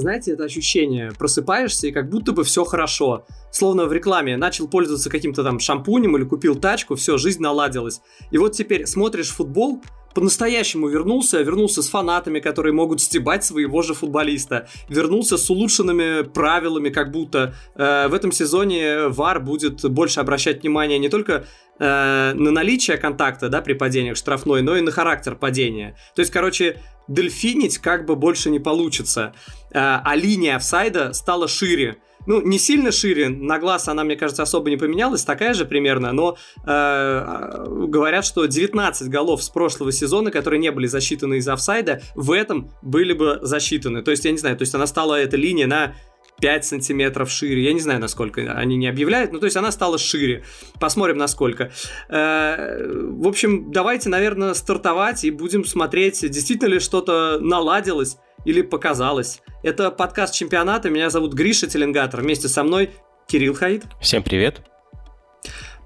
знаете, 0.00 0.32
это 0.32 0.44
ощущение, 0.44 1.12
просыпаешься 1.18 1.86
и 1.86 1.92
как 1.92 2.08
будто 2.08 2.32
бы 2.32 2.44
все 2.44 2.64
хорошо. 2.64 3.26
Словно 3.50 3.86
в 3.86 3.92
рекламе 3.92 4.36
начал 4.36 4.68
пользоваться 4.68 5.10
каким-то 5.10 5.42
там 5.42 5.58
шампунем 5.58 6.16
или 6.16 6.24
купил 6.24 6.56
тачку, 6.56 6.94
все, 6.94 7.18
жизнь 7.18 7.42
наладилась. 7.42 8.00
И 8.30 8.38
вот 8.38 8.52
теперь 8.52 8.86
смотришь 8.86 9.30
футбол, 9.30 9.82
по-настоящему 10.16 10.88
вернулся, 10.88 11.42
вернулся 11.42 11.82
с 11.82 11.90
фанатами, 11.90 12.40
которые 12.40 12.72
могут 12.72 13.02
стебать 13.02 13.44
своего 13.44 13.82
же 13.82 13.92
футболиста, 13.92 14.66
вернулся 14.88 15.36
с 15.36 15.50
улучшенными 15.50 16.22
правилами, 16.22 16.88
как 16.88 17.12
будто 17.12 17.54
э, 17.74 18.08
в 18.08 18.14
этом 18.14 18.32
сезоне 18.32 19.08
ВАР 19.08 19.40
будет 19.40 19.84
больше 19.90 20.20
обращать 20.20 20.62
внимание 20.62 20.98
не 20.98 21.10
только 21.10 21.44
э, 21.78 22.32
на 22.34 22.50
наличие 22.50 22.96
контакта, 22.96 23.48
да, 23.48 23.60
при 23.62 23.74
падениях 23.74 24.16
штрафной, 24.16 24.62
но 24.62 24.76
и 24.76 24.80
на 24.80 24.90
характер 24.90 25.36
падения. 25.36 25.96
То 26.14 26.20
есть, 26.20 26.32
короче, 26.32 26.82
дельфинить 27.08 27.78
как 27.78 28.06
бы 28.06 28.16
больше 28.16 28.50
не 28.50 28.58
получится, 28.58 29.34
э, 29.70 29.78
а 29.78 30.14
линия 30.14 30.56
офсайда 30.56 31.12
стала 31.12 31.48
шире 31.48 31.98
ну, 32.26 32.42
не 32.42 32.58
сильно 32.58 32.90
шире, 32.90 33.28
на 33.28 33.58
глаз 33.58 33.88
она, 33.88 34.04
мне 34.04 34.16
кажется, 34.16 34.42
особо 34.42 34.68
не 34.68 34.76
поменялась, 34.76 35.24
такая 35.24 35.54
же 35.54 35.64
примерно, 35.64 36.12
но 36.12 36.36
э, 36.66 37.66
говорят, 37.86 38.24
что 38.24 38.46
19 38.46 39.08
голов 39.08 39.42
с 39.42 39.48
прошлого 39.48 39.92
сезона, 39.92 40.30
которые 40.30 40.60
не 40.60 40.70
были 40.70 40.86
засчитаны 40.86 41.36
из 41.36 41.48
офсайда, 41.48 42.02
в 42.14 42.32
этом 42.32 42.72
были 42.82 43.12
бы 43.12 43.38
засчитаны. 43.42 44.02
То 44.02 44.10
есть, 44.10 44.24
я 44.24 44.32
не 44.32 44.38
знаю, 44.38 44.56
то 44.56 44.62
есть 44.62 44.74
она 44.74 44.86
стала, 44.86 45.14
эта 45.14 45.36
линия, 45.36 45.66
на 45.66 45.94
5 46.40 46.64
сантиметров 46.64 47.30
шире. 47.30 47.62
Я 47.62 47.72
не 47.72 47.80
знаю, 47.80 48.00
насколько 48.00 48.40
они 48.52 48.76
не 48.76 48.86
объявляют, 48.86 49.32
но 49.32 49.38
то 49.38 49.46
есть 49.46 49.56
она 49.56 49.72
стала 49.72 49.98
шире. 49.98 50.44
Посмотрим, 50.80 51.16
насколько. 51.16 51.72
Э, 52.08 52.86
в 52.86 53.26
общем, 53.26 53.70
давайте, 53.70 54.08
наверное, 54.08 54.54
стартовать 54.54 55.24
и 55.24 55.30
будем 55.30 55.64
смотреть, 55.64 56.20
действительно 56.30 56.68
ли 56.68 56.80
что-то 56.80 57.38
наладилось 57.40 58.16
или 58.44 58.62
показалось. 58.62 59.42
Это 59.62 59.90
подкаст 59.90 60.34
чемпионата. 60.34 60.90
Меня 60.90 61.10
зовут 61.10 61.34
Гриша 61.34 61.66
Теленгатор. 61.66 62.20
Вместе 62.20 62.48
со 62.48 62.62
мной 62.62 62.90
Кирилл 63.26 63.54
Хаид. 63.54 63.84
Всем 64.00 64.22
привет. 64.22 64.62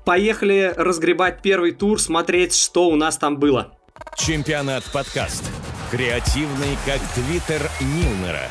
Поехали 0.05 0.73
разгребать 0.77 1.43
первый 1.43 1.73
тур, 1.73 2.01
смотреть, 2.01 2.55
что 2.55 2.89
у 2.89 2.97
нас 2.97 3.17
там 3.17 3.39
было. 3.39 3.73
Чемпионат 4.17 4.85
подкаст. 4.93 5.45
Креативный, 5.91 6.77
как 6.87 7.01
твиттер 7.15 7.71
Нилнера. 7.81 8.49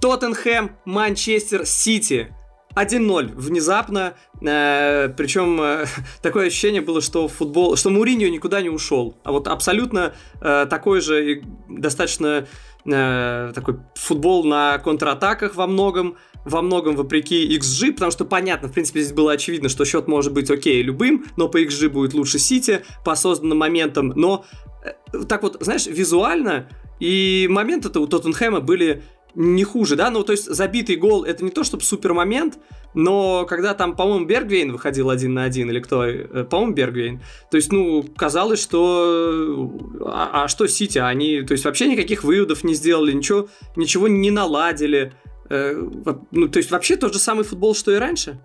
Тоттенхэм, 0.00 0.76
Манчестер 0.86 1.66
Сити. 1.66 2.34
1-0 2.76 3.34
внезапно, 3.34 4.14
э, 4.40 5.08
причем 5.16 5.60
э, 5.60 5.86
такое 6.22 6.46
ощущение 6.46 6.80
было, 6.80 7.00
что 7.00 7.26
футбол, 7.26 7.76
что 7.76 7.90
Муриньо 7.90 8.28
никуда 8.28 8.62
не 8.62 8.68
ушел, 8.68 9.16
а 9.24 9.32
вот 9.32 9.48
абсолютно 9.48 10.14
э, 10.40 10.66
такой 10.70 11.00
же 11.00 11.42
достаточно 11.68 12.46
э, 12.86 13.52
такой 13.54 13.80
футбол 13.96 14.44
на 14.44 14.78
контратаках 14.78 15.56
во 15.56 15.66
многом, 15.66 16.16
во 16.44 16.62
многом 16.62 16.94
вопреки 16.94 17.56
XG, 17.58 17.94
потому 17.94 18.12
что 18.12 18.24
понятно, 18.24 18.68
в 18.68 18.72
принципе, 18.72 19.00
здесь 19.00 19.14
было 19.14 19.32
очевидно, 19.32 19.68
что 19.68 19.84
счет 19.84 20.06
может 20.06 20.32
быть 20.32 20.48
окей 20.48 20.80
любым, 20.80 21.24
но 21.36 21.48
по 21.48 21.60
XG 21.60 21.88
будет 21.88 22.14
лучше 22.14 22.38
Сити 22.38 22.82
по 23.04 23.16
созданным 23.16 23.58
моментам, 23.58 24.12
но 24.14 24.44
э, 24.84 25.24
так 25.24 25.42
вот, 25.42 25.56
знаешь, 25.58 25.86
визуально 25.86 26.68
и 27.00 27.48
моменты-то 27.50 27.98
у 27.98 28.06
Тоттенхэма 28.06 28.60
были 28.60 29.02
не 29.34 29.64
хуже, 29.64 29.96
да, 29.96 30.10
ну, 30.10 30.22
то 30.22 30.32
есть 30.32 30.46
забитый 30.46 30.96
гол, 30.96 31.24
это 31.24 31.44
не 31.44 31.50
то, 31.50 31.64
чтобы 31.64 31.82
супер 31.82 32.12
момент, 32.12 32.58
но 32.94 33.44
когда 33.46 33.74
там, 33.74 33.96
по-моему, 33.96 34.26
Бергвейн 34.26 34.72
выходил 34.72 35.10
один 35.10 35.34
на 35.34 35.44
один, 35.44 35.70
или 35.70 35.80
кто, 35.80 36.04
э, 36.04 36.44
по-моему, 36.44 36.74
Бергвейн, 36.74 37.20
то 37.50 37.56
есть, 37.56 37.72
ну, 37.72 38.04
казалось, 38.16 38.60
что, 38.60 39.72
а, 40.04 40.44
а 40.44 40.48
что 40.48 40.66
Сити, 40.66 40.98
они, 40.98 41.42
то 41.42 41.52
есть, 41.52 41.64
вообще 41.64 41.86
никаких 41.88 42.24
выводов 42.24 42.64
не 42.64 42.74
сделали, 42.74 43.12
ничего, 43.12 43.48
ничего 43.76 44.08
не 44.08 44.30
наладили, 44.30 45.12
э, 45.48 45.82
ну, 46.30 46.48
то 46.48 46.58
есть, 46.58 46.70
вообще 46.70 46.96
тот 46.96 47.12
же 47.12 47.18
самый 47.18 47.44
футбол, 47.44 47.74
что 47.74 47.92
и 47.92 47.96
раньше. 47.96 48.40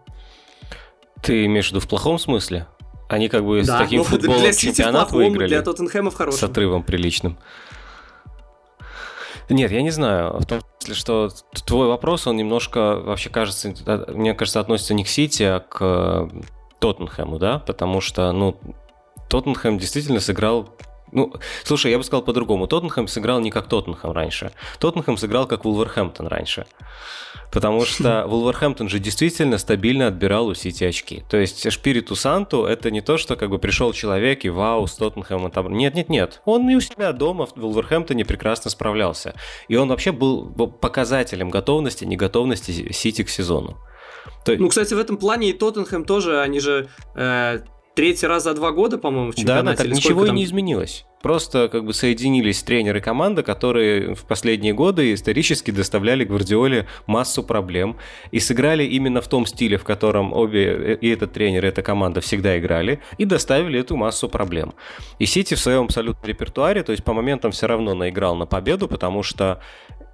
Ты 1.24 1.46
имеешь 1.46 1.68
в 1.68 1.72
виду 1.72 1.80
в 1.80 1.88
плохом 1.88 2.20
смысле? 2.20 2.68
Они 3.08 3.30
как 3.30 3.46
бы 3.46 3.64
да, 3.64 3.78
с 3.78 3.80
таким 3.80 4.04
футболом 4.06 4.42
для 4.42 4.54
чемпионат 4.54 5.10
плохом, 5.10 5.30
выиграли. 5.30 5.50
Для 5.50 5.62
Тоттенхэма 5.62 6.12
в 6.12 6.16
хорошем. 6.16 6.40
С 6.40 6.44
отрывом 6.44 6.84
приличным. 6.84 7.38
Нет, 9.50 9.72
я 9.72 9.82
не 9.82 9.92
знаю. 9.92 10.40
В 10.40 10.46
том 10.46 10.62
смысле, 10.80 10.96
что 10.96 11.30
твой 11.66 11.88
вопрос, 11.88 12.28
он 12.28 12.36
немножко 12.36 12.96
вообще 12.96 13.30
кажется, 13.30 13.74
мне 14.10 14.34
кажется, 14.34 14.60
относится 14.60 14.94
не 14.94 15.04
к 15.04 15.08
Сити, 15.08 15.44
а 15.44 15.60
к 15.60 15.78
э, 15.82 16.30
Тоттенхэму, 16.80 17.38
да? 17.38 17.60
Потому 17.60 18.02
что, 18.02 18.32
ну, 18.32 18.58
Тоттенхэм 19.30 19.78
действительно 19.78 20.20
сыграл 20.20 20.70
ну, 21.16 21.34
слушай, 21.64 21.92
я 21.92 21.98
бы 21.98 22.04
сказал 22.04 22.24
по-другому. 22.24 22.68
Тоттенхэм 22.68 23.08
сыграл 23.08 23.40
не 23.40 23.50
как 23.50 23.68
Тоттенхэм 23.68 24.12
раньше. 24.12 24.52
Тоттенхэм 24.80 25.18
сыграл 25.18 25.48
как 25.48 25.64
Вулверхэмптон 25.64 26.28
раньше. 26.28 26.66
Потому 27.52 27.86
что 27.86 28.28
Вулверхэмптон 28.28 28.90
же 28.90 29.00
действительно 29.00 29.58
стабильно 29.58 30.08
отбирал 30.08 30.48
у 30.48 30.54
Сити 30.54 30.84
очки. 30.84 31.24
То 31.30 31.38
есть 31.38 31.72
Шпириту 31.72 32.16
Санту 32.16 32.66
это 32.66 32.92
не 32.92 33.02
то, 33.02 33.18
что 33.18 33.38
как 33.38 33.50
бы 33.50 33.60
пришел 33.60 33.94
человек 33.94 34.44
и 34.46 34.50
вау, 34.50 34.88
с 34.88 34.96
Тоттенхэмом 34.96 35.52
там... 35.52 35.74
Нет, 35.74 35.96
нет, 35.96 36.10
нет. 36.10 36.42
Он 36.46 36.70
и 36.70 36.76
у 36.76 36.82
себя 36.82 37.14
дома 37.14 37.46
в 37.46 37.56
Вулверхэмптоне 37.56 38.26
прекрасно 38.26 38.70
справлялся. 38.70 39.36
И 39.70 39.78
он 39.78 39.88
вообще 39.88 40.12
был 40.12 40.50
показателем 40.68 41.50
готовности, 41.50 42.04
неготовности 42.04 42.92
Сити 42.92 43.24
к 43.24 43.30
сезону. 43.30 43.78
То... 44.44 44.56
Ну, 44.58 44.70
кстати, 44.70 44.94
в 44.94 45.00
этом 45.00 45.18
плане 45.18 45.50
и 45.50 45.54
Тоттенхэм 45.54 46.06
тоже, 46.06 46.42
они 46.42 46.60
же 46.60 46.90
э, 47.16 47.60
третий 47.96 48.28
раз 48.28 48.44
за 48.44 48.54
два 48.54 48.72
года, 48.72 48.98
по-моему, 48.98 49.32
в 49.32 49.36
чемпионате. 49.36 49.66
Да, 49.66 49.72
да, 49.72 49.90
так 49.90 49.92
ничего 49.92 50.26
там... 50.26 50.36
и 50.36 50.40
не 50.40 50.46
изменилось. 50.46 51.06
Просто 51.22 51.70
как 51.70 51.86
бы 51.86 51.94
соединились 51.94 52.62
тренеры 52.62 53.02
команды, 53.02 53.42
которые 53.42 54.14
в 54.14 54.26
последние 54.26 54.74
годы 54.74 55.14
исторически 55.14 55.72
доставляли 55.72 56.24
Гвардиоле 56.24 56.88
массу 57.08 57.42
проблем 57.42 57.98
и 58.30 58.40
сыграли 58.40 58.84
именно 58.84 59.22
в 59.22 59.28
том 59.28 59.48
стиле, 59.48 59.78
в 59.78 59.84
котором 59.84 60.34
обе, 60.34 61.00
и 61.02 61.10
этот 61.10 61.34
тренер, 61.34 61.66
и 61.66 61.70
эта 61.70 61.82
команда 61.82 62.22
всегда 62.22 62.60
играли, 62.60 63.00
и 63.18 63.26
доставили 63.26 63.80
эту 63.80 63.96
массу 63.96 64.30
проблем. 64.30 64.76
И 65.18 65.26
Сити 65.26 65.56
в 65.56 65.60
своем 65.60 65.86
абсолютном 65.86 66.26
репертуаре, 66.26 66.84
то 66.84 66.92
есть 66.92 67.04
по 67.04 67.14
моментам 67.14 67.52
все 67.52 67.66
равно 67.66 67.96
наиграл 67.96 68.36
на 68.36 68.46
победу, 68.46 68.88
потому 68.88 69.24
что 69.24 69.62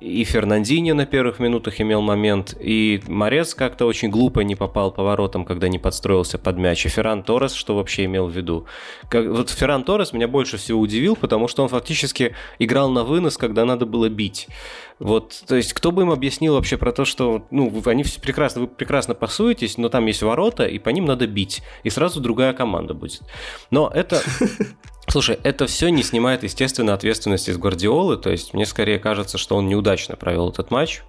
и 0.02 0.24
Фернандини 0.24 0.92
на 0.94 1.06
первых 1.06 1.40
минутах 1.40 1.80
имел 1.80 2.02
момент, 2.02 2.58
и 2.60 3.02
Морец 3.08 3.54
как-то 3.54 3.86
очень 3.86 4.10
глупо 4.10 4.40
не 4.40 4.56
попал 4.56 4.92
поворотом, 4.92 5.46
когда 5.46 5.68
не 5.68 5.78
подстроился 5.78 6.40
под 6.40 6.58
мяч, 6.58 6.86
и 6.86 6.90
Ферран 6.90 7.22
Торрес, 7.22 7.54
что 7.54 7.76
вообще 7.76 8.06
имел 8.06 8.28
в 8.28 8.36
виду. 8.36 8.66
Как, 9.10 9.28
вот 9.28 9.52
Ферран 9.52 9.84
Торрес 9.84 10.12
меня 10.12 10.28
больше 10.28 10.58
всего 10.58 10.80
удивил, 10.82 11.16
потому 11.16 11.48
что 11.48 11.62
он 11.62 11.70
фактически 11.70 12.36
играл 12.58 12.90
на 12.90 13.04
вынос, 13.04 13.38
когда 13.38 13.64
надо 13.64 13.86
было 13.86 14.10
бить. 14.10 14.48
Вот, 14.98 15.44
то 15.48 15.56
есть, 15.56 15.74
кто 15.74 15.92
бы 15.92 16.02
им 16.02 16.12
объяснил 16.12 16.56
вообще 16.56 16.78
про 16.78 16.92
то, 16.92 17.06
что, 17.06 17.46
ну, 17.52 17.82
они 17.86 18.04
все 18.04 18.20
прекрасно, 18.20 18.62
вы 18.62 18.68
прекрасно 18.68 19.14
пасуетесь, 19.14 19.78
но 19.78 19.90
там 19.90 20.08
есть 20.08 20.24
ворота, 20.24 20.66
и 20.66 20.80
по 20.80 20.90
ним 20.90 21.06
надо 21.06 21.28
бить, 21.28 21.62
и 21.84 21.90
сразу 21.90 22.20
другая 22.22 22.54
команда 22.54 22.94
будет. 22.96 23.22
Но 23.70 23.92
это... 23.94 24.22
Слушай, 25.12 25.40
это 25.44 25.68
все 25.68 25.90
не 25.90 26.04
снимает, 26.04 26.44
естественно, 26.44 26.94
ответственности 26.94 27.52
с 27.52 27.58
Гвардиолы, 27.58 28.16
то 28.16 28.30
есть 28.30 28.54
мне 28.54 28.66
скорее 28.66 28.98
кажется, 28.98 29.38
что 29.38 29.58
он 29.58 29.68
неудачно 29.68 30.16
провел 30.16 30.52
этот 30.52 30.72
матч, 30.72 31.02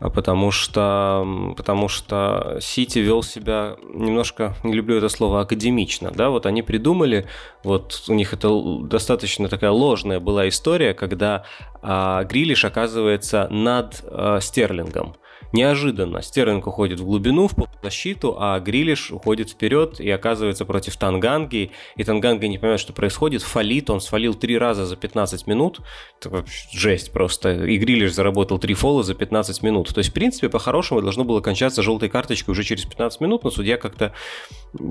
а 0.00 0.10
потому 0.10 0.50
что, 0.50 1.54
потому 1.56 1.88
что 1.88 2.58
Сити 2.60 2.98
вел 2.98 3.22
себя 3.22 3.76
немножко, 3.88 4.54
не 4.64 4.74
люблю 4.74 4.98
это 4.98 5.08
слово, 5.08 5.40
академично, 5.40 6.10
да, 6.10 6.28
вот 6.28 6.44
они 6.44 6.60
придумали, 6.60 7.26
вот 7.64 8.04
у 8.08 8.12
них 8.12 8.34
это 8.34 8.50
достаточно 8.82 9.48
такая 9.48 9.70
ложная 9.70 10.20
была 10.20 10.46
история, 10.46 10.92
когда 10.92 11.46
а, 11.80 12.24
Грилиш 12.24 12.66
оказывается 12.66 13.48
над 13.48 14.04
а, 14.04 14.40
Стерлингом, 14.40 15.16
Неожиданно 15.52 16.22
Стерлинг 16.22 16.66
уходит 16.66 17.00
в 17.00 17.04
глубину, 17.04 17.48
в 17.48 17.54
защиту, 17.82 18.36
а 18.38 18.58
Грилиш 18.58 19.10
уходит 19.10 19.50
вперед 19.50 20.00
и 20.00 20.10
оказывается 20.10 20.64
против 20.64 20.96
Танганги. 20.96 21.72
И 21.96 22.04
Танганга 22.04 22.48
не 22.48 22.58
понимает, 22.58 22.80
что 22.80 22.92
происходит, 22.92 23.42
фалит. 23.42 23.90
Он 23.90 24.00
свалил 24.00 24.34
три 24.34 24.56
раза 24.56 24.86
за 24.86 24.96
15 24.96 25.46
минут. 25.46 25.80
Это 26.18 26.30
вообще 26.30 26.68
жесть 26.72 27.12
просто. 27.12 27.64
И 27.64 27.76
Грилиш 27.76 28.12
заработал 28.12 28.58
три 28.58 28.74
фола 28.74 29.02
за 29.02 29.14
15 29.14 29.62
минут. 29.62 29.88
То 29.88 29.98
есть, 29.98 30.10
в 30.10 30.14
принципе, 30.14 30.48
по-хорошему 30.48 31.02
должно 31.02 31.24
было 31.24 31.40
кончаться 31.40 31.82
желтой 31.82 32.08
карточкой 32.08 32.52
уже 32.52 32.64
через 32.64 32.84
15 32.84 33.20
минут, 33.20 33.44
но 33.44 33.50
судья 33.50 33.76
как-то 33.76 34.12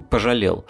пожалел. 0.09 0.65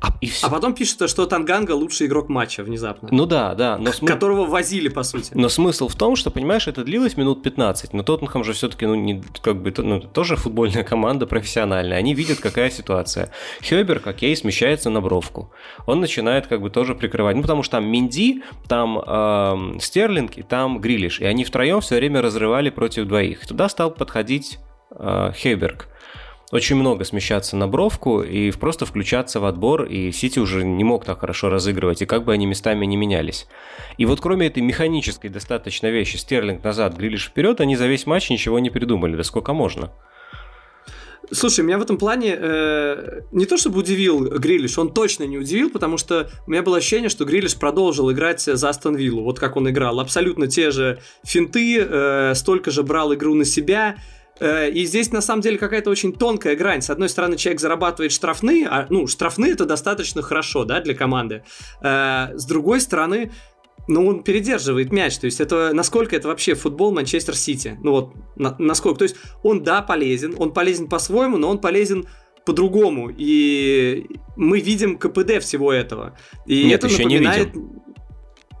А, 0.00 0.08
и 0.20 0.26
все. 0.26 0.46
а 0.46 0.50
потом 0.50 0.74
пишут, 0.74 1.08
что 1.08 1.26
Танганга 1.26 1.72
лучший 1.72 2.06
игрок 2.06 2.28
матча 2.28 2.62
внезапно. 2.62 3.08
Ну 3.10 3.26
да, 3.26 3.54
да. 3.54 3.78
Но 3.78 3.92
см... 3.92 4.06
Которого 4.12 4.44
возили, 4.44 4.88
по 4.88 5.02
сути. 5.02 5.32
Но 5.34 5.48
смысл 5.48 5.88
в 5.88 5.94
том, 5.94 6.16
что, 6.16 6.30
понимаешь, 6.30 6.66
это 6.66 6.84
длилось 6.84 7.16
минут 7.16 7.42
15. 7.42 7.92
Но 7.92 8.02
Тоттенхэм 8.02 8.44
же 8.44 8.52
все-таки, 8.52 8.86
ну, 8.86 8.94
не, 8.94 9.22
как 9.42 9.62
бы, 9.62 9.72
ну, 9.76 10.00
тоже 10.00 10.36
футбольная 10.36 10.84
команда 10.84 11.26
профессиональная. 11.26 11.96
Они 11.98 12.14
видят, 12.14 12.40
какая 12.40 12.70
ситуация. 12.70 13.30
Хёбер, 13.62 14.02
окей, 14.04 14.36
смещается 14.36 14.90
на 14.90 15.00
бровку. 15.00 15.50
Он 15.86 16.00
начинает 16.00 16.46
как 16.46 16.60
бы 16.60 16.70
тоже 16.70 16.94
прикрывать. 16.94 17.36
Ну, 17.36 17.42
потому 17.42 17.62
что 17.62 17.76
там 17.78 17.86
Минди, 17.86 18.42
там 18.68 18.98
э, 18.98 19.78
Стерлинг 19.80 20.36
и 20.36 20.42
там 20.42 20.80
Грилиш. 20.80 21.20
И 21.20 21.24
они 21.24 21.44
втроем 21.44 21.80
все 21.80 21.96
время 21.96 22.20
разрывали 22.20 22.70
против 22.70 23.06
двоих. 23.06 23.46
Туда 23.46 23.68
стал 23.68 23.90
подходить 23.90 24.58
э, 24.90 25.32
Хейберг. 25.34 25.88
Очень 26.52 26.76
много 26.76 27.04
смещаться 27.04 27.56
на 27.56 27.66
бровку 27.66 28.22
и 28.22 28.50
просто 28.52 28.86
включаться 28.86 29.40
в 29.40 29.44
отбор, 29.44 29.84
и 29.84 30.12
Сити 30.12 30.38
уже 30.38 30.64
не 30.64 30.84
мог 30.84 31.04
так 31.04 31.20
хорошо 31.20 31.48
разыгрывать, 31.48 32.02
и 32.02 32.06
как 32.06 32.24
бы 32.24 32.32
они 32.32 32.46
местами 32.46 32.86
не 32.86 32.96
менялись. 32.96 33.46
И 33.98 34.06
вот 34.06 34.20
кроме 34.20 34.46
этой 34.46 34.62
механической 34.62 35.28
достаточно 35.28 35.88
вещи, 35.88 36.16
Стерлинг 36.16 36.62
назад, 36.62 36.96
Грилиш 36.96 37.26
вперед, 37.26 37.60
они 37.60 37.76
за 37.76 37.86
весь 37.86 38.06
матч 38.06 38.30
ничего 38.30 38.58
не 38.58 38.70
придумали, 38.70 39.16
да 39.16 39.24
сколько 39.24 39.52
можно. 39.52 39.90
Слушай, 41.30 41.64
меня 41.64 41.78
в 41.78 41.82
этом 41.82 41.96
плане 41.96 42.36
э, 42.38 43.20
не 43.32 43.46
то 43.46 43.56
чтобы 43.56 43.78
удивил 43.78 44.20
Грилиш, 44.38 44.78
он 44.78 44.92
точно 44.92 45.24
не 45.24 45.38
удивил, 45.38 45.70
потому 45.70 45.96
что 45.96 46.30
у 46.46 46.50
меня 46.50 46.62
было 46.62 46.78
ощущение, 46.78 47.08
что 47.08 47.24
Грилиш 47.24 47.56
продолжил 47.56 48.12
играть 48.12 48.42
за 48.42 48.68
Астон 48.68 48.94
Виллу, 48.94 49.22
вот 49.22 49.38
как 49.38 49.56
он 49.56 49.68
играл. 49.70 50.00
Абсолютно 50.00 50.46
те 50.46 50.70
же 50.70 51.00
финты, 51.24 51.78
э, 51.80 52.34
столько 52.34 52.70
же 52.70 52.82
брал 52.82 53.14
игру 53.14 53.34
на 53.34 53.44
себя. 53.44 53.96
Э, 54.40 54.68
и 54.70 54.84
здесь 54.84 55.12
на 55.12 55.20
самом 55.20 55.42
деле 55.42 55.58
какая-то 55.58 55.90
очень 55.90 56.12
тонкая 56.12 56.56
грань. 56.56 56.82
С 56.82 56.90
одной 56.90 57.08
стороны, 57.08 57.36
человек 57.36 57.60
зарабатывает 57.60 58.12
штрафные, 58.12 58.66
а 58.66 58.86
ну, 58.90 59.06
штрафные 59.06 59.52
это 59.52 59.64
достаточно 59.64 60.22
хорошо, 60.22 60.64
да, 60.64 60.80
для 60.80 60.94
команды. 60.94 61.44
Э, 61.82 62.36
с 62.36 62.44
другой 62.46 62.80
стороны, 62.80 63.32
ну, 63.86 64.06
он 64.06 64.22
передерживает 64.22 64.92
мяч. 64.92 65.18
То 65.18 65.26
есть, 65.26 65.40
это 65.40 65.72
насколько 65.72 66.16
это 66.16 66.28
вообще 66.28 66.54
футбол 66.54 66.92
Манчестер 66.92 67.36
Сити? 67.36 67.78
Ну, 67.82 67.90
вот, 67.92 68.14
на, 68.36 68.54
насколько. 68.58 68.98
То 68.98 69.04
есть, 69.04 69.16
он, 69.42 69.62
да, 69.62 69.82
полезен, 69.82 70.34
он 70.38 70.52
полезен 70.52 70.88
по-своему, 70.88 71.36
но 71.36 71.50
он 71.50 71.58
полезен 71.58 72.06
по-другому. 72.44 73.10
И 73.16 74.06
мы 74.36 74.60
видим 74.60 74.98
КПД 74.98 75.40
всего 75.40 75.72
этого. 75.72 76.16
И 76.46 76.64
Нет, 76.64 76.78
это 76.78 76.92
еще 76.92 77.04
напоминает... 77.04 77.54
не 77.54 77.60
видим. 77.60 77.82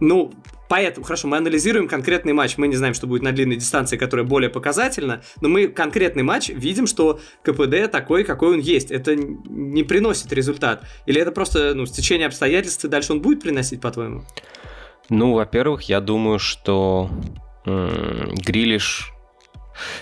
Ну, 0.00 0.32
поэтому, 0.68 1.04
хорошо, 1.04 1.28
мы 1.28 1.36
анализируем 1.36 1.88
конкретный 1.88 2.32
матч. 2.32 2.56
Мы 2.56 2.68
не 2.68 2.76
знаем, 2.76 2.94
что 2.94 3.06
будет 3.06 3.22
на 3.22 3.32
длинной 3.32 3.56
дистанции, 3.56 3.96
которая 3.96 4.26
более 4.26 4.50
показательна, 4.50 5.22
но 5.40 5.48
мы 5.48 5.68
конкретный 5.68 6.22
матч 6.22 6.48
видим, 6.48 6.86
что 6.86 7.20
КПД 7.42 7.90
такой, 7.90 8.24
какой 8.24 8.54
он 8.54 8.60
есть. 8.60 8.90
Это 8.90 9.14
не 9.16 9.82
приносит 9.82 10.32
результат. 10.32 10.84
Или 11.06 11.20
это 11.20 11.32
просто 11.32 11.74
ну, 11.74 11.86
стечение 11.86 12.26
обстоятельств, 12.26 12.84
и 12.84 12.88
дальше 12.88 13.12
он 13.12 13.20
будет 13.20 13.42
приносить, 13.42 13.80
по-твоему? 13.80 14.24
Ну, 15.10 15.34
во-первых, 15.34 15.82
я 15.82 16.00
думаю, 16.00 16.38
что 16.38 17.10
Грилиш 17.64 19.14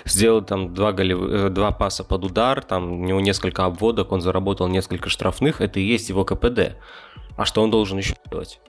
сделал 0.05 0.43
там 0.43 0.75
два, 0.75 0.93
голев... 0.93 1.21
Э, 1.23 1.49
два 1.49 1.73
паса 1.73 2.05
под 2.05 2.25
удар, 2.25 2.63
там 2.63 3.01
у 3.01 3.05
него 3.05 3.21
несколько 3.21 3.65
обводок, 3.65 4.13
он 4.13 4.21
заработал 4.21 4.69
несколько 4.69 5.09
штрафных, 5.09 5.61
это 5.61 5.81
и 5.81 5.85
есть 5.85 6.09
его 6.09 6.25
КПД. 6.25 6.77
А 7.37 7.45
что 7.45 7.63
он 7.63 7.71
должен 7.71 7.99
еще 7.99 8.15
делать? 8.31 8.61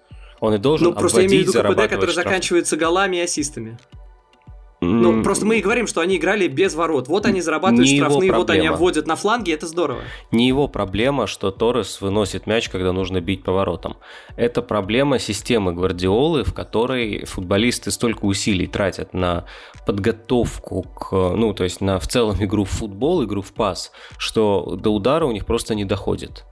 Он 0.44 0.54
и 0.54 0.58
должен 0.58 0.88
Ну, 0.88 0.94
просто 0.94 1.22
я 1.22 1.28
имею 1.28 1.46
в 1.46 1.48
виду 1.48 1.58
КПД, 1.58 1.90
который 1.90 2.12
штраф. 2.12 2.26
заканчивается 2.26 2.76
голами 2.76 3.16
и 3.16 3.22
ассистами. 3.22 3.78
Ну, 4.82 5.24
просто 5.24 5.46
мы 5.46 5.60
и 5.60 5.62
говорим, 5.62 5.88
что 5.88 6.02
они 6.02 6.18
играли 6.18 6.50
без 6.50 6.76
ворот. 6.76 7.08
Вот 7.08 7.26
они 7.26 7.40
зарабатывают 7.40 7.90
Не 7.90 7.96
штрафные, 7.96 8.34
вот 8.34 8.50
они 8.50 8.68
обводят 8.68 9.08
на 9.08 9.16
фланге, 9.16 9.54
это 9.54 9.68
здорово. 9.68 10.02
Не 10.32 10.46
его 10.46 10.68
проблема, 10.68 11.28
что 11.28 11.50
Торрес 11.52 12.02
выносит 12.02 12.46
мяч, 12.46 12.68
когда 12.68 12.92
нужно 12.92 13.22
бить 13.22 13.44
поворотом. 13.44 13.96
Это 14.36 14.62
проблема 14.62 15.18
системы 15.18 15.72
Гвардиолы, 15.72 16.44
в 16.44 16.54
которой 16.54 17.24
футболисты 17.24 17.92
столько 17.92 18.26
усилий 18.26 18.68
тратят 18.68 19.14
на 19.14 19.46
подготовку 19.86 20.84
к, 20.84 21.14
ну, 21.14 21.54
то 21.54 21.64
есть 21.64 21.80
на 21.80 22.02
в 22.02 22.08
целом 22.10 22.44
игру 22.44 22.66
в 22.66 22.70
футбол, 22.70 23.24
игру 23.24 23.42
в 23.42 23.54
пас, 23.54 23.94
что 24.18 24.76
до 24.76 24.90
удара 24.90 25.26
у 25.26 25.32
них 25.32 25.46
просто 25.46 25.74
не 25.74 25.86
доходит. 25.86 26.44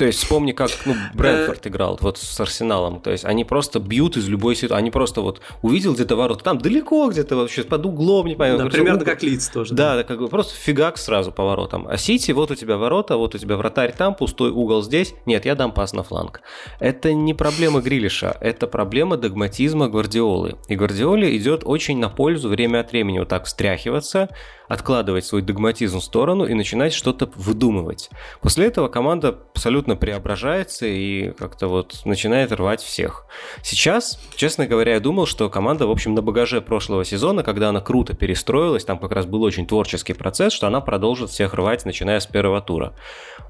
То 0.00 0.06
есть 0.06 0.20
вспомни, 0.20 0.52
как 0.52 0.70
ну, 0.86 0.94
Брэнфорд 1.12 1.66
играл 1.66 1.98
вот 2.00 2.16
с 2.16 2.40
Арсеналом. 2.40 3.02
То 3.02 3.10
есть 3.10 3.26
они 3.26 3.44
просто 3.44 3.80
бьют 3.80 4.16
из 4.16 4.28
любой 4.28 4.56
ситуации. 4.56 4.80
Они 4.80 4.90
просто 4.90 5.20
вот 5.20 5.42
увидел 5.60 5.92
где-то 5.92 6.16
ворот, 6.16 6.42
там 6.42 6.56
далеко 6.56 7.10
где-то 7.10 7.36
вообще, 7.36 7.64
под 7.64 7.84
углом, 7.84 8.26
не 8.26 8.34
понимаю. 8.34 8.56
Да, 8.56 8.64
просто 8.64 8.78
примерно 8.78 9.02
угол. 9.02 9.12
как 9.12 9.22
лиц 9.22 9.50
тоже. 9.50 9.74
Да, 9.74 9.96
да, 9.96 10.02
как 10.04 10.18
бы 10.18 10.28
просто 10.28 10.54
фигак 10.54 10.96
сразу 10.96 11.32
поворотом. 11.32 11.86
А 11.86 11.98
Сити, 11.98 12.32
вот 12.32 12.50
у 12.50 12.54
тебя 12.54 12.78
ворота, 12.78 13.18
вот 13.18 13.34
у 13.34 13.38
тебя 13.38 13.58
вратарь 13.58 13.92
там, 13.92 14.14
пустой 14.14 14.48
угол 14.48 14.82
здесь. 14.82 15.12
Нет, 15.26 15.44
я 15.44 15.54
дам 15.54 15.70
пас 15.70 15.92
на 15.92 16.02
фланг. 16.02 16.40
Это 16.78 17.12
не 17.12 17.34
проблема 17.34 17.82
Грилиша, 17.82 18.38
это 18.40 18.66
проблема 18.66 19.18
догматизма 19.18 19.90
Гвардиолы. 19.90 20.56
И 20.68 20.76
Гвардиоле 20.76 21.36
идет 21.36 21.60
очень 21.66 21.98
на 21.98 22.08
пользу 22.08 22.48
время 22.48 22.80
от 22.80 22.92
времени 22.92 23.18
вот 23.18 23.28
так 23.28 23.44
встряхиваться, 23.44 24.30
откладывать 24.70 25.24
свой 25.24 25.42
догматизм 25.42 25.98
в 25.98 26.04
сторону 26.04 26.46
и 26.46 26.54
начинать 26.54 26.94
что-то 26.94 27.28
выдумывать. 27.34 28.08
После 28.40 28.66
этого 28.66 28.86
команда 28.86 29.36
абсолютно 29.52 29.89
преображается 29.96 30.86
и 30.86 31.30
как-то 31.32 31.68
вот 31.68 32.00
начинает 32.04 32.52
рвать 32.52 32.82
всех. 32.82 33.26
Сейчас, 33.62 34.20
честно 34.36 34.66
говоря, 34.66 34.94
я 34.94 35.00
думал, 35.00 35.26
что 35.26 35.48
команда, 35.48 35.86
в 35.86 35.90
общем, 35.90 36.14
на 36.14 36.22
багаже 36.22 36.60
прошлого 36.60 37.04
сезона, 37.04 37.42
когда 37.42 37.68
она 37.68 37.80
круто 37.80 38.14
перестроилась, 38.14 38.84
там 38.84 38.98
как 38.98 39.12
раз 39.12 39.26
был 39.26 39.42
очень 39.42 39.66
творческий 39.66 40.12
процесс, 40.12 40.52
что 40.52 40.66
она 40.66 40.80
продолжит 40.80 41.30
всех 41.30 41.54
рвать, 41.54 41.84
начиная 41.84 42.20
с 42.20 42.26
первого 42.26 42.60
тура. 42.60 42.94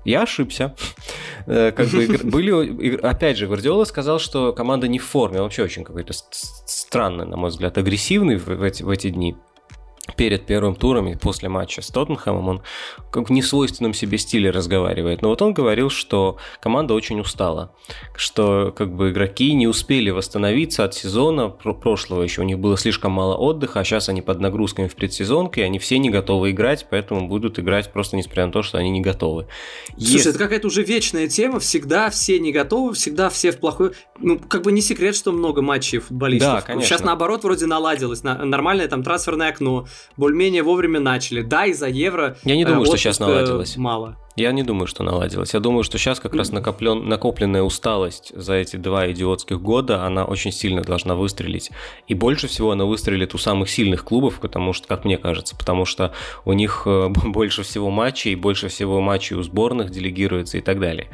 Я 0.05 0.23
ошибся. 0.23 0.75
Э, 1.47 1.73
Как 1.73 1.89
бы 1.89 2.19
были, 2.25 2.97
опять 2.97 3.37
же, 3.37 3.47
Гвардиола 3.47 3.85
сказал, 3.85 4.19
что 4.19 4.53
команда 4.53 4.89
не 4.89 4.99
в 4.99 5.07
форме, 5.07 5.41
вообще 5.41 5.63
очень 5.63 5.85
какой-то 5.85 6.13
странный, 6.13 7.27
на 7.27 7.37
мой 7.37 7.51
взгляд, 7.51 7.77
агрессивный 7.79 8.37
в 8.37 8.63
эти, 8.63 8.83
в 8.83 8.89
эти 8.89 9.11
дни 9.11 9.37
перед 10.17 10.47
первым 10.47 10.75
туром 10.75 11.09
и 11.09 11.17
после 11.17 11.49
матча 11.49 11.83
с 11.83 11.89
Тоттенхэмом 11.89 12.49
он 12.49 12.63
как 13.11 13.29
в 13.29 13.33
несвойственном 13.33 13.95
себе 13.95 14.19
стиле 14.19 14.51
разговаривает. 14.51 15.23
Но 15.23 15.29
вот 15.29 15.43
он 15.43 15.53
говорил, 15.55 15.91
что 15.91 16.37
команда 16.61 16.95
очень 16.95 17.21
устала, 17.21 17.75
что 18.17 18.73
как 18.77 18.95
бы 18.95 19.11
игроки 19.11 19.53
не 19.55 19.67
успели 19.67 20.11
восстановиться 20.11 20.85
от 20.85 20.95
сезона 20.95 21.49
про- 21.49 21.75
прошлого 21.75 22.23
еще. 22.23 22.43
У 22.43 22.45
них 22.45 22.59
было 22.59 22.77
слишком 22.77 23.13
мало 23.13 23.35
отдыха, 23.37 23.81
а 23.81 23.85
сейчас 23.85 24.09
они 24.09 24.23
под 24.23 24.41
нагрузками 24.41 24.89
в 24.89 24.95
предсезонке, 24.97 25.63
и 25.63 25.65
они 25.65 25.79
все 25.79 25.99
не 25.99 26.11
готовы 26.11 26.51
играть, 26.51 26.87
поэтому 26.91 27.29
будут 27.29 27.59
играть 27.59 27.93
просто 27.93 28.17
несмотря 28.17 28.47
на 28.47 28.53
то, 28.53 28.63
что 28.63 28.79
они 28.79 28.91
не 28.91 29.01
готовы. 29.01 29.47
Слушай, 29.97 30.13
Если- 30.13 30.31
это 30.31 30.39
какая-то 30.39 30.67
уже 30.67 30.83
вечная 30.83 31.29
тема. 31.29 31.61
Всегда 31.61 32.11
все 32.11 32.39
не 32.39 32.53
готовы, 32.53 32.95
всегда 32.95 33.29
все 33.31 33.53
в 33.53 33.59
плохой. 33.59 33.93
Ну, 34.19 34.39
как 34.39 34.63
бы 34.63 34.73
не 34.73 34.81
секрет, 34.81 35.17
что 35.17 35.33
много 35.33 35.63
матчей 35.63 35.99
футболистов. 35.99 36.55
Да, 36.55 36.61
конечно. 36.61 36.89
Сейчас 36.89 37.03
наоборот 37.05 37.45
вроде 37.45 37.67
наладилось. 37.67 38.23
На- 38.23 38.45
нормальное 38.45 38.89
там 38.89 39.03
трансферное 39.03 39.49
окно. 39.51 39.87
Более-менее 40.17 40.63
вовремя 40.63 41.01
начали. 41.01 41.43
Да, 41.43 41.67
из-за 41.67 41.89
евро. 41.89 42.37
Я 42.45 42.57
не 42.57 42.65
э, 42.65 42.67
думаю, 42.67 42.87
что 42.87 42.97
сейчас 42.97 43.17
отпуска 43.17 43.33
наладилось. 43.33 43.77
Мало. 43.77 44.17
Я 44.37 44.53
не 44.53 44.63
думаю, 44.63 44.87
что 44.87 45.03
наладилось. 45.03 45.55
Я 45.55 45.61
думаю, 45.61 45.83
что 45.83 45.99
сейчас 45.99 46.21
как 46.21 46.35
раз 46.35 46.53
накоплен, 46.53 47.09
накопленная 47.09 47.63
усталость 47.63 48.33
за 48.35 48.55
эти 48.55 48.77
два 48.77 49.11
идиотских 49.11 49.61
года, 49.61 50.05
она 50.05 50.25
очень 50.25 50.53
сильно 50.53 50.83
должна 50.83 51.17
выстрелить. 51.17 51.71
И 52.07 52.15
больше 52.15 52.47
всего 52.47 52.71
она 52.71 52.85
выстрелит 52.85 53.35
у 53.35 53.39
самых 53.39 53.69
сильных 53.69 54.05
клубов, 54.05 54.39
потому 54.41 54.73
что, 54.73 54.87
как 54.87 55.05
мне 55.05 55.19
кажется, 55.19 55.57
потому 55.57 55.85
что 55.85 56.15
у 56.45 56.53
них 56.53 56.83
э, 56.87 57.09
больше 57.25 57.65
всего 57.65 57.91
матчей, 57.91 58.37
больше 58.37 58.69
всего 58.69 59.01
матчей 59.01 59.37
у 59.37 59.43
сборных 59.43 59.91
делегируется 59.91 60.59
и 60.59 60.61
так 60.61 60.79
далее. 60.79 61.09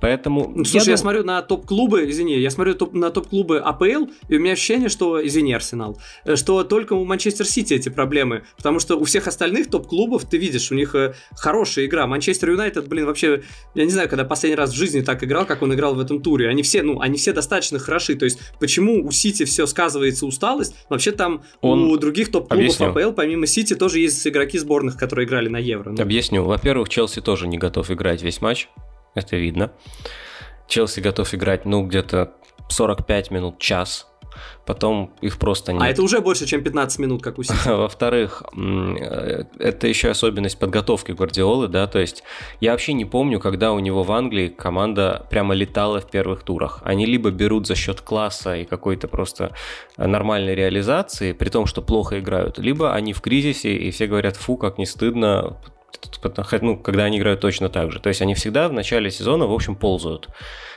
Поэтому... 0.00 0.50
Ну, 0.54 0.64
Слушай, 0.64 0.86
я, 0.86 0.92
дум- 0.92 0.96
смотрю 0.96 1.24
на 1.24 1.42
топ-клубы, 1.42 2.08
извини, 2.08 2.38
я 2.38 2.50
смотрю 2.50 2.74
топ- 2.74 2.94
на 2.94 3.10
топ-клубы 3.10 3.58
АПЛ, 3.58 4.06
и 4.28 4.36
у 4.36 4.40
меня 4.40 4.52
ощущение, 4.52 4.88
что, 4.88 5.24
извини, 5.24 5.52
Арсенал, 5.52 5.98
э, 6.24 6.36
что 6.36 6.64
только 6.64 6.94
у 6.94 7.04
Манчестер 7.04 7.46
Сити 7.46 7.74
эти 7.74 7.90
проблемы, 7.90 8.44
потому 8.56 8.80
что 8.80 8.96
у 8.96 9.04
всех 9.04 9.26
остальных 9.26 9.68
топ-клубов, 9.68 10.24
ты 10.24 10.38
видишь, 10.38 10.72
у 10.72 10.74
них 10.74 10.94
э, 10.94 11.12
хорошая 11.36 11.84
игра. 11.84 12.06
Манчестер 12.06 12.53
Юнайтед, 12.54 12.88
блин, 12.88 13.06
вообще, 13.06 13.42
я 13.74 13.84
не 13.84 13.90
знаю, 13.90 14.08
когда 14.08 14.24
последний 14.24 14.56
раз 14.56 14.70
в 14.70 14.74
жизни 14.74 15.00
так 15.02 15.22
играл, 15.22 15.46
как 15.46 15.62
он 15.62 15.74
играл 15.74 15.94
в 15.94 16.00
этом 16.00 16.20
туре. 16.22 16.48
Они 16.48 16.62
все, 16.62 16.82
ну, 16.82 17.00
они 17.00 17.18
все 17.18 17.32
достаточно 17.32 17.78
хороши, 17.78 18.14
то 18.14 18.24
есть 18.24 18.38
почему 18.58 19.04
у 19.06 19.10
Сити 19.10 19.44
все 19.44 19.66
сказывается 19.66 20.26
усталость? 20.26 20.74
Вообще 20.88 21.12
там 21.12 21.42
Он- 21.60 21.84
у 21.84 21.96
других 21.96 22.30
топ-клубов. 22.30 22.80
АПЛ, 22.80 23.12
помимо 23.12 23.46
Сити, 23.46 23.74
тоже 23.74 23.98
есть 24.00 24.26
игроки 24.26 24.58
сборных, 24.58 24.96
которые 24.96 25.26
играли 25.26 25.48
на 25.48 25.58
Евро. 25.58 25.90
Ну, 25.90 26.02
Объясню. 26.02 26.44
Во-первых, 26.44 26.88
Челси 26.88 27.20
тоже 27.20 27.46
не 27.46 27.58
готов 27.58 27.90
играть 27.90 28.22
весь 28.22 28.40
матч. 28.40 28.68
Это 29.14 29.36
видно. 29.36 29.72
Челси 30.68 31.00
готов 31.00 31.32
играть, 31.34 31.64
ну, 31.66 31.86
где-то 31.86 32.32
45 32.68 33.30
минут, 33.30 33.58
час. 33.58 34.06
Потом 34.66 35.12
их 35.20 35.38
просто 35.38 35.72
нет. 35.72 35.82
А 35.82 35.88
это 35.88 36.02
уже 36.02 36.20
больше, 36.20 36.46
чем 36.46 36.62
15 36.62 36.98
минут, 36.98 37.22
как 37.22 37.38
у 37.38 37.42
Сити. 37.42 37.56
Во-вторых, 37.66 38.42
э, 38.56 39.44
это 39.58 39.86
еще 39.86 40.10
особенность 40.10 40.58
подготовки 40.58 41.12
Гвардиолы, 41.12 41.68
да, 41.68 41.86
то 41.86 41.98
есть 41.98 42.22
я 42.60 42.72
вообще 42.72 42.92
не 42.92 43.04
помню, 43.04 43.40
когда 43.40 43.72
у 43.72 43.78
него 43.78 44.02
в 44.02 44.12
Англии 44.12 44.48
команда 44.48 45.26
прямо 45.30 45.54
летала 45.54 46.00
в 46.00 46.10
первых 46.10 46.42
турах. 46.42 46.80
Они 46.84 47.06
либо 47.06 47.30
берут 47.30 47.66
за 47.66 47.74
счет 47.74 48.00
класса 48.00 48.56
и 48.56 48.64
какой-то 48.64 49.08
просто 49.08 49.54
нормальной 49.96 50.54
реализации, 50.54 51.32
при 51.32 51.48
том, 51.48 51.66
что 51.66 51.82
плохо 51.82 52.18
играют, 52.20 52.58
либо 52.58 52.94
они 52.94 53.12
в 53.12 53.20
кризисе, 53.20 53.74
и 53.76 53.90
все 53.90 54.06
говорят, 54.06 54.36
фу, 54.36 54.56
как 54.56 54.78
не 54.78 54.86
стыдно, 54.86 55.58
ну, 56.60 56.76
когда 56.76 57.04
они 57.04 57.18
играют 57.18 57.40
точно 57.40 57.68
так 57.68 57.92
же. 57.92 58.00
То 58.00 58.08
есть 58.08 58.22
они 58.22 58.34
всегда 58.34 58.68
в 58.68 58.72
начале 58.72 59.10
сезона, 59.10 59.46
в 59.46 59.52
общем, 59.52 59.76
ползают. 59.76 60.28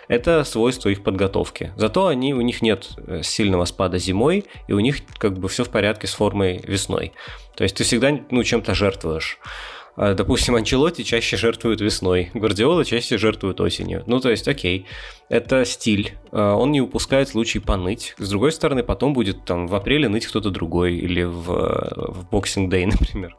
Это 0.07 0.43
свойство 0.43 0.89
их 0.89 1.03
подготовки. 1.03 1.73
Зато 1.75 2.07
они, 2.07 2.33
у 2.33 2.41
них 2.41 2.61
нет 2.61 2.91
э, 2.97 3.21
сильного 3.23 3.65
спада 3.65 3.97
зимой, 3.97 4.45
и 4.67 4.73
у 4.73 4.79
них 4.79 4.97
как 5.17 5.37
бы 5.37 5.49
все 5.49 5.63
в 5.65 5.69
порядке 5.69 6.07
с 6.07 6.13
формой 6.13 6.61
весной. 6.65 7.11
То 7.55 7.63
есть 7.63 7.75
ты 7.75 7.83
всегда 7.83 8.17
ну, 8.29 8.43
чем-то 8.43 8.73
жертвуешь. 8.73 9.39
А, 9.97 10.13
Допустим, 10.13 10.55
Анчелоти 10.55 11.01
чаще 11.01 11.35
жертвует 11.35 11.81
весной, 11.81 12.29
Гвардиола 12.33 12.85
чаще 12.85 13.17
жертвует 13.17 13.59
осенью. 13.59 14.03
Ну, 14.05 14.19
то 14.19 14.29
есть, 14.29 14.47
окей, 14.47 14.85
это 15.27 15.65
стиль. 15.65 16.13
А, 16.31 16.55
Он 16.55 16.71
не 16.71 16.79
упускает 16.79 17.29
случай 17.29 17.59
поныть. 17.59 18.13
С 18.17 18.29
другой 18.29 18.51
стороны, 18.51 18.83
потом 18.83 19.13
будет 19.13 19.43
там 19.43 19.67
в 19.67 19.75
апреле 19.75 20.07
ныть 20.07 20.27
кто-то 20.27 20.51
другой 20.51 20.95
или 20.95 21.23
в, 21.23 21.47
в 21.47 22.27
Boxing 22.31 22.69
Day, 22.69 22.85
например. 22.99 23.35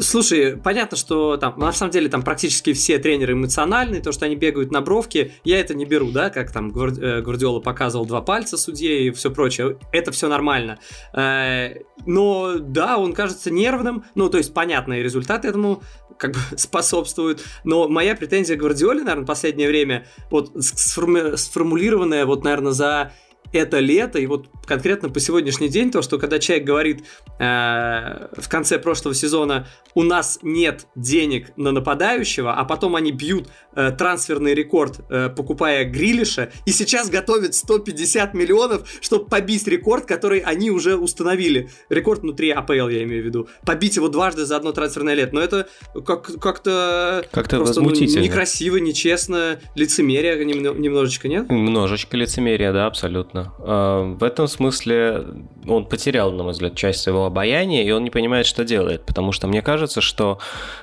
Слушай, 0.00 0.56
понятно, 0.56 0.96
что 0.96 1.36
там, 1.36 1.58
на 1.58 1.72
самом 1.72 1.92
деле, 1.92 2.08
там 2.08 2.22
практически 2.22 2.72
все 2.72 2.98
тренеры 2.98 3.34
эмоциональные, 3.34 4.00
то, 4.00 4.12
что 4.12 4.26
они 4.26 4.36
бегают 4.36 4.70
на 4.70 4.80
бровке, 4.80 5.32
я 5.44 5.60
это 5.60 5.74
не 5.74 5.84
беру, 5.84 6.10
да, 6.10 6.30
как 6.30 6.52
там 6.52 6.70
э, 6.70 7.22
Гвардиола 7.22 7.60
показывал 7.60 8.06
два 8.06 8.20
пальца 8.20 8.56
судье 8.56 9.06
и 9.06 9.10
все 9.10 9.30
прочее, 9.30 9.78
это 9.92 10.12
все 10.12 10.28
нормально. 10.28 10.78
Э, 11.12 11.74
но, 12.06 12.54
да, 12.58 12.98
он 12.98 13.12
кажется 13.12 13.50
нервным, 13.50 14.04
ну, 14.14 14.28
то 14.28 14.38
есть, 14.38 14.54
понятные 14.54 15.02
результаты 15.02 15.48
этому 15.48 15.82
как 16.18 16.32
бы 16.32 16.38
способствуют, 16.56 17.42
но 17.64 17.88
моя 17.88 18.14
претензия 18.14 18.56
Гвардиоле, 18.56 19.00
наверное, 19.02 19.24
в 19.24 19.26
последнее 19.26 19.68
время, 19.68 20.06
вот 20.30 20.52
сформулированная, 20.56 22.26
вот, 22.26 22.44
наверное, 22.44 22.72
за 22.72 23.12
это 23.54 23.78
лето, 23.78 24.18
и 24.18 24.26
вот 24.26 24.48
конкретно 24.66 25.08
по 25.08 25.20
сегодняшний 25.20 25.68
день, 25.68 25.90
то, 25.90 26.02
что 26.02 26.18
когда 26.18 26.38
человек 26.38 26.66
говорит 26.66 27.04
э, 27.38 28.28
в 28.36 28.48
конце 28.48 28.78
прошлого 28.78 29.14
сезона, 29.14 29.66
у 29.94 30.02
нас 30.02 30.38
нет 30.42 30.86
денег 30.96 31.56
на 31.56 31.72
нападающего, 31.72 32.54
а 32.54 32.64
потом 32.64 32.96
они 32.96 33.12
бьют 33.12 33.48
э, 33.74 33.92
трансферный 33.92 34.54
рекорд, 34.54 35.00
э, 35.10 35.28
покупая 35.28 35.84
Грилиша, 35.84 36.50
и 36.66 36.70
сейчас 36.72 37.10
готовят 37.10 37.54
150 37.54 38.34
миллионов, 38.34 38.88
чтобы 39.00 39.26
побить 39.26 39.66
рекорд, 39.68 40.06
который 40.06 40.40
они 40.40 40.70
уже 40.70 40.96
установили. 40.96 41.70
Рекорд 41.88 42.22
внутри 42.22 42.50
АПЛ, 42.50 42.88
я 42.88 43.02
имею 43.04 43.22
в 43.22 43.26
виду. 43.26 43.48
Побить 43.64 43.96
его 43.96 44.08
дважды 44.08 44.44
за 44.46 44.56
одно 44.56 44.72
трансферное 44.72 45.14
лето. 45.14 45.34
Но 45.34 45.40
это 45.40 45.68
как- 46.04 46.40
как-то... 46.40 47.24
Как-то 47.30 47.58
просто, 47.58 47.80
ну, 47.80 47.88
возмутительно. 47.88 48.20
Ну, 48.20 48.26
некрасиво, 48.26 48.76
нечестно, 48.78 49.60
лицемерие 49.74 50.44
немножечко, 50.44 51.28
нет? 51.28 51.50
Немножечко 51.50 52.16
лицемерие, 52.16 52.72
да, 52.72 52.86
абсолютно. 52.86 53.43
А, 53.58 54.02
в 54.02 54.22
этом 54.22 54.46
смысле 54.48 55.26
он 55.66 55.86
потерял, 55.86 56.32
на 56.32 56.42
мой 56.42 56.52
взгляд, 56.52 56.74
часть 56.74 57.00
своего 57.00 57.26
обаяния, 57.26 57.82
и 57.82 57.90
он 57.90 58.04
не 58.04 58.10
понимает, 58.10 58.46
что 58.46 58.64
делает. 58.64 59.04
Потому 59.04 59.32
что 59.32 59.46
мне 59.46 59.62
кажется, 59.62 60.00
что 60.00 60.38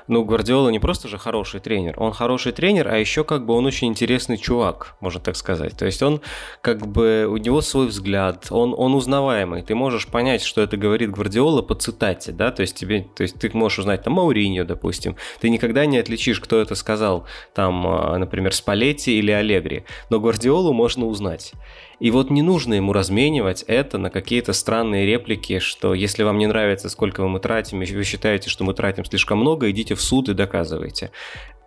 ну, 0.07 0.23
Гвардиола 0.23 0.69
не 0.69 0.79
просто 0.79 1.07
же 1.07 1.17
хороший 1.17 1.59
тренер, 1.59 1.95
он 1.97 2.11
хороший 2.11 2.51
тренер, 2.51 2.87
а 2.87 2.97
еще 2.97 3.23
как 3.23 3.45
бы 3.45 3.53
он 3.53 3.65
очень 3.65 3.87
интересный 3.87 4.37
чувак, 4.37 4.95
можно 4.99 5.19
так 5.19 5.35
сказать. 5.35 5.77
То 5.77 5.85
есть 5.85 6.01
он 6.01 6.21
как 6.61 6.87
бы, 6.87 7.27
у 7.29 7.37
него 7.37 7.61
свой 7.61 7.87
взгляд, 7.87 8.47
он, 8.49 8.73
он 8.77 8.95
узнаваемый. 8.95 9.61
Ты 9.61 9.75
можешь 9.75 10.07
понять, 10.07 10.43
что 10.43 10.61
это 10.61 10.77
говорит 10.77 11.11
Гвардиола 11.11 11.61
по 11.61 11.75
цитате, 11.75 12.31
да, 12.31 12.51
то 12.51 12.61
есть 12.61 12.75
тебе, 12.75 13.05
то 13.15 13.23
есть 13.23 13.39
ты 13.39 13.49
можешь 13.53 13.79
узнать 13.79 14.03
там 14.03 14.13
Мауриньо, 14.13 14.63
допустим. 14.65 15.15
Ты 15.39 15.49
никогда 15.49 15.85
не 15.85 15.97
отличишь, 15.97 16.39
кто 16.39 16.59
это 16.59 16.75
сказал, 16.75 17.25
там, 17.53 17.85
а, 17.87 18.17
например, 18.17 18.53
Спалетти 18.53 19.17
или 19.17 19.31
Аллегри. 19.31 19.85
Но 20.09 20.19
Гвардиолу 20.19 20.73
можно 20.73 21.05
узнать. 21.05 21.53
И 22.01 22.09
вот 22.09 22.31
не 22.31 22.41
нужно 22.41 22.73
ему 22.73 22.93
разменивать 22.93 23.63
это 23.67 23.99
на 23.99 24.09
какие-то 24.09 24.53
странные 24.53 25.05
реплики, 25.05 25.59
что 25.59 25.93
если 25.93 26.23
вам 26.23 26.39
не 26.39 26.47
нравится, 26.47 26.89
сколько 26.89 27.21
мы 27.27 27.39
тратим, 27.39 27.83
и 27.83 27.93
вы 27.93 28.03
считаете, 28.03 28.49
что 28.49 28.63
мы 28.63 28.73
тратим 28.73 29.05
слишком 29.05 29.37
много, 29.37 29.69
идите 29.69 29.93
в 29.93 30.01
суд 30.01 30.27
и 30.27 30.33
доказывайте. 30.33 31.11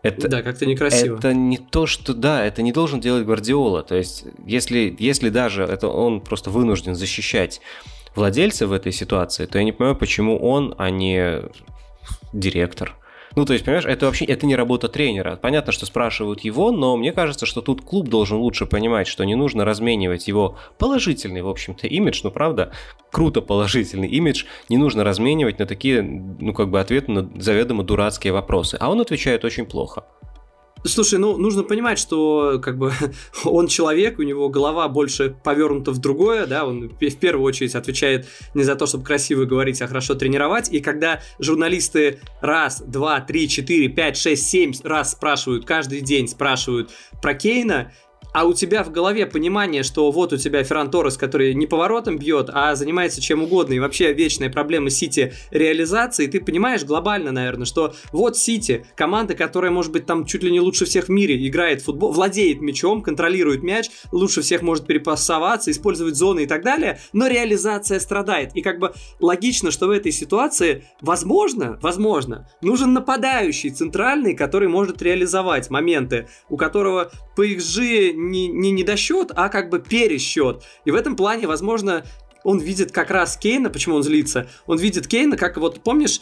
Это, 0.03 0.29
да, 0.29 0.43
как-то 0.43 0.67
некрасиво. 0.67 1.19
Это 1.19 1.33
не 1.33 1.57
то, 1.57 1.87
что 1.87 2.15
да, 2.15 2.45
это 2.45 2.63
не 2.63 2.73
должен 2.73 2.99
делать 2.99 3.25
Гвардиола. 3.25 3.85
То 3.85 3.95
есть, 3.95 4.25
если, 4.45 4.97
если 4.99 5.29
даже 5.29 5.63
это 5.63 5.87
он 5.87 6.21
просто 6.21 6.51
вынужден 6.51 6.97
защищать 6.97 7.61
владельца 8.17 8.67
в 8.67 8.73
этой 8.73 8.91
ситуации, 8.91 9.47
то 9.47 9.59
я 9.59 9.65
не 9.65 9.71
понимаю, 9.71 9.97
почему 9.97 10.37
он, 10.37 10.75
а 10.79 10.91
не 10.91 11.43
директор. 12.33 12.97
Ну, 13.37 13.45
то 13.45 13.53
есть, 13.53 13.65
понимаешь, 13.65 13.85
это 13.85 14.07
вообще 14.07 14.25
это 14.27 14.47
не 14.47 14.55
работа 14.55 14.89
тренера. 14.89 15.37
Понятно, 15.37 15.73
что 15.73 15.87
спрашивают 15.87 16.41
его, 16.41 16.71
но 16.71 16.97
мне 16.97 17.13
кажется, 17.13 17.47
что 17.47 17.63
тут 17.63 17.83
клуб 17.83 18.09
должен 18.09 18.39
лучше 18.39 18.65
понимать, 18.67 19.09
что 19.09 19.25
не 19.25 19.35
нужно 19.35 19.65
разменивать 19.65 20.29
его 20.29 20.57
положительный, 20.79 21.43
в 21.43 21.49
общем-то, 21.49 21.87
имидж, 21.87 22.21
ну, 22.23 22.31
правда, 22.31 22.73
круто 23.11 23.41
положительный 23.41 24.09
имидж, 24.09 24.45
не 24.69 24.77
нужно 24.77 25.03
разменивать 25.03 25.59
на 25.59 25.67
такие, 25.67 26.03
ну, 26.03 26.53
как 26.53 26.71
бы 26.71 26.81
ответы 26.81 27.11
на 27.11 27.31
заведомо 27.41 27.83
дурацкие 27.83 28.33
вопросы. 28.33 28.77
А 28.79 28.91
он 28.91 29.01
отвечает 29.01 29.45
очень 29.45 29.67
плохо. 29.67 30.05
Слушай, 30.87 31.19
ну 31.19 31.39
нужно 31.39 31.63
понимать, 31.63 31.99
что 31.99 32.61
как 32.63 32.77
бы 32.77 32.93
он 33.45 33.69
человек, 33.69 34.19
у 34.19 34.23
него 34.23 34.51
голова 34.51 34.87
больше 34.89 35.35
повернута 35.43 35.93
в 35.93 35.99
другое, 35.99 36.47
да, 36.47 36.67
он 36.67 36.91
в 36.91 37.17
первую 37.17 37.45
очередь 37.45 37.75
отвечает 37.75 38.27
не 38.53 38.65
за 38.65 38.77
то, 38.77 38.85
чтобы 38.85 39.03
красиво 39.03 39.47
говорить, 39.47 39.81
а 39.81 39.87
хорошо 39.87 40.15
тренировать. 40.15 40.71
И 40.71 40.81
когда 40.81 41.23
журналисты 41.39 42.21
раз, 42.43 42.83
два, 42.83 43.21
три, 43.21 43.49
четыре, 43.49 43.89
пять, 43.89 44.19
шесть, 44.19 44.47
семь 44.49 44.73
раз 44.83 45.13
спрашивают, 45.13 45.65
каждый 45.65 46.03
день 46.03 46.29
спрашивают 46.29 46.91
про 47.23 47.33
Кейна, 47.33 47.93
а 48.35 48.45
у 48.47 48.53
тебя 48.53 48.83
в 48.83 48.91
голове 48.91 49.27
понимание, 49.27 49.85
что 49.85 50.11
вот 50.11 50.33
у 50.33 50.37
тебя 50.37 50.65
Ферран 50.65 50.91
Торрес, 50.91 51.17
который 51.17 51.55
не 51.55 51.69
поворотом 51.69 52.19
бьет, 52.19 52.51
а 52.53 52.75
занимается 52.75 53.21
чем 53.21 53.45
угодно, 53.45 53.75
и 53.75 53.79
вообще 53.79 54.13
вечная 54.13 54.51
проблема 54.51 54.91
Сити 54.91 55.33
реализации, 55.53 56.27
ты 56.27 56.41
понимаешь 56.41 56.83
глобально, 56.83 57.31
наверное, 57.31 57.65
что 57.65 57.95
вот 58.11 58.37
Сити, 58.37 58.85
команда, 58.97 59.35
которая, 59.35 59.71
может 59.71 59.93
быть, 59.93 60.05
там 60.05 60.27
чуть 60.27 60.43
ли 60.43 60.51
не 60.51 60.61
лучше 60.61 60.85
всех 60.85 61.05
в 61.05 61.09
мире 61.11 61.47
играет 61.47 61.81
в 61.81 61.85
футбол, 61.85 62.11
владеет 62.11 62.61
мячом, 62.61 63.03
контролирует 63.03 63.63
мяч, 63.63 63.89
лучше 64.11 64.43
всех 64.43 64.63
может 64.63 64.85
перепассоваться, 64.85 65.71
использовать 65.71 66.17
зоны 66.17 66.41
и 66.43 66.47
так 66.47 66.65
далее, 66.65 66.99
но 67.13 67.29
реализация 67.29 68.01
страдает. 68.01 68.51
И 68.57 68.63
как 68.63 68.81
бы 68.81 68.95
логично, 69.21 69.71
что 69.71 69.87
в 69.87 69.91
этой 69.91 70.11
ситуации, 70.11 70.83
возможно, 71.01 71.79
возможно, 71.81 72.49
нужен 72.63 72.95
нападающий 72.95 73.71
центральный, 73.71 74.35
который 74.35 74.67
может 74.67 75.01
реализовать 75.03 75.71
моменты, 75.71 76.27
у 76.49 76.57
которого 76.57 77.13
XG 77.37 78.24
не, 78.31 78.49
не 78.49 78.71
недосчет, 78.71 79.31
а 79.35 79.49
как 79.49 79.71
бы 79.71 79.79
пересчет. 79.79 80.63
И 80.85 80.91
в 80.91 80.95
этом 80.95 81.17
плане, 81.17 81.47
возможно, 81.47 82.05
он 82.45 82.59
видит 82.59 82.93
как 82.93 83.11
раз 83.11 83.37
Кейна, 83.37 83.71
почему 83.71 83.97
он 83.97 84.03
злится, 84.03 84.49
он 84.67 84.79
видит 84.79 85.09
Кейна, 85.09 85.37
как 85.37 85.57
вот, 85.57 85.83
помнишь, 85.83 86.21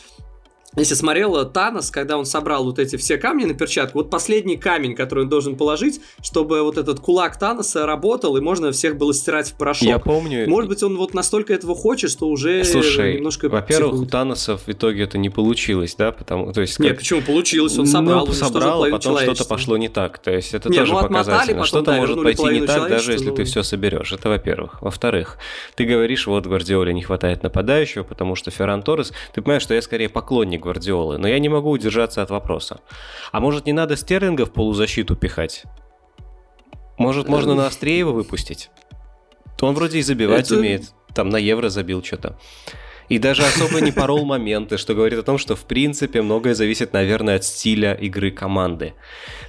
если 0.76 0.94
смотрел 0.94 1.44
Танос, 1.50 1.90
когда 1.90 2.16
он 2.16 2.24
собрал 2.24 2.64
вот 2.64 2.78
эти 2.78 2.96
все 2.96 3.18
камни 3.18 3.44
на 3.44 3.54
перчатку, 3.54 3.98
вот 3.98 4.10
последний 4.10 4.56
камень, 4.56 4.94
который 4.94 5.24
он 5.24 5.28
должен 5.28 5.56
положить, 5.56 6.00
чтобы 6.22 6.62
вот 6.62 6.78
этот 6.78 7.00
кулак 7.00 7.38
Таноса 7.38 7.86
работал, 7.86 8.36
и 8.36 8.40
можно 8.40 8.72
всех 8.72 8.96
было 8.96 9.12
стирать 9.12 9.50
в 9.50 9.54
порошок. 9.54 9.88
Я 9.88 9.98
помню. 9.98 10.48
Может 10.48 10.68
быть, 10.68 10.82
он 10.82 10.96
вот 10.96 11.14
настолько 11.14 11.52
этого 11.52 11.74
хочет, 11.74 12.10
что 12.10 12.28
уже 12.28 12.64
Слушай, 12.64 13.16
немножко 13.16 13.48
во-первых, 13.48 14.00
у 14.00 14.06
Таноса 14.06 14.56
в 14.56 14.68
итоге 14.68 15.04
это 15.04 15.18
не 15.18 15.30
получилось, 15.30 15.94
да, 15.96 16.12
потому, 16.12 16.52
то 16.52 16.60
есть... 16.60 16.76
Как... 16.76 16.86
Нет, 16.86 16.98
почему 16.98 17.22
получилось? 17.22 17.78
Он 17.78 17.86
собрал, 17.86 18.26
ну, 18.26 18.32
собрал, 18.32 18.84
а 18.84 18.90
потом 18.90 19.18
что-то 19.18 19.44
пошло 19.44 19.76
не 19.76 19.88
так, 19.88 20.18
то 20.18 20.30
есть 20.30 20.54
это 20.54 20.68
Нет, 20.68 20.80
тоже 20.80 20.92
ну, 20.92 21.00
показательно. 21.00 21.64
Что-то 21.64 21.92
да, 21.92 21.96
может 21.98 22.22
пойти 22.22 22.44
не 22.44 22.66
так, 22.66 22.88
даже 22.88 23.12
если 23.12 23.30
ну... 23.30 23.34
ты 23.34 23.44
все 23.44 23.62
соберешь, 23.62 24.12
это 24.12 24.28
во-первых. 24.28 24.80
Во-вторых, 24.80 25.38
ты 25.74 25.84
говоришь, 25.84 26.26
вот 26.26 26.46
Гвардиоле 26.46 26.92
не 26.92 27.02
хватает 27.02 27.42
нападающего, 27.42 28.04
потому 28.04 28.36
что 28.36 28.50
Ферран 28.50 28.82
Торрес, 28.82 29.12
ты 29.34 29.42
понимаешь, 29.42 29.62
что 29.62 29.74
я 29.74 29.82
скорее 29.82 30.08
поклонник 30.08 30.61
Гвардиолы, 30.62 31.18
но 31.18 31.28
я 31.28 31.38
не 31.38 31.48
могу 31.48 31.70
удержаться 31.70 32.22
от 32.22 32.30
вопроса. 32.30 32.80
А 33.30 33.40
может 33.40 33.66
не 33.66 33.72
надо 33.72 33.96
Стерлинга 33.96 34.46
в 34.46 34.52
полузащиту 34.52 35.16
пихать? 35.16 35.64
Может 36.98 37.28
можно 37.28 37.54
на 37.54 37.66
Астреева 37.66 38.12
выпустить? 38.12 38.70
То 39.58 39.66
он 39.66 39.74
вроде 39.74 39.98
и 39.98 40.02
забивать 40.02 40.46
Это... 40.46 40.56
умеет. 40.58 40.92
Там 41.14 41.28
на 41.28 41.36
евро 41.36 41.68
забил 41.68 42.02
что-то. 42.02 42.38
И 43.08 43.18
даже 43.18 43.42
особо 43.42 43.80
не 43.80 43.92
порол 43.92 44.24
моменты, 44.24 44.78
что 44.78 44.94
говорит 44.94 45.18
о 45.18 45.22
том, 45.22 45.36
что 45.36 45.54
в 45.54 45.64
принципе 45.64 46.22
многое 46.22 46.54
зависит, 46.54 46.92
наверное, 46.92 47.36
от 47.36 47.44
стиля 47.44 47.92
игры 47.92 48.30
команды. 48.30 48.94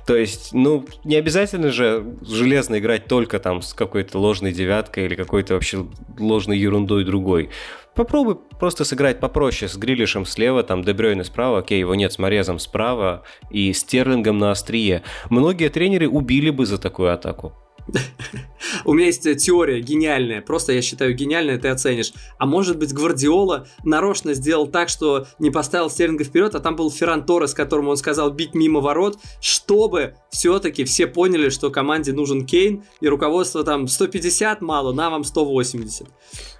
То 0.06 0.18
есть, 0.18 0.54
ну, 0.54 0.86
не 1.06 1.16
обязательно 1.16 1.72
же 1.72 2.04
железно 2.22 2.80
играть 2.80 3.06
только 3.06 3.40
там 3.40 3.62
с 3.62 3.74
какой-то 3.74 4.20
ложной 4.20 4.52
девяткой 4.52 5.06
или 5.06 5.16
какой-то 5.16 5.54
вообще 5.54 5.86
ложной 6.20 6.58
ерундой 6.58 7.06
другой. 7.06 7.52
Попробуй 7.96 8.38
просто 8.60 8.86
сыграть 8.86 9.20
попроще 9.20 9.70
с 9.70 9.78
Грилишем 9.78 10.26
слева, 10.26 10.64
там 10.64 10.84
Дебрёйна 10.84 11.24
справа, 11.24 11.60
окей, 11.60 11.80
его 11.80 11.94
нет 11.94 12.12
с 12.12 12.18
Морезом 12.18 12.58
справа 12.58 13.24
и 13.52 13.72
Стерлингом 13.72 14.40
на 14.40 14.52
острие. 14.52 15.04
Многие 15.30 15.70
тренеры 15.70 16.10
убили 16.10 16.50
бы 16.50 16.66
за 16.66 16.80
такую 16.80 17.14
атаку. 17.14 17.54
У 18.86 18.94
меня 18.94 19.08
есть 19.08 19.24
теория 19.44 19.82
гениальная, 19.82 20.42
просто 20.42 20.74
я 20.74 20.82
считаю 20.82 21.14
гениальная, 21.14 21.58
ты 21.58 21.68
оценишь. 21.68 22.14
А 22.38 22.46
может 22.46 22.78
быть 22.78 22.94
Гвардиола 22.94 23.68
нарочно 23.84 24.34
сделал 24.34 24.68
так, 24.68 24.90
что 24.90 25.28
не 25.40 25.52
поставил 25.52 25.90
Стерлинга 25.90 26.24
вперед, 26.24 26.56
а 26.56 26.60
там 26.60 26.76
был 26.76 26.90
Ферран 26.90 27.26
Торрес, 27.26 27.54
которому 27.54 27.92
он 27.92 27.98
сказал 27.98 28.32
бить 28.32 28.54
мимо 28.54 28.80
ворот, 28.80 29.20
чтобы 29.42 30.16
все-таки 30.30 30.84
все 30.86 31.08
поняли, 31.08 31.50
что 31.50 31.70
команде 31.70 32.14
нужен 32.14 32.46
Кейн, 32.46 32.84
и 33.02 33.08
руководство 33.08 33.64
там 33.64 33.88
150 33.88 34.62
мало, 34.62 34.94
на 34.94 35.10
вам 35.10 35.24
180. 35.24 36.08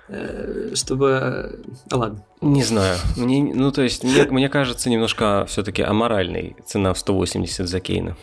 Э, 0.10 0.72
чтобы... 0.76 1.60
А, 1.92 1.96
ладно. 1.96 2.26
Не 2.42 2.64
знаю. 2.64 2.98
Мне, 3.16 3.42
ну, 3.42 3.72
то 3.72 3.82
есть, 3.82 4.04
мне, 4.04 4.24
мне 4.26 4.50
кажется, 4.50 4.90
немножко 4.90 5.46
все-таки 5.48 5.82
аморальной 5.82 6.56
цена 6.66 6.94
в 6.94 7.00
180 7.00 7.68
за 7.68 7.80
Кейна. 7.80 8.18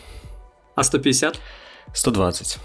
А 0.75 0.83
150? 0.83 1.39
120. 1.93 2.59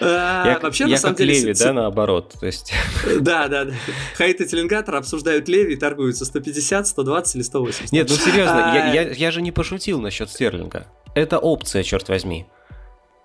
А, 0.00 0.46
я, 0.46 0.58
вообще, 0.58 0.86
на 0.86 0.96
самом 0.96 1.16
деле... 1.16 1.34
Леви, 1.34 1.54
да, 1.54 1.72
наоборот. 1.72 2.34
То 2.40 2.46
есть... 2.46 2.72
Да, 3.20 3.48
да, 3.48 3.66
да. 3.66 3.72
Хайт 4.16 4.40
и 4.40 4.46
Теленгатор 4.46 4.96
обсуждают 4.96 5.48
Леви 5.48 5.74
и 5.74 5.76
торгуются 5.76 6.24
150, 6.24 6.86
120 6.88 7.36
или 7.36 7.42
180. 7.42 7.92
Нет, 7.92 8.08
ну 8.08 8.16
серьезно, 8.16 8.58
я, 8.74 8.90
а, 8.90 8.94
я, 8.94 9.10
я 9.10 9.30
же 9.30 9.42
не 9.42 9.52
пошутил 9.52 10.00
насчет 10.00 10.30
Стерлинга. 10.30 10.86
Это 11.14 11.38
опция, 11.38 11.82
черт 11.82 12.08
возьми. 12.08 12.46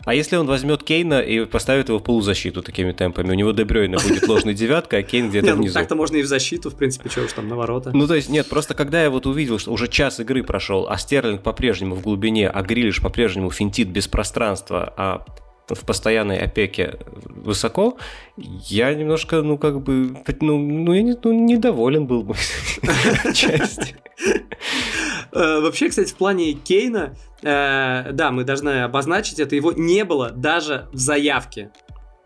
А 0.08 0.14
если 0.14 0.38
он 0.38 0.48
возьмет 0.48 0.84
Кейна 0.84 1.20
и 1.20 1.44
поставит 1.44 1.90
его 1.90 2.00
в 2.00 2.04
полузащиту 2.04 2.64
такими 2.64 2.94
темпами, 2.94 3.32
у 3.32 3.34
него 3.34 3.52
Дебрёйна 3.52 3.98
будет 3.98 4.26
ложной 4.26 4.54
девяткой, 4.54 5.02
а 5.02 5.04
Кейн 5.04 5.30
где-то 5.30 5.48
ну, 5.48 5.58
внизу. 5.58 5.74
Так-то 5.74 5.96
можно 5.96 6.16
и 6.16 6.22
в 6.22 6.28
защиту, 6.28 6.70
в 6.70 6.76
принципе, 6.76 7.10
что 7.10 7.24
уж 7.24 7.34
там 7.34 7.50
на 7.50 7.58
ворота. 7.58 7.92
Ну, 7.94 8.08
то 8.08 8.16
есть, 8.16 8.30
нет, 8.30 8.48
просто 8.48 8.74
когда 8.74 9.04
я 9.04 9.10
вот 9.10 9.26
увидел, 9.26 9.60
что 9.60 9.74
уже 9.74 9.90
час 9.90 10.22
игры 10.22 10.44
прошел, 10.44 10.88
а 10.90 10.98
Стерлинг 10.98 11.44
по-прежнему 11.44 11.96
в 11.96 12.02
глубине, 12.04 12.48
а 12.48 12.62
Грилиш 12.62 13.02
по-прежнему 13.02 13.52
финтит 13.52 13.90
без 13.90 14.08
пространства, 14.08 14.94
а 14.96 15.26
в 15.68 15.86
постоянной 15.86 16.38
опеке 16.38 17.00
высоко, 17.26 17.98
я 18.38 18.94
немножко, 18.94 19.42
ну, 19.42 19.58
как 19.58 19.82
бы, 19.82 20.16
ну, 20.40 20.58
ну 20.58 20.94
я 20.94 21.02
не, 21.02 21.18
ну, 21.22 21.34
недоволен 21.34 22.08
был 22.08 22.24
бы 22.24 22.36
части. 23.34 23.98
Э, 25.32 25.60
вообще, 25.60 25.90
кстати, 25.90 26.12
в 26.12 26.16
плане 26.16 26.54
Кейна, 26.54 27.16
э, 27.42 28.12
да, 28.12 28.32
мы 28.32 28.44
должны 28.44 28.84
обозначить 28.84 29.40
это, 29.40 29.56
его 29.56 29.72
не 29.72 30.04
было 30.04 30.32
даже 30.32 30.88
в 30.92 30.98
заявке. 30.98 31.72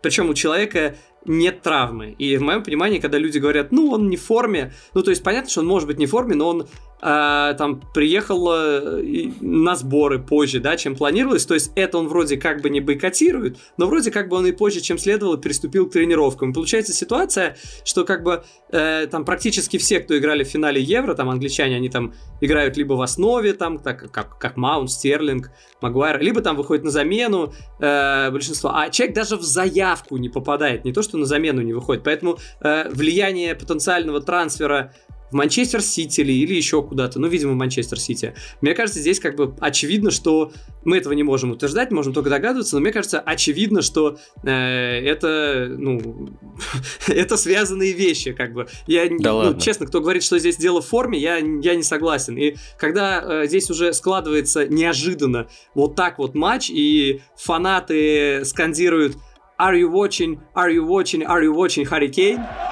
Причем 0.02 0.30
у 0.30 0.34
человека 0.34 0.96
нет 1.24 1.62
травмы. 1.62 2.10
И 2.18 2.36
в 2.36 2.42
моем 2.42 2.62
понимании, 2.62 2.98
когда 2.98 3.18
люди 3.18 3.38
говорят, 3.38 3.70
ну, 3.70 3.90
он 3.90 4.08
не 4.08 4.16
в 4.16 4.24
форме, 4.24 4.72
ну, 4.94 5.02
то 5.02 5.10
есть 5.10 5.22
понятно, 5.22 5.50
что 5.50 5.60
он 5.60 5.66
может 5.66 5.86
быть 5.86 5.98
не 5.98 6.06
в 6.06 6.10
форме, 6.10 6.34
но 6.34 6.48
он 6.48 6.66
э, 7.02 7.54
там 7.58 7.80
приехал 7.92 8.52
э, 8.52 9.30
на 9.40 9.74
сборы 9.74 10.18
позже, 10.18 10.60
да, 10.60 10.76
чем 10.76 10.96
планировалось. 10.96 11.44
То 11.44 11.54
есть 11.54 11.72
это 11.74 11.98
он 11.98 12.08
вроде 12.08 12.36
как 12.36 12.62
бы 12.62 12.70
не 12.70 12.80
бойкотирует, 12.80 13.58
но 13.76 13.86
вроде 13.86 14.10
как 14.10 14.28
бы 14.28 14.36
он 14.36 14.46
и 14.46 14.52
позже, 14.52 14.80
чем 14.80 14.98
следовало, 14.98 15.36
приступил 15.36 15.88
к 15.88 15.92
тренировкам. 15.92 16.50
И 16.50 16.54
получается 16.54 16.92
ситуация, 16.92 17.56
что 17.84 18.04
как 18.04 18.22
бы 18.22 18.44
э, 18.70 19.06
там 19.10 19.24
практически 19.24 19.76
все, 19.76 20.00
кто 20.00 20.16
играли 20.16 20.44
в 20.44 20.48
финале 20.48 20.80
Евро, 20.80 21.14
там 21.14 21.28
англичане, 21.28 21.76
они 21.76 21.88
там 21.88 22.14
играют 22.40 22.76
либо 22.76 22.94
в 22.94 23.02
основе, 23.02 23.52
там, 23.52 23.78
так, 23.78 24.10
как, 24.10 24.38
как 24.38 24.56
Маунт, 24.56 24.90
Стерлинг, 24.90 25.50
Магуайр, 25.80 26.20
либо 26.20 26.40
там 26.40 26.56
выходит 26.56 26.84
на 26.84 26.90
замену 26.90 27.52
э, 27.80 28.30
большинство. 28.30 28.70
А 28.74 28.90
человек 28.90 29.14
даже 29.16 29.36
в 29.36 29.42
заявку 29.42 30.16
не 30.16 30.28
попадает, 30.28 30.84
не 30.84 30.92
то, 30.92 31.02
что 31.02 31.18
на 31.18 31.26
замену 31.26 31.62
не 31.62 31.72
выходит. 31.72 32.04
Поэтому 32.04 32.38
э, 32.60 32.88
влияние 32.90 33.54
потенциального 33.54 34.20
трансфера 34.20 34.92
в 35.32 35.34
Манчестер 35.34 35.80
Сити 35.80 36.20
или, 36.20 36.32
или 36.32 36.54
еще 36.54 36.82
куда-то, 36.82 37.18
ну, 37.18 37.26
видимо, 37.26 37.52
в 37.52 37.56
Манчестер 37.56 37.98
Сити. 37.98 38.34
Мне 38.60 38.74
кажется, 38.74 39.00
здесь 39.00 39.18
как 39.18 39.34
бы 39.34 39.56
очевидно, 39.60 40.10
что 40.10 40.52
мы 40.84 40.98
этого 40.98 41.14
не 41.14 41.22
можем 41.22 41.52
утверждать, 41.52 41.90
можем 41.90 42.12
только 42.12 42.28
догадываться, 42.28 42.76
но 42.76 42.82
мне 42.82 42.92
кажется, 42.92 43.18
очевидно, 43.18 43.80
что 43.80 44.18
э, 44.44 44.50
это, 44.50 45.74
ну, 45.76 46.28
это 47.08 47.36
связанные 47.38 47.92
вещи, 47.92 48.32
как 48.32 48.52
бы. 48.52 48.68
Я, 48.86 49.08
да 49.08 49.32
ну, 49.32 49.36
ладно. 49.38 49.60
честно, 49.60 49.86
кто 49.86 50.00
говорит, 50.00 50.22
что 50.22 50.38
здесь 50.38 50.58
дело 50.58 50.82
в 50.82 50.86
форме, 50.86 51.18
я, 51.18 51.36
я 51.36 51.74
не 51.74 51.82
согласен. 51.82 52.36
И 52.36 52.56
когда 52.76 53.42
э, 53.42 53.46
здесь 53.46 53.70
уже 53.70 53.94
складывается 53.94 54.68
неожиданно 54.68 55.48
вот 55.74 55.96
так 55.96 56.18
вот 56.18 56.34
матч, 56.34 56.70
и 56.70 57.22
фанаты 57.36 58.44
скандируют 58.44 59.16
Are 59.58 59.76
you 59.76 59.90
watching? 59.90 60.40
Are 60.54 60.70
you 60.70 60.84
watching? 60.84 61.22
Are 61.24 61.42
you 61.42 61.54
watching 61.54 61.86
Hurricane? 61.86 62.71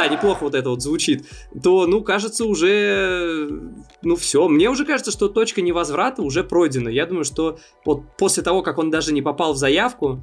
Да, 0.00 0.08
неплохо 0.08 0.44
вот 0.44 0.54
это 0.54 0.70
вот 0.70 0.80
звучит, 0.80 1.26
то, 1.62 1.86
ну, 1.86 2.02
кажется, 2.02 2.46
уже, 2.46 3.48
ну, 4.02 4.16
все. 4.16 4.48
Мне 4.48 4.70
уже 4.70 4.86
кажется, 4.86 5.10
что 5.10 5.28
точка 5.28 5.60
невозврата 5.60 6.22
уже 6.22 6.42
пройдена. 6.42 6.88
Я 6.88 7.04
думаю, 7.04 7.24
что 7.24 7.58
вот 7.84 8.04
после 8.16 8.42
того, 8.42 8.62
как 8.62 8.78
он 8.78 8.90
даже 8.90 9.12
не 9.12 9.20
попал 9.20 9.52
в 9.52 9.58
заявку, 9.58 10.22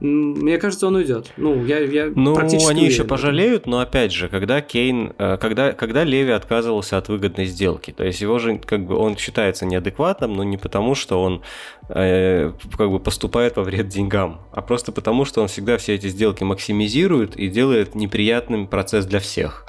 мне 0.00 0.58
кажется, 0.58 0.88
он 0.88 0.96
уйдет. 0.96 1.32
Ну, 1.36 1.64
я, 1.64 1.78
я 1.78 2.12
ну 2.14 2.36
они 2.36 2.56
уверен. 2.56 2.78
еще 2.78 3.04
пожалеют, 3.04 3.66
но 3.66 3.78
опять 3.78 4.12
же, 4.12 4.28
когда 4.28 4.60
Кейн, 4.60 5.14
э, 5.18 5.36
когда, 5.36 5.72
когда 5.72 6.04
Леви 6.04 6.32
отказывался 6.32 6.98
от 6.98 7.08
выгодной 7.08 7.46
сделки, 7.46 7.92
то 7.92 8.04
есть 8.04 8.20
его 8.20 8.38
же, 8.38 8.58
как 8.58 8.84
бы, 8.86 8.96
он 8.96 9.16
считается 9.16 9.66
неадекватным, 9.66 10.34
но 10.34 10.42
не 10.42 10.56
потому, 10.56 10.94
что 10.94 11.22
он 11.22 11.42
э, 11.88 12.52
как 12.76 12.90
бы 12.90 12.98
поступает 12.98 13.56
во 13.56 13.62
вред 13.62 13.88
деньгам, 13.88 14.40
а 14.52 14.62
просто 14.62 14.90
потому, 14.90 15.24
что 15.24 15.42
он 15.42 15.48
всегда 15.48 15.78
все 15.78 15.94
эти 15.94 16.08
сделки 16.08 16.42
максимизирует 16.42 17.36
и 17.36 17.48
делает 17.48 17.94
неприятным 17.94 18.66
процесс 18.66 19.06
для 19.06 19.20
всех. 19.20 19.66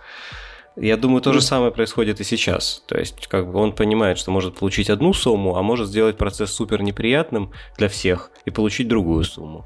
Я 0.75 0.97
думаю, 0.97 1.21
то 1.21 1.31
же 1.31 1.41
самое 1.41 1.71
происходит 1.71 2.19
и 2.19 2.25
сейчас. 2.25 2.83
То 2.87 2.97
есть, 2.97 3.27
как 3.27 3.49
бы 3.49 3.59
он 3.59 3.71
понимает, 3.71 4.17
что 4.17 4.31
может 4.31 4.55
получить 4.55 4.89
одну 4.89 5.13
сумму, 5.13 5.55
а 5.55 5.61
может 5.61 5.87
сделать 5.87 6.17
процесс 6.17 6.51
супер 6.51 6.81
неприятным 6.81 7.53
для 7.77 7.87
всех 7.87 8.31
и 8.43 8.51
получить 8.51 8.89
другую 8.89 9.23
сумму. 9.23 9.65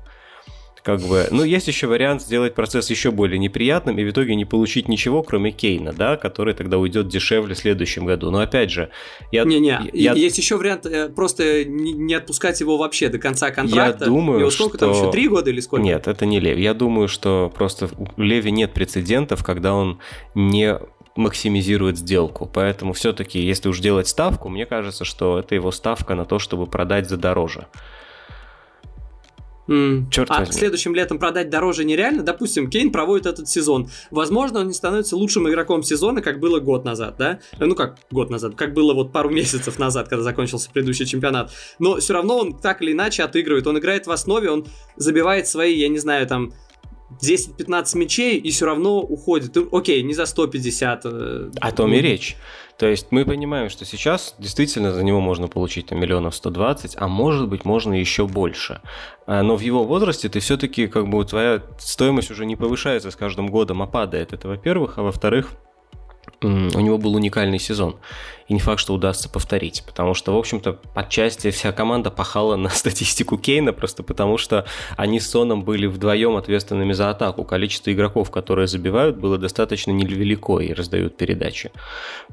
Как 0.84 1.02
бы, 1.02 1.28
ну, 1.32 1.44
есть 1.44 1.68
еще 1.68 1.88
вариант 1.88 2.22
сделать 2.22 2.56
процесс 2.56 2.89
еще 2.89 3.12
более 3.12 3.38
неприятным 3.38 3.98
и 3.98 4.04
в 4.04 4.10
итоге 4.10 4.36
не 4.36 4.46
получить 4.46 4.88
ничего, 4.88 5.24
кроме 5.24 5.52
Кейна, 5.52 5.94
да, 5.94 6.18
который 6.18 6.54
тогда 6.54 6.78
уйдет 6.78 7.08
дешевле 7.08 7.56
в 7.56 7.58
следующем 7.58 8.06
году. 8.06 8.32
Но 8.32 8.39
опять 8.39 8.72
же, 8.72 8.89
я... 9.32 9.44
Не-не, 9.44 9.89
я... 9.94 10.13
есть 10.13 10.38
еще 10.38 10.58
вариант 10.58 10.86
э, 10.86 11.10
просто 11.10 11.65
не 11.65 12.13
отпускать 12.13 12.60
его 12.60 12.78
вообще 12.78 13.10
до 13.10 13.20
конца 13.20 13.52
контракта. 13.52 14.06
Я 14.06 14.10
думаю, 14.10 14.39
его 14.39 14.52
сколько 14.52 14.78
что... 14.78 14.88
там 14.88 14.96
еще, 14.96 15.12
три 15.12 15.28
года 15.28 15.50
или 15.50 15.60
сколько? 15.60 15.84
Нет, 15.84 16.08
это 16.08 16.26
не 16.26 16.39
Леви. 16.39 16.63
Я 16.63 16.74
думаю, 16.74 17.08
что 17.08 17.52
просто 17.54 17.89
у 17.98 18.22
Леви 18.22 18.52
нет 18.52 18.74
прецедентов, 18.74 19.44
когда 19.44 19.74
он 19.74 20.00
не 20.36 20.80
максимизирует 21.15 21.98
сделку. 21.98 22.50
Поэтому 22.52 22.94
все-таки, 22.94 23.39
если 23.39 23.70
уж 23.70 23.80
делать 23.80 24.08
ставку, 24.08 24.50
мне 24.50 24.65
кажется, 24.65 25.06
что 25.06 25.39
это 25.39 25.54
его 25.56 25.72
ставка 25.72 26.15
на 26.15 26.26
то, 26.26 26.39
чтобы 26.39 26.65
продать 26.65 27.10
за 27.10 27.18
дороже. 27.18 27.68
Mm. 29.69 30.10
Черт 30.10 30.32
а 30.32 30.39
возьми. 30.39 30.53
следующим 30.53 30.95
летом 30.95 31.19
продать 31.19 31.51
дороже 31.51 31.86
нереально? 31.86 32.23
Допустим, 32.23 32.71
Кейн 32.71 32.91
проводит 32.91 33.27
этот 33.27 33.47
сезон. 33.47 33.88
Возможно, 34.10 34.62
он 34.62 34.67
не 34.67 34.73
становится 34.73 35.15
лучшим 35.15 35.47
игроком 35.47 35.84
сезона, 35.84 36.21
как 36.23 36.39
было 36.39 36.60
год 36.60 36.86
назад, 36.86 37.15
да? 37.19 37.39
Ну 37.60 37.75
как 37.75 37.97
год 38.10 38.32
назад, 38.32 38.55
как 38.55 38.73
было 38.73 38.95
вот 38.95 39.12
пару 39.12 39.29
месяцев 39.29 39.77
назад, 39.77 40.08
когда 40.08 40.23
закончился 40.23 40.71
предыдущий 40.71 41.05
чемпионат. 41.05 41.51
Но 41.77 41.97
все 41.97 42.13
равно 42.13 42.39
он 42.39 42.58
так 42.58 42.82
или 42.82 42.93
иначе 42.93 43.21
отыгрывает. 43.21 43.67
Он 43.67 43.77
играет 43.77 44.08
в 44.08 44.12
основе, 44.12 44.49
он 44.49 44.65
забивает 44.95 45.47
свои, 45.47 45.75
я 45.75 45.88
не 45.88 45.99
знаю, 45.99 46.25
там 46.25 46.51
10-15 47.22 47.98
мячей 47.98 48.38
и 48.38 48.52
все 48.52 48.65
равно 48.65 49.00
уходит. 49.00 49.58
Окей, 49.72 50.04
не 50.04 50.13
за 50.13 50.26
150. 50.26 51.02
Э, 51.06 51.52
О 51.60 51.72
том 51.72 51.93
и 51.93 52.00
речь. 52.00 52.38
То 52.78 52.88
есть 52.88 53.08
мы 53.12 53.26
понимаем, 53.26 53.69
что 53.69 53.84
сейчас 53.84 54.36
действительно 54.39 54.93
за 54.93 55.04
него 55.04 55.19
можно 55.19 55.50
получить 55.50 55.88
там, 55.88 56.00
миллионов 56.00 56.34
120, 56.34 56.95
а 56.98 57.08
может 57.10 57.50
быть 57.50 57.65
можно 57.65 57.93
еще 57.93 58.26
больше. 58.26 58.80
А, 59.26 59.43
но 59.43 59.58
в 59.58 59.60
его 59.60 59.84
возрасте 59.84 60.30
ты 60.30 60.39
все-таки 60.39 60.88
как 60.88 61.10
бы 61.10 61.26
твоя 61.26 61.62
стоимость 61.78 62.32
уже 62.32 62.45
не 62.45 62.56
повышается 62.56 63.12
с 63.12 63.17
каждым 63.17 63.48
годом, 63.48 63.82
а 63.82 63.88
падает. 63.88 64.32
Это 64.32 64.48
во-первых, 64.48 64.98
а 64.98 65.02
во-вторых, 65.02 65.52
у 66.41 66.48
него 66.48 66.98
был 66.98 67.15
уникальный 67.15 67.60
сезон 67.60 67.98
и 68.49 68.53
не 68.53 68.59
факт, 68.59 68.81
что 68.81 68.93
удастся 68.93 69.29
повторить, 69.29 69.83
потому 69.85 70.15
что, 70.15 70.33
в 70.33 70.38
общем-то, 70.38 70.79
отчасти 70.95 71.51
вся 71.51 71.71
команда 71.71 72.09
пахала 72.09 72.55
на 72.55 72.69
статистику 72.69 73.38
Кейна, 73.38 73.71
просто 73.73 74.03
потому 74.03 74.38
что 74.38 74.65
они 74.97 75.19
с 75.19 75.29
Соном 75.29 75.63
были 75.63 75.85
вдвоем 75.85 76.35
ответственными 76.35 76.93
за 76.93 77.12
атаку. 77.12 77.43
Количество 77.43 77.93
игроков, 77.93 78.31
которые 78.31 78.67
забивают, 78.67 79.17
было 79.17 79.38
достаточно 79.38 79.91
невелико 79.91 80.59
и 80.59 80.73
раздают 80.73 81.15
передачи. 81.15 81.71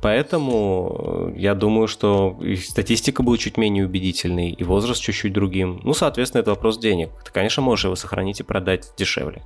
Поэтому 0.00 1.32
э, 1.36 1.38
я 1.38 1.54
думаю, 1.54 1.86
что 1.86 2.38
и 2.40 2.56
статистика 2.56 3.22
будет 3.22 3.40
чуть 3.40 3.58
менее 3.58 3.84
убедительной, 3.84 4.50
и 4.50 4.64
возраст 4.64 5.02
чуть-чуть 5.02 5.34
другим. 5.34 5.80
Ну, 5.84 5.92
соответственно, 5.92 6.40
это 6.40 6.50
вопрос 6.50 6.78
денег. 6.78 7.10
Ты, 7.24 7.30
конечно, 7.30 7.62
можешь 7.62 7.84
его 7.84 7.96
сохранить 7.96 8.40
и 8.40 8.42
продать 8.42 8.90
дешевле. 8.96 9.42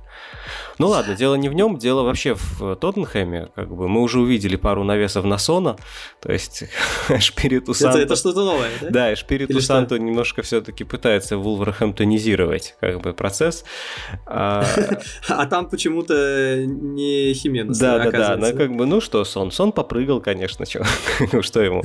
Ну 0.77 0.87
ладно, 0.87 1.15
дело 1.15 1.35
не 1.35 1.49
в 1.49 1.53
нем, 1.53 1.77
дело 1.77 2.03
вообще 2.03 2.35
в 2.35 2.75
Тоттенхэме. 2.75 3.49
Как 3.55 3.75
бы 3.75 3.89
мы 3.89 4.01
уже 4.01 4.19
увидели 4.19 4.55
пару 4.55 4.83
навесов 4.83 5.25
на 5.25 5.37
Сона, 5.37 5.75
то 6.21 6.31
есть 6.31 6.60
есть 7.09 7.23
Шпириту 7.25 7.73
Санто... 7.73 7.97
Это, 7.97 8.05
это 8.05 8.15
что-то 8.15 8.45
новое, 8.45 8.69
да? 8.81 8.89
Да, 8.89 9.15
Шпириту 9.15 9.53
Или 9.53 9.59
Санто 9.59 9.95
что? 9.95 10.03
немножко 10.03 10.41
все-таки 10.41 10.83
пытается 10.83 11.37
вулверхэмптонизировать 11.37 12.75
как 12.79 13.01
бы 13.01 13.13
процесс. 13.13 13.63
А, 14.25 14.65
а 15.27 15.45
там 15.45 15.69
почему-то 15.69 16.63
не 16.65 17.33
Хименес, 17.33 17.77
Да, 17.77 17.99
да, 17.99 18.11
да, 18.11 18.37
ну 18.37 18.57
как 18.57 18.75
бы, 18.75 18.85
ну 18.85 19.01
что, 19.01 19.23
Сон? 19.23 19.51
Сон 19.51 19.71
попрыгал, 19.71 20.21
конечно, 20.21 20.65
что, 20.65 20.85
ну 21.31 21.41
что 21.41 21.61
ему. 21.61 21.83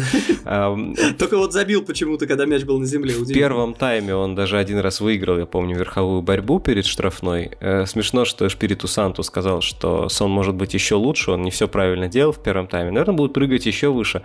Только 1.18 1.36
вот 1.36 1.52
забил 1.52 1.82
почему-то, 1.82 2.26
когда 2.26 2.46
мяч 2.46 2.64
был 2.64 2.78
на 2.78 2.86
земле. 2.86 3.14
В 3.14 3.32
первом 3.32 3.74
тайме 3.74 4.14
он 4.14 4.34
даже 4.34 4.58
один 4.58 4.78
раз 4.78 5.00
выиграл, 5.00 5.38
я 5.38 5.46
помню, 5.46 5.76
верховую 5.76 6.22
борьбу 6.22 6.60
перед 6.60 6.86
штрафной. 6.86 7.52
Э, 7.60 7.86
смешно, 7.86 8.24
что 8.24 8.48
Шпириту 8.48 8.88
Санту 8.88 9.22
сказал, 9.22 9.60
что 9.60 10.08
Сон 10.08 10.30
может 10.30 10.54
быть 10.54 10.74
еще 10.74 10.94
лучше, 10.94 11.32
он 11.32 11.42
не 11.42 11.50
все 11.50 11.68
правильно 11.68 12.08
делал 12.08 12.32
в 12.32 12.42
первом 12.42 12.66
тайме. 12.66 12.90
Наверное, 12.90 13.14
будут 13.16 13.32
прыгать 13.32 13.66
еще 13.66 13.88
выше. 13.88 14.22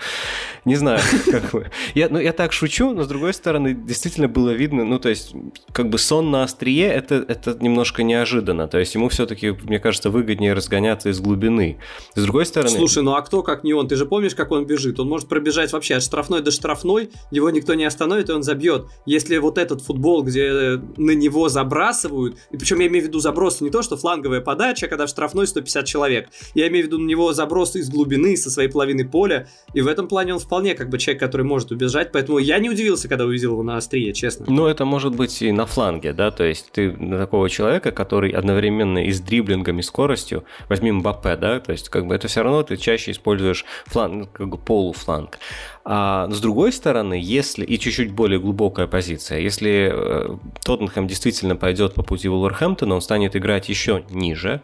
Не 0.65 0.75
знаю, 0.75 0.99
как 1.31 1.51
бы. 1.51 1.71
Я, 1.95 2.09
ну, 2.09 2.19
я 2.19 2.33
так 2.33 2.53
шучу, 2.53 2.91
но 2.91 3.03
с 3.03 3.07
другой 3.07 3.33
стороны, 3.33 3.73
действительно 3.73 4.27
было 4.27 4.51
видно, 4.51 4.83
ну, 4.83 4.99
то 4.99 5.09
есть, 5.09 5.33
как 5.71 5.89
бы 5.89 5.97
сон 5.97 6.31
на 6.31 6.43
острие, 6.43 6.87
это, 6.87 7.15
это 7.27 7.57
немножко 7.59 8.03
неожиданно. 8.03 8.67
То 8.67 8.77
есть, 8.79 8.95
ему 8.95 9.09
все-таки, 9.09 9.51
мне 9.51 9.79
кажется, 9.79 10.09
выгоднее 10.09 10.53
разгоняться 10.53 11.09
из 11.09 11.19
глубины. 11.19 11.77
С 12.15 12.23
другой 12.23 12.45
стороны... 12.45 12.75
Слушай, 12.75 13.03
ну 13.03 13.13
а 13.13 13.21
кто, 13.21 13.43
как 13.43 13.63
не 13.63 13.73
он? 13.73 13.87
Ты 13.87 13.95
же 13.95 14.05
помнишь, 14.05 14.35
как 14.35 14.51
он 14.51 14.65
бежит? 14.65 14.99
Он 14.99 15.07
может 15.07 15.27
пробежать 15.27 15.73
вообще 15.73 15.95
от 15.95 16.03
штрафной 16.03 16.41
до 16.41 16.51
штрафной, 16.51 17.09
его 17.31 17.49
никто 17.49 17.73
не 17.73 17.85
остановит, 17.85 18.29
и 18.29 18.33
он 18.33 18.43
забьет. 18.43 18.87
Если 19.05 19.37
вот 19.37 19.57
этот 19.57 19.81
футбол, 19.81 20.23
где 20.23 20.79
на 20.97 21.11
него 21.11 21.49
забрасывают, 21.49 22.37
и 22.51 22.57
причем 22.57 22.79
я 22.79 22.87
имею 22.87 23.05
в 23.05 23.07
виду 23.07 23.19
заброс 23.19 23.61
не 23.61 23.69
то, 23.69 23.81
что 23.81 23.97
фланговая 23.97 24.41
подача, 24.41 24.87
когда 24.87 25.05
в 25.05 25.09
штрафной 25.09 25.47
150 25.47 25.85
человек. 25.85 26.29
Я 26.53 26.67
имею 26.67 26.85
в 26.85 26.87
виду 26.87 26.97
на 26.99 27.07
него 27.07 27.33
заброс 27.33 27.75
из 27.75 27.89
глубины, 27.89 28.37
со 28.37 28.49
своей 28.49 28.69
половины 28.69 29.07
поля, 29.07 29.47
и 29.73 29.81
в 29.81 29.87
этом 29.87 30.07
плане 30.07 30.30
он 30.31 30.39
вполне 30.39 30.75
как 30.75 30.89
бы 30.89 30.97
человек, 30.97 31.21
который 31.21 31.45
может 31.45 31.71
убежать, 31.71 32.11
поэтому 32.11 32.37
я 32.37 32.59
не 32.59 32.69
удивился, 32.69 33.07
когда 33.07 33.25
увидел 33.25 33.51
его 33.51 33.63
на 33.63 33.77
острие, 33.77 34.13
честно. 34.13 34.45
Ну, 34.47 34.67
это 34.67 34.85
может 34.85 35.15
быть 35.15 35.41
и 35.41 35.51
на 35.51 35.65
фланге, 35.65 36.13
да, 36.13 36.31
то 36.31 36.43
есть 36.43 36.71
ты 36.71 36.91
на 36.91 37.17
такого 37.17 37.49
человека, 37.49 37.91
который 37.91 38.31
одновременно 38.31 39.03
и 39.03 39.11
с 39.11 39.19
дриблингом, 39.19 39.79
и 39.79 39.81
скоростью, 39.81 40.43
возьми 40.69 40.91
Мбаппе, 40.91 41.35
да, 41.35 41.59
то 41.59 41.71
есть 41.71 41.89
как 41.89 42.07
бы 42.07 42.15
это 42.15 42.27
все 42.27 42.43
равно 42.43 42.63
ты 42.63 42.77
чаще 42.77 43.11
используешь 43.11 43.65
фланг, 43.85 44.31
как 44.31 44.49
бы 44.49 44.57
полуфланг. 44.57 45.39
А 45.83 46.29
с 46.29 46.39
другой 46.39 46.71
стороны, 46.71 47.19
если, 47.21 47.65
и 47.65 47.79
чуть-чуть 47.79 48.11
более 48.11 48.39
глубокая 48.39 48.87
позиция, 48.87 49.39
если 49.39 49.91
э, 49.91 50.37
Тоттенхэм 50.63 51.07
действительно 51.07 51.55
пойдет 51.55 51.95
по 51.95 52.03
пути 52.03 52.27
Вулверхэмптона, 52.27 52.95
он 52.95 53.01
станет 53.01 53.35
играть 53.35 53.67
еще 53.69 54.03
ниже, 54.09 54.61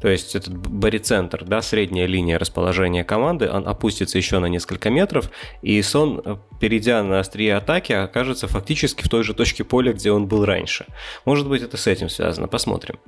то 0.00 0.08
есть 0.08 0.34
этот 0.34 0.56
барицентр, 0.56 1.44
да, 1.44 1.62
средняя 1.62 2.06
линия 2.06 2.38
расположения 2.38 3.04
команды, 3.04 3.50
он 3.50 3.66
опустится 3.66 4.18
еще 4.18 4.38
на 4.38 4.46
несколько 4.46 4.90
метров, 4.90 5.30
и 5.62 5.80
Сон, 5.82 6.20
э, 6.24 6.36
перейдя 6.60 7.02
на 7.02 7.20
острие 7.20 7.56
атаки, 7.56 7.92
окажется 7.92 8.46
фактически 8.46 9.02
в 9.02 9.08
той 9.08 9.24
же 9.24 9.32
точке 9.32 9.64
поля, 9.64 9.92
где 9.92 10.12
он 10.12 10.26
был 10.26 10.44
раньше. 10.44 10.86
Может 11.24 11.48
быть, 11.48 11.62
это 11.62 11.76
с 11.76 11.86
этим 11.86 12.08
связано, 12.08 12.46
посмотрим. 12.46 12.98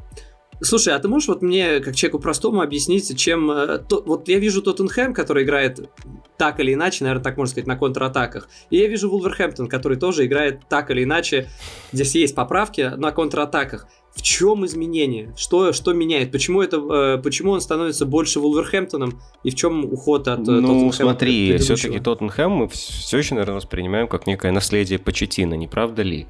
Слушай, 0.60 0.94
а 0.94 0.98
ты 0.98 1.08
можешь 1.08 1.28
вот 1.28 1.42
мне, 1.42 1.80
как 1.80 1.94
человеку 1.94 2.18
простому, 2.18 2.60
объяснить, 2.60 3.16
чем... 3.16 3.50
Э, 3.50 3.78
то, 3.78 4.02
вот 4.04 4.28
я 4.28 4.38
вижу 4.38 4.62
Тоттенхэм, 4.62 5.14
который 5.14 5.44
играет 5.44 5.88
так 6.36 6.60
или 6.60 6.74
иначе, 6.74 7.04
наверное, 7.04 7.22
так 7.22 7.36
можно 7.36 7.52
сказать, 7.52 7.66
на 7.66 7.76
контратаках. 7.76 8.48
И 8.70 8.78
я 8.78 8.86
вижу 8.86 9.10
Вулверхэмптон, 9.10 9.68
который 9.68 9.98
тоже 9.98 10.26
играет 10.26 10.60
так 10.68 10.90
или 10.90 11.04
иначе. 11.04 11.48
Здесь 11.92 12.14
есть 12.14 12.34
поправки 12.34 12.92
на 12.96 13.12
контратаках. 13.12 13.86
В 14.14 14.22
чем 14.22 14.66
изменение? 14.66 15.32
Что, 15.36 15.72
что 15.72 15.92
меняет? 15.92 16.32
Почему, 16.32 16.62
это, 16.62 16.76
э, 16.76 17.18
почему 17.22 17.52
он 17.52 17.60
становится 17.60 18.06
больше 18.06 18.40
Вулверхэмптоном? 18.40 19.20
И 19.44 19.50
в 19.50 19.54
чем 19.54 19.84
уход 19.84 20.26
от 20.26 20.40
э, 20.40 20.50
Ну, 20.50 20.90
смотри, 20.92 21.56
все-таки 21.58 22.00
Тоттенхэм 22.00 22.50
мы 22.50 22.68
все 22.68 23.18
еще, 23.18 23.34
наверное, 23.34 23.56
воспринимаем 23.56 24.08
как 24.08 24.26
некое 24.26 24.50
наследие 24.50 24.98
Почетина, 24.98 25.54
не 25.54 25.68
правда 25.68 26.02
ли? 26.02 26.26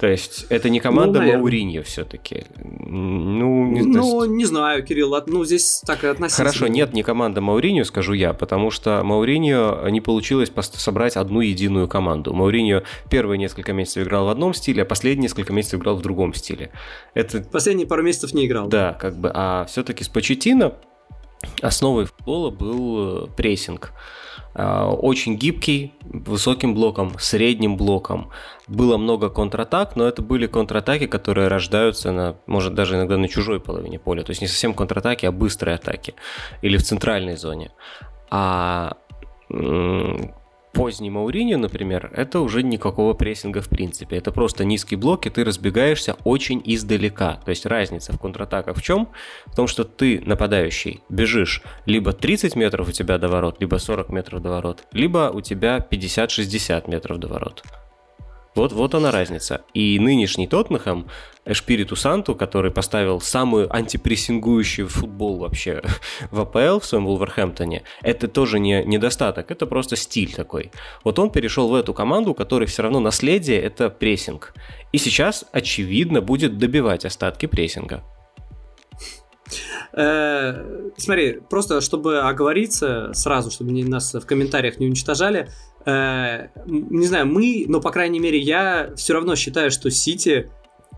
То 0.00 0.08
есть 0.08 0.46
это 0.48 0.70
не 0.70 0.80
команда 0.80 1.20
ну, 1.20 1.32
Мауриньо 1.34 1.82
все-таки. 1.82 2.44
Ну, 2.56 3.66
не, 3.66 3.82
ну 3.82 4.24
есть... 4.24 4.34
не 4.34 4.46
знаю, 4.46 4.82
Кирилл, 4.82 5.14
ну 5.26 5.44
здесь 5.44 5.82
так 5.86 6.04
и 6.04 6.06
относительно. 6.06 6.48
Хорошо, 6.48 6.68
нет, 6.68 6.94
не 6.94 7.02
команда 7.02 7.42
Мауриньо, 7.42 7.84
скажу 7.84 8.14
я, 8.14 8.32
потому 8.32 8.70
что 8.70 9.02
Мауриньо 9.04 9.86
не 9.90 10.00
получилось 10.00 10.50
собрать 10.56 11.16
одну 11.16 11.40
единую 11.40 11.86
команду. 11.86 12.32
Мауриньо 12.32 12.82
первые 13.10 13.36
несколько 13.36 13.74
месяцев 13.74 14.04
играл 14.04 14.24
в 14.24 14.30
одном 14.30 14.54
стиле, 14.54 14.84
а 14.84 14.86
последние 14.86 15.24
несколько 15.24 15.52
месяцев 15.52 15.80
играл 15.80 15.96
в 15.96 16.02
другом 16.02 16.32
стиле. 16.32 16.70
Это... 17.12 17.40
Последние 17.42 17.86
пару 17.86 18.02
месяцев 18.02 18.32
не 18.32 18.46
играл. 18.46 18.68
Да, 18.68 18.94
как 18.94 19.18
бы, 19.18 19.30
а 19.34 19.66
все-таки 19.66 20.02
с 20.02 20.08
Почетино 20.08 20.72
основой 21.62 22.06
футбола 22.06 22.50
был 22.50 23.24
э, 23.24 23.26
прессинг. 23.36 23.92
А, 24.52 24.90
очень 24.90 25.36
гибкий, 25.36 25.94
высоким 26.02 26.74
блоком, 26.74 27.14
средним 27.18 27.76
блоком. 27.76 28.30
Было 28.66 28.96
много 28.96 29.30
контратак, 29.30 29.96
но 29.96 30.06
это 30.06 30.22
были 30.22 30.46
контратаки, 30.46 31.06
которые 31.06 31.48
рождаются 31.48 32.12
на, 32.12 32.36
может, 32.46 32.74
даже 32.74 32.96
иногда 32.96 33.16
на 33.16 33.28
чужой 33.28 33.60
половине 33.60 33.98
поля. 33.98 34.22
То 34.22 34.30
есть 34.30 34.40
не 34.40 34.48
совсем 34.48 34.74
контратаки, 34.74 35.26
а 35.26 35.32
быстрые 35.32 35.76
атаки. 35.76 36.14
Или 36.62 36.76
в 36.76 36.82
центральной 36.82 37.36
зоне. 37.36 37.70
А 38.30 38.96
поздний 40.72 41.10
Мауриньо, 41.10 41.58
например, 41.58 42.10
это 42.14 42.40
уже 42.40 42.62
никакого 42.62 43.14
прессинга 43.14 43.60
в 43.60 43.68
принципе. 43.68 44.16
Это 44.16 44.32
просто 44.32 44.64
низкий 44.64 44.96
блок, 44.96 45.26
и 45.26 45.30
ты 45.30 45.44
разбегаешься 45.44 46.16
очень 46.24 46.62
издалека. 46.64 47.40
То 47.44 47.50
есть 47.50 47.66
разница 47.66 48.12
в 48.12 48.18
контратаках 48.18 48.76
в 48.76 48.82
чем? 48.82 49.08
В 49.46 49.56
том, 49.56 49.66
что 49.66 49.84
ты, 49.84 50.22
нападающий, 50.24 51.02
бежишь 51.08 51.62
либо 51.86 52.12
30 52.12 52.56
метров 52.56 52.88
у 52.88 52.92
тебя 52.92 53.18
до 53.18 53.28
ворот, 53.28 53.56
либо 53.60 53.76
40 53.76 54.08
метров 54.10 54.42
до 54.42 54.50
ворот, 54.50 54.84
либо 54.92 55.30
у 55.32 55.40
тебя 55.40 55.86
50-60 55.90 56.90
метров 56.90 57.18
до 57.18 57.28
ворот. 57.28 57.62
Вот, 58.54 58.72
вот 58.72 58.94
она 58.94 59.10
разница. 59.10 59.62
И 59.74 59.98
нынешний 60.00 60.48
Тоттенхэм, 60.48 61.06
Эшпириту 61.44 61.94
Санту, 61.94 62.34
который 62.34 62.70
поставил 62.70 63.20
самую 63.20 63.74
антипрессингующий 63.74 64.84
футбол 64.84 65.38
вообще 65.38 65.82
в 66.30 66.40
АПЛ 66.40 66.80
в 66.80 66.84
своем 66.84 67.06
Вулверхэмптоне, 67.06 67.84
это 68.02 68.28
тоже 68.28 68.58
не 68.58 68.84
недостаток, 68.84 69.50
это 69.50 69.66
просто 69.66 69.96
стиль 69.96 70.34
такой. 70.34 70.72
Вот 71.04 71.18
он 71.18 71.30
перешел 71.30 71.68
в 71.68 71.74
эту 71.74 71.94
команду, 71.94 72.32
у 72.32 72.34
которой 72.34 72.66
все 72.66 72.82
равно 72.82 73.00
наследие– 73.00 73.60
это 73.62 73.88
прессинг. 73.88 74.54
И 74.92 74.98
сейчас, 74.98 75.44
очевидно, 75.52 76.20
будет 76.20 76.58
добивать 76.58 77.04
остатки 77.04 77.46
прессинга. 77.46 78.02
Э, 79.92 80.90
смотри, 80.96 81.40
просто 81.48 81.80
чтобы 81.80 82.20
оговориться 82.20 83.12
сразу, 83.14 83.50
чтобы 83.50 83.72
нас 83.82 84.14
в 84.14 84.24
комментариях 84.26 84.78
не 84.78 84.86
уничтожали, 84.86 85.50
э, 85.86 86.48
не 86.66 87.06
знаю, 87.06 87.26
мы, 87.26 87.64
но 87.68 87.80
по 87.80 87.90
крайней 87.90 88.20
мере 88.20 88.38
я 88.38 88.90
все 88.96 89.14
равно 89.14 89.36
считаю, 89.36 89.70
что 89.70 89.90
Сити 89.90 90.50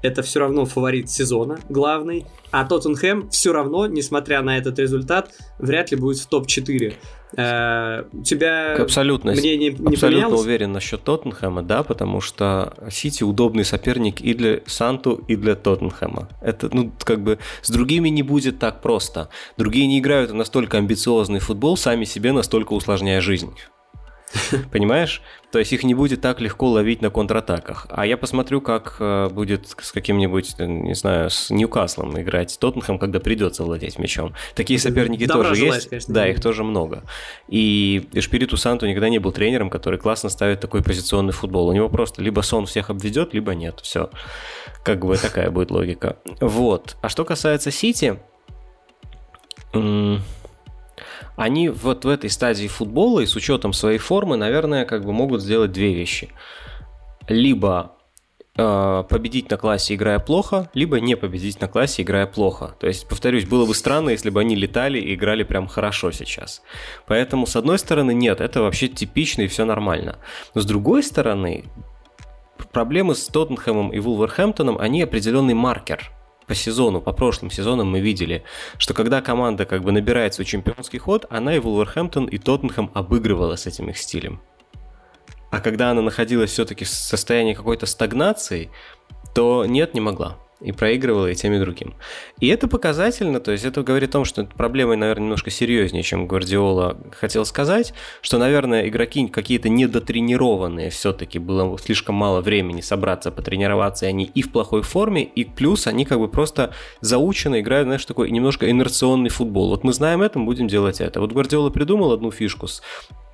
это 0.03 0.23
все 0.23 0.41
равно 0.41 0.65
фаворит 0.65 1.09
сезона 1.11 1.61
главный, 1.69 2.27
а 2.51 2.65
Тоттенхэм 2.65 3.31
все 3.31 3.53
равно, 3.53 3.87
несмотря 3.87 4.43
на 4.43 4.59
этот 4.59 4.79
результат, 4.79 5.31
вряд 5.59 5.91
ли 5.93 5.97
будет 5.97 6.19
в 6.19 6.29
топ-4. 6.29 6.95
Э, 7.35 8.05
у 8.13 8.23
тебя 8.23 8.75
абсолютно, 8.75 9.33
мнение 9.33 9.71
не 9.71 9.89
Абсолютно 9.89 10.01
поменялось? 10.01 10.41
уверен 10.41 10.73
насчет 10.73 11.03
Тоттенхэма, 11.03 11.63
да, 11.63 11.83
потому 11.83 12.21
что 12.21 12.75
Сити 12.91 13.23
удобный 13.23 13.65
соперник 13.65 14.21
и 14.21 14.35
для 14.35 14.61
Санту, 14.67 15.25
и 15.29 15.37
для 15.37 15.55
Тоттенхэма. 15.55 16.29
Это, 16.43 16.69
ну, 16.75 16.93
как 17.05 17.23
бы 17.23 17.39
с 17.63 17.71
другими 17.71 18.09
не 18.09 18.23
будет 18.23 18.59
так 18.59 18.83
просто. 18.83 19.29
Другие 19.57 19.87
не 19.87 20.01
играют 20.01 20.33
настолько 20.33 20.79
амбициозный 20.79 21.39
футбол, 21.39 21.77
сами 21.77 22.05
себе 22.05 22.33
настолько 22.33 22.73
усложняя 22.73 23.21
жизнь. 23.21 23.53
Понимаешь? 24.73 25.23
То 25.51 25.59
есть 25.59 25.73
их 25.73 25.85
не 25.85 25.95
будет 25.95 26.21
так 26.21 26.41
легко 26.41 26.71
ловить 26.71 27.03
на 27.03 27.11
контратаках. 27.11 27.87
А 27.91 28.07
я 28.07 28.17
посмотрю, 28.17 28.61
как 28.61 28.97
э, 29.01 29.29
будет 29.29 29.69
с 29.69 29.93
каким-нибудь, 29.93 30.55
э, 30.59 30.67
не 30.67 30.95
знаю, 30.95 31.31
с 31.31 31.51
Ньюкаслом 31.51 32.19
играть 32.21 32.59
Тоттенхэм, 32.59 32.99
когда 32.99 33.21
придется 33.21 33.65
владеть 33.65 33.99
мячом. 33.99 34.35
Такие 34.55 34.79
соперники 34.79 35.27
Добра 35.27 35.51
тоже 35.51 35.61
желать, 35.61 35.75
есть. 35.75 35.91
Конечно, 35.91 36.15
да, 36.15 36.29
их 36.29 36.41
тоже 36.41 36.65
много. 36.65 37.05
И 37.49 38.09
Эшпириту 38.13 38.57
Санту 38.57 38.87
никогда 38.87 39.09
не 39.09 39.19
был 39.19 39.33
тренером, 39.33 39.69
который 39.69 39.99
классно 39.99 40.31
ставит 40.31 40.61
такой 40.61 40.83
позиционный 40.83 41.33
футбол. 41.33 41.69
У 41.69 41.73
него 41.73 41.89
просто 41.89 42.23
либо 42.23 42.41
сон 42.41 42.67
всех 42.67 42.89
обведет, 42.89 43.35
либо 43.35 43.55
нет. 43.55 43.81
Все. 43.83 44.11
Как 44.83 45.05
бы 45.05 45.17
такая 45.17 45.51
будет 45.51 45.71
логика. 45.71 46.17
Вот. 46.41 46.97
А 47.03 47.09
что 47.09 47.25
касается 47.25 47.71
Сити 47.71 48.19
они 51.43 51.69
вот 51.69 52.05
в 52.05 52.09
этой 52.09 52.31
стадии 52.31 52.69
футбола 52.69 53.21
и 53.21 53.27
с 53.27 53.35
учетом 53.35 53.73
своей 53.73 53.99
формы, 53.99 54.37
наверное, 54.37 54.85
как 54.85 55.05
бы 55.05 55.13
могут 55.13 55.43
сделать 55.43 55.73
две 55.73 55.93
вещи. 55.93 56.29
Либо 57.27 57.97
э, 58.57 59.05
победить 59.09 59.51
на 59.51 59.57
классе, 59.57 59.97
играя 59.97 60.21
плохо, 60.21 60.71
либо 60.73 61.01
не 61.01 61.17
победить 61.17 61.61
на 61.61 61.67
классе, 61.67 62.03
играя 62.03 62.27
плохо. 62.27 62.77
То 62.79 62.87
есть, 62.87 63.09
повторюсь, 63.09 63.45
было 63.45 63.67
бы 63.67 63.75
странно, 63.75 64.11
если 64.11 64.31
бы 64.31 64.41
они 64.41 64.55
летали 64.55 65.01
и 65.01 65.15
играли 65.15 65.43
прям 65.43 65.67
хорошо 65.67 66.13
сейчас. 66.13 66.63
Поэтому, 67.09 67.47
с 67.47 67.57
одной 67.57 67.81
стороны, 67.81 68.15
нет, 68.15 68.41
это 68.41 68.63
вообще 68.63 68.87
типично 68.87 69.43
и 69.43 69.49
все 69.49 69.65
нормально. 69.65 70.19
Но 70.55 70.61
с 70.61 70.65
другой 70.65 71.03
стороны, 71.03 71.65
проблемы 72.73 73.17
с 73.17 73.27
Тоттенхэмом 73.27 73.93
и 73.93 73.99
Вулверхэмптоном, 73.99 74.79
они 74.79 75.03
определенный 75.03 75.55
маркер– 75.55 76.13
по 76.47 76.55
сезону, 76.55 77.01
по 77.01 77.13
прошлым 77.13 77.51
сезонам 77.51 77.91
мы 77.91 78.01
видели, 78.01 78.45
что 78.79 78.95
когда 78.95 79.21
команда 79.21 79.65
как 79.65 79.83
бы 79.83 79.93
набирает 79.93 80.35
свой 80.35 80.45
чемпионский 80.45 80.99
ход, 80.99 81.27
она 81.31 81.57
и 81.57 81.59
Вулверхэмптон, 81.59 82.27
и 82.27 82.39
Тоттенхэм 82.39 82.91
обыгрывала 82.95 83.57
с 83.57 83.67
этим 83.67 83.91
их 83.91 83.99
стилем. 83.99 84.41
А 85.51 85.61
когда 85.61 85.91
она 85.91 86.01
находилась 86.01 86.51
все-таки 86.51 86.85
в 86.85 86.89
состоянии 86.89 87.55
какой-то 87.55 87.87
стагнации, 87.87 88.71
то 89.35 89.67
нет, 89.67 89.95
не 89.95 90.01
могла. 90.01 90.39
И 90.63 90.73
проигрывала 90.73 91.31
и 91.31 91.35
тем, 91.35 91.53
и 91.53 91.59
другим. 91.59 91.95
И 92.41 92.49
это 92.49 92.69
показательно, 92.69 93.41
то 93.41 93.53
есть 93.53 93.65
это 93.65 93.83
говорит 93.83 94.11
о 94.11 94.13
том, 94.13 94.25
что 94.25 94.45
проблема, 94.45 94.97
наверное, 94.97 95.25
немножко 95.25 95.51
серьезнее, 95.51 96.03
чем 96.03 96.27
Гвардиола 96.27 96.99
хотел 97.13 97.45
сказать, 97.45 97.95
что, 98.21 98.39
наверное, 98.39 98.89
игроки 98.89 99.27
какие-то 99.29 99.69
недотренированные 99.69 100.91
все-таки, 100.91 101.39
было 101.39 101.77
слишком 101.79 102.15
мало 102.15 102.41
времени 102.41 102.81
собраться, 102.81 103.31
потренироваться, 103.31 104.07
и 104.07 104.09
они 104.09 104.25
и 104.25 104.43
в 104.43 104.53
плохой 104.53 104.83
форме, 104.83 105.25
и 105.25 105.45
плюс 105.45 105.87
они 105.87 106.05
как 106.05 106.19
бы 106.19 106.29
просто 106.29 106.73
заученно 107.01 107.61
играют, 107.61 107.87
знаешь, 107.87 108.05
такой 108.05 108.31
немножко 108.31 108.71
инерционный 108.71 109.31
футбол. 109.31 109.71
Вот 109.71 109.85
мы 109.85 109.93
знаем 109.93 110.23
это, 110.23 110.39
мы 110.39 110.47
будем 110.47 110.69
делать 110.69 111.01
это. 111.01 111.21
Вот 111.21 111.33
Гвардиола 111.33 111.71
придумал 111.71 112.13
одну 112.13 112.31
фишку 112.31 112.69
с 112.69 112.83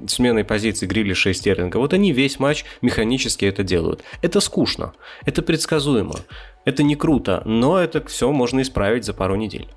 сменой 0.06 0.44
позиции 0.44 0.86
Грилиша 0.86 1.30
и 1.30 1.34
Стерлинга. 1.34 1.78
Вот 1.78 1.92
они 1.92 2.12
весь 2.12 2.38
матч 2.38 2.64
механически 2.82 3.44
это 3.44 3.62
делают. 3.62 4.02
Это 4.22 4.40
скучно, 4.40 4.92
это 5.24 5.42
предсказуемо. 5.42 6.16
Это 6.68 6.82
не 6.82 6.96
круто, 6.96 7.42
но 7.46 7.78
это 7.78 8.04
все 8.04 8.30
можно 8.30 8.60
исправить 8.60 9.06
за 9.06 9.14
пару 9.14 9.36
недель. 9.36 9.68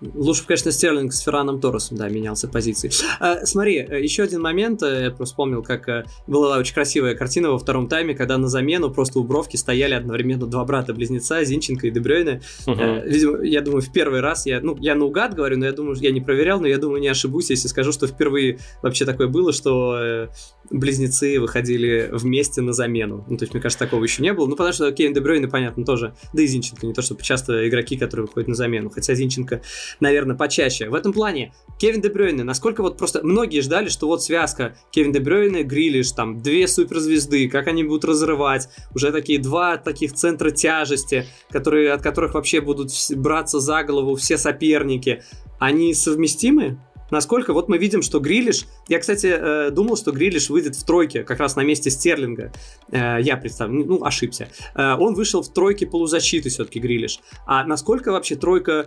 Лучше 0.00 0.42
бы, 0.42 0.48
конечно, 0.48 0.70
Стерлинг 0.70 1.12
с 1.12 1.20
Ферраном 1.20 1.58
Торресом, 1.60 1.96
да, 1.96 2.08
менялся 2.08 2.46
позиции. 2.46 2.92
А, 3.18 3.44
смотри, 3.46 3.78
э, 3.78 4.02
еще 4.02 4.22
один 4.22 4.42
момент, 4.42 4.82
э, 4.82 5.04
я 5.04 5.08
просто 5.08 5.32
вспомнил, 5.32 5.62
как 5.62 5.88
э, 5.88 6.04
была 6.26 6.58
очень 6.58 6.74
красивая 6.74 7.14
картина 7.14 7.50
во 7.50 7.58
втором 7.58 7.88
тайме, 7.88 8.14
когда 8.14 8.36
на 8.36 8.46
замену 8.46 8.90
просто 8.90 9.18
у 9.18 9.24
Бровки 9.24 9.56
стояли 9.56 9.94
одновременно 9.94 10.46
два 10.46 10.64
брата-близнеца, 10.64 11.42
Зинченко 11.42 11.86
и 11.86 11.90
Дебрёйне. 11.90 12.42
Угу. 12.66 12.82
Видимо, 13.06 13.42
я 13.42 13.62
думаю, 13.62 13.80
в 13.80 13.90
первый 13.90 14.20
раз, 14.20 14.46
я, 14.46 14.60
ну, 14.60 14.76
я 14.78 14.94
наугад 14.94 15.34
говорю, 15.34 15.58
но 15.58 15.64
я 15.64 15.72
думаю, 15.72 15.96
я 15.98 16.12
не 16.12 16.20
проверял, 16.20 16.60
но 16.60 16.68
я 16.68 16.78
думаю, 16.78 17.00
не 17.00 17.08
ошибусь, 17.08 17.50
если 17.50 17.66
скажу, 17.66 17.90
что 17.90 18.06
впервые 18.06 18.58
вообще 18.82 19.06
такое 19.06 19.28
было, 19.28 19.52
что 19.52 20.28
близнецы 20.70 21.38
выходили 21.40 22.08
вместе 22.12 22.60
на 22.60 22.72
замену. 22.72 23.24
Ну, 23.28 23.36
то 23.36 23.44
есть, 23.44 23.54
мне 23.54 23.62
кажется, 23.62 23.84
такого 23.84 24.02
еще 24.02 24.22
не 24.22 24.32
было. 24.32 24.46
Ну, 24.46 24.56
потому 24.56 24.72
что 24.72 24.90
Кевин 24.92 25.12
Дебрёйне, 25.12 25.48
понятно, 25.48 25.84
тоже, 25.84 26.14
да 26.32 26.42
и 26.42 26.46
Зинченко, 26.46 26.86
не 26.86 26.94
то, 26.94 27.02
что 27.02 27.14
часто 27.16 27.68
игроки, 27.68 27.96
которые 27.96 28.26
выходят 28.26 28.48
на 28.48 28.54
замену, 28.54 28.90
хотя 28.90 29.14
Зинченко 29.14 29.60
наверное, 30.00 30.36
почаще. 30.36 30.88
В 30.88 30.94
этом 30.94 31.12
плане 31.12 31.52
Кевин 31.78 32.00
Дебрёйне, 32.00 32.44
насколько 32.44 32.82
вот 32.82 32.98
просто 32.98 33.22
многие 33.22 33.60
ждали, 33.60 33.88
что 33.88 34.06
вот 34.06 34.22
связка 34.22 34.76
Кевин 34.90 35.12
Дебрёйне, 35.12 35.62
Грилиш, 35.62 36.12
там 36.12 36.42
две 36.42 36.68
суперзвезды, 36.68 37.48
как 37.48 37.66
они 37.66 37.84
будут 37.84 38.04
разрывать, 38.04 38.68
уже 38.94 39.12
такие 39.12 39.38
два 39.38 39.76
таких 39.76 40.12
центра 40.12 40.50
тяжести, 40.50 41.26
которые, 41.50 41.92
от 41.92 42.02
которых 42.02 42.34
вообще 42.34 42.60
будут 42.60 42.90
браться 43.16 43.60
за 43.60 43.82
голову 43.82 44.14
все 44.16 44.38
соперники, 44.38 45.22
они 45.58 45.94
совместимы? 45.94 46.78
Насколько 47.10 47.52
вот 47.52 47.68
мы 47.68 47.78
видим, 47.78 48.02
что 48.02 48.20
Грилиш... 48.20 48.66
Я, 48.88 48.98
кстати, 48.98 49.26
э, 49.26 49.70
думал, 49.70 49.96
что 49.96 50.12
Грилиш 50.12 50.50
выйдет 50.50 50.76
в 50.76 50.84
тройке, 50.84 51.22
как 51.22 51.40
раз 51.40 51.56
на 51.56 51.62
месте 51.62 51.90
Стерлинга. 51.90 52.52
Э, 52.90 53.18
я 53.20 53.36
представлю, 53.36 53.84
ну, 53.84 54.04
ошибся. 54.04 54.48
Э, 54.74 54.94
он 54.94 55.14
вышел 55.14 55.42
в 55.42 55.52
тройке 55.52 55.86
полузащиты 55.86 56.48
все-таки 56.48 56.80
Грилиш. 56.80 57.20
А 57.46 57.64
насколько 57.64 58.12
вообще 58.12 58.36
тройка 58.36 58.86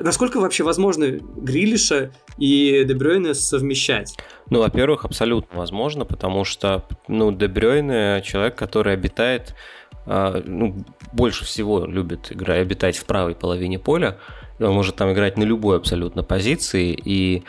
насколько 0.00 0.40
вообще 0.40 0.64
возможно 0.64 1.06
Грилиша 1.06 2.10
и 2.38 2.84
Дебрёйна 2.84 3.34
совмещать? 3.34 4.16
Ну, 4.50 4.60
во-первых, 4.60 5.04
абсолютно 5.04 5.58
возможно, 5.58 6.04
потому 6.04 6.44
что, 6.44 6.84
ну, 7.08 7.30
Дебрёйне 7.30 8.22
человек, 8.24 8.56
который 8.56 8.94
обитает, 8.94 9.54
ну, 10.06 10.84
больше 11.12 11.44
всего 11.44 11.84
любит 11.84 12.32
играть, 12.32 12.62
обитать 12.62 12.96
в 12.96 13.04
правой 13.04 13.34
половине 13.34 13.78
поля. 13.78 14.18
Он 14.58 14.72
может 14.72 14.96
там 14.96 15.12
играть 15.12 15.36
на 15.36 15.44
любой 15.44 15.76
абсолютно 15.76 16.22
позиции, 16.22 16.98
и 17.04 17.44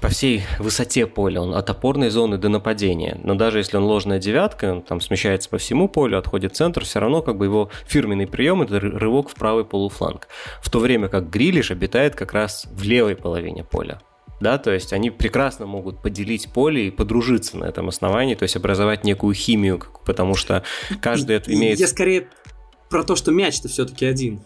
по 0.00 0.08
всей 0.08 0.44
высоте 0.58 1.06
поля, 1.06 1.42
он 1.42 1.54
от 1.54 1.68
опорной 1.68 2.08
зоны 2.08 2.38
до 2.38 2.48
нападения. 2.48 3.20
Но 3.22 3.34
даже 3.34 3.58
если 3.58 3.76
он 3.76 3.84
ложная 3.84 4.18
девятка, 4.18 4.72
он 4.72 4.82
там 4.82 5.00
смещается 5.00 5.50
по 5.50 5.58
всему 5.58 5.88
полю, 5.88 6.18
отходит 6.18 6.56
центр, 6.56 6.84
все 6.84 7.00
равно 7.00 7.20
как 7.20 7.36
бы 7.36 7.44
его 7.44 7.70
фирменный 7.86 8.26
прием 8.26 8.62
это 8.62 8.80
рывок 8.80 9.28
в 9.28 9.34
правый 9.34 9.64
полуфланг. 9.64 10.28
В 10.62 10.70
то 10.70 10.78
время 10.78 11.08
как 11.08 11.28
Грилиш 11.28 11.70
обитает 11.70 12.14
как 12.14 12.32
раз 12.32 12.66
в 12.70 12.82
левой 12.82 13.14
половине 13.14 13.62
поля. 13.62 14.00
Да, 14.40 14.58
то 14.58 14.70
есть 14.70 14.92
они 14.92 15.10
прекрасно 15.10 15.66
могут 15.66 16.02
поделить 16.02 16.52
поле 16.52 16.88
и 16.88 16.90
подружиться 16.90 17.56
на 17.56 17.64
этом 17.64 17.88
основании, 17.88 18.34
то 18.34 18.42
есть 18.42 18.56
образовать 18.56 19.04
некую 19.04 19.34
химию, 19.34 19.82
потому 20.04 20.34
что 20.34 20.62
каждый 21.00 21.38
имеет... 21.46 21.78
Я 21.78 21.88
скорее 21.88 22.28
про 22.90 23.02
то, 23.02 23.16
что 23.16 23.32
мяч-то 23.32 23.68
все-таки 23.68 24.04
один. 24.04 24.40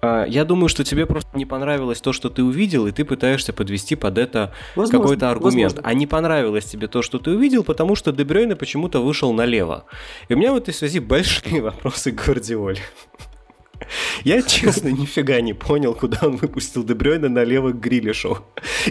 А, 0.00 0.24
я 0.24 0.44
думаю, 0.44 0.68
что 0.68 0.84
тебе 0.84 1.06
просто 1.06 1.36
не 1.36 1.44
понравилось 1.44 2.00
то, 2.00 2.12
что 2.12 2.30
ты 2.30 2.42
увидел, 2.42 2.86
и 2.86 2.92
ты 2.92 3.04
пытаешься 3.04 3.52
подвести 3.52 3.96
под 3.96 4.18
это 4.18 4.52
какой-то 4.74 5.30
аргумент. 5.30 5.72
Возможно. 5.72 5.90
А 5.90 5.94
не 5.94 6.06
понравилось 6.06 6.64
тебе 6.64 6.86
то, 6.88 7.02
что 7.02 7.18
ты 7.18 7.32
увидел, 7.32 7.64
потому 7.64 7.94
что 7.94 8.12
Дебрёйне 8.12 8.56
почему-то 8.56 9.00
вышел 9.00 9.32
налево. 9.32 9.84
И 10.28 10.34
у 10.34 10.36
меня 10.36 10.52
в 10.52 10.56
этой 10.56 10.72
связи 10.72 11.00
большие 11.00 11.60
вопросы 11.60 12.12
к 12.12 12.24
Гвардиоле. 12.24 12.80
Я, 14.24 14.42
честно, 14.42 14.88
нифига 14.88 15.40
не 15.40 15.54
понял, 15.54 15.94
куда 15.94 16.18
он 16.22 16.36
выпустил 16.36 16.84
Дебрёйна 16.84 17.28
налево 17.28 17.70
к 17.72 17.80
Грилишу. 17.80 18.38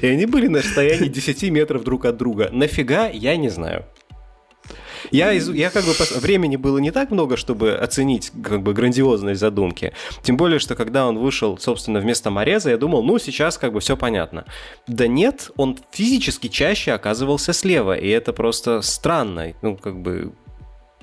И 0.02 0.08
они 0.08 0.26
были 0.26 0.48
на 0.48 0.60
расстоянии 0.60 1.08
10 1.08 1.44
метров 1.52 1.84
друг 1.84 2.06
от 2.06 2.18
друга. 2.18 2.50
Нафига, 2.52 3.08
я 3.08 3.36
не 3.38 3.50
знаю. 3.50 3.86
Я, 5.12 5.32
из, 5.34 5.50
я 5.50 5.70
как 5.70 5.86
бы 5.86 5.94
времени 6.20 6.56
было 6.58 6.78
не 6.80 6.92
так 6.92 7.12
много, 7.12 7.38
чтобы 7.38 7.76
оценить 7.76 8.32
как 8.44 8.62
бы 8.62 8.74
грандиозность 8.74 9.40
задумки. 9.40 9.94
Тем 10.22 10.38
более, 10.38 10.60
что 10.60 10.76
когда 10.76 11.08
он 11.08 11.18
вышел, 11.18 11.58
собственно, 11.58 12.00
вместо 12.00 12.30
Мореза, 12.30 12.72
я 12.72 12.78
думал, 12.78 13.04
ну, 13.04 13.18
сейчас 13.20 13.58
как 13.58 13.74
бы 13.74 13.80
все 13.80 13.96
понятно. 13.96 14.46
Да 14.88 15.08
нет, 15.08 15.52
он 15.56 15.78
физически 15.92 16.48
чаще 16.48 16.92
оказывался 16.92 17.54
слева, 17.54 17.98
и 17.98 18.10
это 18.10 18.34
просто 18.34 18.82
странно. 18.82 19.54
Ну, 19.62 19.78
как 19.78 20.02
бы 20.02 20.34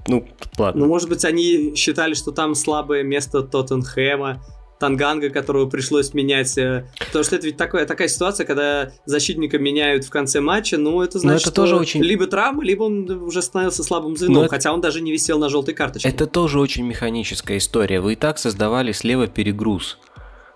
ну, 0.06 0.26
ладно. 0.58 0.82
Ну, 0.82 0.88
может 0.88 1.08
быть, 1.08 1.24
они 1.24 1.74
считали, 1.74 2.14
что 2.14 2.30
там 2.32 2.54
слабое 2.54 3.02
место 3.02 3.42
Тоттенхэма, 3.42 4.42
Танганга, 4.78 5.30
которого 5.30 5.66
пришлось 5.68 6.12
менять. 6.14 6.58
Э, 6.58 6.86
потому 6.98 7.24
что 7.24 7.36
это 7.36 7.46
ведь 7.46 7.56
такая, 7.56 7.86
такая 7.86 8.08
ситуация, 8.08 8.44
когда 8.44 8.92
защитника 9.06 9.58
меняют 9.58 10.04
в 10.04 10.10
конце 10.10 10.40
матча, 10.40 10.76
ну, 10.76 11.00
это 11.00 11.18
значит, 11.18 11.42
это 11.42 11.50
что 11.50 11.62
тоже 11.62 11.76
очень... 11.76 12.02
либо 12.02 12.26
травма, 12.26 12.62
либо 12.64 12.82
он 12.84 13.08
уже 13.10 13.40
становился 13.40 13.82
слабым 13.82 14.16
звеном, 14.16 14.42
Но 14.42 14.48
хотя 14.48 14.72
он 14.72 14.80
даже 14.80 15.00
не 15.00 15.12
висел 15.12 15.38
на 15.38 15.48
желтой 15.48 15.74
карточке. 15.74 16.08
Это 16.08 16.26
тоже 16.26 16.60
очень 16.60 16.84
механическая 16.84 17.58
история. 17.58 18.00
Вы 18.00 18.14
и 18.14 18.16
так 18.16 18.38
создавали 18.38 18.92
слева 18.92 19.26
перегруз. 19.26 19.98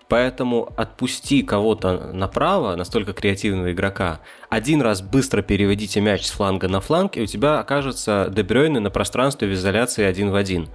Поэтому 0.09 0.73
отпусти 0.77 1.42
кого-то 1.42 2.12
направо, 2.14 2.75
настолько 2.77 3.12
креативного 3.12 3.73
игрока, 3.73 4.21
один 4.49 4.81
раз 4.81 5.03
быстро 5.03 5.42
переводите 5.42 6.01
мяч 6.01 6.27
с 6.27 6.31
фланга 6.31 6.66
на 6.68 6.81
фланг, 6.81 7.18
и 7.18 7.23
у 7.23 7.27
тебя 7.27 7.61
окажется 7.61 8.29
Дебрёйне 8.31 8.81
на 8.81 8.90
пространстве 8.90 9.49
в 9.49 9.53
изоляции 9.53 10.05
один 10.05 10.31
в 10.31 10.35
один. 10.35 10.68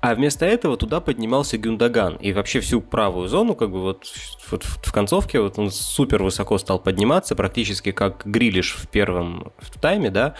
А 0.00 0.16
вместо 0.16 0.44
этого 0.44 0.76
туда 0.76 1.00
поднимался 1.00 1.58
Гюндаган. 1.58 2.16
И 2.16 2.32
вообще 2.32 2.58
всю 2.58 2.80
правую 2.80 3.28
зону, 3.28 3.54
как 3.54 3.70
бы 3.70 3.80
вот, 3.80 4.04
вот 4.50 4.64
в 4.64 4.92
концовке, 4.92 5.38
вот 5.38 5.60
он 5.60 5.70
супер 5.70 6.24
высоко 6.24 6.58
стал 6.58 6.80
подниматься, 6.80 7.36
практически 7.36 7.92
как 7.92 8.26
Грилиш 8.26 8.74
в 8.74 8.88
первом 8.88 9.52
в 9.58 9.80
тайме, 9.80 10.10
да. 10.10 10.34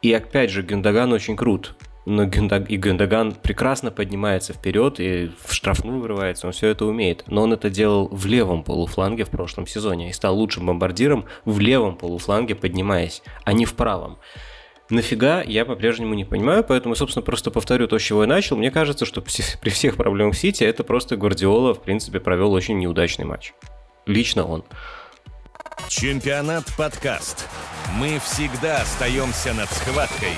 И 0.00 0.12
опять 0.12 0.50
же, 0.50 0.62
Гюндаган 0.62 1.12
очень 1.12 1.34
крут. 1.34 1.74
Но 2.06 2.26
Гюндаг, 2.26 2.70
и 2.70 2.76
Гюндаган 2.76 3.32
прекрасно 3.32 3.90
поднимается 3.90 4.52
вперед 4.52 5.00
и 5.00 5.30
в 5.42 5.54
штрафную 5.54 6.00
вырывается, 6.00 6.46
он 6.46 6.52
все 6.52 6.68
это 6.68 6.84
умеет. 6.84 7.24
Но 7.28 7.42
он 7.42 7.52
это 7.54 7.70
делал 7.70 8.08
в 8.08 8.26
левом 8.26 8.62
полуфланге 8.62 9.24
в 9.24 9.30
прошлом 9.30 9.66
сезоне 9.66 10.10
и 10.10 10.12
стал 10.12 10.36
лучшим 10.36 10.66
бомбардиром 10.66 11.24
в 11.44 11.58
левом 11.60 11.96
полуфланге, 11.96 12.54
поднимаясь, 12.54 13.22
а 13.44 13.54
не 13.54 13.64
в 13.64 13.74
правом. 13.74 14.18
Нафига, 14.90 15.42
я 15.42 15.64
по-прежнему 15.64 16.12
не 16.12 16.26
понимаю, 16.26 16.62
поэтому, 16.62 16.94
собственно, 16.94 17.22
просто 17.22 17.50
повторю 17.50 17.88
то, 17.88 17.98
с 17.98 18.02
чего 18.02 18.22
я 18.22 18.28
начал. 18.28 18.56
Мне 18.58 18.70
кажется, 18.70 19.06
что 19.06 19.22
при 19.22 19.70
всех 19.70 19.96
проблемах 19.96 20.36
Сити 20.36 20.62
это 20.62 20.84
просто 20.84 21.16
Гвардиола, 21.16 21.72
в 21.72 21.80
принципе, 21.80 22.20
провел 22.20 22.52
очень 22.52 22.78
неудачный 22.78 23.24
матч. 23.24 23.54
Лично 24.04 24.44
он. 24.44 24.62
Чемпионат 25.88 26.64
подкаст. 26.76 27.48
Мы 27.98 28.18
всегда 28.18 28.82
остаемся 28.82 29.54
над 29.54 29.70
схваткой. 29.70 30.32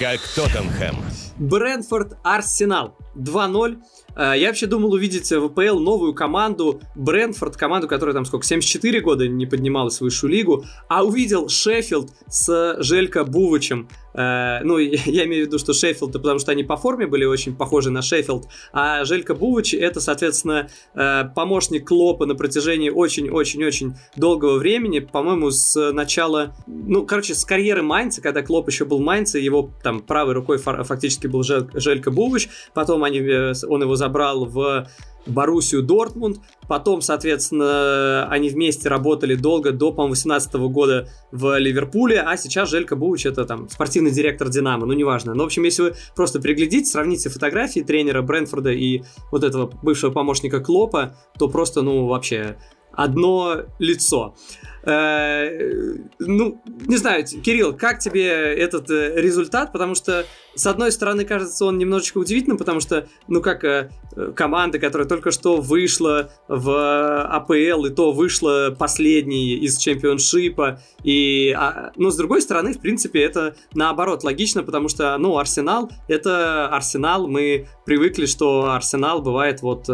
Как 0.00 0.18
Тоттенхэм. 0.34 0.96
Брэнфорд 1.38 2.18
Арсенал 2.22 2.96
2-0. 3.16 3.78
Э, 4.16 4.32
я 4.36 4.48
вообще 4.48 4.66
думал 4.66 4.92
увидеть 4.92 5.30
в 5.30 5.44
АПЛ 5.44 5.78
новую 5.78 6.14
команду, 6.14 6.80
Брэнфорд, 6.94 7.56
команду, 7.56 7.88
которая 7.88 8.14
там 8.14 8.24
сколько, 8.24 8.46
74 8.46 9.00
года 9.00 9.28
не 9.28 9.46
поднималась 9.46 9.98
в 9.98 10.02
высшую 10.02 10.32
лигу, 10.32 10.64
а 10.88 11.04
увидел 11.04 11.48
Шеффилд 11.48 12.10
с 12.28 12.76
Желько 12.80 13.24
Бувачем. 13.24 13.88
Э, 14.14 14.60
ну, 14.62 14.78
я 14.78 15.24
имею 15.24 15.44
в 15.44 15.46
виду, 15.48 15.58
что 15.58 15.72
Шеффилд, 15.72 16.12
потому 16.12 16.38
что 16.38 16.52
они 16.52 16.64
по 16.64 16.76
форме 16.76 17.06
были 17.06 17.24
очень 17.24 17.54
похожи 17.54 17.90
на 17.90 18.02
Шеффилд, 18.02 18.46
а 18.72 19.04
Желька 19.04 19.34
Бувич 19.34 19.74
это, 19.74 20.00
соответственно, 20.00 20.68
э, 20.94 21.24
помощник 21.34 21.88
Клопа 21.88 22.26
на 22.26 22.34
протяжении 22.34 22.90
очень-очень-очень 22.90 23.94
долгого 24.16 24.58
времени, 24.58 25.00
по-моему, 25.00 25.50
с 25.50 25.92
начала, 25.92 26.54
ну, 26.66 27.06
короче, 27.06 27.34
с 27.34 27.44
карьеры 27.44 27.82
Майнца, 27.82 28.20
когда 28.20 28.42
Клоп 28.42 28.68
еще 28.68 28.84
был 28.84 29.00
Майнце, 29.00 29.38
его 29.38 29.70
там 29.82 30.00
правой 30.00 30.34
рукой 30.34 30.58
фактически 30.58 31.26
был 31.30 31.42
Желька 31.42 32.10
Бубыч, 32.10 32.48
потом 32.74 33.04
они, 33.04 33.20
э, 33.20 33.52
он 33.68 33.82
его 33.82 33.96
забрал 33.96 34.44
в 34.44 34.86
Боруссию 35.26 35.82
Дортмунд. 35.82 36.40
Потом, 36.68 37.00
соответственно, 37.02 38.26
они 38.30 38.48
вместе 38.48 38.88
работали 38.88 39.34
долго, 39.34 39.72
до, 39.72 39.92
по-моему, 39.92 40.12
18 40.12 40.54
года 40.54 41.08
в 41.32 41.58
Ливерпуле, 41.58 42.20
а 42.20 42.36
сейчас 42.36 42.70
Желька 42.70 42.96
Бувич 42.96 43.26
это 43.26 43.44
там 43.44 43.68
спортивный 43.68 44.10
директор 44.10 44.48
Динамо, 44.48 44.86
ну 44.86 44.92
неважно. 44.92 45.34
Но, 45.34 45.42
в 45.42 45.46
общем, 45.46 45.64
если 45.64 45.82
вы 45.82 45.94
просто 46.14 46.40
приглядите, 46.40 46.86
сравните 46.86 47.28
фотографии 47.28 47.80
тренера 47.80 48.22
Брэнфорда 48.22 48.70
и 48.70 49.02
вот 49.30 49.44
этого 49.44 49.70
бывшего 49.82 50.10
помощника 50.10 50.60
Клопа, 50.60 51.16
то 51.38 51.48
просто, 51.48 51.82
ну, 51.82 52.06
вообще 52.06 52.56
одно 52.92 53.62
лицо. 53.78 54.34
Э, 54.82 55.96
ну, 56.18 56.60
не 56.86 56.96
знаю, 56.96 57.24
Кирилл, 57.26 57.76
как 57.76 57.98
тебе 57.98 58.28
этот 58.28 58.90
э, 58.90 59.20
результат? 59.20 59.72
Потому 59.72 59.94
что, 59.94 60.24
с 60.54 60.66
одной 60.66 60.90
стороны, 60.90 61.24
кажется, 61.24 61.66
он 61.66 61.76
немножечко 61.76 62.18
удивительным, 62.18 62.56
потому 62.56 62.80
что, 62.80 63.06
ну, 63.28 63.42
как 63.42 63.62
э, 63.64 63.90
команда, 64.34 64.78
которая 64.78 65.06
только 65.06 65.32
что 65.32 65.60
вышла 65.60 66.30
в 66.48 67.24
АПЛ, 67.24 67.84
и 67.84 67.90
то 67.90 68.12
вышла 68.12 68.74
последней 68.76 69.56
из 69.56 69.76
чемпионшипа, 69.76 70.80
и, 71.04 71.54
а, 71.56 71.92
ну, 71.96 72.10
с 72.10 72.16
другой 72.16 72.40
стороны, 72.40 72.72
в 72.72 72.80
принципе, 72.80 73.22
это 73.22 73.56
наоборот 73.74 74.24
логично, 74.24 74.62
потому 74.62 74.88
что, 74.88 75.16
ну, 75.18 75.36
Арсенал, 75.36 75.90
это 76.08 76.68
Арсенал, 76.68 77.28
мы 77.28 77.68
привыкли, 77.84 78.24
что 78.24 78.70
Арсенал 78.70 79.20
бывает 79.20 79.60
вот 79.60 79.88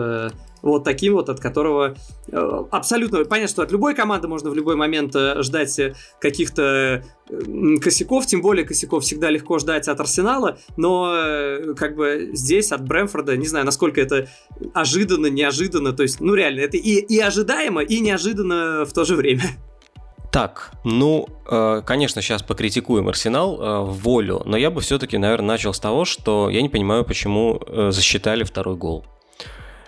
вот 0.63 0.85
таким 0.85 1.15
вот, 1.15 1.29
от 1.29 1.41
которого 1.41 1.97
э, 2.29 2.63
абсолютно 2.71 3.25
понятно, 3.25 3.49
что 3.49 3.63
от 3.63 3.73
любой 3.73 3.95
команды 3.95 4.29
можно 4.29 4.51
в 4.51 4.55
любой 4.55 4.77
момент 4.77 5.15
э, 5.15 5.43
ждать 5.43 5.79
э, 5.79 5.95
каких-то 6.21 7.05
косяков, 7.83 8.27
тем 8.27 8.41
более 8.41 8.65
косяков 8.65 9.03
всегда 9.03 9.31
легко 9.31 9.59
ждать 9.59 9.89
от 9.89 9.99
Арсенала, 9.99 10.59
но 10.77 11.75
как 11.77 11.97
бы 11.97 12.31
здесь 12.35 12.71
от 12.71 12.87
Брэмфорда, 12.87 13.37
не 13.37 13.49
знаю, 13.49 13.67
насколько 13.67 14.01
это 14.01 14.29
ожиданно, 14.75 15.27
неожиданно, 15.27 15.93
то 15.93 16.05
есть, 16.05 16.21
ну 16.21 16.35
реально, 16.35 16.61
это 16.61 16.77
и, 16.77 17.01
и 17.01 17.19
ожидаемо, 17.19 17.83
и 17.83 17.99
неожиданно 17.99 18.85
в 18.85 18.93
то 18.93 19.05
же 19.05 19.17
время. 19.17 19.43
Так, 20.31 20.71
ну, 20.85 21.27
конечно, 21.85 22.23
сейчас 22.23 22.45
покритикуем 22.45 23.09
Арсенал 23.09 23.87
в 23.87 23.99
волю, 24.03 24.43
но 24.45 24.57
я 24.57 24.71
бы 24.71 24.81
все-таки, 24.81 25.19
наверное, 25.19 25.49
начал 25.49 25.75
с 25.75 25.81
того, 25.81 26.05
что 26.05 26.49
я 26.49 26.63
не 26.63 26.69
понимаю, 26.69 27.05
почему 27.05 27.61
засчитали 27.91 28.45
второй 28.45 28.77
гол. 28.77 29.05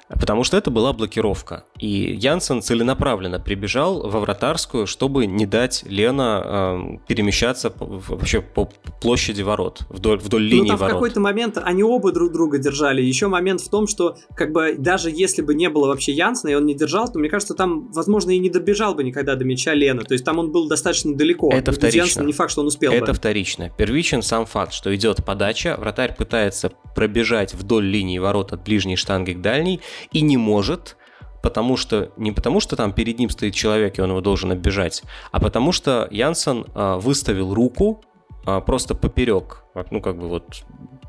Потому 0.09 0.43
что 0.45 0.57
это 0.57 0.71
была 0.71 0.93
блокировка. 0.93 1.65
И 1.79 2.17
Янсен 2.19 2.63
целенаправленно 2.63 3.39
прибежал 3.41 4.09
во 4.09 4.21
вратарскую, 4.21 4.87
чтобы 4.87 5.27
не 5.27 5.45
дать 5.47 5.85
Лена 5.87 6.43
э, 6.45 6.99
перемещаться 7.07 7.73
вообще 7.79 8.41
по 8.41 8.71
площади 9.01 9.43
ворот, 9.43 9.83
вдоль, 9.91 10.19
вдоль 10.19 10.43
ну, 10.43 10.49
линии 10.49 10.69
там 10.69 10.79
ворот. 10.79 10.93
в 10.93 10.97
какой-то 10.97 11.21
момент 11.21 11.59
они 11.63 11.83
оба 11.83 12.13
друг 12.13 12.33
друга 12.33 12.59
держали. 12.59 13.03
Еще 13.03 13.29
момент 13.29 13.61
в 13.61 13.69
том, 13.69 13.87
что 13.87 14.17
как 14.35 14.53
бы 14.53 14.77
даже 14.79 15.11
если 15.11 15.43
бы 15.43 15.55
не 15.55 15.69
было 15.69 15.89
вообще 15.89 16.13
Янсена, 16.13 16.51
и 16.51 16.55
он 16.55 16.65
не 16.65 16.75
держал, 16.75 17.11
то 17.13 17.19
мне 17.19 17.29
кажется, 17.29 17.55
там, 17.55 17.89
возможно, 17.93 18.31
и 18.31 18.39
не 18.39 18.51
добежал 18.51 18.95
бы 18.95 19.05
никогда 19.05 19.35
до 19.35 19.45
мяча 19.45 19.75
Лена. 19.75 20.03
То 20.05 20.15
есть 20.15 20.25
там 20.25 20.39
он 20.39 20.51
был 20.53 20.69
достаточно 20.69 21.15
далеко. 21.15 21.51
Это 21.53 21.73
вторично. 21.73 22.01
Янсен 22.01 22.27
не 22.27 22.33
факт, 22.33 22.51
что 22.51 22.63
он 22.63 22.69
успел 22.69 22.93
Это 22.93 23.07
бы. 23.07 23.15
вторично. 23.15 23.71
Первичен 23.77 24.23
сам 24.23 24.47
факт, 24.47 24.73
что 24.73 24.95
идет 24.95 25.25
подача, 25.25 25.77
вратарь 25.79 26.15
пытается 26.17 26.73
пробежать 26.95 27.55
вдоль 27.55 27.85
линии 27.85 28.19
ворот 28.19 28.53
от 28.53 28.65
ближней 28.65 28.97
штанги 28.97 29.33
к 29.33 29.41
дальней, 29.41 29.81
и 30.13 30.21
не 30.21 30.37
может, 30.37 30.97
потому 31.43 31.77
что 31.77 32.11
не 32.17 32.33
потому 32.33 32.61
что 32.61 32.77
там 32.77 32.93
перед 32.93 33.19
ним 33.19 33.31
стоит 33.31 33.55
человек 33.55 33.99
и 33.99 34.03
он 34.03 34.11
его 34.11 34.21
должен 34.21 34.53
оббежать, 34.53 35.03
а 35.33 35.41
потому 35.41 35.73
что 35.73 36.09
Янсен 36.11 36.67
а, 36.75 36.99
выставил 36.99 37.55
руку 37.55 38.03
а, 38.45 38.61
просто 38.61 38.95
поперек, 38.95 39.65
ну 39.91 40.01
как 40.01 40.19
бы 40.19 40.29
вот 40.29 40.65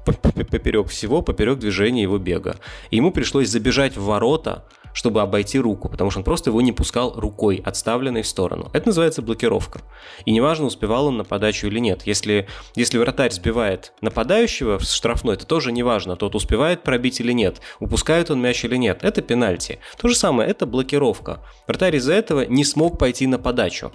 поперек 0.05 0.87
всего, 0.87 1.21
поперек 1.21 1.59
движения 1.59 2.03
его 2.03 2.17
бега. 2.17 2.57
И 2.89 2.97
ему 2.97 3.11
пришлось 3.11 3.49
забежать 3.49 3.95
в 3.95 4.05
ворота, 4.05 4.65
чтобы 4.93 5.21
обойти 5.21 5.59
руку, 5.59 5.89
потому 5.89 6.09
что 6.09 6.19
он 6.19 6.23
просто 6.23 6.49
его 6.49 6.61
не 6.61 6.71
пускал 6.71 7.13
рукой, 7.15 7.61
отставленной 7.63 8.21
в 8.21 8.27
сторону. 8.27 8.69
Это 8.73 8.87
называется 8.87 9.21
блокировка. 9.21 9.81
И 10.25 10.31
неважно, 10.31 10.65
успевал 10.65 11.07
он 11.07 11.17
на 11.17 11.23
подачу 11.23 11.67
или 11.67 11.79
нет. 11.79 12.03
Если, 12.05 12.47
если 12.75 12.97
вратарь 12.97 13.31
сбивает 13.31 13.93
нападающего 14.01 14.79
в 14.79 14.83
штрафной, 14.83 15.35
это 15.35 15.45
тоже 15.45 15.71
неважно, 15.71 16.15
тот 16.15 16.35
успевает 16.35 16.83
пробить 16.83 17.19
или 17.19 17.31
нет, 17.31 17.61
упускает 17.79 18.31
он 18.31 18.41
мяч 18.41 18.63
или 18.65 18.75
нет. 18.75 18.99
Это 19.03 19.21
пенальти. 19.21 19.79
То 19.97 20.07
же 20.07 20.15
самое, 20.15 20.49
это 20.49 20.65
блокировка. 20.65 21.43
Вратарь 21.67 21.95
из-за 21.97 22.13
этого 22.13 22.45
не 22.45 22.63
смог 22.65 22.97
пойти 22.97 23.27
на 23.27 23.37
подачу. 23.39 23.91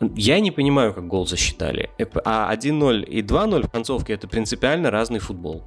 Я 0.00 0.40
не 0.40 0.50
понимаю, 0.50 0.92
как 0.92 1.06
гол 1.06 1.26
засчитали. 1.26 1.90
А 2.24 2.54
1-0 2.54 3.04
и 3.04 3.22
2-0 3.22 3.66
в 3.66 3.70
концовке 3.70 4.14
это 4.14 4.28
принципиально 4.28 4.90
разный 4.90 5.20
футбол. 5.20 5.64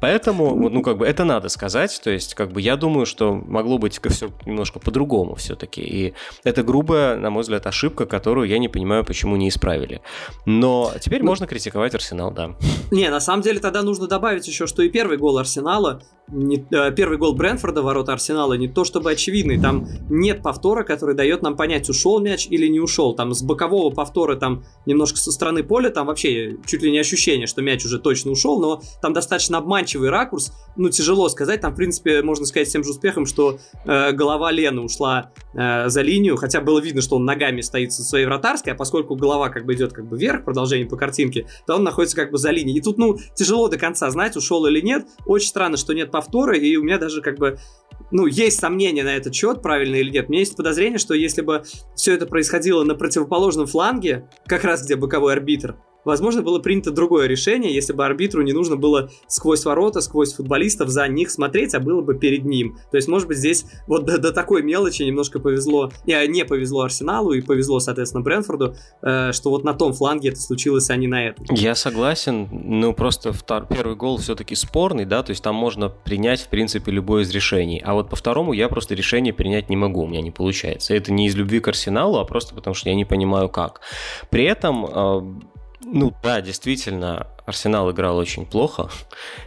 Поэтому, 0.00 0.68
ну, 0.68 0.82
как 0.82 0.98
бы 0.98 1.06
это 1.06 1.24
надо 1.24 1.48
сказать. 1.48 2.00
То 2.02 2.10
есть, 2.10 2.34
как 2.34 2.52
бы 2.52 2.60
я 2.60 2.76
думаю, 2.76 3.06
что 3.06 3.34
могло 3.34 3.78
быть 3.78 4.00
все 4.10 4.30
немножко 4.46 4.78
по-другому 4.78 5.34
все-таки. 5.36 5.80
И 5.80 6.14
это 6.44 6.62
грубая, 6.62 7.16
на 7.16 7.30
мой 7.30 7.42
взгляд, 7.42 7.66
ошибка, 7.66 8.06
которую 8.06 8.48
я 8.48 8.58
не 8.58 8.68
понимаю, 8.68 9.04
почему 9.04 9.36
не 9.36 9.48
исправили. 9.48 10.00
Но 10.44 10.92
теперь 11.00 11.22
ну, 11.22 11.28
можно 11.28 11.46
критиковать 11.46 11.94
Арсенал, 11.94 12.30
да. 12.30 12.56
Не, 12.90 13.08
на 13.10 13.20
самом 13.20 13.42
деле 13.42 13.60
тогда 13.60 13.82
нужно 13.82 14.06
добавить 14.06 14.46
еще, 14.46 14.66
что 14.66 14.82
и 14.82 14.88
первый 14.88 15.18
гол 15.18 15.38
Арсенала 15.38 16.02
не, 16.30 16.64
э, 16.70 16.92
первый 16.92 17.16
гол 17.16 17.34
Брэнфорда 17.34 17.82
ворота 17.82 18.12
Арсенала 18.12 18.54
не 18.54 18.68
то 18.68 18.84
чтобы 18.84 19.12
очевидный, 19.12 19.58
там 19.58 19.86
нет 20.10 20.42
повтора, 20.42 20.84
который 20.84 21.14
дает 21.14 21.42
нам 21.42 21.56
понять, 21.56 21.88
ушел 21.88 22.20
мяч 22.20 22.46
или 22.50 22.66
не 22.68 22.80
ушел. 22.80 23.14
Там 23.14 23.32
с 23.32 23.42
бокового 23.42 23.67
повтора, 23.68 24.36
там 24.36 24.64
немножко 24.86 25.18
со 25.18 25.32
стороны 25.32 25.62
поля, 25.62 25.90
там 25.90 26.06
вообще 26.06 26.56
чуть 26.66 26.82
ли 26.82 26.90
не 26.90 26.98
ощущение, 26.98 27.46
что 27.46 27.62
мяч 27.62 27.84
уже 27.84 27.98
точно 27.98 28.30
ушел, 28.32 28.60
но 28.60 28.82
там 29.00 29.12
достаточно 29.12 29.58
обманчивый 29.58 30.10
ракурс, 30.10 30.52
ну 30.78 30.88
тяжело 30.88 31.28
сказать, 31.28 31.60
там 31.60 31.72
в 31.72 31.76
принципе 31.76 32.22
можно 32.22 32.46
сказать 32.46 32.68
с 32.68 32.72
тем 32.72 32.84
же 32.84 32.90
успехом, 32.90 33.26
что 33.26 33.58
э, 33.84 34.12
голова 34.12 34.50
Лены 34.50 34.80
ушла 34.80 35.32
э, 35.54 35.88
за 35.88 36.00
линию, 36.00 36.36
хотя 36.36 36.60
было 36.60 36.80
видно, 36.80 37.02
что 37.02 37.16
он 37.16 37.24
ногами 37.24 37.60
стоит 37.60 37.92
со 37.92 38.02
своей 38.02 38.26
вратарской, 38.26 38.72
а 38.72 38.76
поскольку 38.76 39.16
голова 39.16 39.50
как 39.50 39.66
бы 39.66 39.74
идет 39.74 39.92
как 39.92 40.06
бы 40.06 40.16
вверх, 40.16 40.44
продолжение 40.44 40.88
по 40.88 40.96
картинке, 40.96 41.46
то 41.66 41.74
он 41.74 41.84
находится 41.84 42.16
как 42.16 42.30
бы 42.30 42.38
за 42.38 42.50
линией. 42.50 42.78
И 42.78 42.80
тут, 42.80 42.98
ну, 42.98 43.18
тяжело 43.34 43.68
до 43.68 43.76
конца 43.76 44.10
знать, 44.10 44.36
ушел 44.36 44.64
или 44.66 44.80
нет. 44.80 45.06
Очень 45.26 45.48
странно, 45.48 45.76
что 45.76 45.92
нет 45.92 46.10
повторы, 46.10 46.58
и 46.58 46.76
у 46.76 46.84
меня 46.84 46.98
даже 46.98 47.20
как 47.20 47.38
бы 47.38 47.58
ну, 48.10 48.26
есть 48.26 48.58
сомнения 48.58 49.04
на 49.04 49.16
этот 49.16 49.34
счет, 49.34 49.60
правильно 49.60 49.96
или 49.96 50.10
нет. 50.10 50.26
У 50.28 50.30
меня 50.30 50.40
есть 50.40 50.56
подозрение, 50.56 50.98
что 50.98 51.14
если 51.14 51.42
бы 51.42 51.64
все 51.94 52.14
это 52.14 52.26
происходило 52.26 52.84
на 52.84 52.94
противоположном 52.94 53.66
фланге, 53.66 54.28
как 54.46 54.64
раз 54.64 54.84
где 54.84 54.96
боковой 54.96 55.34
арбитр, 55.34 55.76
возможно, 56.08 56.42
было 56.42 56.58
принято 56.58 56.90
другое 56.90 57.26
решение, 57.26 57.72
если 57.72 57.92
бы 57.92 58.04
арбитру 58.04 58.42
не 58.42 58.52
нужно 58.52 58.76
было 58.76 59.10
сквозь 59.26 59.64
ворота, 59.64 60.00
сквозь 60.00 60.32
футболистов 60.32 60.88
за 60.88 61.06
них 61.06 61.30
смотреть, 61.30 61.74
а 61.74 61.80
было 61.80 62.00
бы 62.00 62.14
перед 62.14 62.44
ним. 62.44 62.78
То 62.90 62.96
есть, 62.96 63.08
может 63.08 63.28
быть, 63.28 63.36
здесь 63.36 63.66
вот 63.86 64.06
до, 64.06 64.18
до 64.18 64.32
такой 64.32 64.62
мелочи 64.62 65.02
немножко 65.02 65.38
повезло, 65.38 65.92
не, 66.06 66.26
не 66.28 66.44
повезло 66.44 66.82
Арсеналу 66.82 67.32
и 67.32 67.42
повезло, 67.42 67.78
соответственно, 67.78 68.22
Брэнфорду, 68.22 68.74
э, 69.02 69.32
что 69.32 69.50
вот 69.50 69.64
на 69.64 69.74
том 69.74 69.92
фланге 69.92 70.30
это 70.30 70.40
случилось, 70.40 70.88
а 70.88 70.96
не 70.96 71.06
на 71.06 71.26
этом. 71.26 71.44
Я 71.50 71.74
согласен, 71.74 72.48
ну 72.50 72.94
просто 72.94 73.32
втор, 73.34 73.66
первый 73.66 73.94
гол 73.94 74.16
все-таки 74.16 74.54
спорный, 74.54 75.04
да, 75.04 75.22
то 75.22 75.30
есть 75.30 75.42
там 75.42 75.54
можно 75.54 75.90
принять, 75.90 76.40
в 76.40 76.48
принципе, 76.48 76.90
любое 76.90 77.24
из 77.24 77.30
решений. 77.30 77.82
А 77.84 77.92
вот 77.92 78.08
по 78.08 78.16
второму 78.16 78.54
я 78.54 78.70
просто 78.70 78.94
решение 78.94 79.34
принять 79.34 79.68
не 79.68 79.76
могу, 79.76 80.04
у 80.04 80.06
меня 80.06 80.22
не 80.22 80.30
получается. 80.30 80.94
Это 80.94 81.12
не 81.12 81.26
из 81.26 81.36
любви 81.36 81.60
к 81.60 81.68
Арсеналу, 81.68 82.18
а 82.18 82.24
просто 82.24 82.54
потому 82.54 82.72
что 82.72 82.88
я 82.88 82.94
не 82.94 83.04
понимаю 83.04 83.50
как. 83.50 83.82
При 84.30 84.44
этом 84.44 84.86
э, 84.86 85.57
ну 85.80 86.12
да, 86.22 86.40
действительно, 86.40 87.28
Арсенал 87.46 87.90
играл 87.92 88.16
очень 88.16 88.44
плохо, 88.46 88.90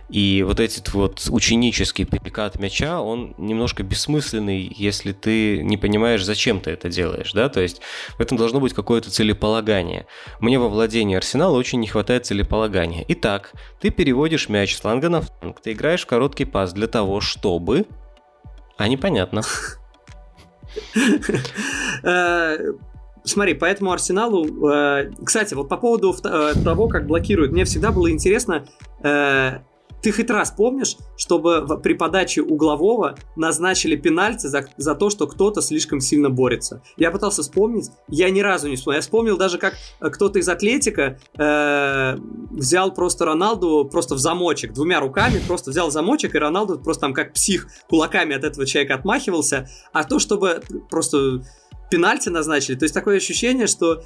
и 0.10 0.44
вот 0.48 0.62
этот 0.62 0.94
вот 0.94 1.28
ученический 1.30 2.06
перекат 2.06 2.58
мяча, 2.58 3.02
он 3.02 3.36
немножко 3.38 3.84
бессмысленный, 3.84 4.74
если 4.76 5.12
ты 5.12 5.62
не 5.62 5.78
понимаешь, 5.78 6.24
зачем 6.24 6.62
ты 6.62 6.72
это 6.72 6.89
делаешь, 6.89 7.34
да, 7.34 7.50
то 7.50 7.60
есть 7.60 7.82
в 8.17 8.22
этом 8.22 8.38
должно 8.38 8.62
быть 8.62 8.74
какое-то 8.74 9.12
целеполагание. 9.12 10.08
Мне 10.39 10.58
во 10.58 10.70
владении 10.70 11.17
Арсенала 11.17 11.58
очень 11.58 11.80
не 11.82 11.88
хватает 11.88 12.26
целеполагания. 12.26 13.04
Итак, 13.10 13.52
ты 13.82 13.89
переводишь 13.89 14.48
мяч 14.48 14.76
с 14.76 14.80
фланга 14.80 15.10
на 15.10 15.22
фланг, 15.22 15.60
ты 15.62 15.74
играешь 15.74 16.04
в 16.04 16.08
короткий 16.08 16.46
пас 16.46 16.72
для 16.74 16.88
того, 16.88 17.20
чтобы... 17.20 17.86
А 18.78 18.88
непонятно. 18.88 19.44
Смотри, 23.24 23.54
поэтому 23.54 23.92
Арсеналу... 23.92 24.70
Э, 24.70 25.12
кстати, 25.24 25.54
вот 25.54 25.70
по 25.70 25.78
поводу 25.78 26.16
э, 26.24 26.54
того, 26.64 26.88
как 26.88 27.08
блокируют, 27.08 27.52
мне 27.52 27.66
всегда 27.66 27.92
было 27.92 28.12
интересно... 28.12 28.66
Э, 29.04 29.60
ты 30.02 30.12
хоть 30.12 30.30
раз 30.30 30.52
помнишь, 30.52 30.98
чтобы 31.16 31.62
в, 31.62 31.78
при 31.78 31.94
подаче 31.94 32.42
углового 32.42 33.16
назначили 33.36 33.96
пенальти 33.96 34.48
за, 34.48 34.66
за 34.78 34.96
то, 34.96 35.10
что 35.10 35.28
кто-то 35.28 35.62
слишком 35.62 36.00
сильно 36.00 36.30
борется? 36.30 36.82
Я 36.98 37.12
пытался 37.12 37.44
вспомнить, 37.44 37.90
я 38.08 38.30
ни 38.30 38.42
разу 38.42 38.68
не 38.68 38.76
вспомнил. 38.76 38.96
Я 38.96 39.02
вспомнил 39.02 39.38
даже, 39.38 39.58
как 39.58 39.76
э, 40.00 40.10
кто-то 40.10 40.40
из 40.40 40.50
Атлетика 40.50 41.20
э, 41.38 42.18
взял 42.52 42.92
просто 42.94 43.26
Роналду 43.26 43.88
просто 43.92 44.16
в 44.16 44.20
замочек, 44.20 44.74
двумя 44.74 45.00
руками 45.00 45.42
просто 45.48 45.72
взял 45.72 45.92
замочек, 45.92 46.36
и 46.36 46.40
Роналду 46.40 46.80
просто 46.80 47.02
там 47.02 47.14
как 47.14 47.34
псих 47.34 47.68
кулаками 47.90 48.36
от 48.36 48.44
этого 48.44 48.66
человека 48.66 48.96
отмахивался. 48.96 49.70
А 49.94 50.04
то, 50.04 50.20
чтобы 50.20 50.62
просто 50.90 51.44
пенальти 51.91 52.30
назначили. 52.30 52.75
То 52.75 52.86
есть 52.86 52.95
такое 52.95 53.17
ощущение, 53.17 53.67
что 53.67 54.04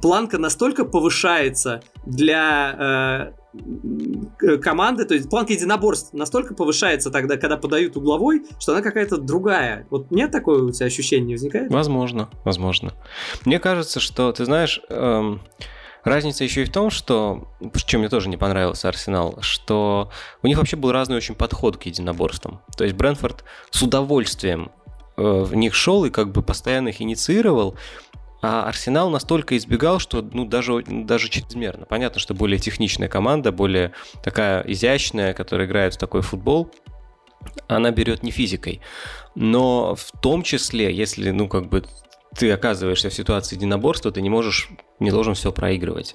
планка 0.00 0.38
настолько 0.38 0.84
повышается 0.84 1.82
для 2.04 3.32
э, 4.40 4.58
команды, 4.58 5.04
то 5.04 5.14
есть 5.14 5.30
планка 5.30 5.52
единоборств 5.52 6.12
настолько 6.12 6.54
повышается 6.54 7.10
тогда, 7.10 7.36
когда 7.36 7.56
подают 7.56 7.96
угловой, 7.96 8.44
что 8.60 8.72
она 8.72 8.82
какая-то 8.82 9.16
другая. 9.16 9.86
Вот 9.90 10.10
нет 10.10 10.30
такое 10.30 10.62
у 10.62 10.70
тебя 10.70 10.86
ощущение 10.86 11.26
не 11.26 11.34
возникает? 11.34 11.70
Возможно, 11.70 12.28
возможно. 12.44 12.92
Мне 13.44 13.58
кажется, 13.58 14.00
что, 14.00 14.32
ты 14.32 14.44
знаешь, 14.44 14.80
эм, 14.88 15.40
разница 16.02 16.44
еще 16.44 16.62
и 16.62 16.64
в 16.64 16.72
том, 16.72 16.90
что, 16.90 17.48
чем 17.86 18.00
мне 18.00 18.08
тоже 18.08 18.28
не 18.28 18.36
понравился 18.36 18.88
Арсенал, 18.88 19.38
что 19.40 20.10
у 20.42 20.46
них 20.46 20.58
вообще 20.58 20.76
был 20.76 20.92
разный 20.92 21.16
очень 21.16 21.34
подход 21.34 21.76
к 21.76 21.84
единоборствам. 21.84 22.60
То 22.76 22.84
есть 22.84 22.96
Брэнфорд 22.96 23.44
с 23.70 23.82
удовольствием 23.82 24.70
в 25.16 25.54
них 25.54 25.74
шел 25.74 26.04
и 26.04 26.10
как 26.10 26.32
бы 26.32 26.42
постоянно 26.42 26.88
их 26.88 27.00
инициировал, 27.00 27.76
а 28.42 28.64
Арсенал 28.64 29.08
настолько 29.08 29.56
избегал, 29.56 29.98
что 29.98 30.20
ну, 30.20 30.44
даже, 30.44 30.82
даже 30.82 31.30
чрезмерно. 31.30 31.86
Понятно, 31.86 32.20
что 32.20 32.34
более 32.34 32.58
техничная 32.58 33.08
команда, 33.08 33.52
более 33.52 33.92
такая 34.22 34.60
изящная, 34.62 35.32
которая 35.32 35.66
играет 35.66 35.94
в 35.94 35.98
такой 35.98 36.20
футбол, 36.20 36.70
она 37.68 37.90
берет 37.90 38.22
не 38.22 38.30
физикой. 38.30 38.82
Но 39.34 39.94
в 39.94 40.10
том 40.20 40.42
числе, 40.42 40.94
если, 40.94 41.30
ну, 41.30 41.48
как 41.48 41.70
бы 41.70 41.84
ты 42.36 42.50
оказываешься 42.50 43.08
в 43.08 43.14
ситуации 43.14 43.56
единоборства, 43.56 44.12
ты 44.12 44.20
не 44.20 44.28
можешь, 44.28 44.68
не 45.00 45.10
должен 45.10 45.34
все 45.34 45.52
проигрывать. 45.52 46.14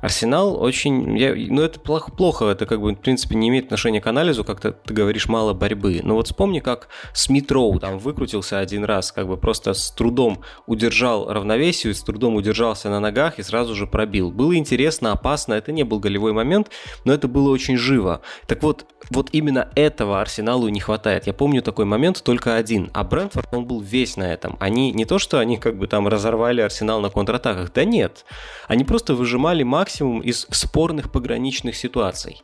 Арсенал 0.00 0.60
очень... 0.60 1.18
Я, 1.18 1.34
ну, 1.34 1.62
это 1.62 1.78
плохо, 1.78 2.10
плохо, 2.10 2.46
это 2.46 2.64
как 2.66 2.80
бы, 2.80 2.92
в 2.92 2.96
принципе, 2.96 3.36
не 3.36 3.48
имеет 3.48 3.66
отношения 3.66 4.00
к 4.00 4.06
анализу, 4.06 4.44
как-то 4.44 4.72
ты 4.72 4.94
говоришь 4.94 5.28
мало 5.28 5.52
борьбы. 5.52 6.00
Но 6.02 6.14
вот 6.14 6.26
вспомни, 6.26 6.60
как 6.60 6.88
Смит 7.12 7.52
Роу 7.52 7.78
там 7.78 7.98
выкрутился 7.98 8.58
один 8.58 8.84
раз, 8.84 9.12
как 9.12 9.28
бы 9.28 9.36
просто 9.36 9.74
с 9.74 9.90
трудом 9.90 10.40
удержал 10.66 11.30
равновесие, 11.30 11.92
с 11.92 12.02
трудом 12.02 12.36
удержался 12.36 12.88
на 12.88 13.00
ногах 13.00 13.38
и 13.38 13.42
сразу 13.42 13.74
же 13.74 13.86
пробил. 13.86 14.30
Было 14.30 14.56
интересно, 14.56 15.12
опасно, 15.12 15.54
это 15.54 15.72
не 15.72 15.82
был 15.82 15.98
голевой 15.98 16.32
момент, 16.32 16.70
но 17.04 17.12
это 17.12 17.28
было 17.28 17.50
очень 17.50 17.76
живо. 17.76 18.22
Так 18.46 18.62
вот, 18.62 18.86
вот 19.10 19.30
именно 19.32 19.68
этого 19.74 20.20
Арсеналу 20.20 20.68
не 20.68 20.80
хватает. 20.80 21.26
Я 21.26 21.32
помню 21.32 21.62
такой 21.62 21.84
момент 21.84 22.22
только 22.22 22.54
один, 22.54 22.90
а 22.94 23.04
Брентфорд, 23.04 23.48
он 23.52 23.66
был 23.66 23.80
весь 23.80 24.16
на 24.16 24.32
этом. 24.32 24.56
Они 24.60 24.92
не 24.92 25.04
то, 25.04 25.18
что 25.18 25.38
они 25.38 25.56
как 25.56 25.76
бы 25.76 25.86
там 25.88 26.08
разорвали 26.08 26.60
Арсенал 26.60 27.00
на 27.00 27.10
контратаках, 27.10 27.72
да 27.72 27.84
нет. 27.84 28.24
Они 28.68 28.84
просто 28.84 29.14
выжимали 29.14 29.64
максимум 29.64 30.20
из 30.20 30.46
спорных 30.50 31.10
пограничных 31.10 31.76
ситуаций. 31.76 32.42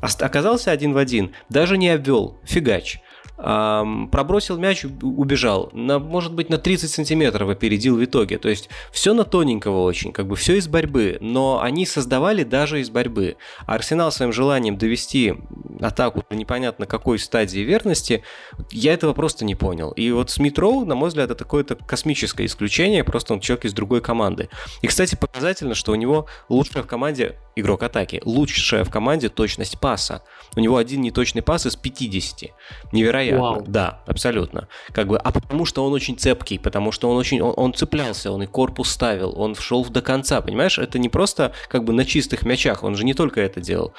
Оказался 0.00 0.72
один 0.72 0.92
в 0.92 0.98
один, 0.98 1.32
даже 1.48 1.78
не 1.78 1.88
обвел, 1.88 2.38
фигач 2.44 3.00
пробросил 3.36 4.56
мяч, 4.56 4.84
убежал. 4.84 5.70
На, 5.72 5.98
может 5.98 6.32
быть, 6.32 6.48
на 6.48 6.58
30 6.58 6.90
сантиметров 6.90 7.48
опередил 7.48 7.96
в 7.96 8.04
итоге. 8.04 8.38
То 8.38 8.48
есть 8.48 8.70
все 8.90 9.12
на 9.12 9.24
тоненького 9.24 9.82
очень, 9.82 10.12
как 10.12 10.26
бы 10.26 10.36
все 10.36 10.56
из 10.56 10.68
борьбы. 10.68 11.18
Но 11.20 11.60
они 11.60 11.84
создавали 11.84 12.44
даже 12.44 12.80
из 12.80 12.88
борьбы. 12.88 13.36
Арсенал 13.66 14.10
своим 14.10 14.32
желанием 14.32 14.78
довести 14.78 15.34
атаку 15.80 16.24
до 16.28 16.36
непонятно 16.36 16.86
какой 16.86 17.18
стадии 17.18 17.60
верности, 17.60 18.22
я 18.70 18.94
этого 18.94 19.12
просто 19.12 19.44
не 19.44 19.54
понял. 19.54 19.90
И 19.92 20.10
вот 20.10 20.30
Смит 20.30 20.58
Роу, 20.58 20.86
на 20.86 20.94
мой 20.94 21.08
взгляд, 21.08 21.30
это 21.30 21.44
какое-то 21.44 21.76
космическое 21.76 22.46
исключение, 22.46 23.04
просто 23.04 23.34
он 23.34 23.40
человек 23.40 23.66
из 23.66 23.74
другой 23.74 24.00
команды. 24.00 24.48
И, 24.80 24.86
кстати, 24.86 25.14
показательно, 25.14 25.74
что 25.74 25.92
у 25.92 25.96
него 25.96 26.26
лучшая 26.48 26.82
в 26.82 26.86
команде 26.86 27.36
игрок 27.54 27.82
атаки, 27.82 28.22
лучшая 28.24 28.84
в 28.84 28.90
команде 28.90 29.28
точность 29.28 29.78
паса. 29.78 30.22
У 30.54 30.60
него 30.60 30.76
один 30.76 31.02
неточный 31.02 31.42
пас 31.42 31.66
из 31.66 31.76
50. 31.76 32.50
Невероятно 32.92 33.15
невероятно. 33.24 33.40
Вау. 33.40 33.64
Да, 33.66 34.00
абсолютно. 34.06 34.68
Как 34.92 35.08
бы, 35.08 35.18
а 35.18 35.32
потому 35.32 35.64
что 35.64 35.84
он 35.84 35.92
очень 35.92 36.16
цепкий, 36.18 36.58
потому 36.58 36.92
что 36.92 37.10
он 37.10 37.16
очень, 37.16 37.40
он, 37.40 37.54
он 37.56 37.74
цеплялся, 37.74 38.30
он 38.30 38.42
и 38.42 38.46
корпус 38.46 38.90
ставил, 38.90 39.38
он 39.38 39.54
шел 39.54 39.84
до 39.84 40.02
конца, 40.02 40.40
понимаешь? 40.40 40.78
Это 40.78 40.98
не 40.98 41.08
просто 41.08 41.52
как 41.68 41.84
бы 41.84 41.92
на 41.92 42.04
чистых 42.04 42.44
мячах, 42.44 42.82
он 42.82 42.96
же 42.96 43.04
не 43.04 43.14
только 43.14 43.40
это 43.40 43.60
делал. 43.60 43.92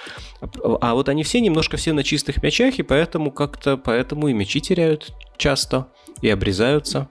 А, 0.82 0.94
вот 0.94 1.10
они 1.10 1.24
все 1.24 1.40
немножко 1.40 1.78
все 1.78 1.94
на 1.94 2.04
чистых 2.04 2.44
мячах, 2.44 2.80
и 2.80 2.84
поэтому 2.84 3.32
как-то, 3.32 3.78
поэтому 3.78 4.28
и 4.28 4.34
мячи 4.34 4.62
теряют 4.62 5.14
часто, 5.38 5.88
и 6.22 6.30
обрезаются. 6.30 7.10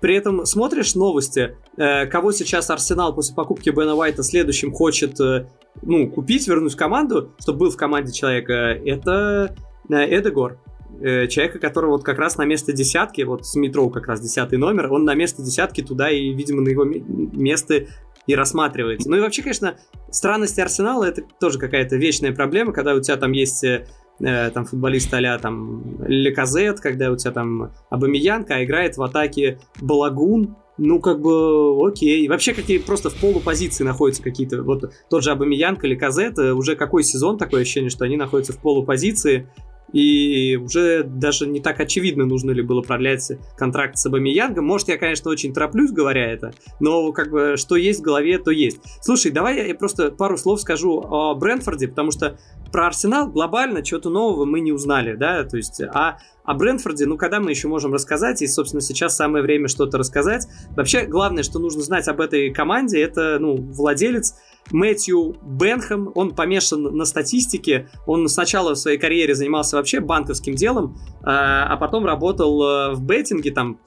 При 0.00 0.16
этом 0.16 0.44
смотришь 0.46 0.96
новости, 0.96 1.56
э, 1.76 2.06
кого 2.06 2.32
сейчас 2.32 2.70
Арсенал 2.70 3.14
после 3.14 3.36
покупки 3.36 3.70
Бена 3.70 3.94
Уайта 3.94 4.24
следующим 4.24 4.72
хочет 4.72 5.20
э, 5.20 5.46
ну, 5.80 6.10
купить, 6.10 6.46
вернуть 6.48 6.72
в 6.72 6.76
команду, 6.76 7.32
чтобы 7.40 7.60
был 7.60 7.70
в 7.70 7.76
команде 7.76 8.12
человека, 8.12 8.52
это 8.84 9.54
э, 9.88 10.18
Эдегор 10.18 10.58
э, 11.02 11.26
человека, 11.28 11.58
который 11.58 11.90
вот 11.90 12.04
как 12.04 12.18
раз 12.18 12.36
на 12.38 12.44
место 12.44 12.72
десятки, 12.72 13.22
вот 13.22 13.46
с 13.46 13.54
метро 13.56 13.88
как 13.90 14.06
раз 14.06 14.20
десятый 14.20 14.58
номер, 14.58 14.92
он 14.92 15.04
на 15.04 15.14
место 15.14 15.42
десятки 15.42 15.82
туда 15.82 16.10
и, 16.10 16.32
видимо, 16.32 16.62
на 16.62 16.68
его 16.68 16.84
место 16.84 17.86
и 18.26 18.34
рассматривается. 18.34 19.10
Ну 19.10 19.16
и 19.16 19.20
вообще, 19.20 19.42
конечно, 19.42 19.76
странности 20.10 20.60
Арсенала 20.60 21.04
это 21.04 21.22
тоже 21.40 21.58
какая-то 21.58 21.96
вечная 21.96 22.32
проблема, 22.32 22.72
когда 22.72 22.94
у 22.94 23.00
тебя 23.00 23.16
там 23.16 23.32
есть 23.32 23.64
э, 23.64 23.84
там 24.20 24.64
футболист 24.64 25.12
а 25.12 25.38
там 25.38 26.04
Леказет, 26.06 26.80
когда 26.80 27.10
у 27.10 27.16
тебя 27.16 27.32
там 27.32 27.72
Абамиянка, 27.90 28.56
а 28.56 28.64
играет 28.64 28.96
в 28.96 29.02
атаке 29.02 29.58
Балагун, 29.80 30.56
ну, 30.78 31.00
как 31.00 31.20
бы, 31.20 31.86
окей. 31.86 32.24
И 32.24 32.28
вообще, 32.28 32.54
какие 32.54 32.78
просто 32.78 33.10
в 33.10 33.14
полупозиции 33.16 33.84
находятся 33.84 34.22
какие-то. 34.22 34.62
Вот 34.62 34.90
тот 35.10 35.22
же 35.22 35.30
Абамиянка 35.30 35.86
или 35.86 35.94
Казет, 35.94 36.38
э, 36.38 36.52
уже 36.52 36.76
какой 36.76 37.04
сезон 37.04 37.38
такое 37.38 37.62
ощущение, 37.62 37.90
что 37.90 38.04
они 38.04 38.16
находятся 38.16 38.52
в 38.52 38.58
полупозиции 38.58 39.48
и 39.92 40.56
уже 40.56 41.04
даже 41.04 41.46
не 41.46 41.60
так 41.60 41.80
очевидно, 41.80 42.24
нужно 42.24 42.50
ли 42.50 42.62
было 42.62 42.82
продлять 42.82 43.32
контракт 43.56 43.98
с 43.98 44.06
Абамиянгом. 44.06 44.64
Может, 44.64 44.88
я, 44.88 44.98
конечно, 44.98 45.30
очень 45.30 45.52
тороплюсь, 45.52 45.92
говоря 45.92 46.32
это, 46.32 46.52
но 46.80 47.12
как 47.12 47.30
бы 47.30 47.54
что 47.56 47.76
есть 47.76 48.00
в 48.00 48.02
голове, 48.02 48.38
то 48.38 48.50
есть. 48.50 48.80
Слушай, 49.00 49.32
давай 49.32 49.68
я 49.68 49.74
просто 49.74 50.10
пару 50.10 50.36
слов 50.36 50.60
скажу 50.60 51.00
о 51.00 51.34
Брэнфорде, 51.34 51.88
потому 51.88 52.10
что 52.10 52.38
про 52.72 52.86
Арсенал 52.86 53.28
глобально 53.28 53.82
чего-то 53.82 54.10
нового 54.10 54.44
мы 54.44 54.60
не 54.60 54.72
узнали, 54.72 55.14
да, 55.14 55.44
то 55.44 55.56
есть, 55.56 55.80
а 55.80 56.18
о 56.44 56.54
Брэнфорде, 56.54 57.06
ну, 57.06 57.16
когда 57.16 57.38
мы 57.38 57.50
еще 57.50 57.68
можем 57.68 57.92
рассказать, 57.92 58.42
и, 58.42 58.48
собственно, 58.48 58.80
сейчас 58.80 59.14
самое 59.14 59.44
время 59.44 59.68
что-то 59.68 59.98
рассказать. 59.98 60.48
Вообще, 60.76 61.04
главное, 61.04 61.42
что 61.44 61.58
нужно 61.58 61.82
знать 61.82 62.08
об 62.08 62.20
этой 62.20 62.52
команде, 62.52 63.00
это, 63.00 63.38
ну, 63.38 63.56
владелец 63.56 64.34
Мэтью 64.72 65.36
Бенхэм, 65.42 66.10
он 66.14 66.34
помешан 66.34 66.82
на 66.82 67.04
статистике, 67.04 67.88
он 68.06 68.28
сначала 68.28 68.74
в 68.74 68.78
своей 68.78 68.98
карьере 68.98 69.34
занимался 69.34 69.76
вообще 69.76 70.00
банковским 70.00 70.54
делом, 70.54 70.96
а, 71.22 71.66
а 71.66 71.76
потом 71.76 72.04
работал 72.04 72.62
э, 72.62 72.94
в 72.94 73.02
беттинге, 73.02 73.52
там, 73.52 73.78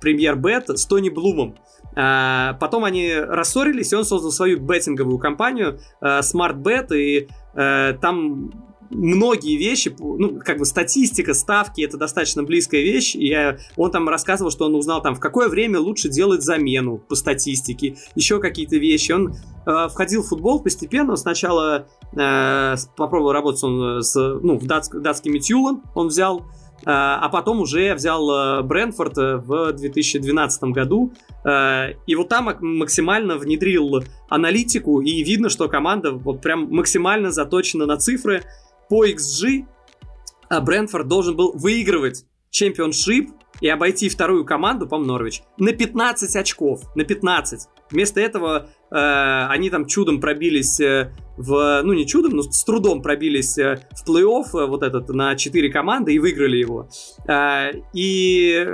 премьер 0.00 0.36
бет 0.36 0.68
с 0.68 0.86
Тони 0.86 1.08
Блумом. 1.08 1.56
А, 1.96 2.54
потом 2.60 2.84
они 2.84 3.14
рассорились, 3.14 3.92
и 3.92 3.96
он 3.96 4.04
создал 4.04 4.32
свою 4.32 4.60
беттинговую 4.60 5.18
компанию 5.18 5.80
э, 6.00 6.20
Smart 6.20 6.56
Bet, 6.56 6.94
и 6.94 7.28
э, 7.54 7.94
там 8.00 8.73
многие 8.94 9.56
вещи, 9.56 9.94
ну, 9.98 10.40
как 10.40 10.58
бы 10.58 10.64
статистика, 10.64 11.34
ставки, 11.34 11.82
это 11.82 11.98
достаточно 11.98 12.42
близкая 12.42 12.82
вещь, 12.82 13.14
и 13.14 13.26
я, 13.26 13.58
он 13.76 13.90
там 13.90 14.08
рассказывал, 14.08 14.50
что 14.50 14.66
он 14.66 14.74
узнал 14.74 15.02
там, 15.02 15.14
в 15.14 15.20
какое 15.20 15.48
время 15.48 15.80
лучше 15.80 16.08
делать 16.08 16.42
замену 16.42 16.98
по 16.98 17.14
статистике, 17.14 17.96
еще 18.14 18.40
какие-то 18.40 18.76
вещи. 18.76 19.12
Он 19.12 19.34
э, 19.66 19.88
входил 19.88 20.22
в 20.22 20.28
футбол 20.28 20.62
постепенно, 20.62 21.16
сначала 21.16 21.86
э, 22.16 22.76
попробовал 22.96 23.32
работать 23.32 23.62
он 23.64 24.02
с, 24.02 24.14
ну, 24.16 24.58
в 24.58 24.66
датск, 24.66 24.96
датскими 24.96 25.38
Тюлан, 25.38 25.82
он 25.94 26.08
взял, 26.08 26.40
э, 26.40 26.42
а 26.86 27.28
потом 27.28 27.60
уже 27.60 27.94
взял 27.94 28.30
э, 28.30 28.62
Брэнфорд 28.62 29.18
э, 29.18 29.36
в 29.36 29.72
2012 29.72 30.62
году, 30.64 31.12
и 32.06 32.14
вот 32.14 32.30
там 32.30 32.56
максимально 32.60 33.36
внедрил 33.36 34.02
аналитику, 34.30 35.02
и 35.02 35.22
видно, 35.22 35.50
что 35.50 35.68
команда 35.68 36.12
вот 36.12 36.40
прям 36.40 36.70
максимально 36.70 37.30
заточена 37.30 37.84
на 37.84 37.98
цифры, 37.98 38.44
по 38.88 39.06
XG 39.06 39.66
а 40.48 40.60
Брэнфорд 40.60 41.08
должен 41.08 41.36
был 41.36 41.52
выигрывать 41.52 42.24
чемпионшип 42.50 43.30
и 43.60 43.68
обойти 43.68 44.08
вторую 44.08 44.44
команду, 44.44 44.86
по 44.86 44.98
Норвич, 44.98 45.42
на 45.58 45.72
15 45.72 46.36
очков. 46.36 46.82
На 46.94 47.04
15. 47.04 47.68
Вместо 47.94 48.20
этого 48.20 48.68
э, 48.90 49.46
они 49.48 49.70
там 49.70 49.86
чудом 49.86 50.20
пробились 50.20 50.80
э, 50.80 51.12
в... 51.36 51.80
Ну, 51.84 51.92
не 51.92 52.06
чудом, 52.06 52.32
но 52.32 52.42
с 52.42 52.64
трудом 52.64 53.02
пробились 53.02 53.56
э, 53.56 53.86
в 53.92 54.08
плей-офф 54.08 54.46
э, 54.52 54.66
вот 54.66 54.82
этот 54.82 55.08
на 55.10 55.36
4 55.36 55.70
команды 55.70 56.12
и 56.12 56.18
выиграли 56.18 56.56
его. 56.56 56.88
Э, 57.28 57.70
и 57.92 58.66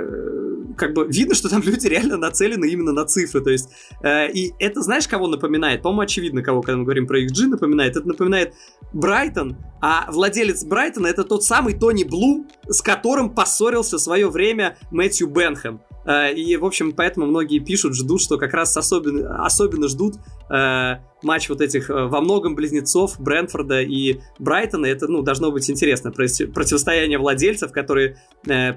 как 0.75 0.93
бы 0.93 1.05
видно, 1.07 1.35
что 1.35 1.49
там 1.49 1.61
люди 1.65 1.85
реально 1.85 2.17
нацелены 2.17 2.65
именно 2.65 2.93
на 2.93 3.05
цифры. 3.05 3.41
То 3.41 3.51
есть, 3.51 3.69
э, 4.01 4.31
и 4.31 4.53
это 4.57 4.81
знаешь, 4.81 5.07
кого 5.07 5.27
напоминает? 5.27 5.83
По-моему, 5.83 6.01
очевидно, 6.01 6.41
кого, 6.41 6.63
когда 6.63 6.77
мы 6.77 6.83
говорим 6.83 7.05
про 7.05 7.21
XG, 7.23 7.45
напоминает. 7.45 7.95
Это 7.95 8.07
напоминает 8.07 8.55
Брайтон, 8.91 9.55
а 9.81 10.09
владелец 10.11 10.63
Брайтона 10.63 11.05
это 11.05 11.23
тот 11.23 11.43
самый 11.43 11.77
Тони 11.77 12.05
Блум, 12.05 12.47
с 12.67 12.81
которым 12.81 13.29
поссорился 13.29 13.97
в 13.97 14.01
свое 14.01 14.29
время 14.31 14.77
Мэтью 14.89 15.27
Бенхэм. 15.27 15.79
Э, 16.05 16.33
и, 16.33 16.55
в 16.57 16.65
общем, 16.65 16.93
поэтому 16.93 17.25
многие 17.25 17.59
пишут, 17.59 17.95
ждут, 17.95 18.21
что 18.21 18.37
как 18.37 18.53
раз 18.53 18.75
особенно, 18.75 19.43
особенно 19.45 19.87
ждут 19.87 20.15
э, 20.49 20.95
матч 21.21 21.49
вот 21.49 21.61
этих 21.61 21.89
э, 21.89 22.05
во 22.05 22.21
многом 22.21 22.55
близнецов 22.55 23.19
Брэнфорда 23.19 23.81
и 23.81 24.19
Брайтона. 24.39 24.87
Это, 24.87 25.07
ну, 25.07 25.21
должно 25.21 25.51
быть 25.51 25.69
интересно. 25.69 26.11
Противостояние 26.11 27.17
владельцев, 27.17 27.71
которые 27.71 28.17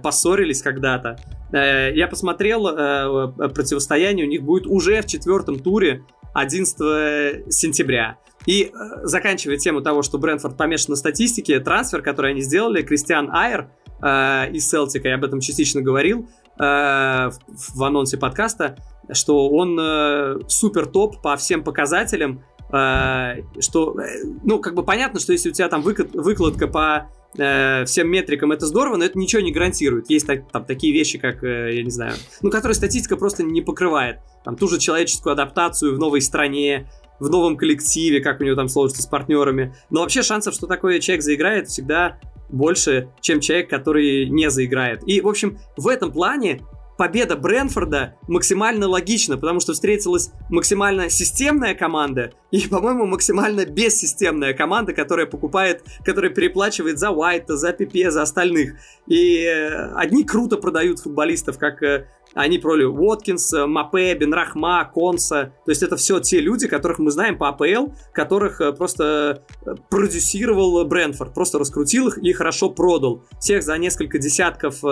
поссорились 0.03 0.63
когда-то. 0.63 1.19
Я 1.53 2.09
посмотрел, 2.09 2.65
противостояние 2.65 4.27
у 4.27 4.29
них 4.29 4.43
будет 4.43 4.67
уже 4.67 5.03
в 5.03 5.07
четвертом 5.07 5.59
туре 5.59 6.05
11 6.35 7.53
сентября. 7.53 8.19
И 8.47 8.73
заканчивая 9.03 9.57
тему 9.57 9.81
того, 9.81 10.03
что 10.03 10.19
Брэнфорд 10.19 10.57
помешан 10.57 10.93
на 10.93 10.97
статистике, 10.97 11.61
трансфер, 11.61 12.03
который 12.03 12.33
они 12.33 12.43
сделали, 12.43 12.83
Кристиан 12.83 13.31
Айер 13.33 13.71
э, 14.03 14.51
из 14.53 14.69
Селтика, 14.69 15.09
я 15.09 15.15
об 15.15 15.25
этом 15.25 15.41
частично 15.41 15.81
говорил 15.81 16.29
в, 16.57 17.33
в 17.75 17.83
анонсе 17.83 18.17
подкаста, 18.17 18.77
что 19.13 19.49
он 19.49 19.79
э, 19.79 20.39
супер 20.49 20.87
топ 20.87 21.21
по 21.21 21.37
всем 21.37 21.63
показателям, 21.63 22.43
э, 22.73 23.43
что, 23.61 23.99
э, 24.01 24.25
ну, 24.43 24.59
как 24.61 24.75
бы 24.75 24.83
понятно, 24.83 25.21
что 25.21 25.33
если 25.33 25.51
у 25.51 25.53
тебя 25.53 25.69
там 25.69 25.83
выкладка 25.83 26.67
по 26.67 27.11
э, 27.37 27.85
всем 27.85 28.09
метрикам 28.09 28.53
это 28.53 28.67
здорово, 28.67 28.97
но 28.97 29.05
это 29.05 29.19
ничего 29.19 29.43
не 29.43 29.53
гарантирует. 29.53 30.11
Есть 30.11 30.27
так, 30.27 30.51
там 30.51 30.65
такие 30.65 30.93
вещи, 30.93 31.19
как, 31.19 31.43
э, 31.45 31.77
я 31.77 31.83
не 31.83 31.91
знаю, 31.91 32.15
ну, 32.43 32.51
которые 32.51 32.75
статистика 32.75 33.17
просто 33.17 33.43
не 33.43 33.61
покрывает. 33.61 34.21
Там 34.45 34.57
ту 34.57 34.69
же 34.69 34.79
человеческую 34.79 35.33
адаптацию 35.33 35.97
в 35.97 35.99
новой 35.99 36.21
стране, 36.21 36.91
в 37.21 37.29
новом 37.29 37.57
коллективе, 37.57 38.21
как 38.21 38.41
у 38.41 38.45
него 38.45 38.57
там 38.57 38.69
сложится 38.69 39.03
с 39.03 39.07
партнерами. 39.07 39.75
Но 39.91 40.01
вообще 40.01 40.23
шансов, 40.23 40.55
что 40.55 40.67
такой 40.67 41.01
человек 41.01 41.23
заиграет, 41.23 41.69
всегда 41.69 42.19
больше, 42.49 43.09
чем 43.21 43.41
человек, 43.41 43.71
который 43.71 44.29
не 44.29 44.51
заиграет. 44.51 45.03
И, 45.07 45.21
в 45.21 45.29
общем, 45.29 45.59
в 45.77 45.89
этом 45.89 46.13
плане 46.13 46.63
победа 46.97 47.37
Брэнфорда 47.37 48.17
максимально 48.29 48.89
логична, 48.89 49.37
потому 49.37 49.61
что 49.61 49.73
встретилась 49.73 50.31
максимально 50.49 51.11
системная 51.11 51.75
команда 51.75 52.33
и, 52.51 52.69
по-моему, 52.69 53.07
максимально 53.07 53.65
бессистемная 53.65 54.55
команда, 54.55 54.93
которая 54.93 55.27
покупает, 55.27 55.83
которая 56.05 56.31
переплачивает 56.31 56.99
за 56.99 57.11
Уайта, 57.11 57.57
за 57.57 57.73
Пипе, 57.73 58.11
за 58.11 58.23
остальных. 58.23 58.75
И 59.07 59.43
э, 59.43 59.93
одни 59.95 60.25
круто 60.25 60.57
продают 60.57 61.01
футболистов, 61.01 61.59
как 61.59 61.83
э, 61.83 62.07
они 62.35 62.59
проли 62.59 62.85
Уоткинс, 62.85 63.53
Мапе, 63.67 64.15
Бенрахма, 64.15 64.85
Конса. 64.93 65.53
То 65.65 65.71
есть 65.71 65.83
это 65.83 65.97
все 65.97 66.21
те 66.21 66.41
люди, 66.41 66.69
которых 66.69 66.99
мы 66.99 67.11
знаем 67.11 67.39
по 67.39 67.49
АПЛ, 67.49 67.93
которых 68.13 68.61
э, 68.61 68.73
просто 68.73 69.43
продюсировал 69.91 70.85
Брэнфорд, 70.85 71.35
просто 71.35 71.59
раскрутил 71.59 72.09
их 72.09 72.19
и 72.19 72.33
хорошо 72.33 72.71
продал. 72.71 73.25
Всех 73.41 73.63
за 73.63 73.77
несколько 73.79 74.19
десятков 74.19 74.83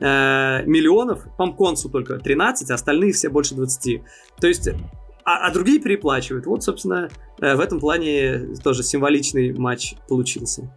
э, 0.00 0.62
миллионов, 0.66 1.24
по 1.36 1.52
консу 1.52 1.88
только 1.88 2.18
13, 2.18 2.70
а 2.70 2.74
остальные 2.74 3.12
все 3.12 3.28
больше 3.28 3.54
20. 3.54 4.02
То 4.40 4.46
есть, 4.46 4.68
а, 5.24 5.46
а 5.46 5.52
другие 5.52 5.80
переплачивают. 5.80 6.46
Вот, 6.46 6.62
собственно, 6.62 7.08
э, 7.40 7.54
в 7.54 7.60
этом 7.60 7.80
плане 7.80 8.54
тоже 8.62 8.82
символичный 8.82 9.52
матч 9.52 9.94
получился. 10.08 10.70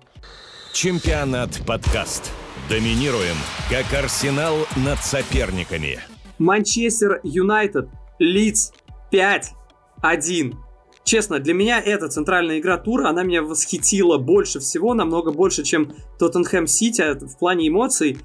Чемпионат 0.74 1.62
подкаст. 1.66 2.32
Доминируем, 2.70 3.36
как 3.70 3.92
Арсенал 3.94 4.68
над 4.76 5.00
соперниками. 5.00 6.00
Манчестер 6.38 7.20
Юнайтед, 7.24 7.90
Лидс 8.20 8.72
5-1. 9.12 10.56
Честно, 11.04 11.40
для 11.40 11.56
меня 11.56 11.82
эта 11.82 12.08
центральная 12.08 12.60
игра 12.60 12.78
тура, 12.78 13.10
она 13.10 13.24
меня 13.24 13.42
восхитила 13.42 14.18
больше 14.20 14.60
всего, 14.60 14.94
намного 14.94 15.32
больше, 15.32 15.64
чем 15.64 15.92
Тоттенхэм 16.20 16.68
Сити 16.68 17.02
в 17.20 17.38
плане 17.40 17.68
эмоций. 17.68 18.20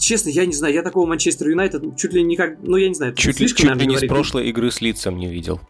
Честно, 0.00 0.28
я 0.30 0.46
не 0.46 0.52
знаю, 0.52 0.74
я 0.74 0.82
такого 0.82 1.06
Манчестер 1.06 1.48
Юнайтед 1.48 1.96
чуть 1.96 2.12
ли 2.12 2.22
никак, 2.22 2.58
ну 2.62 2.76
я 2.76 2.88
не 2.88 2.94
знаю, 2.94 3.14
чуть 3.14 3.40
ли, 3.40 3.48
чуть 3.48 3.62
ли 3.62 3.86
не 3.86 3.98
с 3.98 4.06
прошлой 4.06 4.48
игры 4.48 4.70
с 4.70 4.80
лицом 4.80 5.18
не 5.18 5.28
видел. 5.28 5.60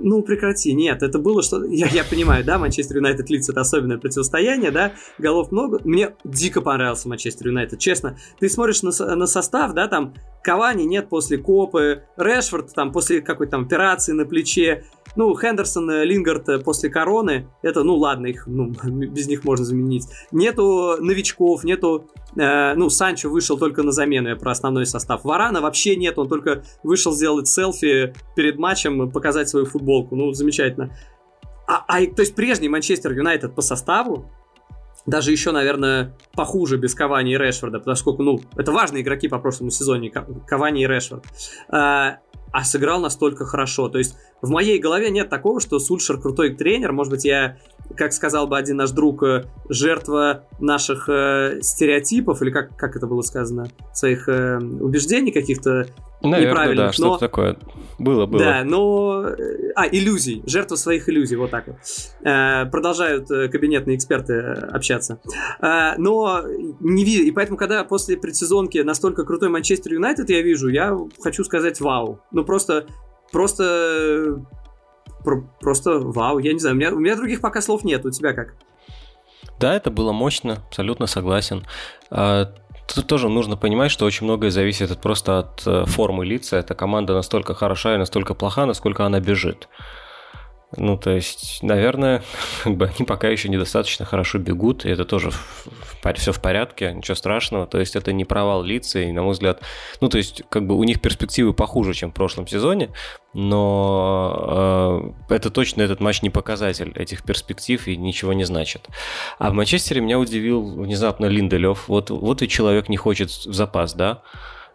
Ну, 0.00 0.22
прекрати, 0.22 0.72
нет, 0.74 1.02
это 1.02 1.18
было 1.18 1.42
что 1.42 1.64
я, 1.64 1.88
я 1.88 2.04
понимаю, 2.04 2.44
да, 2.44 2.56
Манчестер 2.58 2.98
Юнайтед 2.98 3.28
лиц 3.30 3.48
это 3.48 3.60
особенное 3.60 3.98
противостояние, 3.98 4.70
да, 4.70 4.92
голов 5.18 5.50
много. 5.50 5.80
Мне 5.84 6.14
дико 6.22 6.60
понравился 6.60 7.08
Манчестер 7.08 7.48
Юнайтед, 7.48 7.80
честно. 7.80 8.16
Ты 8.38 8.48
смотришь 8.48 8.82
на, 8.82 8.92
на 9.16 9.26
состав, 9.26 9.74
да, 9.74 9.88
там 9.88 10.14
Кавани 10.44 10.84
нет 10.84 11.08
после 11.08 11.36
Копы, 11.36 12.04
Решфорд 12.16 12.72
там 12.74 12.92
после 12.92 13.20
какой-то 13.20 13.52
там 13.52 13.62
операции 13.64 14.12
на 14.12 14.24
плече, 14.24 14.84
ну, 15.16 15.34
Хендерсон, 15.36 15.90
э, 15.90 16.04
Лингард 16.04 16.48
э, 16.48 16.58
после 16.60 16.90
короны, 16.90 17.48
это, 17.62 17.82
ну, 17.82 17.96
ладно, 17.96 18.26
их, 18.26 18.46
ну, 18.46 18.72
без 18.84 19.26
них 19.26 19.44
можно 19.44 19.64
заменить. 19.64 20.04
Нету 20.30 20.96
новичков, 21.00 21.64
нету, 21.64 22.08
э, 22.36 22.74
ну, 22.74 22.90
Санчо 22.90 23.28
вышел 23.28 23.58
только 23.58 23.82
на 23.82 23.92
замену, 23.92 24.28
я 24.28 24.36
про 24.36 24.52
основной 24.52 24.86
состав. 24.86 25.24
Варана 25.24 25.60
вообще 25.60 25.96
нет, 25.96 26.18
он 26.18 26.28
только 26.28 26.62
вышел 26.82 27.12
сделать 27.12 27.48
селфи 27.48 28.14
перед 28.36 28.58
матчем, 28.58 29.10
показать 29.10 29.48
свою 29.48 29.66
футболку, 29.66 30.16
ну, 30.16 30.32
замечательно. 30.32 30.96
А, 31.66 31.84
а 31.86 32.06
то 32.06 32.22
есть 32.22 32.34
прежний 32.34 32.68
Манчестер 32.68 33.12
Юнайтед 33.12 33.54
по 33.54 33.62
составу, 33.62 34.30
даже 35.06 35.32
еще, 35.32 35.52
наверное, 35.52 36.16
похуже 36.34 36.76
без 36.76 36.94
Кавани 36.94 37.32
и 37.32 37.38
Решфорда, 37.38 37.80
поскольку, 37.80 38.22
ну, 38.22 38.40
это 38.56 38.72
важные 38.72 39.02
игроки 39.02 39.28
по 39.28 39.38
прошлому 39.38 39.70
сезоне, 39.70 40.10
Кавани 40.10 40.82
и 40.82 40.86
Решфорд. 40.86 41.24
А, 41.70 42.18
а 42.52 42.64
сыграл 42.64 43.00
настолько 43.00 43.44
хорошо. 43.44 43.88
То 43.88 43.98
есть 43.98 44.16
в 44.42 44.50
моей 44.50 44.78
голове 44.78 45.10
нет 45.10 45.28
такого, 45.28 45.60
что 45.60 45.78
Сульшер 45.78 46.20
крутой 46.20 46.54
тренер. 46.54 46.92
Может 46.92 47.12
быть, 47.12 47.24
я, 47.24 47.58
как 47.96 48.12
сказал 48.12 48.46
бы 48.46 48.56
один 48.56 48.76
наш 48.76 48.90
друг, 48.90 49.22
э, 49.22 49.44
жертва 49.68 50.44
наших 50.60 51.08
э, 51.08 51.58
стереотипов, 51.62 52.42
или 52.42 52.50
как, 52.50 52.76
как 52.76 52.96
это 52.96 53.06
было 53.06 53.22
сказано, 53.22 53.68
своих 53.92 54.28
э, 54.28 54.58
убеждений 54.58 55.32
каких-то 55.32 55.86
Наверное, 56.22 56.50
неправильных. 56.50 56.86
да, 56.86 56.92
что-то 56.92 57.18
такое. 57.18 57.56
Было, 57.98 58.26
было. 58.26 58.40
Да, 58.40 58.64
но... 58.64 59.28
Э, 59.28 59.72
а, 59.74 59.86
иллюзий. 59.86 60.42
Жертва 60.46 60.76
своих 60.76 61.08
иллюзий, 61.08 61.36
вот 61.36 61.50
так 61.50 61.66
вот. 61.68 61.76
Э, 62.24 62.66
продолжают 62.66 63.30
э, 63.30 63.48
кабинетные 63.48 63.96
эксперты 63.96 64.38
общаться. 64.38 65.20
Но 65.60 66.42
не 66.80 67.04
вижу... 67.04 67.22
И 67.24 67.30
поэтому, 67.30 67.56
когда 67.56 67.84
после 67.84 68.16
предсезонки 68.16 68.78
настолько 68.78 69.24
крутой 69.24 69.48
Манчестер 69.48 69.94
Юнайтед 69.94 70.30
я 70.30 70.42
вижу, 70.42 70.68
я 70.68 70.96
хочу 71.20 71.44
сказать 71.44 71.80
вау. 71.80 72.20
Ну, 72.32 72.44
просто... 72.44 72.86
Просто... 73.32 74.44
Просто 75.60 75.98
вау. 75.98 76.38
Я 76.38 76.52
не 76.52 76.58
знаю, 76.58 76.76
у 76.76 76.78
меня, 76.78 76.92
у 76.92 76.98
меня 76.98 77.16
других 77.16 77.40
пока 77.40 77.60
слов 77.60 77.84
нет. 77.84 78.04
У 78.06 78.10
тебя 78.10 78.32
как? 78.32 78.54
Да, 79.58 79.74
это 79.74 79.90
было 79.90 80.12
мощно, 80.12 80.62
абсолютно 80.68 81.06
согласен. 81.06 81.66
А, 82.10 82.52
Тут 82.94 83.06
тоже 83.06 83.28
нужно 83.28 83.56
понимать, 83.56 83.90
что 83.90 84.06
очень 84.06 84.24
многое 84.24 84.50
зависит 84.50 84.90
от, 84.90 85.00
просто 85.00 85.40
от 85.40 85.66
э, 85.66 85.84
формы 85.84 86.24
лица. 86.24 86.56
Эта 86.56 86.74
команда 86.74 87.12
настолько 87.12 87.54
хороша 87.54 87.94
и 87.94 87.98
настолько 87.98 88.32
плоха, 88.32 88.64
насколько 88.64 89.04
она 89.04 89.20
бежит. 89.20 89.68
Ну, 90.76 90.98
то 90.98 91.10
есть, 91.10 91.62
наверное, 91.62 92.22
как 92.64 92.76
бы 92.76 92.86
они 92.86 93.06
пока 93.06 93.28
еще 93.28 93.48
недостаточно 93.48 94.04
хорошо 94.04 94.38
бегут, 94.38 94.84
и 94.84 94.90
это 94.90 95.04
тоже 95.04 95.30
все 96.16 96.32
в 96.32 96.40
порядке, 96.40 96.92
ничего 96.92 97.14
страшного. 97.14 97.66
То 97.66 97.78
есть, 97.78 97.96
это 97.96 98.12
не 98.12 98.24
провал 98.24 98.62
лица, 98.62 99.00
и, 99.00 99.12
на 99.12 99.22
мой 99.22 99.32
взгляд, 99.32 99.62
ну, 100.00 100.08
то 100.08 100.18
есть, 100.18 100.42
как 100.50 100.66
бы 100.66 100.74
у 100.76 100.84
них 100.84 101.00
перспективы 101.00 101.54
похуже, 101.54 101.94
чем 101.94 102.10
в 102.10 102.14
прошлом 102.14 102.46
сезоне, 102.46 102.90
но 103.32 105.14
э, 105.28 105.34
это 105.34 105.50
точно 105.50 105.82
этот 105.82 106.00
матч 106.00 106.22
не 106.22 106.30
показатель 106.30 106.92
этих 106.94 107.22
перспектив 107.22 107.86
и 107.88 107.96
ничего 107.96 108.32
не 108.32 108.44
значит. 108.44 108.88
А 109.38 109.50
в 109.50 109.54
Манчестере 109.54 110.00
меня 110.00 110.18
удивил 110.18 110.62
внезапно 110.62 111.26
Линделев. 111.26 111.88
Вот, 111.88 112.10
вот 112.10 112.42
и 112.42 112.48
человек 112.48 112.88
не 112.88 112.96
хочет 112.96 113.30
в 113.30 113.52
запас, 113.52 113.94
да? 113.94 114.22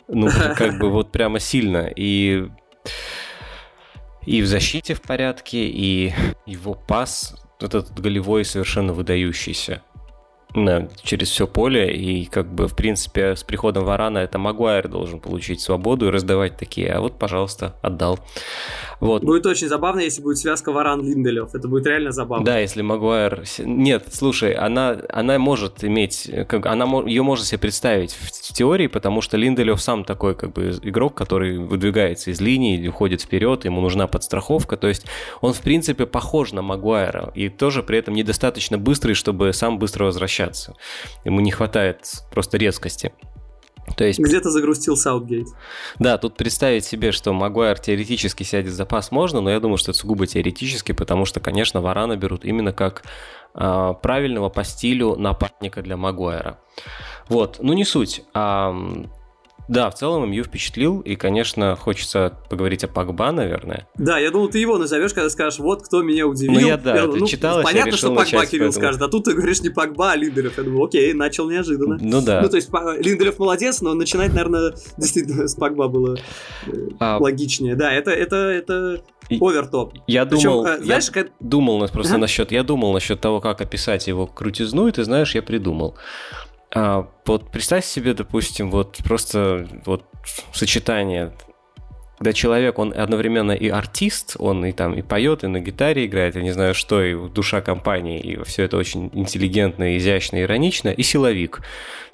Ну, 0.08 0.28
как 0.56 0.80
бы 0.80 0.90
вот 0.90 1.12
прямо 1.12 1.40
сильно. 1.40 1.90
И 1.96 2.48
и 4.26 4.42
в 4.42 4.48
защите 4.48 4.94
в 4.94 5.02
порядке, 5.02 5.68
и 5.68 6.14
его 6.46 6.74
пас 6.74 7.36
этот 7.60 8.00
голевой 8.00 8.46
совершенно 8.46 8.94
выдающийся 8.94 9.82
на, 10.56 10.88
через 11.02 11.30
все 11.30 11.48
поле, 11.48 11.92
и 11.96 12.26
как 12.26 12.48
бы, 12.54 12.68
в 12.68 12.76
принципе, 12.76 13.36
с 13.36 13.44
приходом 13.44 13.86
Варана 13.86 14.20
это 14.20 14.38
Магуайр 14.38 14.88
должен 14.88 15.20
получить 15.20 15.62
свободу 15.62 16.08
и 16.08 16.10
раздавать 16.10 16.58
такие, 16.58 16.92
а 16.92 17.02
вот, 17.02 17.18
пожалуйста, 17.18 17.76
отдал. 17.82 18.20
Вот. 19.00 19.24
Будет 19.24 19.46
очень 19.46 19.68
забавно, 19.68 20.02
если 20.02 20.22
будет 20.22 20.38
связка 20.38 20.72
Варан-Линделев, 20.72 21.54
это 21.56 21.68
будет 21.68 21.88
реально 21.88 22.12
забавно. 22.12 22.46
Да, 22.46 22.60
если 22.60 22.82
Магуайр... 22.82 23.44
Нет, 23.60 24.06
слушай, 24.12 24.54
она, 24.54 24.98
она 25.10 25.40
может 25.40 25.84
иметь, 25.84 26.30
как, 26.48 26.66
она, 26.68 26.86
ее 27.06 27.24
можно 27.24 27.46
себе 27.46 27.58
представить 27.58 28.14
в, 28.14 28.28
в 28.28 28.54
теории, 28.54 28.88
потому 28.88 29.22
что 29.22 29.38
Линделев 29.38 29.82
сам 29.82 30.04
такой 30.04 30.36
как 30.36 30.54
бы 30.54 30.78
игрок, 30.84 31.16
который 31.16 31.58
выдвигается 31.58 32.32
из 32.32 32.40
линии, 32.40 32.88
уходит 32.88 33.22
вперед, 33.22 33.66
ему 33.66 33.82
нужна 33.82 34.08
подстраховка, 34.08 34.78
то 34.78 34.88
есть 34.88 35.06
он, 35.42 35.54
в 35.54 35.62
принципе, 35.62 36.06
похож 36.06 36.52
на 36.54 36.62
Магуайра, 36.62 37.32
и 37.36 37.50
тоже 37.50 37.84
при 37.84 37.98
этом 37.98 38.14
недостаточно 38.14 38.78
быстрый, 38.78 39.14
чтобы 39.14 39.52
сам 39.54 39.80
быстро 39.80 40.06
возвращаться 40.06 40.43
общаться. 40.44 40.76
Ему 41.26 41.40
не 41.40 41.52
хватает 41.52 42.06
просто 42.32 42.58
резкости. 42.58 43.14
То 43.98 44.06
есть... 44.06 44.20
Где-то 44.20 44.50
загрустил 44.50 44.96
Саутгейт. 44.96 45.48
Да, 46.00 46.18
тут 46.18 46.38
представить 46.38 46.86
себе, 46.86 47.12
что 47.12 47.34
Магуайр 47.34 47.78
теоретически 47.78 48.44
сядет 48.44 48.72
в 48.72 48.76
запас 48.76 49.12
можно, 49.12 49.42
но 49.42 49.50
я 49.50 49.60
думаю, 49.60 49.78
что 49.78 49.92
это 49.92 50.00
сугубо 50.00 50.26
теоретически, 50.26 50.94
потому 50.94 51.26
что, 51.26 51.42
конечно, 51.42 51.82
Варана 51.82 52.16
берут 52.16 52.46
именно 52.46 52.72
как 52.72 53.04
э, 53.56 53.94
правильного 54.02 54.50
по 54.50 54.64
стилю 54.64 55.18
напарника 55.18 55.82
для 55.82 55.98
Магуайра. 55.98 56.60
Вот, 57.28 57.58
ну 57.62 57.74
не 57.74 57.84
суть. 57.84 58.24
А, 58.34 58.74
Да, 59.68 59.90
в 59.90 59.96
целом 59.96 60.30
МЮ 60.30 60.44
впечатлил, 60.44 61.00
и, 61.00 61.16
конечно, 61.16 61.76
хочется 61.76 62.38
поговорить 62.50 62.84
о 62.84 62.88
Пагба, 62.88 63.32
наверное. 63.32 63.88
Да, 63.98 64.18
я 64.20 64.32
думал, 64.32 64.50
ты 64.50 64.60
его 64.60 64.78
назовешь, 64.78 65.14
когда 65.14 65.30
скажешь, 65.30 65.60
вот 65.60 65.84
кто 65.84 66.02
меня 66.02 66.28
удивил. 66.28 66.54
Ну, 66.54 66.68
я, 66.68 66.78
да, 66.78 66.96
я, 66.96 67.08
ну, 67.08 67.26
читал, 67.26 67.64
Понятно, 67.64 67.96
что 67.96 68.08
Пагба 68.08 68.22
начать, 68.22 68.50
Кирилл 68.50 68.66
поэтому... 68.66 68.84
скажет, 68.84 69.02
а 69.02 69.08
тут 69.08 69.26
ты 69.26 69.34
говоришь 69.34 69.62
не 69.62 69.70
Пагба, 69.70 70.12
а 70.12 70.16
Линделев. 70.16 70.58
Я 70.58 70.64
думаю, 70.64 70.86
окей, 70.86 71.14
начал 71.14 71.50
неожиданно. 71.50 71.98
Ну 72.00 72.22
да. 72.22 72.42
Ну, 72.42 72.50
то 72.50 72.58
есть, 72.58 72.70
Линделев 73.00 73.40
молодец, 73.40 73.82
но 73.82 73.94
начинать, 73.94 74.34
наверное, 74.34 74.74
действительно 74.98 75.48
с 75.48 75.56
Пагба 75.56 75.88
было 75.88 76.18
э, 76.68 76.72
а... 77.00 77.18
логичнее. 77.20 77.76
Да, 77.76 77.92
это, 77.92 78.12
это, 78.12 78.36
это 78.36 79.02
овертоп. 79.30 79.94
Я 80.08 80.26
Причем, 80.26 80.52
думал, 80.52 80.66
э, 80.66 80.84
знаешь, 80.84 81.06
я 81.08 81.12
как... 81.24 81.32
думал 81.40 81.88
просто 81.88 82.16
а? 82.16 82.18
насчет, 82.18 82.52
я 82.52 82.64
думал 82.64 82.94
насчет 82.94 83.22
того, 83.22 83.40
как 83.40 83.62
описать 83.62 84.08
его 84.08 84.28
крутизну, 84.28 84.88
и 84.88 84.92
ты 84.92 85.04
знаешь, 85.04 85.36
я 85.36 85.42
придумал. 85.42 85.96
А, 86.76 87.08
вот 87.26 87.52
представь 87.52 87.86
себе, 87.86 88.14
допустим, 88.14 88.72
вот 88.72 88.98
просто 89.04 89.68
вот 89.86 90.06
сочетание 90.54 91.34
когда 92.24 92.32
человек, 92.32 92.80
он 92.80 92.94
одновременно 92.96 93.52
и 93.52 93.68
артист, 93.68 94.38
он 94.40 94.64
и 94.66 94.72
там 94.72 94.94
и 94.94 95.02
поет, 95.02 95.44
и 95.44 95.48
на 95.48 95.60
гитаре 95.60 96.06
играет, 96.06 96.36
я 96.36 96.42
не 96.42 96.52
знаю 96.52 96.74
что, 96.74 97.04
и 97.04 97.16
душа 97.30 97.60
компании, 97.60 98.18
и 98.18 98.42
все 98.46 98.64
это 98.64 98.78
очень 98.78 99.10
интеллигентно, 99.12 99.98
изящно, 99.98 100.42
иронично, 100.42 100.88
и 100.88 101.04
силовик, 101.04 101.62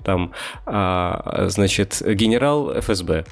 там, 0.01 0.33
а, 0.65 1.45
значит, 1.49 2.01
генерал 2.03 2.73
ФСБ. 2.81 3.25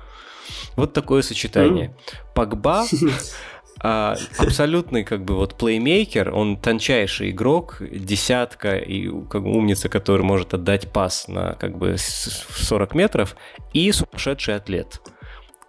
Вот 0.75 0.93
такое 0.93 1.23
сочетание. 1.23 1.95
Погба 2.35 2.85
а, 3.79 4.15
абсолютный 4.37 5.03
как 5.03 5.23
бы 5.23 5.35
вот 5.35 5.55
плеймейкер, 5.55 6.33
он 6.33 6.57
тончайший 6.57 7.31
игрок, 7.31 7.77
десятка 7.79 8.77
и 8.77 9.09
как 9.29 9.43
бы 9.43 9.55
умница, 9.55 9.89
который 9.89 10.23
может 10.23 10.53
отдать 10.53 10.91
пас 10.91 11.27
на 11.27 11.53
как 11.53 11.77
бы 11.77 11.95
40 11.97 12.95
метров, 12.95 13.35
и 13.73 13.91
сумасшедший 13.91 14.55
атлет 14.55 15.01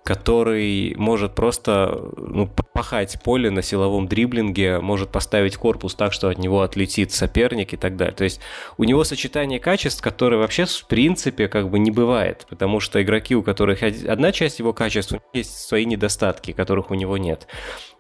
который 0.05 0.94
может 0.96 1.34
просто 1.34 2.11
ну, 2.16 2.49
пахать 2.72 3.20
поле 3.22 3.51
на 3.51 3.62
силовом 3.62 4.09
дриблинге, 4.09 4.80
может 4.80 5.11
поставить 5.11 5.57
корпус 5.57 5.94
так, 5.94 6.12
что 6.12 6.28
от 6.28 6.38
него 6.38 6.62
отлетит 6.62 7.12
соперник 7.12 7.74
и 7.74 7.76
так 7.76 7.96
далее. 7.96 8.14
То 8.14 8.24
есть 8.24 8.40
у 8.78 8.84
него 8.84 9.05
сочетание 9.05 9.61
качеств, 9.61 10.01
которые 10.01 10.40
вообще 10.40 10.64
в 10.64 10.86
принципе 10.86 11.49
как 11.49 11.70
бы 11.70 11.78
не 11.78 11.90
бывает, 11.90 12.46
потому 12.49 12.80
что 12.80 13.03
игроки, 13.03 13.36
у 13.36 13.42
которых 13.42 13.82
одна 13.82 14.32
часть 14.32 14.59
его 14.59 14.72
качеств, 14.72 15.14
есть 15.34 15.59
свои 15.59 15.84
недостатки, 15.84 16.53
которых 16.53 16.90
у 16.90 16.94
него 16.94 17.18
нет. 17.18 17.46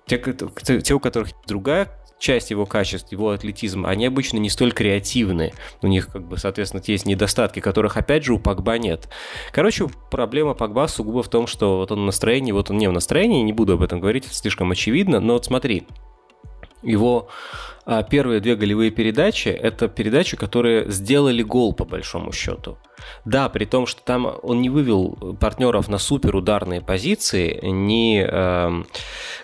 Те, 0.06 0.18
те, 0.82 0.94
у 0.94 1.00
которых 1.00 1.32
другая 1.46 1.88
часть 2.18 2.50
его 2.50 2.66
качеств, 2.66 3.12
его 3.12 3.30
атлетизма, 3.30 3.88
они 3.88 4.06
обычно 4.06 4.38
не 4.38 4.50
столь 4.50 4.72
креативны. 4.72 5.52
У 5.82 5.86
них, 5.86 6.08
как 6.08 6.26
бы, 6.26 6.36
соответственно, 6.36 6.82
есть 6.86 7.06
недостатки, 7.06 7.60
которых, 7.60 7.96
опять 7.96 8.24
же, 8.24 8.34
у 8.34 8.38
Погба 8.38 8.78
нет. 8.78 9.08
Короче, 9.52 9.86
проблема 10.10 10.54
Погба 10.54 10.86
сугубо 10.88 11.22
в 11.22 11.28
том, 11.28 11.46
что 11.46 11.78
вот 11.78 11.92
он 11.92 12.00
в 12.00 12.04
настроении, 12.04 12.52
вот 12.52 12.70
он 12.70 12.78
не 12.78 12.88
в 12.88 12.92
настроении, 12.92 13.42
не 13.42 13.52
буду 13.52 13.74
об 13.74 13.82
этом 13.82 14.00
говорить, 14.00 14.26
это 14.26 14.34
слишком 14.34 14.70
очевидно, 14.70 15.20
но 15.20 15.34
вот 15.34 15.44
смотри, 15.44 15.86
его 16.82 17.28
а, 17.84 18.02
первые 18.02 18.40
две 18.40 18.54
голевые 18.54 18.90
передачи– 18.90 19.48
это 19.48 19.88
передачи, 19.88 20.36
которые 20.36 20.90
сделали 20.90 21.42
гол 21.42 21.72
по 21.72 21.84
большому 21.84 22.32
счету. 22.32 22.76
Да, 23.24 23.48
при 23.48 23.64
том, 23.64 23.86
что 23.86 24.02
там 24.02 24.38
он 24.42 24.60
не 24.60 24.68
вывел 24.68 25.36
партнеров 25.40 25.88
на 25.88 25.98
супер 25.98 26.36
ударные 26.36 26.80
позиции, 26.80 27.58
ни 27.62 28.22
э, 28.22 28.84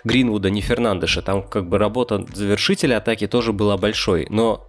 Гринвуда, 0.03 0.49
ни 0.49 0.61
Фернандеша. 0.61 1.21
Там 1.21 1.41
как 1.41 1.67
бы 1.67 1.77
работа 1.77 2.25
завершителя 2.33 2.97
атаки 2.97 3.27
тоже 3.27 3.53
была 3.53 3.77
большой. 3.77 4.27
Но 4.29 4.67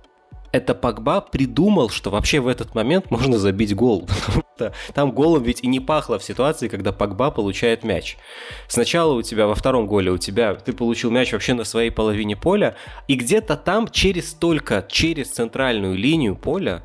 это 0.56 0.74
Погба 0.74 1.20
придумал, 1.20 1.90
что 1.90 2.10
вообще 2.10 2.40
в 2.40 2.48
этот 2.48 2.74
момент 2.74 3.10
можно 3.10 3.38
забить 3.38 3.74
гол. 3.74 4.08
Там 4.94 5.12
голом 5.12 5.42
ведь 5.42 5.62
и 5.62 5.66
не 5.66 5.80
пахло 5.80 6.18
в 6.18 6.24
ситуации, 6.24 6.68
когда 6.68 6.92
Погба 6.92 7.30
получает 7.30 7.84
мяч. 7.84 8.16
Сначала 8.66 9.12
у 9.12 9.22
тебя 9.22 9.46
во 9.46 9.54
втором 9.54 9.86
голе 9.86 10.10
у 10.10 10.18
тебя 10.18 10.54
ты 10.54 10.72
получил 10.72 11.10
мяч 11.10 11.32
вообще 11.32 11.52
на 11.52 11.64
своей 11.64 11.90
половине 11.90 12.36
поля, 12.36 12.74
и 13.06 13.16
где-то 13.16 13.56
там 13.56 13.88
через 13.88 14.32
только 14.32 14.84
через 14.88 15.30
центральную 15.30 15.94
линию 15.94 16.34
поля 16.34 16.82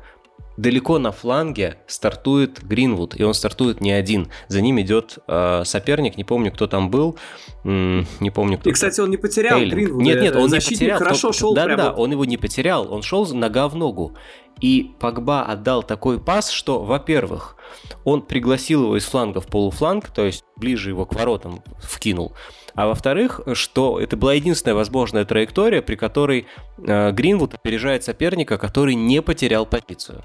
далеко 0.56 0.98
на 0.98 1.12
фланге 1.12 1.78
стартует 1.86 2.62
Гринвуд, 2.62 3.18
и 3.18 3.22
он 3.22 3.34
стартует 3.34 3.80
не 3.80 3.92
один. 3.92 4.28
За 4.48 4.60
ним 4.60 4.80
идет 4.80 5.18
э, 5.26 5.62
соперник, 5.64 6.16
не 6.16 6.24
помню, 6.24 6.52
кто 6.52 6.66
там 6.66 6.90
был, 6.90 7.16
не 7.64 8.30
помню, 8.30 8.58
кто. 8.58 8.70
И, 8.70 8.72
кстати, 8.72 9.00
он 9.00 9.10
не 9.10 9.16
потерял 9.16 9.58
Тейлинг. 9.58 9.74
Гринвуда. 9.74 10.04
Нет, 10.04 10.22
нет, 10.22 10.36
он 10.36 10.50
не 10.50 10.60
потерял. 10.60 10.98
хорошо 10.98 11.28
то, 11.28 11.32
шел 11.32 11.54
Да, 11.54 11.64
прямо... 11.64 11.82
да, 11.82 11.92
он 11.92 12.12
его 12.12 12.24
не 12.24 12.36
потерял, 12.36 12.92
он 12.92 13.02
шел 13.02 13.26
нога 13.34 13.68
в 13.68 13.76
ногу. 13.76 14.16
И 14.60 14.94
Погба 15.00 15.42
отдал 15.42 15.82
такой 15.82 16.20
пас, 16.20 16.50
что, 16.50 16.82
во-первых, 16.84 17.56
он 18.04 18.22
пригласил 18.22 18.84
его 18.84 18.96
из 18.96 19.04
фланга 19.04 19.40
в 19.40 19.46
полуфланг, 19.46 20.10
то 20.10 20.24
есть 20.24 20.44
ближе 20.56 20.90
его 20.90 21.06
к 21.06 21.14
воротам 21.14 21.62
вкинул. 21.80 22.34
А 22.74 22.86
во-вторых, 22.86 23.40
что 23.54 24.00
это 24.00 24.16
была 24.16 24.34
единственная 24.34 24.74
возможная 24.74 25.24
траектория, 25.24 25.82
при 25.82 25.96
которой 25.96 26.46
э, 26.78 27.10
Гринвуд 27.12 27.54
опережает 27.54 28.04
соперника, 28.04 28.56
который 28.56 28.94
не 28.94 29.20
потерял 29.20 29.66
позицию. 29.66 30.24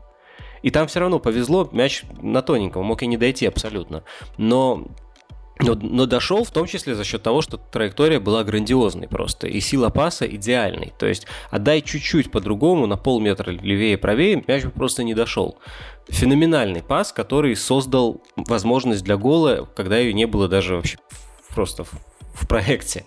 И 0.68 0.70
там 0.70 0.88
все 0.88 1.00
равно 1.00 1.18
повезло, 1.20 1.70
мяч 1.72 2.04
на 2.22 2.42
тоненьком, 2.42 2.84
мог 2.84 3.02
и 3.02 3.08
не 3.08 3.16
дойти 3.16 3.46
абсолютно. 3.46 4.04
Но 4.38 4.86
но, 5.60 5.76
но 5.76 6.06
дошел 6.06 6.44
в 6.44 6.52
том 6.52 6.68
числе 6.68 6.94
за 6.94 7.06
счет 7.06 7.24
того, 7.24 7.42
что 7.42 7.56
траектория 7.56 8.20
была 8.20 8.44
грандиозной 8.44 9.08
просто, 9.08 9.48
и 9.48 9.62
сила 9.62 9.90
паса 9.90 10.28
идеальной. 10.28 10.92
То 11.00 11.06
есть 11.06 11.26
отдай 11.50 11.82
чуть-чуть 11.82 12.32
по-другому, 12.32 12.86
на 12.86 12.98
полметра 12.98 13.50
левее 13.50 13.98
правее, 13.98 14.44
мяч 14.46 14.66
бы 14.66 14.72
просто 14.72 15.04
не 15.04 15.14
дошел. 15.14 15.58
Феноменальный 16.10 16.84
пас, 16.84 17.14
который 17.14 17.56
создал 17.56 18.22
возможность 18.36 19.06
для 19.06 19.16
гола, 19.16 19.70
когда 19.74 19.98
ее 19.98 20.12
не 20.12 20.26
было 20.26 20.50
даже 20.50 20.76
вообще 20.76 20.98
просто 21.56 21.86
в, 21.86 21.94
в 22.34 22.46
проекте. 22.46 23.06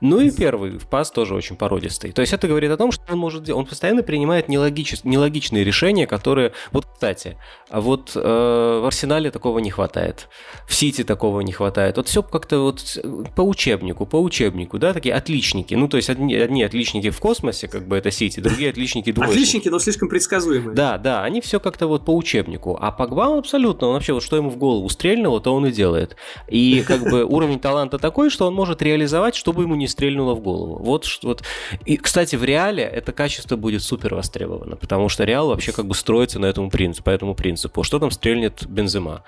Ну 0.00 0.20
и 0.20 0.30
первый 0.30 0.80
пас 0.90 1.10
тоже 1.10 1.34
очень 1.34 1.56
породистый. 1.56 2.12
То 2.12 2.22
есть 2.22 2.32
это 2.32 2.48
говорит 2.48 2.70
о 2.70 2.76
том, 2.76 2.90
что 2.90 3.02
он 3.12 3.18
может 3.18 3.42
делать. 3.42 3.58
Он 3.58 3.66
постоянно 3.66 4.02
принимает 4.02 4.48
нелогич... 4.48 5.04
нелогичные 5.04 5.62
решения, 5.62 6.06
которые. 6.06 6.52
Вот, 6.72 6.86
кстати, 7.00 7.38
а 7.70 7.80
вот 7.80 8.12
э, 8.14 8.20
в 8.20 8.86
Арсенале 8.86 9.30
такого 9.30 9.58
не 9.60 9.70
хватает. 9.70 10.28
В 10.68 10.74
Сити 10.74 11.02
такого 11.02 11.40
не 11.40 11.50
хватает. 11.50 11.96
Вот 11.96 12.08
все 12.08 12.22
как-то 12.22 12.58
вот 12.58 12.98
по 13.34 13.40
учебнику, 13.40 14.04
по 14.04 14.20
учебнику, 14.20 14.78
да, 14.78 14.92
такие 14.92 15.14
отличники. 15.14 15.72
Ну, 15.72 15.88
то 15.88 15.96
есть 15.96 16.10
одни, 16.10 16.34
одни 16.34 16.62
отличники 16.62 17.08
в 17.08 17.18
космосе, 17.18 17.68
как 17.68 17.88
бы 17.88 17.96
это 17.96 18.10
Сити, 18.10 18.40
другие 18.40 18.68
отличники 18.68 19.12
двоечники. 19.12 19.38
Отличники, 19.38 19.68
но 19.70 19.78
слишком 19.78 20.10
предсказуемые. 20.10 20.74
Да, 20.74 20.98
да, 20.98 21.24
они 21.24 21.40
все 21.40 21.58
как-то 21.58 21.86
вот 21.86 22.04
по 22.04 22.14
учебнику. 22.14 22.76
А 22.78 22.92
Погба 22.92 23.30
он 23.30 23.38
абсолютно, 23.38 23.86
он 23.86 23.94
вообще 23.94 24.12
вот 24.12 24.22
что 24.22 24.36
ему 24.36 24.50
в 24.50 24.58
голову 24.58 24.86
стрельнуло, 24.90 25.40
то 25.40 25.54
он 25.54 25.64
и 25.64 25.72
делает. 25.72 26.16
И 26.48 26.84
как 26.86 27.00
бы 27.00 27.24
уровень 27.28 27.60
таланта 27.60 27.98
такой, 27.98 28.28
что 28.28 28.46
он 28.46 28.52
может 28.52 28.82
реализовать, 28.82 29.36
чтобы 29.36 29.62
ему 29.62 29.74
не 29.74 29.88
стрельнуло 29.88 30.34
в 30.34 30.40
голову. 30.40 30.76
Вот, 30.84 31.06
вот. 31.22 31.44
И, 31.86 31.96
кстати, 31.96 32.36
в 32.36 32.44
реале 32.44 32.82
это 32.82 33.12
качество 33.12 33.56
будет 33.56 33.82
супер 33.82 34.14
востребовано, 34.14 34.76
потому 34.76 35.08
что 35.08 35.24
реал 35.24 35.48
вообще 35.48 35.72
как 35.72 35.86
бы 35.86 35.94
строится 35.94 36.38
на 36.38 36.44
этому 36.44 36.68
принципу, 36.90 37.04
по 37.04 37.10
этому 37.10 37.34
принципу. 37.34 37.82
Что 37.82 37.98
там 37.98 38.10
стрельнет 38.10 38.66
Бензема? 38.66 39.22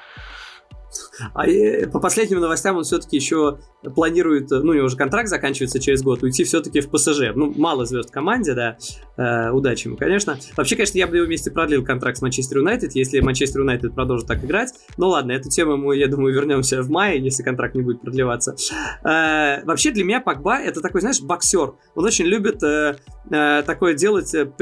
А 1.32 1.46
э, 1.46 1.86
по 1.86 2.00
последним 2.00 2.40
новостям 2.40 2.76
он 2.76 2.84
все-таки 2.84 3.16
еще 3.16 3.58
планирует, 3.94 4.50
ну, 4.50 4.72
у 4.72 4.74
него 4.74 4.86
уже 4.86 4.96
контракт 4.96 5.28
заканчивается 5.28 5.80
через 5.80 6.02
год, 6.02 6.22
уйти 6.22 6.44
все-таки 6.44 6.80
в 6.80 6.90
ПСЖ. 6.90 7.32
Ну, 7.34 7.52
мало 7.56 7.86
звезд 7.86 8.10
в 8.10 8.12
команде, 8.12 8.54
да, 8.54 8.76
э, 9.16 9.50
удачи 9.52 9.86
ему, 9.86 9.96
конечно. 9.96 10.38
Вообще, 10.56 10.76
конечно, 10.76 10.98
я 10.98 11.06
бы 11.06 11.16
его 11.16 11.26
вместе 11.26 11.50
продлил 11.50 11.82
контракт 11.84 12.18
с 12.18 12.22
Манчестер 12.22 12.58
Юнайтед, 12.58 12.94
если 12.94 13.20
Манчестер 13.20 13.60
Юнайтед 13.60 13.94
продолжит 13.94 14.26
так 14.26 14.44
играть. 14.44 14.74
Ну, 14.98 15.08
ладно, 15.08 15.32
эту 15.32 15.48
тему 15.48 15.76
мы, 15.76 15.96
я 15.96 16.08
думаю, 16.08 16.34
вернемся 16.34 16.82
в 16.82 16.90
мае, 16.90 17.22
если 17.22 17.42
контракт 17.42 17.74
не 17.74 17.82
будет 17.82 18.02
продлеваться. 18.02 18.54
Э, 19.02 19.64
вообще, 19.64 19.92
для 19.92 20.04
меня 20.04 20.20
Пакба 20.20 20.58
это 20.58 20.82
такой, 20.82 21.00
знаешь, 21.00 21.22
боксер. 21.22 21.74
Он 21.94 22.04
очень 22.04 22.26
любит 22.26 22.62
э, 22.62 22.98
э, 23.30 23.62
такое 23.62 23.94
делать... 23.94 24.34
Э, 24.34 24.52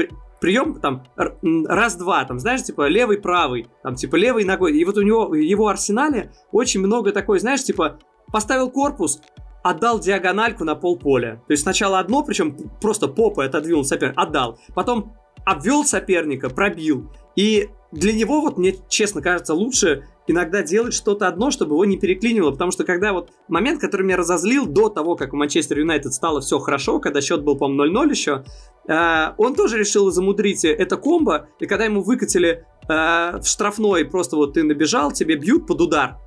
прием 0.41 0.81
там 0.81 1.03
раз-два, 1.43 2.25
там, 2.25 2.39
знаешь, 2.39 2.63
типа 2.63 2.87
левый-правый, 2.87 3.67
там, 3.83 3.95
типа 3.95 4.15
левой 4.17 4.43
ногой. 4.43 4.75
И 4.77 4.83
вот 4.83 4.97
у 4.97 5.03
него, 5.03 5.27
в 5.27 5.35
его 5.35 5.67
арсенале 5.67 6.33
очень 6.51 6.81
много 6.81 7.13
такой, 7.13 7.39
знаешь, 7.39 7.63
типа 7.63 7.99
поставил 8.31 8.71
корпус, 8.71 9.21
отдал 9.63 9.99
диагональку 9.99 10.63
на 10.63 10.75
полполя. 10.75 11.35
То 11.47 11.51
есть 11.51 11.63
сначала 11.63 11.99
одно, 11.99 12.23
причем 12.23 12.57
просто 12.81 13.07
попой 13.07 13.45
отодвинул 13.45 13.85
соперника, 13.85 14.21
отдал. 14.21 14.59
Потом 14.73 15.15
обвел 15.45 15.85
соперника, 15.85 16.49
пробил. 16.49 17.11
И 17.35 17.69
для 17.91 18.11
него, 18.11 18.41
вот 18.41 18.57
мне 18.57 18.75
честно 18.89 19.21
кажется, 19.21 19.53
лучше 19.53 20.07
иногда 20.31 20.63
делать 20.63 20.93
что-то 20.93 21.27
одно, 21.27 21.51
чтобы 21.51 21.75
его 21.75 21.85
не 21.85 21.97
переклинило, 21.97 22.51
потому 22.51 22.71
что 22.71 22.83
когда 22.83 23.13
вот 23.13 23.31
момент, 23.47 23.79
который 23.79 24.03
меня 24.03 24.17
разозлил 24.17 24.65
до 24.65 24.89
того, 24.89 25.15
как 25.15 25.33
у 25.33 25.37
Манчестер 25.37 25.79
Юнайтед 25.79 26.13
стало 26.13 26.41
все 26.41 26.59
хорошо, 26.59 26.99
когда 26.99 27.21
счет 27.21 27.43
был, 27.43 27.57
по-моему, 27.57 28.05
0-0 28.05 28.09
еще, 28.09 28.43
э, 28.87 29.33
он 29.37 29.55
тоже 29.55 29.77
решил 29.77 30.11
замудрить 30.11 30.65
это 30.65 30.97
комбо, 30.97 31.47
и 31.59 31.65
когда 31.65 31.85
ему 31.85 32.01
выкатили 32.01 32.65
э, 32.87 33.37
в 33.39 33.43
штрафной, 33.45 34.05
просто 34.05 34.35
вот 34.35 34.53
ты 34.53 34.63
набежал, 34.63 35.11
тебе 35.11 35.35
бьют 35.35 35.67
под 35.67 35.81
удар, 35.81 36.17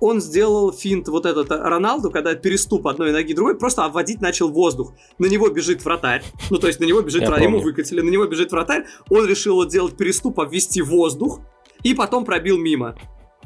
он 0.00 0.20
сделал 0.20 0.72
финт 0.72 1.08
вот 1.08 1.26
этот 1.26 1.50
э, 1.50 1.56
Роналду, 1.56 2.10
когда 2.10 2.34
переступ 2.34 2.86
одной 2.86 3.12
ноги 3.12 3.32
другой, 3.32 3.56
просто 3.56 3.84
обводить 3.84 4.20
начал 4.20 4.50
воздух. 4.50 4.92
На 5.18 5.26
него 5.26 5.48
бежит 5.48 5.84
вратарь, 5.84 6.22
ну 6.50 6.58
то 6.58 6.66
есть 6.66 6.80
на 6.80 6.84
него 6.84 7.00
бежит 7.00 7.22
вратарь, 7.22 7.44
ему 7.44 7.60
выкатили, 7.60 8.00
на 8.00 8.10
него 8.10 8.26
бежит 8.26 8.52
вратарь, 8.52 8.84
он 9.08 9.26
решил 9.26 9.56
вот 9.56 9.70
сделать 9.70 9.96
переступ, 9.96 10.40
обвести 10.40 10.82
воздух, 10.82 11.40
и 11.82 11.94
потом 11.94 12.24
пробил 12.24 12.58
мимо. 12.58 12.96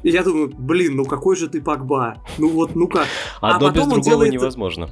И 0.02 0.10
я 0.10 0.22
думаю, 0.22 0.52
блин, 0.56 0.96
ну 0.96 1.04
какой 1.04 1.36
же 1.36 1.48
ты 1.48 1.60
Пакба? 1.60 2.22
Ну 2.38 2.48
вот, 2.48 2.74
ну-ка. 2.74 3.04
А 3.40 3.56
Одно 3.56 3.70
без 3.70 3.82
другого 3.82 4.02
делает... 4.02 4.32
невозможно. 4.32 4.90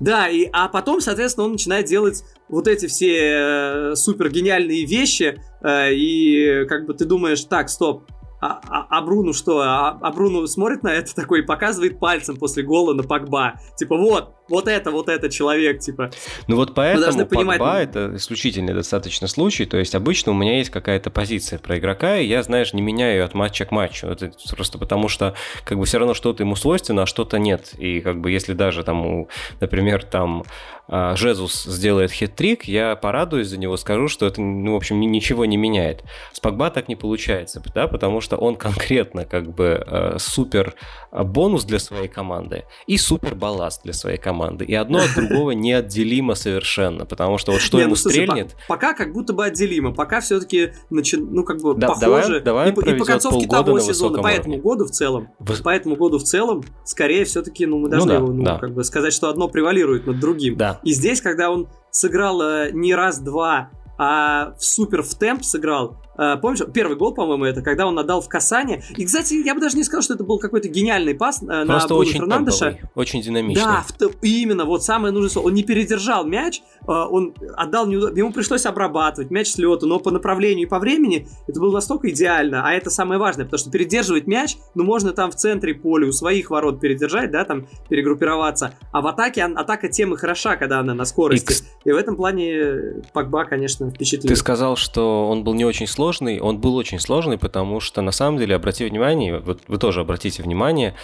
Да, 0.00 0.28
и, 0.28 0.48
а 0.52 0.68
потом, 0.68 1.00
соответственно, 1.00 1.46
он 1.46 1.52
начинает 1.52 1.86
делать 1.86 2.22
вот 2.48 2.68
эти 2.68 2.86
все 2.86 3.92
э, 3.92 3.94
супер 3.96 4.30
гениальные 4.30 4.86
вещи, 4.86 5.42
э, 5.60 5.92
и 5.92 6.66
как 6.66 6.86
бы 6.86 6.94
ты 6.94 7.04
думаешь, 7.04 7.42
так, 7.44 7.68
стоп, 7.68 8.04
а, 8.40 8.60
а, 8.68 8.86
а 8.88 9.02
Бруну 9.02 9.32
что? 9.32 9.60
А, 9.60 9.98
а 10.00 10.12
Бруну 10.12 10.46
смотрит 10.46 10.82
на 10.82 10.92
это 10.92 11.14
такой 11.16 11.40
и 11.40 11.42
показывает 11.42 11.98
пальцем 11.98 12.36
после 12.36 12.62
гола 12.62 12.94
на 12.94 13.02
Пакба. 13.02 13.54
Типа, 13.76 13.96
вот, 13.96 14.34
вот 14.48 14.68
это, 14.68 14.90
вот 14.90 15.08
это 15.08 15.28
человек, 15.30 15.80
типа. 15.80 16.10
Ну 16.46 16.56
вот 16.56 16.74
поэтому 16.74 17.26
понимать... 17.26 17.58
Погба 17.58 17.78
это 17.80 18.16
исключительный 18.16 18.74
достаточно 18.74 19.28
случай, 19.28 19.66
то 19.66 19.76
есть 19.76 19.94
обычно 19.94 20.32
у 20.32 20.34
меня 20.34 20.58
есть 20.58 20.70
какая-то 20.70 21.10
позиция 21.10 21.58
про 21.58 21.78
игрока, 21.78 22.16
и 22.16 22.26
я, 22.26 22.42
знаешь, 22.42 22.72
не 22.72 22.82
меняю 22.82 23.18
ее 23.18 23.24
от 23.24 23.34
матча 23.34 23.64
к 23.64 23.70
матчу. 23.70 24.06
Это 24.06 24.32
просто 24.54 24.78
потому 24.78 25.08
что 25.08 25.34
как 25.64 25.78
бы 25.78 25.84
все 25.84 25.98
равно 25.98 26.14
что-то 26.14 26.42
ему 26.42 26.56
свойственно, 26.56 27.02
а 27.02 27.06
что-то 27.06 27.38
нет. 27.38 27.74
И 27.78 28.00
как 28.00 28.20
бы 28.20 28.30
если 28.30 28.52
даже 28.52 28.84
там, 28.84 29.26
например, 29.60 30.04
там 30.04 30.44
а, 30.90 31.16
Жезус 31.16 31.64
сделает 31.64 32.10
хит-трик, 32.10 32.64
я 32.64 32.96
порадуюсь 32.96 33.48
за 33.48 33.58
него, 33.58 33.76
скажу, 33.76 34.08
что 34.08 34.26
это, 34.26 34.40
ну, 34.40 34.72
в 34.72 34.76
общем, 34.76 34.98
ничего 34.98 35.44
не 35.44 35.58
меняет. 35.58 36.02
С 36.32 36.40
Погба 36.40 36.70
так 36.70 36.88
не 36.88 36.96
получается, 36.96 37.62
да, 37.74 37.88
потому 37.88 38.22
что 38.22 38.36
он 38.36 38.56
конкретно 38.56 39.26
как 39.26 39.52
бы 39.54 39.84
э, 39.86 40.16
супер 40.18 40.74
бонус 41.12 41.64
для 41.64 41.78
своей 41.78 42.08
команды 42.08 42.64
и 42.86 42.96
супер 42.96 43.34
балласт 43.34 43.82
для 43.82 43.92
своей 43.92 44.16
команды. 44.16 44.37
И 44.46 44.74
одно 44.74 44.98
от 44.98 45.14
другого 45.14 45.52
неотделимо 45.52 46.34
совершенно, 46.34 47.04
потому 47.04 47.38
что 47.38 47.52
вот 47.52 47.60
что 47.60 47.78
ему 47.78 47.90
ну, 47.90 47.96
слушай, 47.96 48.24
стрельнет... 48.24 48.52
По- 48.66 48.74
пока 48.74 48.94
как 48.94 49.12
будто 49.12 49.32
бы 49.32 49.44
отделимо, 49.44 49.92
пока 49.92 50.20
все-таки, 50.20 50.72
начи... 50.90 51.16
ну, 51.16 51.44
как 51.44 51.60
бы 51.60 51.74
да, 51.74 51.88
похоже. 51.88 52.40
Давай, 52.40 52.72
давай 52.72 52.92
и, 52.92 52.96
и 52.96 52.98
по 52.98 53.04
концовке 53.04 53.46
того 53.46 53.78
сезона, 53.80 54.22
по 54.22 54.28
этому 54.28 54.58
году 54.58 54.84
в 54.84 54.90
целом, 54.90 55.28
в... 55.38 55.62
по 55.62 55.70
этому 55.70 55.96
году 55.96 56.18
в 56.18 56.24
целом, 56.24 56.64
скорее 56.84 57.24
все-таки, 57.24 57.66
ну, 57.66 57.78
мы 57.78 57.88
должны 57.88 58.12
ну, 58.12 58.18
да, 58.18 58.24
его, 58.24 58.32
ну, 58.32 58.42
да. 58.44 58.58
как 58.58 58.74
бы 58.74 58.84
сказать, 58.84 59.12
что 59.12 59.28
одно 59.28 59.48
превалирует 59.48 60.06
над 60.06 60.18
другим. 60.20 60.56
Да. 60.56 60.80
И 60.84 60.92
здесь, 60.92 61.20
когда 61.20 61.50
он 61.50 61.68
сыграл 61.90 62.40
э, 62.42 62.70
не 62.72 62.94
раз-два, 62.94 63.70
а 63.98 64.54
в 64.56 64.64
супер 64.64 65.02
в 65.02 65.14
темп 65.16 65.42
сыграл, 65.42 65.96
помнишь, 66.42 66.60
первый 66.74 66.96
гол, 66.96 67.14
по-моему, 67.14 67.44
это 67.44 67.62
когда 67.62 67.86
он 67.86 67.98
отдал 67.98 68.20
в 68.20 68.28
касание. 68.28 68.82
И, 68.96 69.04
кстати, 69.04 69.34
я 69.34 69.54
бы 69.54 69.60
даже 69.60 69.76
не 69.76 69.84
сказал, 69.84 70.02
что 70.02 70.14
это 70.14 70.24
был 70.24 70.38
какой-то 70.38 70.68
гениальный 70.68 71.14
пас 71.14 71.42
uh, 71.42 71.64
на 71.64 71.78
Бруно 71.78 71.96
очень 71.96 72.12
Фернандеша. 72.14 72.72
Темповый, 72.72 72.90
очень 72.94 73.22
динамичный. 73.22 73.64
Да, 73.64 73.84
в, 73.98 74.22
именно, 74.22 74.64
вот 74.64 74.82
самое 74.82 75.12
нужное 75.12 75.30
слово. 75.30 75.46
Он 75.46 75.54
не 75.54 75.62
передержал 75.62 76.24
мяч, 76.24 76.60
uh, 76.86 77.06
он 77.06 77.34
отдал, 77.56 77.88
ему 77.88 78.32
пришлось 78.32 78.66
обрабатывать 78.66 79.30
мяч 79.30 79.48
с 79.48 79.58
лету, 79.58 79.86
но 79.86 80.00
по 80.00 80.10
направлению 80.10 80.66
и 80.66 80.68
по 80.68 80.78
времени 80.78 81.28
это 81.46 81.60
было 81.60 81.72
настолько 81.72 82.10
идеально. 82.10 82.66
А 82.66 82.72
это 82.72 82.90
самое 82.90 83.20
важное, 83.20 83.44
потому 83.44 83.58
что 83.58 83.70
передерживать 83.70 84.26
мяч, 84.26 84.56
ну, 84.74 84.82
можно 84.84 85.12
там 85.12 85.30
в 85.30 85.36
центре 85.36 85.74
поля 85.74 86.08
у 86.08 86.12
своих 86.12 86.50
ворот 86.50 86.80
передержать, 86.80 87.30
да, 87.30 87.44
там 87.44 87.68
перегруппироваться. 87.88 88.74
А 88.92 89.00
в 89.02 89.06
атаке, 89.06 89.44
атака 89.44 89.88
тем 89.88 90.14
и 90.14 90.16
хороша, 90.16 90.56
когда 90.56 90.80
она 90.80 90.94
на 90.94 91.04
скорости. 91.04 91.44
X. 91.44 91.64
И 91.84 91.92
в 91.92 91.96
этом 91.96 92.16
плане 92.16 93.02
Пакба, 93.12 93.44
конечно, 93.44 93.88
впечатлил. 93.90 94.28
Ты 94.28 94.36
сказал, 94.36 94.76
что 94.76 95.28
он 95.28 95.44
был 95.44 95.54
не 95.54 95.64
очень 95.64 95.86
сложный, 95.86 96.07
он 96.40 96.58
был 96.58 96.76
очень 96.76 96.98
сложный, 96.98 97.38
потому 97.38 97.80
что 97.80 98.02
на 98.02 98.12
самом 98.12 98.38
деле, 98.38 98.56
обрати 98.56 98.84
внимание, 98.84 99.38
вот 99.38 99.60
вы 99.68 99.78
тоже 99.78 100.00
обратите 100.00 100.42
внимание, 100.42 100.94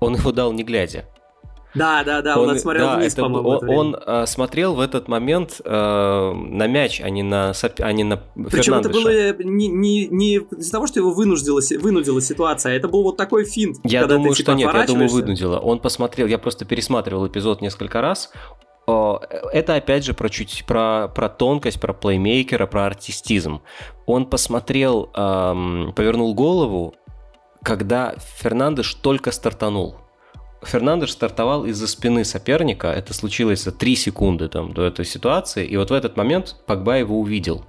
он 0.00 0.14
его 0.16 0.32
дал 0.32 0.52
не 0.52 0.64
глядя. 0.64 1.06
Да, 1.74 2.04
да, 2.04 2.20
да, 2.20 2.38
он, 2.38 2.50
он 2.50 2.58
смотрел 2.58 2.86
да, 2.86 2.96
вниз, 2.98 3.14
это, 3.14 3.22
по-моему. 3.22 3.48
Он, 3.48 3.68
он 3.68 3.96
а, 4.04 4.26
смотрел 4.26 4.74
в 4.74 4.80
этот 4.80 5.08
момент 5.08 5.60
а, 5.64 6.34
на 6.34 6.66
мяч, 6.66 7.00
а 7.00 7.08
не 7.08 7.22
на, 7.22 7.52
а 7.78 7.92
не 7.92 8.04
на 8.04 8.22
Причем 8.50 8.74
это 8.74 8.90
было 8.90 9.32
не, 9.42 9.68
не, 9.68 10.06
не 10.08 10.34
из-за 10.58 10.72
того, 10.72 10.86
что 10.86 11.00
его 11.00 11.12
вынудила, 11.12 11.60
вынудила 11.80 12.20
ситуация, 12.20 12.72
а 12.72 12.74
это 12.74 12.88
был 12.88 13.02
вот 13.02 13.16
такой 13.16 13.44
финт. 13.44 13.78
Я 13.84 14.06
думаю, 14.06 14.30
ты, 14.30 14.38
типа, 14.38 14.52
что 14.52 14.58
нет, 14.58 14.74
я 14.74 14.86
думаю, 14.86 15.08
вынудила. 15.08 15.58
Он 15.58 15.78
посмотрел, 15.78 16.26
я 16.26 16.38
просто 16.38 16.66
пересматривал 16.66 17.26
эпизод 17.26 17.62
несколько 17.62 18.02
раз, 18.02 18.30
это 19.52 19.76
опять 19.76 20.04
же 20.04 20.14
про 20.14 20.28
чуть 20.28 20.64
про, 20.66 21.08
про 21.08 21.28
тонкость, 21.28 21.80
про 21.80 21.92
плеймейкера, 21.92 22.66
про 22.66 22.86
артистизм. 22.86 23.60
Он 24.06 24.26
посмотрел, 24.26 25.10
эм, 25.14 25.92
повернул 25.94 26.34
голову, 26.34 26.94
когда 27.62 28.14
Фернандеш 28.38 28.94
только 28.94 29.30
стартанул. 29.30 29.96
Фернандеш 30.64 31.12
стартовал 31.12 31.64
из-за 31.66 31.88
спины 31.88 32.24
соперника, 32.24 32.88
это 32.88 33.14
случилось 33.14 33.64
за 33.64 33.72
3 33.72 33.96
секунды 33.96 34.48
там, 34.48 34.72
до 34.72 34.84
этой 34.84 35.04
ситуации, 35.04 35.66
и 35.66 35.76
вот 35.76 35.90
в 35.90 35.92
этот 35.92 36.16
момент 36.16 36.56
Погба 36.66 36.98
его 36.98 37.18
увидел. 37.18 37.64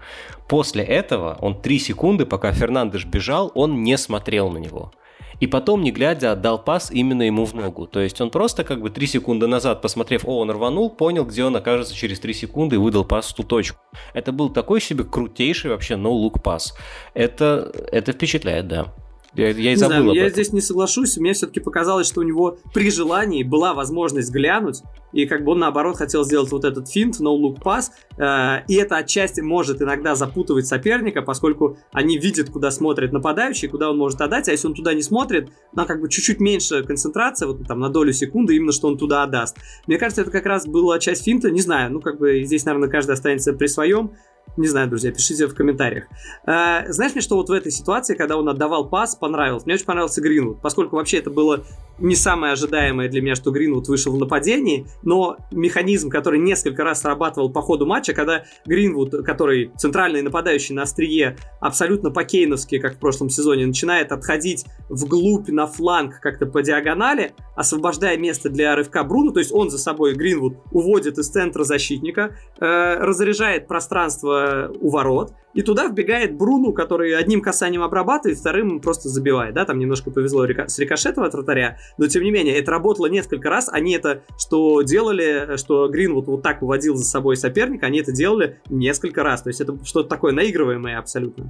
После 0.47 0.83
этого 0.83 1.37
он 1.41 1.59
3 1.59 1.79
секунды, 1.79 2.25
пока 2.25 2.51
Фернандеш 2.51 3.05
бежал, 3.05 3.51
он 3.55 3.83
не 3.83 3.97
смотрел 3.97 4.51
на 4.51 4.59
него 4.59 4.91
и 5.39 5.47
потом, 5.47 5.81
не 5.81 5.91
глядя, 5.91 6.33
отдал 6.33 6.63
пас 6.63 6.91
именно 6.91 7.23
ему 7.23 7.45
в 7.45 7.53
ногу. 7.53 7.87
То 7.87 7.99
есть 7.99 8.19
он 8.21 8.29
просто 8.29 8.63
как 8.63 8.81
бы 8.81 8.89
3 8.89 9.07
секунды 9.07 9.47
назад, 9.47 9.81
посмотрев, 9.81 10.25
о, 10.25 10.39
он 10.39 10.51
рванул, 10.51 10.89
понял, 10.89 11.25
где 11.25 11.43
он 11.43 11.55
окажется 11.55 11.95
через 11.95 12.19
3 12.19 12.33
секунды 12.33 12.75
и 12.75 12.79
выдал 12.79 13.05
пас 13.05 13.31
в 13.31 13.35
ту 13.35 13.43
точку. 13.43 13.79
Это 14.13 14.31
был 14.31 14.49
такой 14.49 14.81
себе 14.81 15.03
крутейший 15.03 15.71
вообще 15.71 15.95
no-look 15.95 16.41
пас. 16.41 16.75
Это, 17.13 17.71
это 17.91 18.11
впечатляет, 18.13 18.67
да. 18.67 18.93
Я, 19.35 19.49
я 19.49 19.71
и 19.71 19.75
забыл 19.75 19.97
знаю, 19.97 20.13
Я 20.13 20.29
здесь 20.29 20.53
не 20.53 20.61
соглашусь. 20.61 21.17
Мне 21.17 21.33
все-таки 21.33 21.59
показалось, 21.59 22.07
что 22.07 22.21
у 22.21 22.23
него 22.23 22.57
при 22.73 22.91
желании 22.91 23.43
была 23.43 23.73
возможность 23.73 24.31
глянуть, 24.31 24.81
и 25.13 25.25
как 25.25 25.45
бы 25.45 25.53
он 25.53 25.59
наоборот 25.59 25.97
хотел 25.97 26.25
сделать 26.25 26.51
вот 26.51 26.65
этот 26.65 26.89
финт, 26.89 27.19
no-look 27.21 27.61
pass, 27.63 27.91
э, 28.17 28.65
и 28.67 28.75
это 28.75 28.97
отчасти 28.97 29.39
может 29.41 29.81
иногда 29.81 30.15
запутывать 30.15 30.67
соперника, 30.67 31.21
поскольку 31.21 31.77
они 31.93 32.17
видят, 32.17 32.49
куда 32.49 32.71
смотрит 32.71 33.13
нападающий, 33.13 33.69
куда 33.69 33.89
он 33.91 33.97
может 33.97 34.19
отдать, 34.19 34.49
а 34.49 34.51
если 34.51 34.67
он 34.67 34.73
туда 34.73 34.93
не 34.93 35.01
смотрит, 35.03 35.49
на 35.73 35.85
как 35.85 36.01
бы 36.01 36.09
чуть-чуть 36.09 36.39
меньше 36.39 36.83
концентрация, 36.83 37.47
вот 37.47 37.65
там 37.67 37.79
на 37.79 37.89
долю 37.89 38.11
секунды, 38.11 38.55
именно 38.55 38.71
что 38.71 38.87
он 38.87 38.97
туда 38.97 39.23
отдаст. 39.23 39.57
Мне 39.87 39.97
кажется, 39.97 40.23
это 40.23 40.31
как 40.31 40.45
раз 40.45 40.67
была 40.67 40.99
часть 40.99 41.23
финта, 41.23 41.51
не 41.51 41.61
знаю, 41.61 41.91
ну 41.91 42.01
как 42.01 42.17
бы 42.17 42.43
здесь, 42.43 42.65
наверное, 42.65 42.89
каждый 42.89 43.11
останется 43.11 43.53
при 43.53 43.67
своем, 43.67 44.11
не 44.55 44.67
знаю, 44.67 44.87
друзья, 44.87 45.11
пишите 45.11 45.47
в 45.47 45.55
комментариях. 45.55 46.05
А, 46.45 46.85
знаешь 46.91 47.13
мне, 47.13 47.21
что 47.21 47.35
вот 47.35 47.49
в 47.49 47.51
этой 47.51 47.71
ситуации, 47.71 48.13
когда 48.13 48.37
он 48.37 48.47
отдавал 48.49 48.87
пас, 48.87 49.15
понравилось? 49.15 49.65
Мне 49.65 49.75
очень 49.75 49.85
понравился 49.85 50.21
Гринвуд, 50.21 50.61
поскольку 50.61 50.95
вообще 50.95 51.17
это 51.17 51.31
было 51.31 51.63
не 51.99 52.15
самое 52.15 52.53
ожидаемое 52.53 53.09
для 53.09 53.21
меня, 53.21 53.35
что 53.35 53.51
Гринвуд 53.51 53.87
вышел 53.87 54.13
в 54.13 54.17
нападении, 54.17 54.87
но 55.03 55.37
механизм, 55.51 56.09
который 56.09 56.39
несколько 56.39 56.83
раз 56.83 57.01
срабатывал 57.01 57.51
по 57.51 57.61
ходу 57.61 57.85
матча, 57.85 58.13
когда 58.13 58.43
Гринвуд, 58.65 59.23
который 59.25 59.71
центральный 59.77 60.21
нападающий 60.21 60.75
на 60.75 60.83
острие, 60.83 61.37
абсолютно 61.59 62.11
по-кейновски, 62.11 62.79
как 62.79 62.95
в 62.95 62.99
прошлом 62.99 63.29
сезоне, 63.29 63.65
начинает 63.65 64.11
отходить 64.11 64.65
вглубь 64.89 65.49
на 65.49 65.67
фланг 65.67 66.19
как-то 66.19 66.45
по 66.45 66.61
диагонали, 66.61 67.33
освобождая 67.55 68.17
место 68.17 68.49
для 68.49 68.75
рывка 68.75 69.03
Бруно, 69.03 69.31
то 69.31 69.39
есть 69.39 69.51
он 69.51 69.69
за 69.69 69.77
собой, 69.77 70.13
Гринвуд, 70.13 70.57
уводит 70.71 71.17
из 71.17 71.29
центра 71.29 71.63
защитника, 71.63 72.35
э, 72.59 72.95
разряжает 72.99 73.67
пространство 73.67 74.71
у 74.79 74.89
ворот, 74.89 75.33
и 75.53 75.61
туда 75.61 75.87
вбегает 75.87 76.35
Бруну, 76.35 76.73
который 76.73 77.15
одним 77.15 77.41
касанием 77.41 77.83
обрабатывает, 77.83 78.39
вторым 78.39 78.79
просто 78.79 79.09
забивает, 79.09 79.53
да, 79.53 79.65
там 79.65 79.79
немножко 79.79 80.11
повезло 80.11 80.45
с 80.45 80.79
рикошета 80.79 81.23
от 81.23 81.33
вратаря, 81.33 81.77
но 81.97 82.07
тем 82.07 82.23
не 82.23 82.31
менее, 82.31 82.57
это 82.57 82.71
работало 82.71 83.07
несколько 83.07 83.49
раз, 83.49 83.69
они 83.69 83.93
это, 83.93 84.23
что 84.37 84.81
делали, 84.81 85.57
что 85.57 85.87
Гринвуд 85.87 86.27
вот 86.27 86.41
так 86.41 86.61
выводил 86.61 86.95
за 86.95 87.05
собой 87.05 87.37
соперника, 87.37 87.87
они 87.87 87.99
это 87.99 88.11
делали 88.11 88.59
несколько 88.69 89.23
раз, 89.23 89.43
то 89.43 89.49
есть 89.49 89.61
это 89.61 89.77
что-то 89.85 90.09
такое 90.09 90.33
наигрываемое 90.33 90.97
абсолютно. 90.97 91.49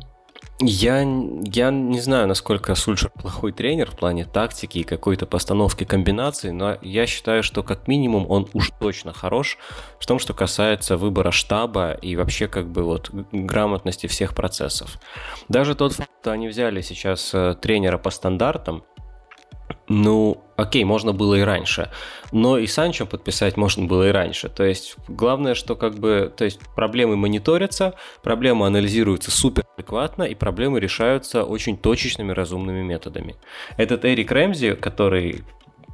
Я, 0.60 1.02
я 1.02 1.72
не 1.72 2.00
знаю, 2.00 2.28
насколько 2.28 2.76
Сульшер 2.76 3.10
плохой 3.10 3.52
тренер 3.52 3.92
в 3.92 3.98
плане 3.98 4.24
тактики 4.24 4.80
и 4.80 4.84
какой-то 4.84 5.26
постановки 5.26 5.84
комбинаций, 5.84 6.52
но 6.52 6.78
я 6.82 7.06
считаю, 7.06 7.44
что 7.44 7.64
как 7.64 7.88
минимум 7.88 8.30
он 8.30 8.48
уж 8.54 8.72
точно 8.80 9.14
хорош 9.14 9.58
в 10.00 10.06
том, 10.06 10.20
что 10.20 10.34
касается 10.34 10.96
выбора 10.96 11.32
штаба 11.32 11.92
и 11.94 12.16
вообще 12.16 12.48
как 12.48 12.70
бы 12.70 12.84
вот 12.84 13.10
грамотности 13.32 14.08
всех 14.08 14.36
процессов. 14.36 15.00
Даже 15.50 15.76
тот 15.76 15.94
факт, 15.94 16.12
что 16.22 16.32
они 16.32 16.48
взяли 16.48 16.82
сейчас 16.82 17.34
э, 17.34 17.56
тренера 17.60 17.98
по 17.98 18.12
стандартам, 18.12 18.84
ну, 19.88 20.44
окей, 20.56 20.84
можно 20.84 21.14
было 21.14 21.36
и 21.36 21.42
раньше, 21.42 21.90
но 22.32 22.58
и 22.58 22.68
Санчо 22.68 23.06
подписать 23.06 23.58
можно 23.58 23.86
было 23.86 24.08
и 24.08 24.12
раньше. 24.12 24.50
То 24.50 24.64
есть 24.64 24.96
главное, 25.08 25.56
что 25.56 25.76
как 25.76 25.96
бы, 25.96 26.32
то 26.36 26.46
есть 26.46 26.60
проблемы 26.76 27.16
мониторятся, 27.18 27.96
проблемы 28.22 28.66
анализируются 28.66 29.32
супер 29.32 29.66
адекватно, 29.76 30.24
и 30.24 30.36
проблемы 30.36 30.80
решаются 30.80 31.44
очень 31.44 31.78
точечными, 31.78 32.32
разумными 32.32 32.82
методами. 32.82 33.36
Этот 33.78 34.06
Эрик 34.06 34.32
Рэмзи, 34.32 34.76
который 34.76 35.44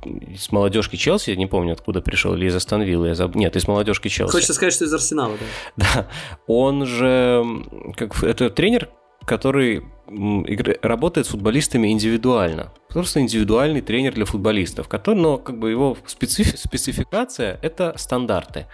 из 0.05 0.51
молодежки 0.51 0.95
Челси, 0.95 1.31
я 1.31 1.35
не 1.35 1.47
помню, 1.47 1.73
откуда 1.73 2.01
пришел, 2.01 2.33
или 2.33 2.45
из 2.45 2.55
Астонвилла, 2.55 3.07
я 3.07 3.15
забыл. 3.15 3.41
Нет, 3.41 3.55
из 3.55 3.67
молодежки 3.67 4.07
Челси. 4.07 4.31
Хочется 4.31 4.53
сказать, 4.53 4.73
что 4.73 4.85
из 4.85 4.93
Арсенала, 4.93 5.35
да? 5.37 5.45
Да. 5.93 6.07
Он 6.47 6.85
же, 6.85 7.43
как, 7.97 8.23
это 8.23 8.49
тренер, 8.49 8.89
который 9.25 9.83
работает 10.81 11.27
с 11.27 11.29
футболистами 11.29 11.89
индивидуально. 11.89 12.71
Просто 12.89 13.21
индивидуальный 13.21 13.81
тренер 13.81 14.13
для 14.15 14.25
футболистов, 14.25 14.87
который, 14.87 15.17
но 15.17 15.37
как 15.37 15.59
бы 15.59 15.69
его 15.69 15.95
специфи- 16.07 16.57
спецификация– 16.57 17.59
это 17.61 17.93
стандарты. 17.97 18.65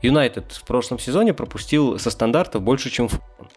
Юнайтед 0.00 0.52
в 0.52 0.64
прошлом 0.64 0.98
сезоне 0.98 1.34
пропустил 1.34 1.98
со 1.98 2.10
стандартов 2.10 2.62
больше, 2.62 2.88
чем 2.88 3.08
Фулхэм. 3.08 3.48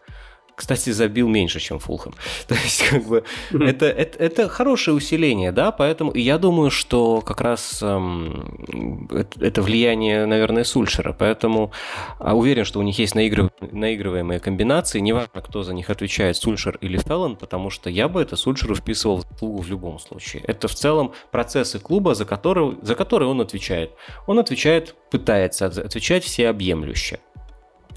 Кстати, 0.62 0.90
забил 0.90 1.26
меньше, 1.26 1.58
чем 1.58 1.80
Фулхэм. 1.80 2.14
То 2.46 2.54
есть, 2.54 2.84
как 2.88 3.04
бы, 3.04 3.24
это, 3.50 3.86
это, 3.86 4.16
это 4.18 4.48
хорошее 4.48 4.96
усиление, 4.96 5.50
да, 5.50 5.72
поэтому 5.72 6.14
я 6.14 6.38
думаю, 6.38 6.70
что 6.70 7.20
как 7.20 7.40
раз 7.40 7.82
эм, 7.82 9.08
это, 9.40 9.60
влияние, 9.60 10.24
наверное, 10.24 10.62
Сульшера, 10.62 11.16
поэтому 11.18 11.72
а, 12.20 12.36
уверен, 12.36 12.64
что 12.64 12.78
у 12.78 12.82
них 12.82 12.96
есть 13.00 13.16
наигрыв... 13.16 13.50
наигрываемые 13.60 14.38
комбинации, 14.38 15.00
неважно, 15.00 15.40
кто 15.40 15.64
за 15.64 15.74
них 15.74 15.90
отвечает, 15.90 16.36
Сульшер 16.36 16.78
или 16.80 16.96
Феллон, 16.96 17.34
потому 17.34 17.68
что 17.68 17.90
я 17.90 18.06
бы 18.08 18.22
это 18.22 18.36
Сульшеру 18.36 18.76
вписывал 18.76 19.16
в 19.16 19.22
заслугу 19.28 19.62
в 19.62 19.68
любом 19.68 19.98
случае. 19.98 20.44
Это 20.46 20.68
в 20.68 20.76
целом 20.76 21.12
процессы 21.32 21.80
клуба, 21.80 22.14
за 22.14 22.24
которые, 22.24 22.76
за 22.82 22.94
которые 22.94 23.28
он 23.28 23.40
отвечает. 23.40 23.90
Он 24.28 24.38
отвечает, 24.38 24.94
пытается 25.10 25.66
отвечать 25.66 26.22
всеобъемлюще. 26.22 27.18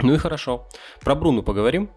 Ну 0.02 0.14
и 0.14 0.18
хорошо. 0.18 0.68
Про 1.02 1.14
Бруну 1.14 1.44
поговорим? 1.44 1.90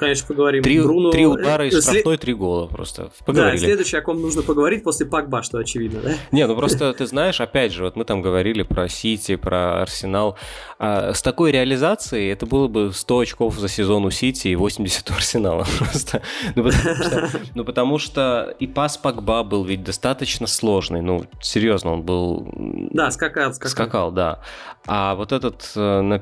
Конечно, 0.00 0.26
поговорим. 0.26 0.62
Три, 0.62 0.80
Бруно... 0.80 1.10
три 1.10 1.26
удара 1.26 1.68
из 1.68 1.82
штрафной, 1.82 2.16
три 2.16 2.32
гола 2.32 2.66
просто. 2.66 3.10
Поговорили. 3.26 3.60
Да, 3.60 3.66
следующее, 3.66 3.98
о 4.00 4.02
ком 4.02 4.22
нужно 4.22 4.40
поговорить 4.42 4.82
после 4.82 5.04
Пакба, 5.04 5.42
что 5.42 5.58
очевидно, 5.58 6.00
да? 6.00 6.14
Не, 6.32 6.46
ну 6.46 6.56
просто 6.56 6.94
ты 6.94 7.06
знаешь, 7.06 7.38
опять 7.38 7.72
же, 7.72 7.84
вот 7.84 7.96
мы 7.96 8.04
там 8.06 8.22
говорили 8.22 8.62
про 8.62 8.88
Сити, 8.88 9.36
про 9.36 9.82
Арсенал. 9.82 10.38
А 10.78 11.12
с 11.12 11.20
такой 11.20 11.52
реализацией 11.52 12.32
это 12.32 12.46
было 12.46 12.66
бы 12.66 12.92
100 12.94 13.18
очков 13.18 13.58
за 13.58 13.68
сезон 13.68 14.06
у 14.06 14.10
Сити 14.10 14.48
и 14.48 14.56
80 14.56 15.10
у 15.10 15.12
Арсенала 15.12 15.66
просто. 15.78 16.22
Ну 16.56 16.64
потому, 16.64 16.94
что, 16.96 17.30
ну, 17.54 17.64
потому 17.64 17.98
что 17.98 18.56
и 18.58 18.66
пас 18.66 18.96
Пакба 18.96 19.42
был 19.42 19.64
ведь 19.64 19.84
достаточно 19.84 20.46
сложный. 20.46 21.02
Ну, 21.02 21.26
серьезно, 21.42 21.92
он 21.92 22.02
был... 22.02 22.48
Да, 22.54 23.10
скакал, 23.10 23.52
скакал. 23.52 23.70
Скакал, 23.70 24.12
да. 24.12 24.40
А 24.86 25.14
вот 25.14 25.32
этот, 25.32 25.70
э, 25.76 26.20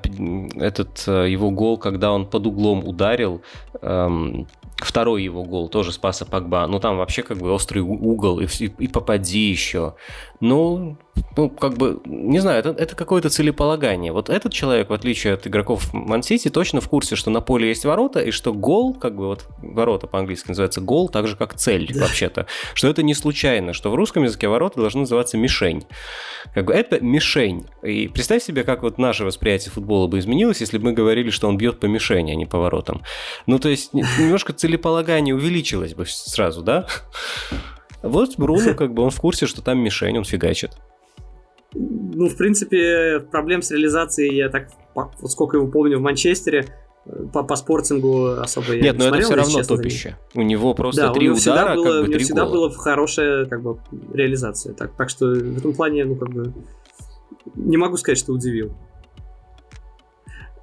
этот 0.57 1.05
э, 1.07 1.31
его 1.31 1.51
гол, 1.51 1.79
когда 1.79 2.11
он 2.11 2.27
под 2.27 2.47
углом 2.47 2.87
ударил, 2.87 3.41
эм, 3.83 4.47
второй 4.77 5.23
его 5.23 5.45
гол 5.45 5.69
тоже 5.69 5.93
спаса 5.93 6.25
Пакба. 6.25 6.67
Ну, 6.67 6.79
там 6.79 6.97
вообще 6.97 7.23
как 7.23 7.39
бы 7.39 7.53
острый 7.53 7.81
угол 7.81 8.41
и, 8.41 8.47
и, 8.47 8.67
и 8.79 8.89
попади 8.89 9.51
еще. 9.51 9.95
Ну, 10.41 10.97
ну, 11.37 11.51
как 11.51 11.75
бы, 11.75 12.01
не 12.05 12.39
знаю, 12.39 12.61
это, 12.61 12.71
это 12.71 12.95
какое-то 12.95 13.29
целеполагание. 13.29 14.13
Вот 14.13 14.31
этот 14.31 14.53
человек, 14.53 14.91
в 14.91 14.93
отличие 14.93 15.35
от 15.35 15.47
игроков 15.47 15.93
Мансити, 15.93 16.49
точно 16.49 16.81
в 16.81 16.89
курсе, 16.89 17.17
что 17.17 17.31
на 17.31 17.41
поле 17.41 17.69
есть 17.69 17.85
ворота, 17.85 18.21
и 18.21 18.31
что 18.31 18.53
гол, 18.53 18.95
как 18.95 19.17
бы 19.17 19.27
вот 19.27 19.47
ворота 19.59 20.07
по-английски 20.07 20.49
называется 20.49 20.81
гол, 20.81 21.09
так 21.09 21.27
же 21.27 21.37
как 21.37 21.55
цель 21.55 21.93
да. 21.93 22.03
вообще-то. 22.03 22.47
Что 22.75 22.89
это 22.89 23.03
не 23.03 23.15
случайно, 23.15 23.73
что 23.73 23.91
в 23.91 23.95
русском 23.95 24.25
языке 24.25 24.49
ворота 24.49 24.81
должны 24.81 25.01
называться 25.01 25.37
мишень. 25.37 25.85
Как 26.55 26.65
бы 26.67 26.73
это 26.73 27.01
мишень. 27.01 27.67
И 27.83 28.09
представь 28.09 28.43
себе, 28.43 28.65
как 28.65 28.83
вот 28.83 28.99
наше 28.99 29.25
восприятие 29.25 29.73
футбола 29.73 30.07
бы 30.07 30.19
изменилось, 30.19 30.61
если 30.61 30.79
бы 30.79 30.87
мы 30.87 30.93
говорили, 30.93 31.31
что 31.31 31.49
он 31.49 31.57
бьет 31.57 31.81
по 31.81 31.87
мишени, 31.87 32.33
а 32.33 32.35
не 32.35 32.47
по 32.47 32.59
воротам. 32.59 33.03
Ну, 33.47 33.59
то 33.59 33.69
есть 33.69 33.93
немножко 33.93 34.53
целеполагание 34.53 35.35
увеличилось 35.35 35.95
бы 35.95 36.05
сразу, 36.07 36.63
да? 36.63 36.87
Вот 38.03 38.37
Бруно, 38.37 38.75
как 38.75 38.93
бы 38.93 39.03
он 39.03 39.11
в 39.11 39.21
курсе, 39.21 39.47
что 39.47 39.63
там 39.63 39.79
мишень, 39.79 40.19
он 40.19 40.25
фигачит. 40.25 40.73
Ну, 41.75 42.29
в 42.29 42.37
принципе, 42.37 43.21
проблем 43.21 43.63
с 43.63 43.71
реализацией 43.71 44.37
я 44.37 44.49
так, 44.49 44.71
вот 44.95 45.31
сколько 45.31 45.57
его 45.57 45.67
помню 45.69 45.99
в 45.99 46.03
Манчестере, 46.03 46.67
по, 47.33 47.43
по 47.43 47.57
спортингу 47.57 48.33
особо 48.41 48.75
Нет, 48.75 48.85
я 48.85 48.93
не 48.93 48.99
но 48.99 49.05
смотрел, 49.05 49.31
это 49.31 49.43
все 49.43 49.57
равно 49.57 49.63
топище. 49.63 50.19
У 50.35 50.43
него 50.43 50.75
просто 50.75 51.03
да, 51.03 51.13
три 51.13 51.31
у 51.31 51.35
удара, 51.35 51.75
было, 51.75 51.85
как 51.85 51.93
бы 51.93 52.03
у 52.03 52.07
него 52.07 52.21
всегда 52.21 52.47
была 52.47 52.71
хорошая 52.71 53.47
как 53.47 53.63
бы, 53.63 53.79
реализация. 54.13 54.75
Так, 54.75 54.95
так 54.95 55.09
что 55.09 55.27
в 55.27 55.59
этом 55.59 55.73
плане, 55.75 56.05
ну, 56.05 56.17
как 56.17 56.31
бы, 56.31 56.53
не 57.55 57.77
могу 57.77 57.97
сказать, 57.97 58.19
что 58.19 58.33
удивил. 58.33 58.75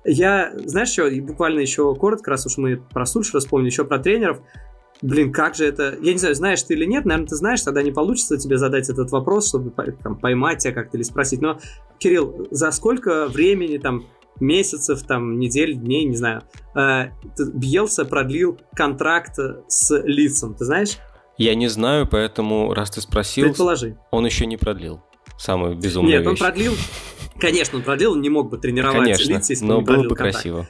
Я, 0.03 0.53
знаешь 0.65 0.89
что, 0.89 1.09
буквально 1.21 1.61
еще 1.61 1.95
коротко, 1.95 2.29
раз 2.29 2.45
уж 2.45 2.57
мы 2.57 2.77
про 2.77 3.05
Сульшера 3.05 3.39
вспомнили, 3.39 3.71
еще 3.71 3.85
про 3.85 3.97
тренеров. 3.97 4.39
Блин, 5.05 5.31
как 5.31 5.53
же 5.53 5.65
это... 5.65 5.95
Я 6.01 6.13
не 6.13 6.17
знаю, 6.17 6.33
знаешь 6.33 6.63
ты 6.63 6.73
или 6.73 6.85
нет, 6.85 7.05
наверное, 7.05 7.27
ты 7.27 7.35
знаешь, 7.35 7.61
тогда 7.61 7.83
не 7.83 7.91
получится 7.91 8.37
тебе 8.37 8.57
задать 8.57 8.89
этот 8.89 9.11
вопрос, 9.11 9.49
чтобы 9.49 9.69
там, 10.01 10.15
поймать 10.15 10.59
тебя 10.63 10.73
как-то 10.73 10.97
или 10.97 11.03
спросить. 11.03 11.41
Но, 11.41 11.59
Кирилл, 11.99 12.47
за 12.49 12.71
сколько 12.71 13.27
времени, 13.27 13.77
там, 13.77 14.05
месяцев, 14.39 15.03
там, 15.03 15.37
недель, 15.37 15.75
дней, 15.75 16.05
не 16.05 16.15
знаю, 16.15 16.41
э, 16.75 17.09
Бьелса 17.53 18.03
продлил 18.05 18.57
контракт 18.75 19.37
с 19.67 19.95
лицом, 20.03 20.55
ты 20.55 20.65
знаешь? 20.65 20.97
Я 21.37 21.53
не 21.53 21.67
знаю, 21.67 22.07
поэтому, 22.09 22.73
раз 22.73 22.89
ты 22.89 23.01
спросил, 23.01 23.45
Предположи. 23.49 23.97
он 24.09 24.25
еще 24.25 24.47
не 24.47 24.57
продлил. 24.57 25.01
Самую 25.37 25.75
безумную 25.75 26.17
Нет, 26.17 26.21
вещь. 26.21 26.31
он 26.31 26.37
продлил, 26.37 26.73
конечно, 27.39 27.77
он 27.77 27.83
продлил, 27.83 28.13
он 28.13 28.21
не 28.21 28.29
мог 28.29 28.49
бы 28.49 28.57
тренировать 28.57 28.97
конечно, 28.97 29.33
лица, 29.33 29.53
если 29.53 29.65
но 29.65 29.81
бы 29.81 29.85
было 29.85 30.03
бы 30.03 30.09
контракт. 30.15 30.33
красиво. 30.33 30.67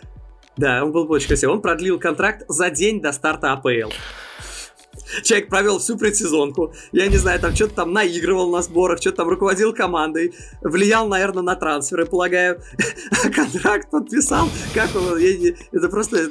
Да, 0.58 0.84
он 0.84 0.92
был 0.92 1.06
бы 1.06 1.16
очень 1.16 1.28
красивый. 1.28 1.56
Он 1.56 1.62
продлил 1.62 2.00
контракт 2.00 2.44
за 2.48 2.70
день 2.70 3.02
до 3.02 3.12
старта 3.12 3.52
АПЛ. 3.54 3.92
Человек 5.24 5.50
провел 5.50 5.80
всю 5.80 5.98
предсезонку. 5.98 6.74
Я 6.92 7.08
не 7.08 7.18
знаю, 7.18 7.40
там 7.40 7.56
что-то 7.56 7.76
там 7.76 7.94
наигрывал 7.94 8.52
на 8.52 8.62
сборах, 8.62 9.00
что-то 9.00 9.18
там 9.18 9.30
руководил 9.30 9.74
командой, 9.74 10.34
влиял, 10.62 11.08
наверное, 11.08 11.44
на 11.44 11.56
трансферы, 11.56 12.06
полагаю. 12.06 12.62
А 13.24 13.30
контракт 13.34 13.90
подписал. 13.92 14.48
Как 14.74 14.96
он? 14.96 15.18
Я, 15.18 15.54
это 15.72 15.90
просто 15.90 16.30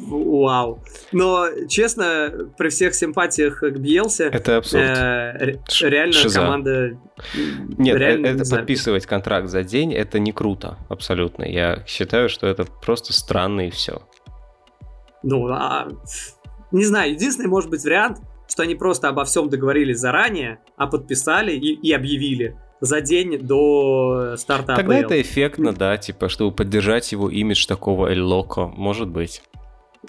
вау. 0.00 0.82
Но, 1.12 1.46
честно, 1.68 2.50
при 2.56 2.68
всех 2.68 2.94
симпатиях 2.94 3.60
к 3.60 3.76
Бьелсе... 3.78 4.24
Это 4.24 4.56
абсурд. 4.56 4.84
Э, 4.84 5.58
реально 5.82 6.12
Шиза. 6.12 6.40
команда... 6.40 6.98
Нет, 7.78 7.96
реально, 7.96 8.26
это 8.28 8.38
не 8.38 8.44
знаю. 8.44 8.62
подписывать 8.62 9.06
контракт 9.06 9.48
за 9.48 9.62
день, 9.62 9.92
это 9.92 10.18
не 10.18 10.32
круто, 10.32 10.78
абсолютно. 10.88 11.44
Я 11.44 11.84
считаю, 11.86 12.28
что 12.28 12.46
это 12.46 12.64
просто 12.64 13.12
странно 13.12 13.68
и 13.68 13.70
все. 13.70 14.02
Ну, 15.22 15.48
а, 15.48 15.88
не 16.72 16.84
знаю, 16.84 17.12
единственный 17.12 17.48
может 17.48 17.70
быть 17.70 17.84
вариант, 17.84 18.18
что 18.48 18.62
они 18.62 18.74
просто 18.74 19.08
обо 19.08 19.24
всем 19.24 19.48
договорились 19.48 19.98
заранее, 19.98 20.58
а 20.76 20.86
подписали 20.86 21.52
и, 21.52 21.74
и 21.74 21.92
объявили 21.92 22.56
за 22.80 23.00
день 23.00 23.38
до 23.38 24.34
старта 24.36 24.74
Тогда 24.74 24.96
АПЛ. 24.98 25.06
это 25.06 25.20
эффектно, 25.20 25.72
да, 25.72 25.96
типа, 25.98 26.28
чтобы 26.28 26.54
поддержать 26.54 27.12
его 27.12 27.28
имидж 27.28 27.66
такого 27.66 28.08
Эль 28.08 28.20
Локо, 28.22 28.66
может 28.68 29.08
быть. 29.08 29.42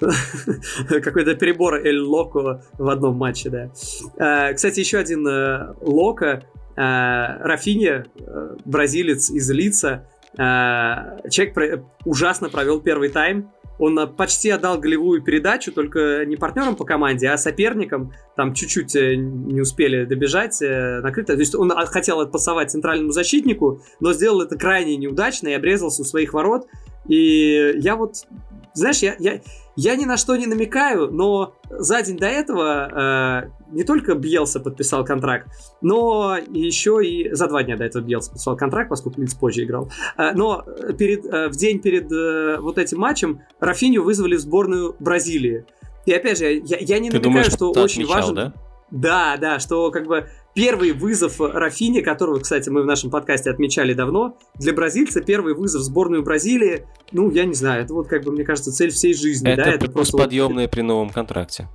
Какой-то 0.88 1.34
перебор 1.34 1.74
Эль 1.76 2.00
Локо 2.00 2.62
в 2.78 2.88
одном 2.88 3.16
матче, 3.16 3.50
да. 3.50 3.70
А, 4.18 4.52
Кстати, 4.54 4.80
еще 4.80 4.98
один 4.98 5.26
э, 5.26 5.74
Локо, 5.80 6.42
э, 6.76 6.80
Рафинья, 6.80 8.06
э, 8.18 8.56
бразилец 8.64 9.30
из 9.30 9.50
Лица, 9.50 10.06
э, 10.32 11.28
человек 11.30 11.54
про- 11.54 11.84
ужасно 12.06 12.48
провел 12.48 12.80
первый 12.80 13.10
тайм, 13.10 13.50
он 13.82 13.98
э, 13.98 14.06
почти 14.06 14.48
отдал 14.50 14.78
голевую 14.78 15.22
передачу, 15.22 15.72
только 15.72 16.24
не 16.24 16.36
партнерам 16.36 16.76
по 16.76 16.84
команде, 16.84 17.28
а 17.28 17.36
соперникам. 17.36 18.12
Там 18.36 18.54
чуть-чуть 18.54 18.94
э, 18.94 19.16
не 19.16 19.60
успели 19.60 20.04
добежать, 20.04 20.62
э, 20.62 21.00
накрыто. 21.00 21.34
То 21.34 21.40
есть 21.40 21.56
он 21.56 21.72
а, 21.72 21.84
хотел 21.86 22.20
отпасовать 22.20 22.70
центральному 22.70 23.10
защитнику, 23.10 23.82
но 23.98 24.12
сделал 24.12 24.42
это 24.42 24.56
крайне 24.56 24.96
неудачно 24.96 25.48
и 25.48 25.52
обрезался 25.52 26.02
у 26.02 26.04
своих 26.04 26.32
ворот. 26.32 26.68
И 27.08 27.72
я 27.74 27.96
вот, 27.96 28.24
знаешь, 28.72 28.98
я, 28.98 29.16
я, 29.18 29.40
я 29.76 29.96
ни 29.96 30.04
на 30.04 30.16
что 30.16 30.36
не 30.36 30.46
намекаю, 30.46 31.10
но 31.10 31.54
за 31.70 32.02
день 32.02 32.16
до 32.16 32.26
этого 32.26 33.46
э, 33.46 33.50
не 33.72 33.84
только 33.84 34.14
Бьелса 34.14 34.60
подписал 34.60 35.04
контракт, 35.04 35.48
но 35.80 36.36
еще 36.36 37.00
и 37.04 37.32
за 37.32 37.48
два 37.48 37.62
дня 37.62 37.76
до 37.76 37.84
этого 37.84 38.02
Бьелса 38.02 38.30
подписал 38.30 38.56
контракт, 38.56 38.90
поскольку 38.90 39.20
Лиц 39.20 39.34
позже 39.34 39.64
играл. 39.64 39.90
Э, 40.16 40.32
но 40.34 40.64
перед, 40.98 41.24
э, 41.24 41.48
в 41.48 41.56
день 41.56 41.80
перед 41.80 42.10
э, 42.12 42.58
вот 42.60 42.78
этим 42.78 42.98
матчем 42.98 43.42
Рафиню 43.60 44.02
вызвали 44.02 44.36
в 44.36 44.40
сборную 44.40 44.94
Бразилии. 44.98 45.64
И 46.04 46.12
опять 46.12 46.38
же, 46.38 46.52
я, 46.52 46.78
я 46.78 46.98
не 46.98 47.10
Ты 47.10 47.16
намекаю, 47.16 47.22
думаешь, 47.22 47.52
что 47.52 47.70
очень 47.70 48.02
отмечал, 48.02 48.20
важно. 48.20 48.34
да? 48.34 48.52
Да, 48.90 49.36
да, 49.38 49.58
что 49.58 49.90
как 49.90 50.06
бы 50.06 50.28
первый 50.54 50.92
вызов 50.92 51.40
Рафини, 51.40 52.00
которого, 52.00 52.38
кстати, 52.40 52.68
мы 52.68 52.82
в 52.82 52.86
нашем 52.86 53.10
подкасте 53.10 53.50
отмечали 53.50 53.94
давно, 53.94 54.36
для 54.54 54.72
бразильца 54.72 55.20
первый 55.20 55.54
вызов 55.54 55.82
в 55.82 55.84
сборную 55.84 56.22
Бразилии, 56.22 56.86
ну, 57.12 57.30
я 57.30 57.44
не 57.44 57.54
знаю, 57.54 57.84
это 57.84 57.94
вот 57.94 58.08
как 58.08 58.24
бы, 58.24 58.32
мне 58.32 58.44
кажется, 58.44 58.72
цель 58.72 58.90
всей 58.90 59.14
жизни, 59.14 59.50
Это, 59.50 59.64
да, 59.64 59.70
это 59.72 59.90
просто... 59.90 60.16
вот- 60.16 60.24
подъемное 60.24 60.68
при 60.68 60.82
новом 60.82 61.10
контракте. 61.10 61.68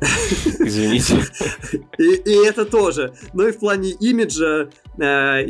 Извините. 0.60 1.16
И, 1.98 2.04
и 2.14 2.46
это 2.46 2.64
тоже. 2.64 3.14
Ну 3.32 3.48
и 3.48 3.52
в 3.52 3.58
плане 3.58 3.90
имиджа, 3.90 4.70
э, 4.96 5.02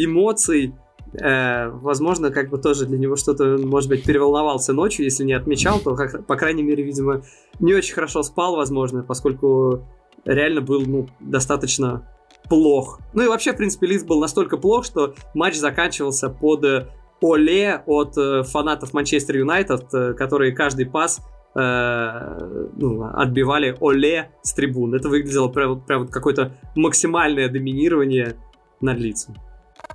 эмоций, 0.02 0.74
э, 1.12 1.68
возможно, 1.68 2.30
как 2.30 2.48
бы 2.48 2.56
тоже 2.58 2.86
для 2.86 2.96
него 2.98 3.16
что-то, 3.16 3.58
может 3.58 3.90
быть, 3.90 4.04
переволновался 4.04 4.72
ночью, 4.72 5.04
если 5.04 5.24
не 5.24 5.34
отмечал, 5.34 5.80
то, 5.80 5.94
как- 5.96 6.24
по 6.26 6.36
крайней 6.36 6.62
мере, 6.62 6.82
видимо, 6.82 7.22
не 7.60 7.74
очень 7.74 7.94
хорошо 7.94 8.22
спал, 8.22 8.56
возможно, 8.56 9.02
поскольку 9.02 9.86
реально 10.24 10.60
был, 10.62 10.80
ну, 10.86 11.08
достаточно 11.20 12.08
плох. 12.48 13.00
Ну 13.12 13.24
и 13.24 13.28
вообще, 13.28 13.52
в 13.52 13.56
принципе, 13.56 13.86
Лиц 13.86 14.04
был 14.04 14.20
настолько 14.20 14.56
плох, 14.56 14.84
что 14.84 15.14
матч 15.34 15.56
заканчивался 15.56 16.28
под 16.28 16.64
э, 16.64 16.88
оле 17.20 17.82
от 17.86 18.16
э, 18.16 18.42
фанатов 18.44 18.92
Манчестер 18.92 19.38
Юнайтед, 19.38 19.92
э, 19.92 20.14
которые 20.14 20.52
каждый 20.52 20.86
пас 20.86 21.20
э, 21.54 22.68
ну, 22.76 23.04
отбивали 23.14 23.76
оле 23.80 24.30
с 24.42 24.52
трибун. 24.52 24.94
Это 24.94 25.08
выглядело 25.08 25.48
прям, 25.48 25.80
прям 25.80 26.08
какое-то 26.08 26.52
максимальное 26.74 27.48
доминирование 27.48 28.36
над 28.80 28.98
лицом. 28.98 29.36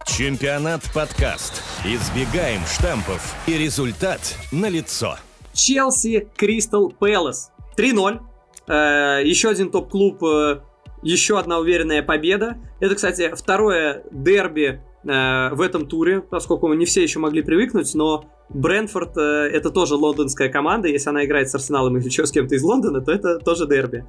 Чемпионат 0.06 0.82
подкаст. 0.94 1.62
Избегаем 1.86 2.62
штампов 2.66 3.36
и 3.48 3.58
результат 3.58 4.38
налицо. 4.52 5.16
Челси 5.54 6.28
Кристал 6.36 6.90
Пэлас. 6.90 7.52
3-0. 7.78 8.20
Э, 8.68 9.22
еще 9.24 9.50
один 9.50 9.72
топ-клуб, 9.72 10.24
э, 10.24 10.62
еще 11.04 11.40
одна 11.40 11.60
уверенная 11.60 12.02
победа. 12.02 12.58
Это, 12.80 12.96
кстати, 12.96 13.32
второе 13.36 14.04
дерби 14.12 14.82
э, 15.04 15.50
в 15.54 15.62
этом 15.62 15.88
туре, 15.88 16.22
поскольку 16.22 16.72
не 16.74 16.86
все 16.86 17.04
еще 17.04 17.20
могли 17.20 17.42
привыкнуть, 17.42 17.94
но 17.94 18.26
Брэнфорд 18.50 19.18
это 19.18 19.70
тоже 19.70 19.96
лондонская 19.96 20.50
команда. 20.50 20.88
Если 20.88 21.10
она 21.10 21.26
играет 21.26 21.50
с 21.50 21.56
Арсеналом 21.56 21.98
или 21.98 22.06
еще 22.06 22.26
с 22.26 22.32
кем-то 22.32 22.56
из 22.56 22.64
Лондона, 22.64 23.02
то 23.02 23.12
это 23.12 23.40
тоже 23.40 23.68
дерби. 23.68 24.06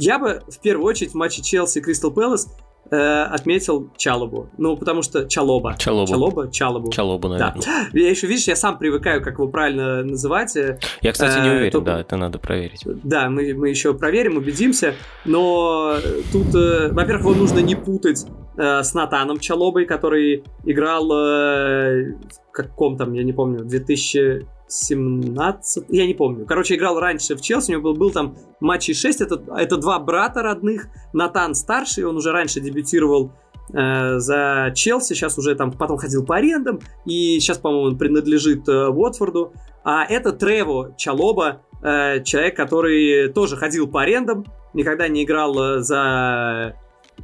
Я 0.00 0.18
бы 0.20 0.42
в 0.46 0.60
первую 0.60 0.86
очередь 0.86 1.12
в 1.12 1.14
матче 1.16 1.42
Челси 1.42 1.80
Кристал 1.80 2.12
Пэлас 2.12 2.48
э, 2.90 3.22
отметил 3.24 3.90
Чалобу. 3.96 4.48
Ну, 4.58 4.76
потому 4.76 5.02
что 5.02 5.26
Чалоба. 5.26 5.76
Чалоба. 5.78 6.06
Чалоба, 6.06 6.50
Чалобу. 6.50 6.90
Чалобу, 6.90 7.28
наверное. 7.28 7.62
Да. 7.64 7.88
Я 7.92 8.10
еще, 8.10 8.26
видишь, 8.26 8.48
я 8.48 8.56
сам 8.56 8.78
привыкаю, 8.78 9.22
как 9.22 9.34
его 9.34 9.48
правильно 9.48 10.02
называть. 10.02 10.56
Я, 11.00 11.12
кстати, 11.12 11.40
не 11.40 11.48
э, 11.48 11.56
уверен, 11.56 11.72
то... 11.72 11.80
да, 11.80 12.00
это 12.00 12.16
надо 12.16 12.38
проверить. 12.38 12.82
Да, 12.84 13.28
мы, 13.28 13.54
мы 13.54 13.68
еще 13.68 13.94
проверим, 13.94 14.36
убедимся. 14.36 14.94
Но 15.24 15.96
тут, 16.32 16.54
э, 16.54 16.88
во-первых, 16.92 17.26
его 17.26 17.34
нужно 17.34 17.60
не 17.60 17.74
путать 17.74 18.26
э, 18.56 18.82
с 18.82 18.94
Натаном 18.94 19.38
Чалобой, 19.38 19.86
который 19.86 20.44
играл 20.64 21.10
э, 21.12 22.14
в 22.48 22.52
каком 22.52 22.96
там, 22.96 23.12
я 23.12 23.22
не 23.22 23.32
помню, 23.32 23.64
2000 23.64 24.57
17, 24.68 25.84
я 25.88 26.06
не 26.06 26.14
помню. 26.14 26.46
Короче, 26.46 26.76
играл 26.76 27.00
раньше 27.00 27.34
в 27.34 27.40
Челси, 27.40 27.70
у 27.70 27.72
него 27.74 27.82
был, 27.82 27.94
был 27.94 28.10
там 28.10 28.36
матчей 28.60 28.94
6, 28.94 29.20
это, 29.22 29.42
это 29.56 29.76
два 29.76 29.98
брата 29.98 30.42
родных, 30.42 30.88
Натан 31.12 31.54
старший, 31.54 32.04
он 32.04 32.16
уже 32.16 32.32
раньше 32.32 32.60
дебютировал 32.60 33.32
э, 33.72 34.18
за 34.18 34.72
Челси, 34.74 35.14
сейчас 35.14 35.38
уже 35.38 35.54
там 35.54 35.72
потом 35.72 35.96
ходил 35.96 36.24
по 36.24 36.36
арендам, 36.36 36.80
и 37.06 37.40
сейчас, 37.40 37.58
по-моему, 37.58 37.86
он 37.88 37.98
принадлежит 37.98 38.68
э, 38.68 38.88
Уотфорду. 38.88 39.52
А 39.84 40.04
это 40.04 40.32
Трево 40.32 40.94
Чалоба, 40.96 41.62
э, 41.82 42.22
человек, 42.22 42.56
который 42.56 43.32
тоже 43.32 43.56
ходил 43.56 43.88
по 43.88 44.02
арендам, 44.02 44.44
никогда 44.74 45.08
не 45.08 45.24
играл 45.24 45.58
э, 45.58 45.80
за 45.80 46.76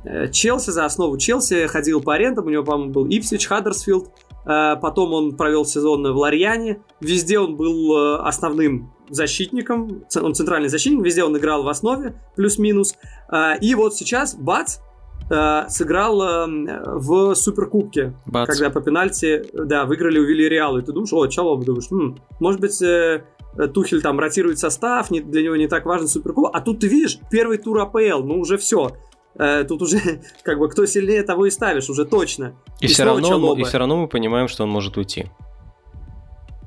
э, 0.04 0.28
Челси, 0.30 0.70
за 0.70 0.84
основу 0.84 1.18
Челси, 1.18 1.66
ходил 1.66 2.00
по 2.00 2.14
арендам, 2.14 2.46
у 2.46 2.50
него, 2.50 2.64
по-моему, 2.64 2.92
был 2.92 3.06
Ипсвич, 3.06 3.46
Хаддерсфилд, 3.46 4.10
потом 4.44 5.12
он 5.12 5.36
провел 5.36 5.64
сезон 5.64 6.02
в 6.12 6.16
Ларьяне. 6.16 6.82
Везде 7.00 7.38
он 7.38 7.56
был 7.56 7.96
э, 7.96 8.16
основным 8.18 8.92
защитником. 9.08 10.04
Он 10.20 10.34
центральный 10.34 10.68
защитник. 10.68 11.04
Везде 11.04 11.24
он 11.24 11.36
играл 11.36 11.62
в 11.62 11.68
основе, 11.68 12.14
плюс-минус. 12.36 12.94
Э, 13.32 13.58
и 13.60 13.74
вот 13.74 13.94
сейчас 13.94 14.34
Бац 14.34 14.78
сыграл 15.68 16.46
в 16.46 17.34
Суперкубке, 17.34 18.12
Бац. 18.26 18.46
когда 18.46 18.68
по 18.68 18.82
пенальти, 18.82 19.42
да, 19.54 19.86
выиграли 19.86 20.18
у 20.18 20.24
Вильяреала. 20.24 20.78
И 20.78 20.82
ты 20.82 20.92
думаешь, 20.92 21.14
о, 21.14 21.26
Чалоба, 21.28 21.64
думаешь, 21.64 21.90
М, 21.90 22.18
может 22.40 22.60
быть, 22.60 22.78
Тухель 23.72 24.02
там 24.02 24.18
ротирует 24.18 24.58
состав, 24.58 25.10
не, 25.10 25.20
для 25.20 25.42
него 25.42 25.56
не 25.56 25.66
так 25.66 25.86
важен 25.86 26.08
Суперкубок. 26.08 26.50
А 26.54 26.60
тут 26.60 26.80
ты 26.80 26.88
видишь, 26.88 27.18
первый 27.30 27.56
тур 27.56 27.80
АПЛ, 27.80 28.22
ну 28.22 28.38
уже 28.38 28.58
все. 28.58 28.90
Э, 29.36 29.64
тут 29.64 29.82
уже 29.82 29.98
как 30.42 30.58
бы 30.58 30.68
кто 30.68 30.86
сильнее, 30.86 31.22
того 31.22 31.46
и 31.46 31.50
ставишь, 31.50 31.88
уже 31.88 32.04
точно. 32.04 32.54
И, 32.84 32.90
и 32.90 32.92
все, 32.92 33.04
равно, 33.04 33.54
и 33.54 33.64
все 33.64 33.78
равно 33.78 33.96
мы 33.96 34.08
понимаем, 34.08 34.48
что 34.48 34.64
он 34.64 34.70
может 34.70 34.96
уйти. 34.96 35.26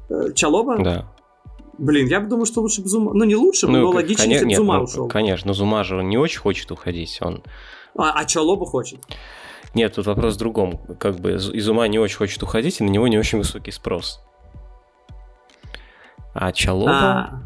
Э, 0.09 0.33
Чалоба? 0.33 0.77
Да. 0.79 1.05
Блин, 1.77 2.07
я 2.07 2.19
бы 2.19 2.27
думал, 2.27 2.45
что 2.45 2.61
лучше 2.61 2.81
бы 2.81 2.87
Зума... 2.87 3.13
Ну, 3.13 3.23
не 3.23 3.35
лучше, 3.35 3.67
ну, 3.67 3.79
но 3.79 3.89
логичнее, 3.91 4.31
если 4.31 4.45
бы 4.45 4.55
Зума 4.55 4.77
ну, 4.77 4.83
ушел. 4.83 5.07
Конечно, 5.07 5.49
но 5.49 5.53
Зума 5.53 5.83
же 5.83 6.03
не 6.03 6.17
очень 6.17 6.39
хочет 6.39 6.71
уходить. 6.71 7.19
Он... 7.21 7.43
А, 7.95 8.13
а 8.13 8.25
Чалоба 8.25 8.65
хочет? 8.65 8.99
Нет, 9.75 9.93
тут 9.93 10.07
вопрос 10.07 10.35
в 10.35 10.37
другом. 10.39 10.79
Как 10.99 11.19
бы 11.19 11.33
из 11.33 11.69
ума 11.69 11.87
не 11.87 11.99
очень 11.99 12.17
хочет 12.17 12.41
уходить, 12.41 12.79
и 12.81 12.83
на 12.83 12.89
него 12.89 13.07
не 13.07 13.19
очень 13.19 13.37
высокий 13.37 13.71
спрос. 13.71 14.21
А 16.33 16.51
Чалоба... 16.51 16.91
А... 16.91 17.43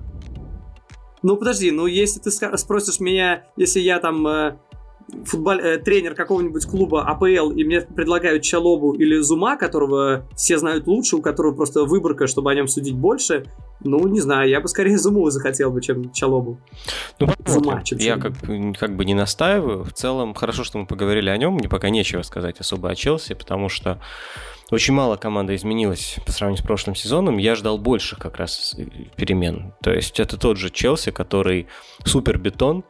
Ну, 1.23 1.35
подожди, 1.35 1.71
ну, 1.71 1.87
если 1.87 2.19
ты 2.19 2.31
спросишь 2.31 2.99
меня, 3.01 3.43
если 3.57 3.79
я 3.81 3.99
там 3.99 4.25
э, 4.27 4.57
футбол... 5.25 5.53
э, 5.53 5.77
тренер 5.77 6.15
какого-нибудь 6.15 6.65
клуба 6.65 7.03
АПЛ, 7.03 7.51
и 7.51 7.63
мне 7.63 7.81
предлагают 7.81 8.43
Чалобу 8.43 8.93
или 8.93 9.17
Зума, 9.19 9.57
которого 9.57 10.27
все 10.35 10.57
знают 10.57 10.87
лучше, 10.87 11.17
у 11.17 11.21
которого 11.21 11.53
просто 11.53 11.83
выборка, 11.85 12.27
чтобы 12.27 12.51
о 12.51 12.55
нем 12.55 12.67
судить 12.67 12.95
больше, 12.95 13.45
ну, 13.83 14.07
не 14.07 14.19
знаю, 14.19 14.49
я 14.49 14.61
бы 14.61 14.67
скорее 14.67 14.97
Зуму 14.97 15.29
захотел 15.29 15.71
бы, 15.71 15.81
чем 15.81 16.11
Чалобу. 16.11 16.59
Ну, 17.19 17.27
Зума, 17.45 17.81
чем 17.83 17.97
Я 17.97 18.17
как, 18.17 18.33
как 18.77 18.95
бы 18.95 19.05
не 19.05 19.13
настаиваю. 19.13 19.83
В 19.83 19.93
целом, 19.93 20.33
хорошо, 20.33 20.63
что 20.63 20.77
мы 20.77 20.85
поговорили 20.85 21.29
о 21.29 21.37
нем. 21.37 21.53
Мне 21.53 21.67
пока 21.67 21.89
нечего 21.89 22.21
сказать 22.21 22.59
особо 22.59 22.89
о 22.89 22.95
Челси, 22.95 23.33
потому 23.33 23.69
что 23.69 23.99
очень 24.69 24.93
мало 24.93 25.17
команда 25.17 25.55
изменилась 25.55 26.17
по 26.25 26.31
сравнению 26.31 26.63
с 26.63 26.65
прошлым 26.65 26.95
сезоном. 26.95 27.37
Я 27.37 27.55
ждал 27.55 27.77
больших 27.77 28.19
как 28.19 28.37
раз 28.37 28.75
перемен. 29.15 29.73
То 29.83 29.91
есть 29.91 30.19
это 30.19 30.37
тот 30.37 30.57
же 30.57 30.69
Челси, 30.69 31.11
который 31.11 31.67
супер 32.05 32.37
бетон, 32.37 32.83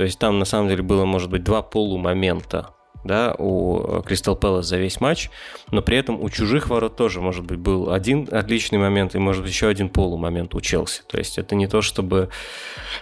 то 0.00 0.04
есть 0.04 0.18
там 0.18 0.38
на 0.38 0.46
самом 0.46 0.70
деле 0.70 0.82
было, 0.82 1.04
может 1.04 1.28
быть, 1.28 1.44
два 1.44 1.60
полумомента 1.60 2.70
да, 3.04 3.34
у 3.36 4.00
Кристал 4.00 4.34
Пэлас 4.34 4.64
за 4.64 4.78
весь 4.78 4.98
матч, 4.98 5.28
но 5.70 5.82
при 5.82 5.98
этом 5.98 6.18
у 6.18 6.30
чужих 6.30 6.70
ворот 6.70 6.96
тоже, 6.96 7.20
может 7.20 7.44
быть, 7.44 7.58
был 7.58 7.92
один 7.92 8.26
отличный 8.32 8.78
момент 8.78 9.14
и, 9.14 9.18
может 9.18 9.42
быть, 9.42 9.52
еще 9.52 9.68
один 9.68 9.90
полумомент 9.90 10.54
у 10.54 10.60
Челси. 10.62 11.02
То 11.06 11.18
есть 11.18 11.36
это 11.36 11.54
не 11.54 11.66
то, 11.66 11.82
чтобы 11.82 12.30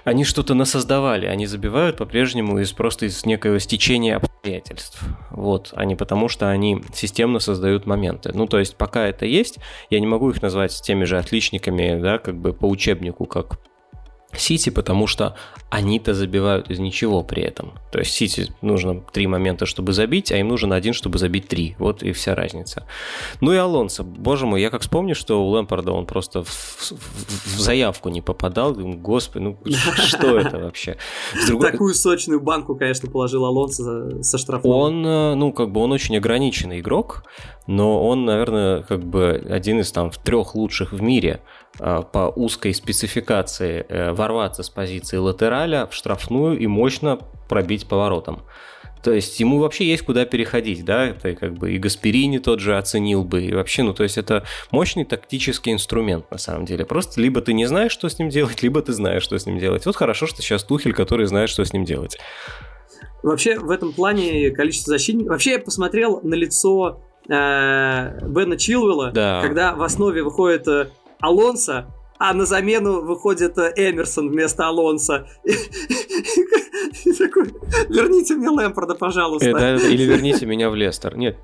они 0.03 0.25
что-то 0.25 0.55
насоздавали, 0.55 1.27
они 1.27 1.47
забивают 1.47 1.99
по-прежнему 1.99 2.59
из 2.59 2.73
просто 2.73 3.07
из 3.07 3.25
некоего 3.25 3.61
стечения 3.61 4.17
обстоятельств. 4.17 5.01
Вот, 5.31 5.73
а 5.77 5.85
не 5.85 5.95
потому, 5.95 6.29
что 6.29 6.51
они 6.51 6.83
системно 6.93 7.39
создают 7.39 7.87
моменты. 7.87 8.33
Ну, 8.35 8.49
то 8.49 8.59
есть 8.59 8.75
пока 8.75 9.07
это 9.07 9.25
есть, 9.25 9.59
я 9.89 10.01
не 10.01 10.09
могу 10.09 10.31
их 10.31 10.43
назвать 10.43 10.83
теми 10.83 11.05
же 11.05 11.17
отличниками, 11.17 12.01
да, 12.03 12.19
как 12.19 12.37
бы 12.37 12.53
по 12.53 12.67
учебнику, 12.67 13.25
как 13.25 13.61
Сити, 14.37 14.69
потому 14.69 15.07
что 15.07 15.37
они-то 15.71 16.13
забивают 16.15 16.71
из 16.71 16.79
ничего 16.79 17.23
при 17.23 17.43
этом. 17.43 17.73
То 17.91 17.99
есть 17.99 18.13
Сити 18.13 18.53
нужно 18.61 19.01
три 19.01 19.27
момента, 19.27 19.65
чтобы 19.65 19.93
забить, 19.93 20.33
а 20.33 20.37
им 20.37 20.49
нужен 20.49 20.73
один, 20.73 20.93
чтобы 20.93 21.19
забить 21.19 21.49
три. 21.49 21.77
Вот 21.79 22.03
и 22.03 22.13
вся 22.13 22.35
разница. 22.35 22.87
Ну 23.41 23.53
и 23.53 23.57
Алонсо. 23.57 24.03
Боже 24.03 24.47
мой, 24.47 24.61
я 24.61 24.71
как 24.71 24.83
вспомню, 24.83 25.15
что 25.15 25.43
у 25.43 25.49
Лэмпорда 25.49 25.93
он 25.93 26.07
просто 26.07 26.43
в, 26.43 26.49
в, 26.49 26.93
в 26.93 27.59
заявку 27.59 28.11
не 28.11 28.21
попадал. 28.21 28.75
Господи, 28.75 29.45
ну 29.45 29.59
что 29.97 30.39
это 30.39 30.59
вообще? 30.59 30.99
Другой... 31.47 31.71
Такую 31.73 31.95
сочную 31.95 32.41
банку, 32.41 32.77
конечно, 32.77 33.11
положил 33.11 33.47
Алонсо 33.47 34.23
со 34.23 34.37
штрафом. 34.37 34.71
Он, 34.71 35.07
э, 35.07 35.35
ну, 35.35 35.53
как 35.53 35.71
бы 35.71 35.81
он 35.81 35.93
очень 35.93 36.17
ограниченный 36.17 36.81
игрок, 36.81 37.25
но 37.67 38.07
он, 38.07 38.25
наверное, 38.25 38.83
как 38.83 39.05
бы 39.05 39.43
один 39.49 39.81
из 39.81 39.91
там 39.91 40.11
трех 40.11 40.55
лучших 40.55 40.93
в 40.93 41.03
мире 41.03 41.41
по 41.79 42.33
узкой 42.35 42.75
спецификации 42.75 43.87
э, 43.89 44.13
ворваться 44.13 44.63
с 44.63 44.71
позиции 44.71 45.17
латераля 45.17 45.87
в 45.87 45.95
штрафную 45.95 46.59
и 46.59 46.67
мощно 46.67 47.19
пробить 47.49 47.87
поворотом. 47.87 48.43
То 49.03 49.13
есть 49.13 49.39
ему 49.39 49.59
вообще 49.59 49.87
есть 49.87 50.05
куда 50.05 50.25
переходить, 50.25 50.85
да, 50.85 51.07
это 51.07 51.35
как 51.35 51.55
бы 51.55 51.73
и 51.73 51.79
Гасперини 51.79 52.39
тот 52.39 52.61
же 52.61 52.77
оценил 52.77 53.25
бы, 53.25 53.43
и 53.43 53.55
вообще, 53.55 53.83
ну, 53.83 53.95
то 53.95 54.03
есть 54.03 54.19
это 54.19 54.45
мощный 54.71 55.05
тактический 55.05 55.73
инструмент 55.73 56.31
на 56.31 56.39
самом 56.39 56.65
деле. 56.65 56.85
Просто 56.85 57.21
либо 57.21 57.41
ты 57.41 57.53
не 57.53 57.67
знаешь, 57.67 57.93
что 57.93 58.09
с 58.09 58.19
ним 58.19 58.29
делать, 58.29 58.63
либо 58.63 58.83
ты 58.83 58.93
знаешь, 58.93 59.23
что 59.23 59.39
с 59.39 59.47
ним 59.47 59.59
делать. 59.59 59.87
Вот 59.87 59.97
хорошо, 59.97 60.27
что 60.27 60.43
сейчас 60.43 60.65
Тухель, 60.65 60.95
который 60.95 61.27
знает, 61.27 61.49
что 61.49 61.65
с 61.65 61.73
ним 61.73 61.85
делать. 61.85 62.19
Вообще, 63.23 63.59
в 63.59 63.71
этом 63.71 63.93
плане 63.93 64.51
количество 64.51 64.93
защитников... 64.93 65.33
Вообще, 65.33 65.53
я 65.53 65.59
посмотрел 65.59 66.21
на 66.23 66.35
лицо 66.35 67.01
э, 67.29 68.27
Бена 68.29 68.57
Чилвелла, 68.57 69.11
да. 69.13 69.43
когда 69.43 69.75
в 69.75 69.83
основе 69.83 70.23
выходит 70.23 70.67
э, 70.69 70.89
Алонсо, 71.21 71.93
а 72.19 72.35
на 72.35 72.47
замену 72.47 73.03
выходит 73.03 73.59
э, 73.59 73.73
Эмерсон 73.77 74.31
вместо 74.31 74.67
Алонса. 74.67 75.27
верните 77.89 78.35
мне 78.35 78.49
Лэмпорда, 78.49 78.95
пожалуйста. 78.95 79.49
Или 79.49 80.05
верните 80.05 80.47
меня 80.47 80.71
в 80.71 80.75
Лестер. 80.75 81.17
Нет, 81.17 81.37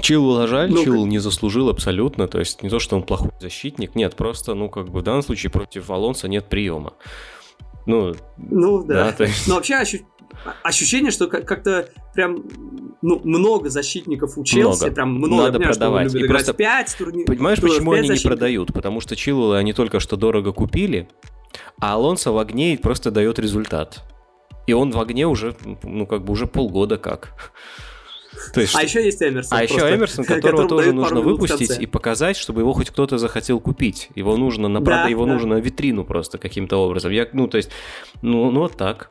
Чилл 0.00 0.46
жаль, 0.46 0.70
ну, 0.70 0.84
Чилл 0.84 1.06
не 1.06 1.18
заслужил 1.18 1.68
абсолютно, 1.68 2.28
то 2.28 2.38
есть 2.38 2.62
не 2.62 2.68
то, 2.68 2.78
что 2.78 2.96
он 2.96 3.02
плохой 3.02 3.30
защитник, 3.40 3.94
нет, 3.94 4.16
просто, 4.16 4.54
ну, 4.54 4.68
как 4.68 4.88
бы 4.88 5.00
в 5.00 5.02
данном 5.02 5.22
случае 5.22 5.50
против 5.50 5.90
Алонса 5.90 6.28
нет 6.28 6.46
приема. 6.46 6.94
Ну, 7.86 8.14
ну 8.36 8.82
да. 8.84 9.14
да 9.16 9.24
есть... 9.24 9.48
Но 9.48 9.54
вообще 9.56 9.76
ощу... 9.76 9.98
ощущение, 10.62 11.10
что 11.10 11.26
как-то 11.26 11.88
прям 12.14 12.44
ну, 13.02 13.20
много 13.24 13.70
защитников 13.70 14.38
у 14.38 14.44
Челси, 14.44 14.80
много. 14.80 14.94
прям 14.94 15.14
много. 15.14 15.36
Надо 15.36 15.52
понимаю, 15.58 15.74
продавать. 15.74 16.14
И 16.14 16.24
просто 16.26 16.52
5 16.52 16.96
турни... 16.98 17.24
Понимаешь, 17.24 17.60
почему 17.60 17.92
они 17.92 18.08
защитников? 18.08 18.24
не 18.24 18.36
продают? 18.36 18.72
Потому 18.72 19.00
что 19.00 19.16
Чилуэлла 19.16 19.58
они 19.58 19.72
только 19.72 20.00
что 20.00 20.16
дорого 20.16 20.52
купили, 20.52 21.08
а 21.80 21.94
Алонсо 21.94 22.32
в 22.32 22.38
огне 22.38 22.78
просто 22.80 23.10
дает 23.10 23.38
результат. 23.38 24.02
И 24.66 24.72
он 24.72 24.90
в 24.90 25.00
огне 25.00 25.26
уже, 25.26 25.56
ну, 25.82 26.06
как 26.06 26.24
бы 26.24 26.32
уже 26.32 26.46
полгода 26.46 26.98
как. 26.98 27.34
То 28.54 28.60
есть, 28.60 28.74
а 28.76 28.82
еще 28.82 29.04
есть 29.04 29.22
Эмерсон. 29.22 29.58
А 29.58 29.62
еще 29.62 29.78
Эмерсон, 29.78 30.24
которого 30.26 30.68
тоже 30.68 30.92
нужно 30.92 31.20
выпустить 31.20 31.78
и 31.78 31.86
показать, 31.86 32.36
чтобы 32.36 32.60
его 32.60 32.72
хоть 32.72 32.90
кто-то 32.90 33.18
захотел 33.18 33.60
купить. 33.60 34.10
Его 34.14 34.36
нужно 34.36 34.68
на 34.68 34.80
да, 34.80 35.06
его 35.06 35.24
да. 35.24 35.32
нужно 35.32 35.56
на 35.56 35.60
витрину 35.60 36.04
просто 36.04 36.38
каким-то 36.38 36.76
образом. 36.76 37.12
Я, 37.12 37.26
ну, 37.32 37.48
то 37.48 37.56
есть, 37.56 37.70
ну, 38.22 38.50
ну 38.50 38.60
вот 38.60 38.76
так. 38.76 39.10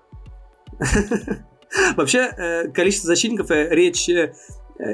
Вообще, 1.95 2.19
э, 2.19 2.67
количество 2.69 3.07
защитников, 3.07 3.51
э, 3.51 3.67
речь 3.69 4.07
э, 4.09 4.33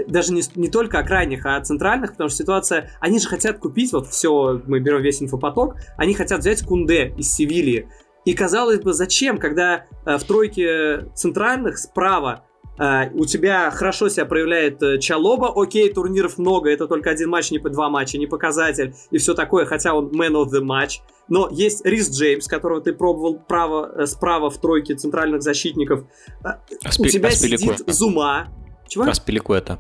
даже 0.08 0.34
не, 0.34 0.42
не 0.56 0.70
только 0.70 1.00
о 1.00 1.04
крайних, 1.04 1.46
а 1.46 1.58
о 1.58 1.62
центральных, 1.62 2.12
потому 2.12 2.30
что 2.30 2.38
ситуация... 2.38 2.90
Они 3.00 3.20
же 3.20 3.28
хотят 3.28 3.60
купить, 3.60 3.92
вот 3.94 4.08
все, 4.08 4.62
мы 4.66 4.80
берем 4.80 5.02
весь 5.02 5.22
инфопоток, 5.22 5.76
они 5.98 6.14
хотят 6.14 6.40
взять 6.40 6.64
Кунде 6.64 7.14
из 7.18 7.32
Севильи. 7.34 7.88
И 8.26 8.34
казалось 8.34 8.80
бы, 8.80 8.94
зачем, 8.94 9.38
когда 9.38 9.86
в 10.06 10.20
тройке 10.20 11.10
центральных 11.14 11.78
справа 11.78 12.46
Uh, 12.80 13.12
у 13.14 13.26
тебя 13.26 13.70
хорошо 13.70 14.10
себя 14.10 14.26
проявляет 14.26 14.82
uh, 14.82 14.98
Чалоба, 14.98 15.54
окей, 15.56 15.94
турниров 15.94 16.40
много, 16.40 16.72
это 16.72 16.88
только 16.88 17.12
один 17.12 17.30
матч, 17.30 17.52
не 17.52 17.60
по 17.60 17.70
два 17.70 17.88
матча, 17.88 18.18
не 18.18 18.26
показатель 18.26 18.96
и 19.12 19.20
все 19.20 19.36
такое, 19.36 19.66
хотя 19.66 19.94
он 19.94 20.10
man 20.10 20.32
of 20.32 20.48
the 20.52 20.62
match. 20.62 21.02
Но 21.28 21.50
есть 21.52 21.86
Рис 21.86 22.10
Джеймс, 22.10 22.48
которого 22.48 22.82
ты 22.82 22.94
пробовал 22.94 23.40
право, 23.40 23.92
э, 23.96 24.06
справа 24.08 24.50
в 24.50 24.58
тройке 24.58 24.96
центральных 24.96 25.44
защитников. 25.44 26.06
Аспи- 26.84 27.02
у 27.02 27.06
тебя 27.06 27.30
сидит 27.30 27.84
Зума. 27.88 28.48
Чего? 28.88 29.04
Аспиликуэта. 29.04 29.80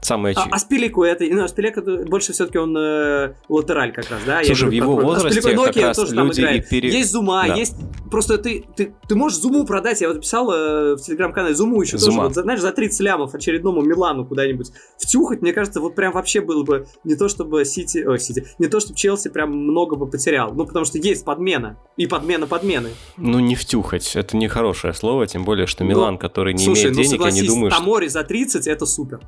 Самое 0.00 0.34
а, 0.34 0.48
Аспилику 0.50 1.04
это, 1.04 1.24
ну, 1.24 1.44
Аспилик 1.44 1.78
больше 2.08 2.32
все-таки 2.32 2.58
он 2.58 2.74
э, 2.76 3.34
латераль 3.48 3.92
как 3.92 4.10
раз, 4.10 4.20
да? 4.26 4.42
Слушай, 4.42 4.68
в 4.68 4.72
его 4.72 4.96
возрасте 4.96 5.40
Аспилику, 5.40 5.60
ну, 5.60 5.66
как 5.66 5.76
раз 5.76 6.10
люди 6.10 6.40
и 6.40 6.60
пере... 6.60 6.90
Есть 6.90 7.12
Зума, 7.12 7.46
да. 7.46 7.54
есть... 7.54 7.76
Просто 8.10 8.38
ты, 8.38 8.64
ты, 8.76 8.94
ты 9.06 9.14
можешь 9.14 9.38
Зуму 9.38 9.64
продать, 9.64 10.00
я 10.00 10.08
вот 10.08 10.20
писал 10.22 10.50
э, 10.50 10.94
в 10.96 11.00
телеграм-канале 11.00 11.54
Зуму 11.54 11.82
еще 11.82 11.98
Зума. 11.98 12.24
тоже, 12.24 12.34
вот, 12.34 12.42
знаешь, 12.42 12.60
за 12.60 12.72
30 12.72 13.00
лямов 13.00 13.34
очередному 13.34 13.82
Милану 13.82 14.24
куда-нибудь 14.24 14.72
втюхать, 14.96 15.42
мне 15.42 15.52
кажется, 15.52 15.80
вот 15.80 15.94
прям 15.94 16.12
вообще 16.14 16.40
было 16.40 16.64
бы 16.64 16.86
не 17.04 17.14
то, 17.14 17.28
чтобы 17.28 17.64
Сити, 17.66 17.98
ой, 17.98 18.18
Сити, 18.18 18.46
не 18.58 18.68
то, 18.68 18.80
чтобы 18.80 18.96
Челси 18.96 19.28
прям 19.28 19.50
много 19.50 19.96
бы 19.96 20.06
потерял, 20.06 20.52
ну, 20.54 20.64
потому 20.64 20.86
что 20.86 20.98
есть 20.98 21.24
подмена, 21.26 21.78
и 21.98 22.06
подмена 22.06 22.46
подмены. 22.46 22.90
Ну, 23.18 23.38
не 23.38 23.54
втюхать, 23.54 24.16
это 24.16 24.36
не 24.36 24.48
хорошее 24.48 24.94
слово, 24.94 25.26
тем 25.26 25.44
более, 25.44 25.66
что 25.66 25.84
Милан, 25.84 26.14
Но, 26.14 26.18
который 26.18 26.54
не 26.54 26.64
слушай, 26.64 26.84
имеет 26.84 26.96
ну, 26.96 27.02
денег, 27.02 27.20
я 27.20 27.30
не 27.30 27.42
думаю, 27.42 27.70
что... 27.70 27.80
Тамори 27.80 28.08
за 28.08 28.24
30 28.24 28.66
это 28.66 28.86
супер 28.86 29.20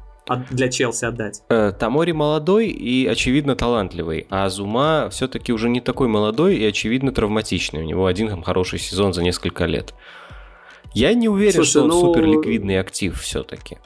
для 0.51 0.69
Челси 0.69 1.05
отдать. 1.05 1.43
Э, 1.49 1.73
Тамори 1.73 2.13
молодой 2.13 2.69
и, 2.69 3.07
очевидно, 3.07 3.57
талантливый, 3.57 4.27
а 4.31 4.49
Зума 4.49 5.09
все-таки 5.11 5.53
уже 5.53 5.69
не 5.69 5.81
такой 5.81 6.09
молодой 6.09 6.57
и, 6.57 6.65
очевидно, 6.65 7.13
травматичный. 7.13 7.81
У 7.81 7.85
него 7.85 8.07
один 8.07 8.29
там, 8.29 8.43
хороший 8.43 8.79
сезон 8.79 9.13
за 9.13 9.23
несколько 9.23 9.67
лет. 9.67 9.95
Я 10.95 11.15
не 11.15 11.29
уверен, 11.29 11.55
Слушай, 11.55 11.71
что 11.71 11.83
он 11.83 11.89
ну... 11.89 12.01
суперликвидный 12.01 12.79
актив 12.79 13.19
все-таки. 13.21 13.79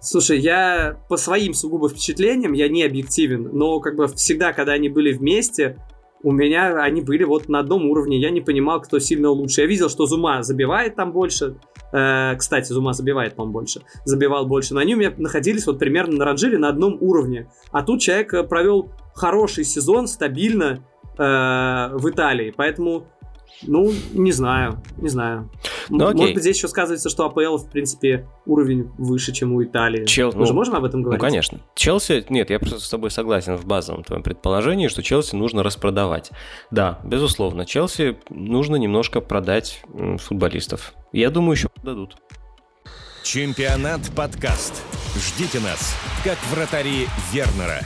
Слушай, 0.00 0.40
я 0.40 0.98
по 1.08 1.16
своим 1.16 1.54
сугубо 1.54 1.88
впечатлениям, 1.88 2.54
я 2.54 2.68
не 2.68 2.82
объективен, 2.82 3.50
но 3.52 3.78
как 3.78 3.94
бы 3.94 4.08
всегда, 4.08 4.52
когда 4.52 4.72
они 4.72 4.88
были 4.88 5.12
вместе, 5.12 5.78
у 6.24 6.32
меня 6.32 6.82
они 6.82 7.02
были 7.02 7.22
вот 7.22 7.48
на 7.48 7.60
одном 7.60 7.88
уровне. 7.88 8.18
Я 8.18 8.30
не 8.30 8.40
понимал, 8.40 8.80
кто 8.80 8.98
сильно 8.98 9.30
лучше. 9.30 9.60
Я 9.60 9.66
видел, 9.66 9.88
что 9.88 10.06
Зума 10.06 10.42
забивает 10.42 10.96
там 10.96 11.12
больше. 11.12 11.56
Э, 11.92 12.34
кстати, 12.36 12.72
Зума 12.72 12.92
забивает, 12.92 13.34
по-моему, 13.34 13.52
больше. 13.52 13.82
Забивал 14.04 14.46
больше. 14.46 14.74
Но 14.74 14.80
они 14.80 14.94
у 14.94 14.98
меня 14.98 15.12
находились 15.16 15.66
вот 15.66 15.78
примерно 15.78 16.16
на 16.16 16.24
ранжире 16.24 16.58
на 16.58 16.68
одном 16.68 16.96
уровне. 17.00 17.48
А 17.70 17.82
тут 17.82 18.00
человек 18.00 18.32
э, 18.34 18.42
провел 18.44 18.90
хороший 19.14 19.64
сезон 19.64 20.06
стабильно 20.06 20.84
э, 21.18 21.22
в 21.22 22.08
Италии. 22.08 22.52
Поэтому 22.56 23.06
ну, 23.62 23.92
не 24.12 24.32
знаю, 24.32 24.82
не 24.96 25.08
знаю. 25.08 25.50
Ну, 25.88 26.06
окей. 26.06 26.16
Может 26.16 26.34
быть, 26.34 26.42
здесь 26.42 26.56
еще 26.56 26.68
сказывается, 26.68 27.08
что 27.08 27.24
АПЛ, 27.26 27.56
в 27.56 27.70
принципе, 27.70 28.28
уровень 28.46 28.90
выше, 28.98 29.32
чем 29.32 29.52
у 29.52 29.62
Италии. 29.62 30.04
Чел... 30.06 30.32
Мы 30.32 30.40
ну, 30.40 30.46
же 30.46 30.54
можем 30.54 30.74
об 30.74 30.84
этом 30.84 31.00
ну, 31.00 31.04
говорить? 31.04 31.22
Ну, 31.22 31.28
конечно. 31.28 31.60
Челси, 31.74 32.26
нет, 32.28 32.50
я 32.50 32.58
просто 32.58 32.80
с 32.80 32.88
тобой 32.88 33.10
согласен 33.10 33.56
в 33.56 33.64
базовом 33.64 34.04
твоем 34.04 34.22
предположении, 34.22 34.88
что 34.88 35.02
Челси 35.02 35.36
нужно 35.36 35.62
распродавать. 35.62 36.30
Да, 36.70 37.00
безусловно, 37.04 37.66
Челси 37.66 38.16
нужно 38.30 38.76
немножко 38.76 39.20
продать 39.20 39.82
футболистов. 40.18 40.94
Я 41.12 41.30
думаю, 41.30 41.56
еще 41.56 41.68
продадут. 41.68 42.16
Чемпионат 43.22 44.00
подкаст. 44.16 44.82
Ждите 45.14 45.60
нас, 45.60 45.96
как 46.24 46.38
вратари 46.50 47.06
Вернера. 47.32 47.80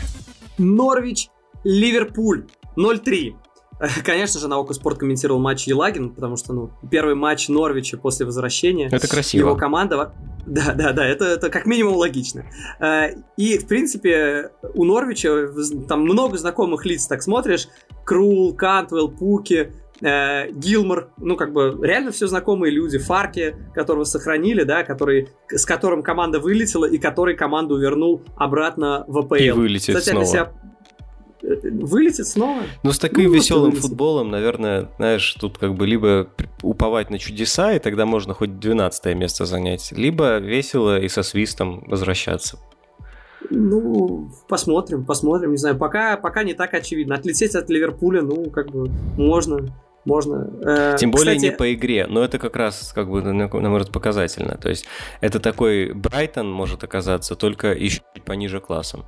Норвич, 0.57 1.29
Ливерпуль 1.64 2.47
0-3. 2.77 3.35
Конечно 4.05 4.41
же, 4.41 4.49
на 4.49 4.59
Окко 4.59 4.74
Спорт 4.74 4.99
комментировал 4.99 5.41
матч 5.41 5.66
Елагин, 5.66 6.11
потому 6.11 6.37
что, 6.37 6.53
ну, 6.53 6.70
первый 6.91 7.14
матч 7.14 7.49
Норвича 7.49 7.99
после 7.99 8.24
возвращения. 8.24 8.89
Это 8.91 9.09
красиво. 9.09 9.49
Его 9.49 9.57
команда... 9.57 10.12
Да, 10.47 10.74
да, 10.74 10.93
да, 10.93 11.05
это, 11.05 11.24
это 11.24 11.51
как 11.51 11.66
минимум 11.66 11.97
логично. 11.97 12.47
Э, 12.79 13.09
и, 13.37 13.59
в 13.59 13.66
принципе, 13.66 14.53
у 14.74 14.85
Норвича 14.85 15.49
там 15.89 16.03
много 16.03 16.39
знакомых 16.39 16.87
лиц, 16.87 17.07
так 17.09 17.22
смотришь. 17.22 17.68
Крул, 18.05 18.55
Кантвелл, 18.55 19.09
Пуки, 19.09 19.72
э, 20.01 20.51
Гилмор, 20.53 21.11
ну, 21.18 21.37
как 21.37 21.53
бы, 21.53 21.77
реально 21.83 22.12
все 22.12 22.29
знакомые 22.29 22.72
люди. 22.72 22.99
Фарки, 22.99 23.57
которого 23.74 24.05
сохранили, 24.05 24.62
да, 24.62 24.85
который, 24.85 25.31
с 25.49 25.66
которым 25.66 26.05
команда 26.05 26.39
вылетела 26.39 26.85
и 26.85 26.97
который 26.97 27.35
команду 27.35 27.77
вернул 27.77 28.22
обратно 28.37 29.05
в 29.09 29.18
АПЛ. 29.18 29.35
И 29.35 29.51
вылетит 29.51 29.97
Кстати, 29.97 30.11
снова. 30.11 30.27
Себя 30.27 30.53
вылетит 31.47 32.26
снова. 32.26 32.62
Ну, 32.82 32.92
с 32.92 32.99
таким 32.99 33.24
ну, 33.24 33.34
веселым 33.34 33.70
вылетит. 33.70 33.82
футболом, 33.82 34.30
наверное, 34.30 34.90
знаешь, 34.97 35.34
тут 35.34 35.59
как 35.59 35.74
бы 35.74 35.86
либо 35.86 36.28
уповать 36.62 37.11
на 37.11 37.18
чудеса, 37.18 37.72
и 37.72 37.78
тогда 37.78 38.07
можно 38.07 38.34
хоть 38.34 38.59
12 38.59 39.14
место 39.14 39.44
занять, 39.44 39.92
либо 39.92 40.38
весело 40.38 40.99
и 40.99 41.09
со 41.09 41.22
свистом 41.22 41.84
возвращаться. 41.86 42.59
Ну, 43.51 44.30
посмотрим, 44.49 45.05
посмотрим, 45.05 45.53
не 45.53 45.57
знаю, 45.57 45.76
пока, 45.76 46.16
пока 46.16 46.42
не 46.42 46.55
так 46.55 46.74
очевидно. 46.74 47.14
Отлететь 47.14 47.55
от 47.55 47.70
Ливерпуля, 47.70 48.22
ну, 48.22 48.51
как 48.51 48.70
бы, 48.70 48.90
можно, 49.16 49.72
можно. 50.05 50.51
Э, 50.64 50.97
Тем 50.99 51.11
более 51.11 51.36
Кстати... 51.36 51.53
не 51.53 51.57
по 51.57 51.72
игре, 51.72 52.07
но 52.09 52.24
это 52.24 52.38
как 52.38 52.57
раз, 52.57 52.92
как 52.94 53.09
бы, 53.09 53.22
на, 53.22 53.49
мой 53.49 53.86
показательно. 53.86 54.57
То 54.57 54.68
есть, 54.68 54.86
это 55.20 55.38
такой 55.38 55.92
Брайтон 55.92 56.51
может 56.51 56.82
оказаться 56.82 57.36
только 57.36 57.72
еще 57.72 58.01
пониже 58.24 58.61
классом. 58.61 59.05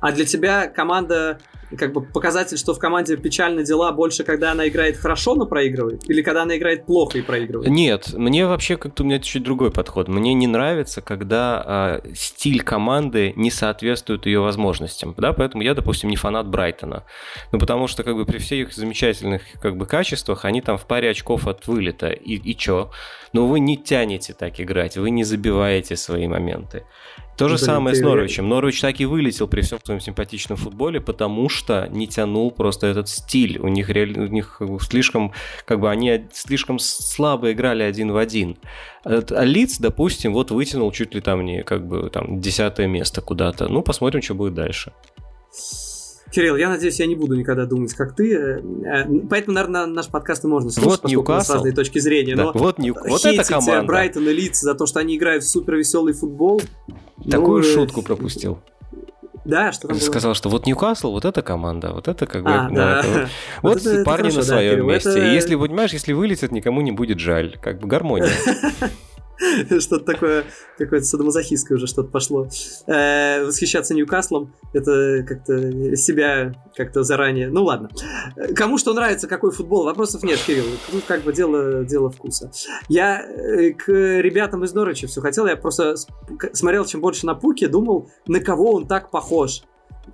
А 0.00 0.12
для 0.12 0.24
тебя 0.24 0.68
команда, 0.68 1.38
как 1.76 1.92
бы 1.92 2.02
показатель, 2.02 2.58
что 2.58 2.74
в 2.74 2.78
команде 2.78 3.16
печальные 3.16 3.64
дела 3.64 3.92
больше, 3.92 4.24
когда 4.24 4.52
она 4.52 4.68
играет 4.68 4.96
хорошо, 4.96 5.34
но 5.34 5.46
проигрывает? 5.46 6.08
Или 6.08 6.22
когда 6.22 6.42
она 6.42 6.56
играет 6.56 6.86
плохо 6.86 7.18
и 7.18 7.22
проигрывает? 7.22 7.70
Нет, 7.70 8.12
мне 8.14 8.46
вообще 8.46 8.76
как-то 8.76 9.02
у 9.02 9.06
меня 9.06 9.18
чуть 9.18 9.42
другой 9.42 9.70
подход. 9.70 10.08
Мне 10.08 10.34
не 10.34 10.46
нравится, 10.46 11.00
когда 11.00 12.00
э, 12.04 12.12
стиль 12.14 12.62
команды 12.62 13.32
не 13.36 13.50
соответствует 13.50 14.26
ее 14.26 14.40
возможностям. 14.40 15.14
Да, 15.16 15.32
поэтому 15.32 15.62
я, 15.62 15.74
допустим, 15.74 16.10
не 16.10 16.16
фанат 16.16 16.46
Брайтона. 16.48 17.04
Ну, 17.52 17.58
потому 17.58 17.86
что, 17.86 18.02
как 18.02 18.16
бы, 18.16 18.26
при 18.26 18.38
всех 18.38 18.68
их 18.68 18.74
замечательных, 18.74 19.42
как 19.60 19.76
бы, 19.76 19.86
качествах, 19.86 20.44
они 20.44 20.60
там 20.60 20.76
в 20.78 20.86
паре 20.86 21.10
очков 21.10 21.46
от 21.46 21.66
вылета. 21.66 22.08
И, 22.08 22.34
и 22.34 22.56
чё? 22.56 22.90
Но 23.32 23.46
вы 23.46 23.60
не 23.60 23.76
тянете 23.76 24.34
так 24.34 24.60
играть, 24.60 24.96
вы 24.96 25.10
не 25.10 25.24
забиваете 25.24 25.96
свои 25.96 26.26
моменты. 26.26 26.84
То 27.36 27.48
же 27.48 27.58
самое 27.58 27.94
с 27.94 28.00
Норвичем. 28.00 28.48
Норвич 28.48 28.80
так 28.80 29.00
и 29.00 29.04
вылетел 29.04 29.46
при 29.46 29.60
всем 29.60 29.78
своем 29.84 30.00
симпатичном 30.00 30.56
футболе, 30.56 31.00
потому 31.00 31.48
что 31.48 31.86
не 31.90 32.06
тянул 32.06 32.50
просто 32.50 32.86
этот 32.86 33.08
стиль. 33.08 33.58
У 33.58 33.68
них, 33.68 33.90
реально, 33.90 34.24
у 34.24 34.28
них 34.28 34.60
слишком, 34.80 35.32
как 35.64 35.80
бы 35.80 35.90
они 35.90 36.26
слишком 36.32 36.78
слабо 36.78 37.52
играли 37.52 37.82
один 37.82 38.12
в 38.12 38.16
один. 38.16 38.56
А 39.04 39.44
Лиц, 39.44 39.78
допустим, 39.78 40.32
вот 40.32 40.50
вытянул 40.50 40.90
чуть 40.92 41.14
ли 41.14 41.20
там 41.20 41.44
не 41.44 41.62
как 41.62 41.86
бы 41.86 42.10
там 42.10 42.40
десятое 42.40 42.86
место 42.86 43.20
куда-то. 43.20 43.68
Ну, 43.68 43.82
посмотрим, 43.82 44.22
что 44.22 44.34
будет 44.34 44.54
дальше. 44.54 44.92
Кирилл, 46.30 46.56
я 46.56 46.68
надеюсь, 46.68 46.98
я 46.98 47.06
не 47.06 47.14
буду 47.14 47.36
никогда 47.36 47.66
думать, 47.66 47.94
как 47.94 48.14
ты. 48.14 48.34
Э, 48.34 49.04
поэтому, 49.30 49.54
наверное, 49.54 49.86
наш 49.86 50.08
подкаст 50.08 50.44
и 50.44 50.48
можно 50.48 50.70
слушать, 50.70 50.90
вот 50.90 51.02
поскольку 51.02 51.32
Ньюкасл. 51.32 51.52
с 51.52 51.54
разной 51.54 51.72
точки 51.72 51.98
зрения. 51.98 52.34
Да, 52.34 52.44
но 52.44 52.52
вот, 52.52 52.78
Нью... 52.78 52.96
вот 53.08 53.24
эта 53.24 53.44
команда. 53.44 53.84
Брайтон 53.84 54.28
и 54.28 54.32
Лидс 54.32 54.60
за 54.60 54.74
то, 54.74 54.86
что 54.86 55.00
они 55.00 55.16
играют 55.16 55.44
в 55.44 55.48
супер 55.48 55.76
веселый 55.76 56.14
футбол. 56.14 56.60
Такую 57.30 57.62
ну, 57.62 57.68
шутку 57.68 58.02
пропустил. 58.02 58.58
Да, 59.44 59.70
что 59.70 59.86
там 59.86 60.00
Сказал, 60.00 60.30
было? 60.30 60.34
что 60.34 60.48
вот 60.48 60.66
Ньюкасл, 60.66 61.12
вот 61.12 61.24
эта 61.24 61.40
команда, 61.40 61.92
вот 61.92 62.08
это 62.08 62.26
как 62.26 62.42
бы... 62.42 62.50
А, 62.50 62.68
да. 62.68 62.98
это, 62.98 63.28
вот 63.62 63.74
вот 63.74 63.86
это, 63.86 64.04
парни 64.04 64.28
это 64.28 64.34
хорошо, 64.34 64.38
на 64.38 64.42
своем 64.42 64.78
да, 64.78 64.92
месте. 64.92 65.10
Это... 65.10 65.18
Если, 65.20 65.54
понимаешь, 65.54 65.92
если 65.92 66.12
вылетят, 66.12 66.50
никому 66.50 66.80
не 66.80 66.90
будет 66.90 67.20
жаль. 67.20 67.56
Как 67.62 67.78
бы 67.78 67.86
гармония. 67.86 68.32
Что-то 69.80 70.04
такое, 70.04 70.44
какое-то 70.78 71.06
садомазохистское 71.06 71.76
уже 71.76 71.86
что-то 71.86 72.10
пошло. 72.10 72.48
Э, 72.86 73.44
восхищаться 73.44 73.94
Ньюкаслом, 73.94 74.54
это 74.72 75.24
как-то 75.26 75.96
себя 75.96 76.54
как-то 76.74 77.02
заранее... 77.02 77.48
Ну 77.48 77.64
ладно. 77.64 77.90
Кому 78.54 78.78
что 78.78 78.94
нравится, 78.94 79.28
какой 79.28 79.52
футбол, 79.52 79.84
вопросов 79.84 80.22
нет, 80.22 80.38
Кирилл. 80.46 80.64
Тут 80.90 81.04
как 81.04 81.22
бы 81.22 81.32
дело, 81.32 81.84
дело 81.84 82.10
вкуса. 82.10 82.50
Я 82.88 83.22
э, 83.22 83.72
к 83.72 83.88
ребятам 83.88 84.64
из 84.64 84.72
Норвича 84.72 85.06
все 85.06 85.20
хотел, 85.20 85.46
я 85.46 85.56
просто 85.56 85.96
смотрел 86.52 86.84
чем 86.84 87.00
больше 87.00 87.26
на 87.26 87.34
Пуки, 87.34 87.66
думал, 87.66 88.10
на 88.26 88.40
кого 88.40 88.72
он 88.72 88.86
так 88.86 89.10
похож. 89.10 89.62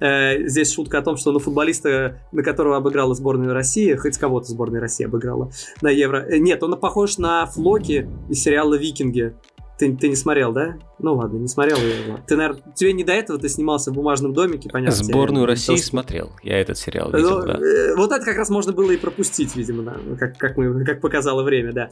Э, 0.01 0.47
здесь 0.47 0.73
шутка 0.73 0.99
о 0.99 1.03
том, 1.03 1.17
что 1.17 1.33
на 1.33 1.39
футболиста, 1.39 2.19
на 2.33 2.43
которого 2.43 2.77
обыграла 2.77 3.15
сборная 3.15 3.53
России, 3.53 3.95
хоть 3.95 4.19
кого-то 4.19 4.47
сборная 4.47 4.81
России 4.81 5.05
обыграла 5.05 5.51
на 5.81 5.91
Евро. 5.91 6.19
Э, 6.19 6.39
нет, 6.39 6.63
он 6.63 6.77
похож 6.79 7.19
на 7.19 7.47
Флоки 7.47 8.09
из 8.29 8.43
сериала 8.43 8.75
«Викинги». 8.75 9.35
Ты, 9.79 9.97
ты 9.97 10.09
не 10.09 10.17
смотрел, 10.17 10.53
да? 10.53 10.77
Ну 10.99 11.15
ладно, 11.15 11.39
не 11.39 11.49
смотрел 11.49 11.77
я 11.79 12.05
его. 12.05 12.19
Ты, 12.27 12.37
наверное, 12.37 12.63
тебе 12.75 12.93
не 12.93 13.05
до 13.05 13.13
этого 13.13 13.39
ты 13.39 13.49
снимался 13.49 13.91
в 13.91 13.95
бумажном 13.95 14.33
домике, 14.33 14.69
понятно. 14.71 14.95
Сборную 14.95 15.47
России 15.47 15.77
то, 15.77 15.83
смотрел. 15.83 16.33
Я 16.43 16.61
этот 16.61 16.79
сериал 16.79 17.11
видел, 17.11 17.39
ну, 17.39 17.47
да. 17.47 17.59
Э, 17.59 17.95
вот 17.97 18.13
это 18.13 18.25
как 18.25 18.37
раз 18.37 18.51
можно 18.51 18.73
было 18.73 18.91
и 18.91 18.97
пропустить, 18.97 19.57
видимо, 19.57 19.83
да, 19.83 19.97
как, 20.19 20.37
как, 20.37 20.57
мы, 20.57 20.85
как 20.85 21.01
показало 21.01 21.43
время, 21.43 21.73
да. 21.73 21.91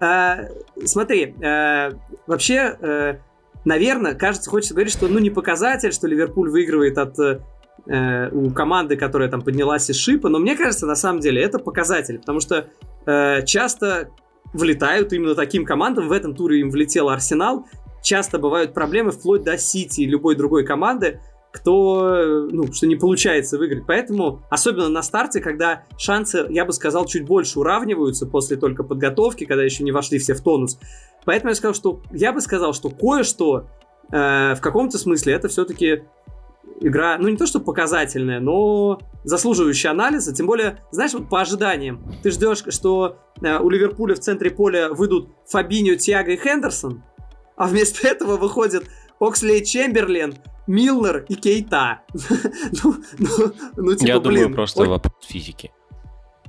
А, 0.00 0.48
смотри, 0.84 1.34
а, 1.42 1.92
вообще, 2.26 3.20
наверное, 3.64 4.14
кажется, 4.14 4.50
хочется 4.50 4.74
говорить, 4.74 4.92
что 4.92 5.08
ну 5.08 5.18
не 5.18 5.30
показатель, 5.30 5.92
что 5.92 6.06
Ливерпуль 6.06 6.50
выигрывает 6.50 6.98
от 6.98 7.18
э, 7.18 8.28
у 8.30 8.50
команды, 8.50 8.96
которая 8.96 9.28
там 9.28 9.42
поднялась 9.42 9.88
из 9.90 9.96
шипа, 9.96 10.28
но 10.28 10.38
мне 10.38 10.56
кажется, 10.56 10.86
на 10.86 10.96
самом 10.96 11.20
деле 11.20 11.42
это 11.42 11.58
показатель, 11.58 12.18
потому 12.18 12.40
что 12.40 12.68
э, 13.06 13.44
часто 13.44 14.10
влетают 14.52 15.12
именно 15.12 15.34
таким 15.34 15.64
командам, 15.64 16.08
в 16.08 16.12
этом 16.12 16.34
туре 16.34 16.60
им 16.60 16.70
влетел 16.70 17.08
Арсенал, 17.08 17.66
часто 18.02 18.38
бывают 18.38 18.74
проблемы 18.74 19.10
вплоть 19.12 19.42
до 19.42 19.56
Сити 19.56 20.02
и 20.02 20.06
любой 20.06 20.36
другой 20.36 20.64
команды, 20.64 21.20
кто, 21.52 22.46
ну, 22.50 22.72
что 22.72 22.86
не 22.86 22.96
получается 22.96 23.58
выиграть. 23.58 23.84
Поэтому, 23.86 24.42
особенно 24.50 24.88
на 24.88 25.02
старте, 25.02 25.40
когда 25.40 25.84
шансы, 25.98 26.46
я 26.48 26.64
бы 26.64 26.72
сказал, 26.72 27.04
чуть 27.04 27.26
больше 27.26 27.60
уравниваются 27.60 28.26
после 28.26 28.56
только 28.56 28.82
подготовки, 28.82 29.44
когда 29.44 29.62
еще 29.62 29.84
не 29.84 29.92
вошли 29.92 30.18
все 30.18 30.34
в 30.34 30.40
тонус. 30.40 30.78
Поэтому 31.24 31.50
я 31.50 31.54
сказал, 31.54 31.74
что 31.74 32.00
я 32.10 32.32
бы 32.32 32.40
сказал, 32.40 32.72
что 32.72 32.88
кое-что 32.88 33.66
э, 34.10 34.54
в 34.54 34.60
каком-то 34.60 34.96
смысле 34.98 35.34
это 35.34 35.48
все-таки 35.48 36.04
игра, 36.80 37.18
ну 37.18 37.28
не 37.28 37.36
то 37.36 37.46
что 37.46 37.60
показательная, 37.60 38.40
но 38.40 38.98
заслуживающая 39.24 39.90
анализа. 39.90 40.34
Тем 40.34 40.46
более, 40.46 40.78
знаешь, 40.90 41.12
вот 41.12 41.28
по 41.28 41.42
ожиданиям, 41.42 42.02
ты 42.22 42.30
ждешь, 42.30 42.64
что 42.68 43.18
э, 43.42 43.58
у 43.58 43.68
Ливерпуля 43.68 44.14
в 44.14 44.20
центре 44.20 44.50
поля 44.50 44.88
выйдут 44.88 45.28
Фабиньо, 45.48 45.96
Тиаго 45.96 46.32
и 46.32 46.36
Хендерсон, 46.36 47.02
а 47.56 47.66
вместо 47.66 48.08
этого 48.08 48.38
выходит 48.38 48.84
Оксли 49.20 49.60
Чемберлен, 49.60 50.34
Милнер 50.66 51.24
и 51.28 51.34
Кейта. 51.34 52.02
ну, 52.84 52.94
ну, 53.18 53.52
ну, 53.76 53.94
типа, 53.94 54.08
Я 54.08 54.20
блин, 54.20 54.42
думаю, 54.42 54.54
просто 54.54 54.84
вопрос 54.84 55.14
физики. 55.22 55.70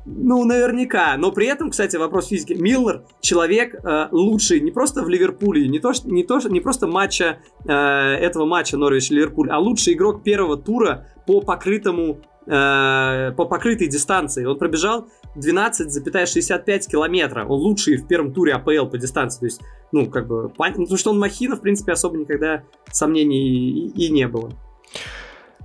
Ну, 0.06 0.44
наверняка. 0.44 1.16
Но 1.18 1.32
при 1.32 1.48
этом, 1.48 1.70
кстати, 1.70 1.96
вопрос 1.96 2.28
физики. 2.28 2.54
Миллер 2.54 3.06
человек 3.22 3.74
э, 3.74 4.08
лучший 4.12 4.60
не 4.60 4.72
просто 4.72 5.02
в 5.02 5.10
Ливерпуле, 5.10 5.68
не, 5.68 5.80
то, 5.80 5.94
не, 6.06 6.24
то, 6.24 6.40
не 6.50 6.60
просто 6.60 6.88
матча 6.88 7.40
э, 7.66 7.72
этого 7.72 8.46
матча 8.46 8.78
Норвич-Ливерпуль, 8.78 9.50
а 9.50 9.60
лучший 9.60 9.94
игрок 9.94 10.24
первого 10.24 10.58
тура 10.58 11.08
по 11.26 11.40
покрытому 11.40 12.20
э, 12.46 13.32
по 13.32 13.46
покрытой 13.46 13.88
дистанции. 13.88 14.46
Он 14.46 14.58
пробежал 14.58 15.08
12,65 15.36 16.90
километра. 16.90 17.46
Он 17.46 17.60
лучший 17.60 17.98
в 17.98 18.08
первом 18.08 18.34
туре 18.34 18.54
АПЛ 18.54 18.88
по 18.88 18.98
дистанции. 18.98 19.40
То 19.40 19.46
есть, 19.46 19.62
ну, 19.92 20.10
как 20.10 20.28
бы, 20.28 20.50
потому 20.50 20.88
ну, 20.90 20.98
что 20.98 21.12
он 21.12 21.20
махина, 21.20 21.56
в 21.56 21.62
принципе, 21.62 21.94
особо 21.94 22.18
никогда 22.18 22.64
сомнений 22.92 23.90
и, 23.90 24.06
и 24.06 24.10
не 24.10 24.28
было. 24.28 24.52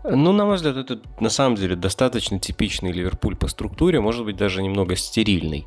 Ну, 0.04 0.32
на 0.32 0.46
мой 0.46 0.56
взгляд, 0.56 0.76
это 0.76 1.00
на 1.20 1.28
самом 1.28 1.56
деле 1.56 1.76
достаточно 1.76 2.38
типичный 2.38 2.92
Ливерпуль 2.92 3.36
по 3.36 3.48
структуре, 3.48 4.00
может 4.00 4.24
быть, 4.24 4.36
даже 4.36 4.62
немного 4.62 4.96
стерильный 4.96 5.66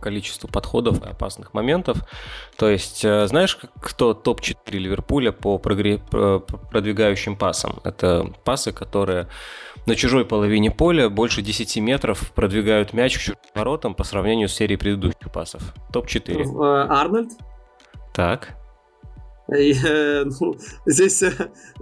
количеству 0.00 0.48
подходов 0.48 1.04
и 1.04 1.08
опасных 1.08 1.54
моментов. 1.54 1.98
То 2.56 2.68
есть, 2.68 3.04
э, 3.04 3.26
знаешь, 3.26 3.58
кто 3.80 4.14
топ-4 4.14 4.56
Ливерпуля 4.70 5.32
по 5.32 5.58
продвигающим 5.58 7.36
пасам? 7.36 7.80
Это 7.84 8.32
пасы, 8.44 8.72
которые 8.72 9.28
на 9.86 9.94
чужой 9.94 10.24
половине 10.24 10.70
поля 10.70 11.08
больше 11.08 11.42
10 11.42 11.78
метров 11.78 12.32
продвигают 12.32 12.92
мяч 12.92 13.16
к 13.16 13.20
чужим 13.20 13.36
воротам 13.54 13.94
по 13.94 14.04
сравнению 14.04 14.48
с 14.48 14.54
серией 14.54 14.78
предыдущих 14.78 15.32
пасов. 15.32 15.74
Топ-4. 15.92 16.42
Э, 16.42 16.86
Арнольд? 16.88 17.32
Так. 18.14 18.56
Э, 19.48 20.24
ну, 20.40 20.56
здесь, 20.86 21.24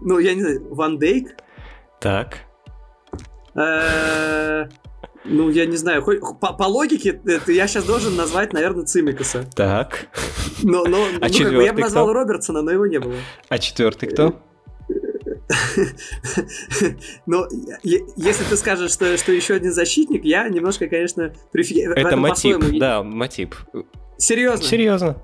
ну, 0.00 0.18
я 0.18 0.34
не 0.34 0.40
знаю, 0.42 0.74
Ван 0.74 0.98
Дейк. 0.98 1.36
Так. 2.00 2.38
Э, 5.26 5.28
ну, 5.28 5.50
я 5.50 5.66
не 5.66 5.76
знаю, 5.76 6.02
хоть, 6.02 6.20
по, 6.40 6.52
по 6.52 6.64
логике, 6.64 7.20
это 7.24 7.52
я 7.52 7.66
сейчас 7.66 7.84
должен 7.84 8.16
назвать, 8.16 8.52
наверное, 8.52 8.84
Цимикаса. 8.84 9.44
Так. 9.54 10.08
Но, 10.62 10.84
но, 10.84 11.06
а 11.20 11.28
ну, 11.28 11.38
как 11.38 11.54
бы 11.54 11.64
я 11.64 11.72
бы 11.72 11.80
назвал 11.80 12.06
кто? 12.06 12.12
Робертсона, 12.14 12.62
но 12.62 12.70
его 12.70 12.86
не 12.86 12.98
было. 12.98 13.14
А 13.48 13.58
четвертый 13.58 14.08
кто? 14.08 14.40
Но 17.26 17.48
если 17.74 18.44
ты 18.44 18.56
скажешь, 18.56 18.90
что, 18.92 19.16
что 19.16 19.32
еще 19.32 19.54
один 19.54 19.72
защитник, 19.72 20.24
я 20.24 20.48
немножко, 20.48 20.88
конечно, 20.88 21.32
прифигею. 21.52 21.92
Это 21.92 22.16
Матип, 22.16 22.58
да, 22.78 23.02
Матип. 23.02 23.54
Серьезно? 24.18 24.64
Серьезно. 24.64 25.16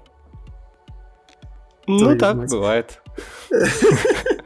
Ну, 1.87 2.17
так 2.17 2.47
бывает. 2.49 3.03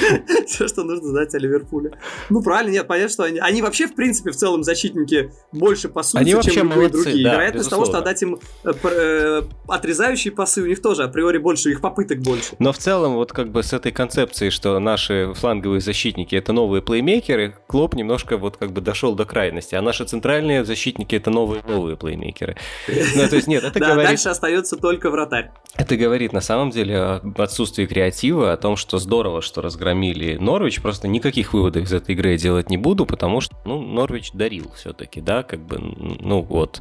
Все, 0.46 0.68
что 0.68 0.84
нужно 0.84 1.08
знать 1.08 1.34
о 1.34 1.38
Ливерпуле. 1.38 1.92
Ну, 2.30 2.42
правильно, 2.42 2.72
нет, 2.72 2.86
понятно, 2.86 3.12
что 3.12 3.24
они... 3.24 3.38
Они 3.38 3.62
вообще, 3.62 3.86
в 3.86 3.94
принципе, 3.94 4.30
в 4.30 4.36
целом 4.36 4.62
защитники 4.62 5.30
больше 5.52 5.88
пасуются, 5.88 6.18
они 6.18 6.34
вообще 6.34 6.50
чем 6.52 6.70
любые 6.70 6.88
другие. 6.88 7.24
Да, 7.24 7.32
Вероятность 7.34 7.70
того, 7.70 7.84
что 7.84 7.98
отдать 7.98 8.22
им 8.22 8.38
э, 8.64 8.72
э, 8.82 9.42
отрезающие 9.68 10.32
пасы, 10.32 10.62
у 10.62 10.66
них 10.66 10.82
тоже 10.82 11.04
априори 11.04 11.38
больше, 11.38 11.70
их 11.70 11.80
попыток 11.80 12.20
больше. 12.20 12.54
Но 12.58 12.72
в 12.72 12.78
целом, 12.78 13.14
вот 13.14 13.32
как 13.32 13.50
бы 13.50 13.62
с 13.62 13.72
этой 13.72 13.92
концепцией, 13.92 14.50
что 14.50 14.78
наши 14.78 15.32
фланговые 15.34 15.80
защитники 15.80 16.34
это 16.34 16.52
новые 16.52 16.82
плеймейкеры, 16.82 17.56
Клоп 17.66 17.94
немножко 17.94 18.36
вот 18.36 18.56
как 18.56 18.72
бы 18.72 18.80
дошел 18.80 19.14
до 19.14 19.24
крайности, 19.24 19.74
а 19.74 19.82
наши 19.82 20.04
центральные 20.04 20.64
защитники 20.64 21.14
это 21.14 21.30
новые 21.30 21.62
новые 21.66 21.96
плеймейкеры. 21.96 22.56
Ну, 22.88 23.28
то 23.28 23.36
есть 23.36 23.48
нет, 23.48 23.64
это 23.64 23.78
говорит... 23.80 24.06
дальше 24.06 24.28
остается 24.28 24.76
только 24.76 25.10
вратарь. 25.10 25.50
Это 25.76 25.96
говорит 25.96 26.32
на 26.32 26.40
самом 26.40 26.70
деле 26.70 26.98
об 26.98 27.40
отсутствии 27.40 27.86
креатива, 27.86 28.52
о 28.52 28.56
том, 28.56 28.76
что 28.76 28.98
здорово, 28.98 29.42
что 29.42 29.60
разгромили 29.86 30.36
Норвич, 30.36 30.80
просто 30.80 31.08
никаких 31.08 31.52
выводов 31.52 31.84
из 31.84 31.92
этой 31.92 32.14
игры 32.14 32.32
я 32.32 32.38
делать 32.38 32.70
не 32.70 32.76
буду, 32.76 33.06
потому 33.06 33.40
что, 33.40 33.56
ну, 33.64 33.80
Норвич 33.80 34.32
дарил 34.32 34.70
все-таки, 34.74 35.20
да, 35.20 35.42
как 35.42 35.60
бы, 35.60 35.78
ну 35.78 36.42
вот. 36.42 36.80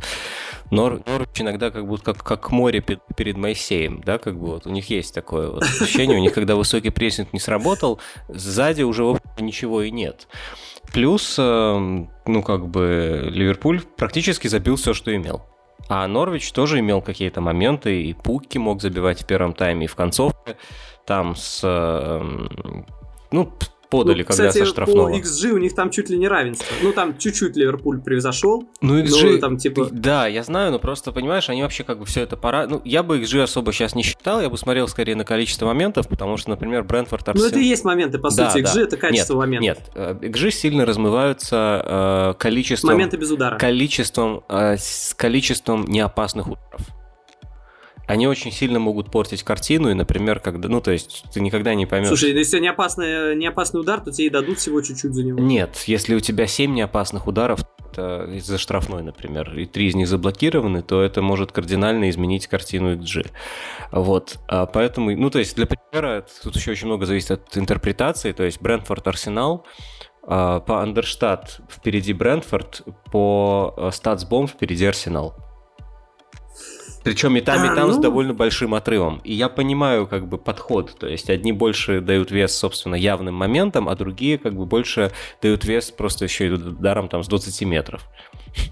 Нор, 0.71 1.01
Норвич 1.05 1.41
иногда 1.41 1.69
как 1.69 1.87
будто 1.87 2.13
как, 2.13 2.23
как 2.23 2.51
море 2.51 2.81
перед, 2.81 3.37
Моисеем, 3.37 4.01
да, 4.03 4.17
как 4.17 4.39
бы 4.39 4.47
вот 4.47 4.65
у 4.65 4.71
них 4.71 4.89
есть 4.89 5.13
такое 5.13 5.49
вот 5.49 5.63
ощущение, 5.63 6.17
у 6.17 6.21
них 6.21 6.33
когда 6.33 6.55
высокий 6.55 6.89
прессинг 6.89 7.33
не 7.33 7.39
сработал, 7.39 7.99
сзади 8.27 8.81
уже 8.81 9.19
ничего 9.39 9.83
и 9.83 9.91
нет. 9.91 10.27
Плюс, 10.93 11.35
эм, 11.37 12.09
ну, 12.25 12.41
как 12.41 12.67
бы, 12.67 13.29
Ливерпуль 13.31 13.81
практически 13.97 14.47
забил 14.47 14.75
все, 14.75 14.93
что 14.93 15.15
имел. 15.15 15.43
А 15.87 16.07
Норвич 16.07 16.51
тоже 16.51 16.79
имел 16.79 17.01
какие-то 17.01 17.41
моменты, 17.41 18.03
и 18.03 18.13
Пукки 18.13 18.57
мог 18.57 18.81
забивать 18.81 19.21
в 19.21 19.27
первом 19.27 19.53
тайме, 19.53 19.85
и 19.85 19.87
в 19.87 19.95
концовке 19.95 20.57
там 21.05 21.35
с... 21.35 21.61
Эм, 21.63 22.85
ну, 23.31 23.51
подали, 23.89 24.21
ну, 24.21 24.25
когда 24.25 24.47
кстати, 24.47 24.63
со 24.63 24.69
штрафного. 24.69 25.09
по 25.09 25.15
XG 25.15 25.51
у 25.51 25.57
них 25.57 25.73
там 25.75 25.89
чуть 25.89 26.09
ли 26.09 26.17
не 26.17 26.27
равенство. 26.27 26.67
Ну, 26.81 26.91
там 26.93 27.17
чуть-чуть 27.17 27.55
Ливерпуль 27.55 28.01
превзошел. 28.01 28.67
Ну, 28.81 29.01
XG, 29.01 29.33
но, 29.33 29.37
там, 29.37 29.57
типа... 29.57 29.87
да, 29.91 30.27
я 30.27 30.43
знаю, 30.43 30.71
но 30.71 30.79
просто, 30.79 31.11
понимаешь, 31.11 31.49
они 31.49 31.61
вообще 31.61 31.83
как 31.83 31.99
бы 31.99 32.05
все 32.05 32.21
это 32.21 32.37
пора... 32.37 32.67
Ну, 32.67 32.81
я 32.83 33.03
бы 33.03 33.19
XG 33.19 33.43
особо 33.43 33.71
сейчас 33.71 33.95
не 33.95 34.03
считал, 34.03 34.41
я 34.41 34.49
бы 34.49 34.57
смотрел 34.57 34.87
скорее 34.87 35.15
на 35.15 35.23
количество 35.23 35.65
моментов, 35.65 36.07
потому 36.07 36.37
что, 36.37 36.49
например, 36.49 36.83
Брентфорд 36.83 37.29
Арсен... 37.29 37.43
Ну, 37.43 37.49
это 37.49 37.59
и 37.59 37.63
есть 37.63 37.83
моменты, 37.83 38.17
по 38.19 38.29
да, 38.29 38.49
сути, 38.49 38.63
XG 38.63 38.75
да. 38.75 38.81
это 38.81 38.97
качество 38.97 39.33
нет, 39.33 39.39
моментов. 39.39 39.95
Нет, 39.95 40.21
э, 40.21 40.27
XG 40.27 40.51
сильно 40.51 40.85
размываются 40.85 42.33
э, 42.35 42.39
количеством... 42.39 42.93
Моменты 42.93 43.17
без 43.17 43.31
удара. 43.31 43.57
Количеством, 43.57 44.43
э, 44.49 44.77
с 44.77 45.13
количеством 45.15 45.85
неопасных 45.85 46.47
ударов 46.47 46.81
они 48.07 48.27
очень 48.27 48.51
сильно 48.51 48.79
могут 48.79 49.11
портить 49.11 49.43
картину, 49.43 49.89
и, 49.89 49.93
например, 49.93 50.39
когда, 50.39 50.69
ну, 50.69 50.81
то 50.81 50.91
есть, 50.91 51.23
ты 51.33 51.41
никогда 51.41 51.73
не 51.73 51.85
поймешь... 51.85 52.09
Слушай, 52.09 52.33
если 52.33 52.59
не 52.59 52.67
опасный, 52.67 53.35
не 53.35 53.47
опасный 53.47 53.81
удар, 53.81 54.01
то 54.01 54.11
тебе 54.11 54.27
и 54.27 54.29
дадут 54.29 54.59
всего 54.59 54.81
чуть-чуть 54.81 55.13
за 55.13 55.23
него. 55.23 55.39
Нет, 55.39 55.83
если 55.87 56.15
у 56.15 56.19
тебя 56.19 56.47
7 56.47 56.73
неопасных 56.73 57.27
ударов, 57.27 57.61
это 57.91 58.29
из-за 58.33 58.57
штрафной, 58.57 59.03
например, 59.03 59.57
и 59.57 59.65
3 59.65 59.87
из 59.87 59.95
них 59.95 60.07
заблокированы, 60.07 60.81
то 60.81 61.01
это 61.01 61.21
может 61.21 61.51
кардинально 61.51 62.09
изменить 62.09 62.47
картину 62.47 62.95
XG. 62.95 63.27
Вот, 63.91 64.37
а 64.47 64.65
поэтому, 64.65 65.15
ну, 65.15 65.29
то 65.29 65.39
есть, 65.39 65.55
для 65.55 65.65
примера, 65.65 66.25
тут 66.43 66.55
еще 66.55 66.71
очень 66.71 66.87
много 66.87 67.05
зависит 67.05 67.31
от 67.31 67.57
интерпретации, 67.57 68.33
то 68.33 68.43
есть, 68.43 68.61
Брентфорд 68.61 69.07
Арсенал, 69.07 69.65
а, 70.27 70.59
по 70.59 70.81
Андерштадт 70.81 71.61
впереди 71.69 72.13
Брентфорд, 72.13 72.83
по 73.11 73.89
Статсбом 73.91 74.47
впереди 74.47 74.85
Арсенал. 74.85 75.35
Причем 77.05 77.37
и 77.37 77.41
там, 77.41 77.61
а, 77.61 77.71
и 77.71 77.75
там 77.75 77.89
ну... 77.89 77.93
с 77.93 77.97
довольно 77.97 78.33
большим 78.33 78.73
отрывом. 78.73 79.21
И 79.23 79.31
я 79.31 79.47
понимаю, 79.47 80.07
как 80.07 80.27
бы, 80.27 80.39
подход. 80.39 80.97
То 80.97 81.07
есть 81.07 81.29
одни 81.29 81.51
больше 81.51 82.01
дают 82.01 82.31
вес, 82.31 82.53
собственно, 82.55 82.95
явным 82.95 83.35
моментам, 83.35 83.87
а 83.87 83.95
другие, 83.95 84.39
как 84.39 84.55
бы, 84.55 84.65
больше 84.65 85.11
дают 85.39 85.65
вес 85.65 85.91
просто 85.91 86.25
еще 86.25 86.47
и 86.47 86.49
ударом 86.49 87.07
там 87.07 87.23
с 87.23 87.27
20 87.27 87.61
метров. 87.61 88.01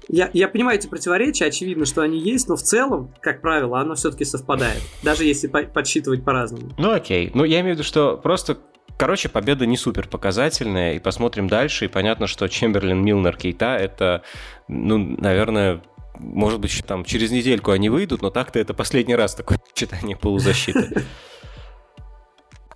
Я, 0.08 0.32
я 0.34 0.48
понимаю 0.48 0.80
эти 0.80 0.88
противоречия, 0.88 1.46
очевидно, 1.46 1.86
что 1.86 2.02
они 2.02 2.18
есть, 2.18 2.50
но 2.50 2.56
в 2.56 2.64
целом, 2.64 3.14
как 3.22 3.42
правило, 3.42 3.80
оно 3.80 3.94
все-таки 3.94 4.26
совпадает. 4.26 4.82
Даже 5.04 5.26
если 5.26 5.48
по 5.48 5.62
подсчитывать 5.62 6.26
по-разному. 6.26 6.72
Ну 6.80 6.92
окей. 6.92 7.30
Ну 7.36 7.44
я 7.44 7.60
имею 7.60 7.76
в 7.76 7.78
виду, 7.78 7.88
что 7.88 8.18
просто 8.18 8.58
Короче, 8.96 9.28
победа 9.28 9.66
не 9.66 9.76
супер 9.76 10.08
показательная, 10.08 10.94
и 10.94 11.00
посмотрим 11.00 11.48
дальше, 11.48 11.86
и 11.86 11.88
понятно, 11.88 12.28
что 12.28 12.48
Чемберлин, 12.48 13.04
Милнер, 13.04 13.36
Кейта— 13.36 13.76
это, 13.80 14.22
ну, 14.68 14.98
наверное, 14.98 15.82
может 16.19 16.60
быть, 16.60 16.84
там 16.85 17.03
через 17.03 17.31
недельку 17.31 17.72
они 17.72 17.90
выйдут, 17.90 18.22
но 18.22 18.30
так-то 18.30 18.60
это 18.60 18.73
последний 18.73 19.15
раз 19.15 19.35
такое 19.35 19.60
читание 19.73 20.15
полузащиты. 20.15 21.03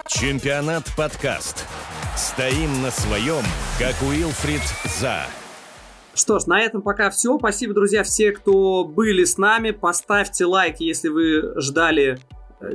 Чемпионат 0.08 0.86
подкаст. 0.96 1.66
Стоим 2.16 2.82
на 2.82 2.92
своем, 2.92 3.44
как 3.78 3.96
Уилфрид 4.02 4.62
За. 5.00 5.26
Что 6.16 6.40
ж, 6.40 6.48
на 6.48 6.62
этом 6.62 6.82
пока 6.82 7.12
все. 7.12 7.38
Спасибо, 7.38 7.74
друзья, 7.74 8.04
все, 8.04 8.32
кто 8.32 8.86
были 8.86 9.24
с 9.24 9.38
нами. 9.38 9.72
Поставьте 9.72 10.46
лайк, 10.46 10.78
если 10.80 11.10
вы 11.10 11.54
ждали 11.62 12.20
э, 12.60 12.68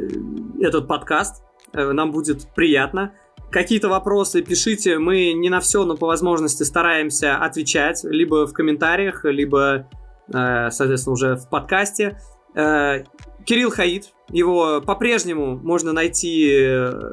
этот 0.60 0.86
подкаст. 0.86 1.42
Э, 1.72 1.90
нам 1.90 2.12
будет 2.12 2.46
приятно. 2.54 3.14
Какие-то 3.50 3.88
вопросы 3.88 4.42
пишите, 4.42 4.98
мы 4.98 5.32
не 5.32 5.50
на 5.50 5.60
все, 5.60 5.84
но 5.84 5.96
по 5.96 6.06
возможности 6.06 6.62
стараемся 6.62 7.36
отвечать, 7.36 8.04
либо 8.04 8.46
в 8.46 8.52
комментариях, 8.52 9.24
либо, 9.24 9.88
соответственно, 10.32 11.12
уже 11.12 11.36
в 11.36 11.48
подкасте. 11.48 12.18
Э, 12.54 13.04
Кирилл 13.44 13.70
Хаид, 13.70 14.10
его 14.28 14.80
по-прежнему 14.80 15.56
можно 15.56 15.92
найти 15.92 16.46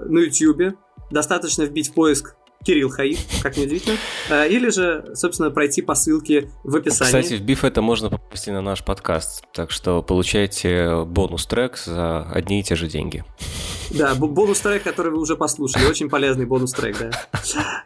на 0.06 0.20
YouTube, 0.20 0.78
достаточно 1.12 1.64
вбить 1.64 1.90
в 1.90 1.94
поиск 1.94 2.36
Кирилл 2.64 2.90
Хаид, 2.90 3.20
как 3.42 3.58
ни 3.58 3.64
удивительно, 3.64 3.98
или 4.48 4.70
же, 4.70 5.12
собственно, 5.16 5.50
пройти 5.50 5.82
по 5.82 5.96
ссылке 5.96 6.52
в 6.64 6.76
описании. 6.76 7.22
Кстати, 7.22 7.40
вбив 7.40 7.64
это 7.64 7.82
можно 7.82 8.10
попасть 8.10 8.48
на 8.48 8.62
наш 8.62 8.84
подкаст, 8.84 9.46
так 9.54 9.72
что 9.72 10.04
получайте 10.04 11.04
бонус-трек 11.06 11.78
за 11.78 12.24
одни 12.24 12.60
и 12.60 12.64
те 12.64 12.76
же 12.76 12.88
деньги. 12.88 13.24
Да, 13.92 14.14
бонус-трек, 14.16 14.84
который 14.84 15.12
вы 15.12 15.20
уже 15.20 15.36
послушали. 15.36 15.86
Очень 15.86 16.10
полезный 16.10 16.46
бонус-трек, 16.46 16.98
да. 17.00 17.10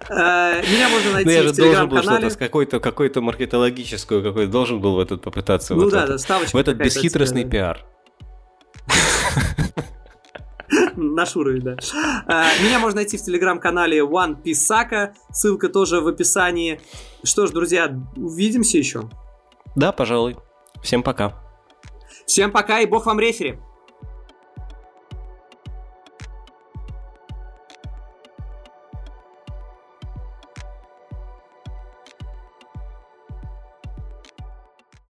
Э, 0.10 0.62
меня 0.62 0.90
можно 0.90 1.14
найти 1.14 1.42
ну, 1.42 1.52
в 1.52 1.56
телеграм-канале. 1.56 2.30
Какой-то 2.30 2.80
какой-то 2.80 3.22
маркетологическую, 3.22 4.24
какой 4.24 4.48
должен 4.48 4.80
был 4.82 4.96
в 4.96 5.00
этот 5.00 5.22
попытаться. 5.22 5.76
Ну 5.76 5.90
да, 5.90 6.18
ставочка. 6.18 6.56
В 6.56 6.60
этот 6.60 6.78
бесхитростный 6.78 7.46
пиар. 7.46 7.86
Наш 10.96 11.36
уровень, 11.36 11.62
да. 11.62 11.76
Э, 12.28 12.64
меня 12.64 12.80
можно 12.80 12.98
найти 12.98 13.18
в 13.18 13.22
телеграм-канале 13.22 14.00
One 14.00 14.42
Писака. 14.42 15.14
Ссылка 15.32 15.70
тоже 15.70 16.02
в 16.02 16.08
описании. 16.08 16.82
Что 17.24 17.48
ж, 17.48 17.52
друзья, 17.52 17.94
увидимся 18.16 18.78
еще. 18.78 19.10
Да, 19.76 19.92
пожалуй. 19.92 20.36
Всем 20.82 21.04
пока. 21.04 21.34
Всем 22.26 22.52
пока 22.52 22.80
и 22.82 22.86
бог 22.86 23.06
вам 23.06 23.20
рефери. 23.20 23.60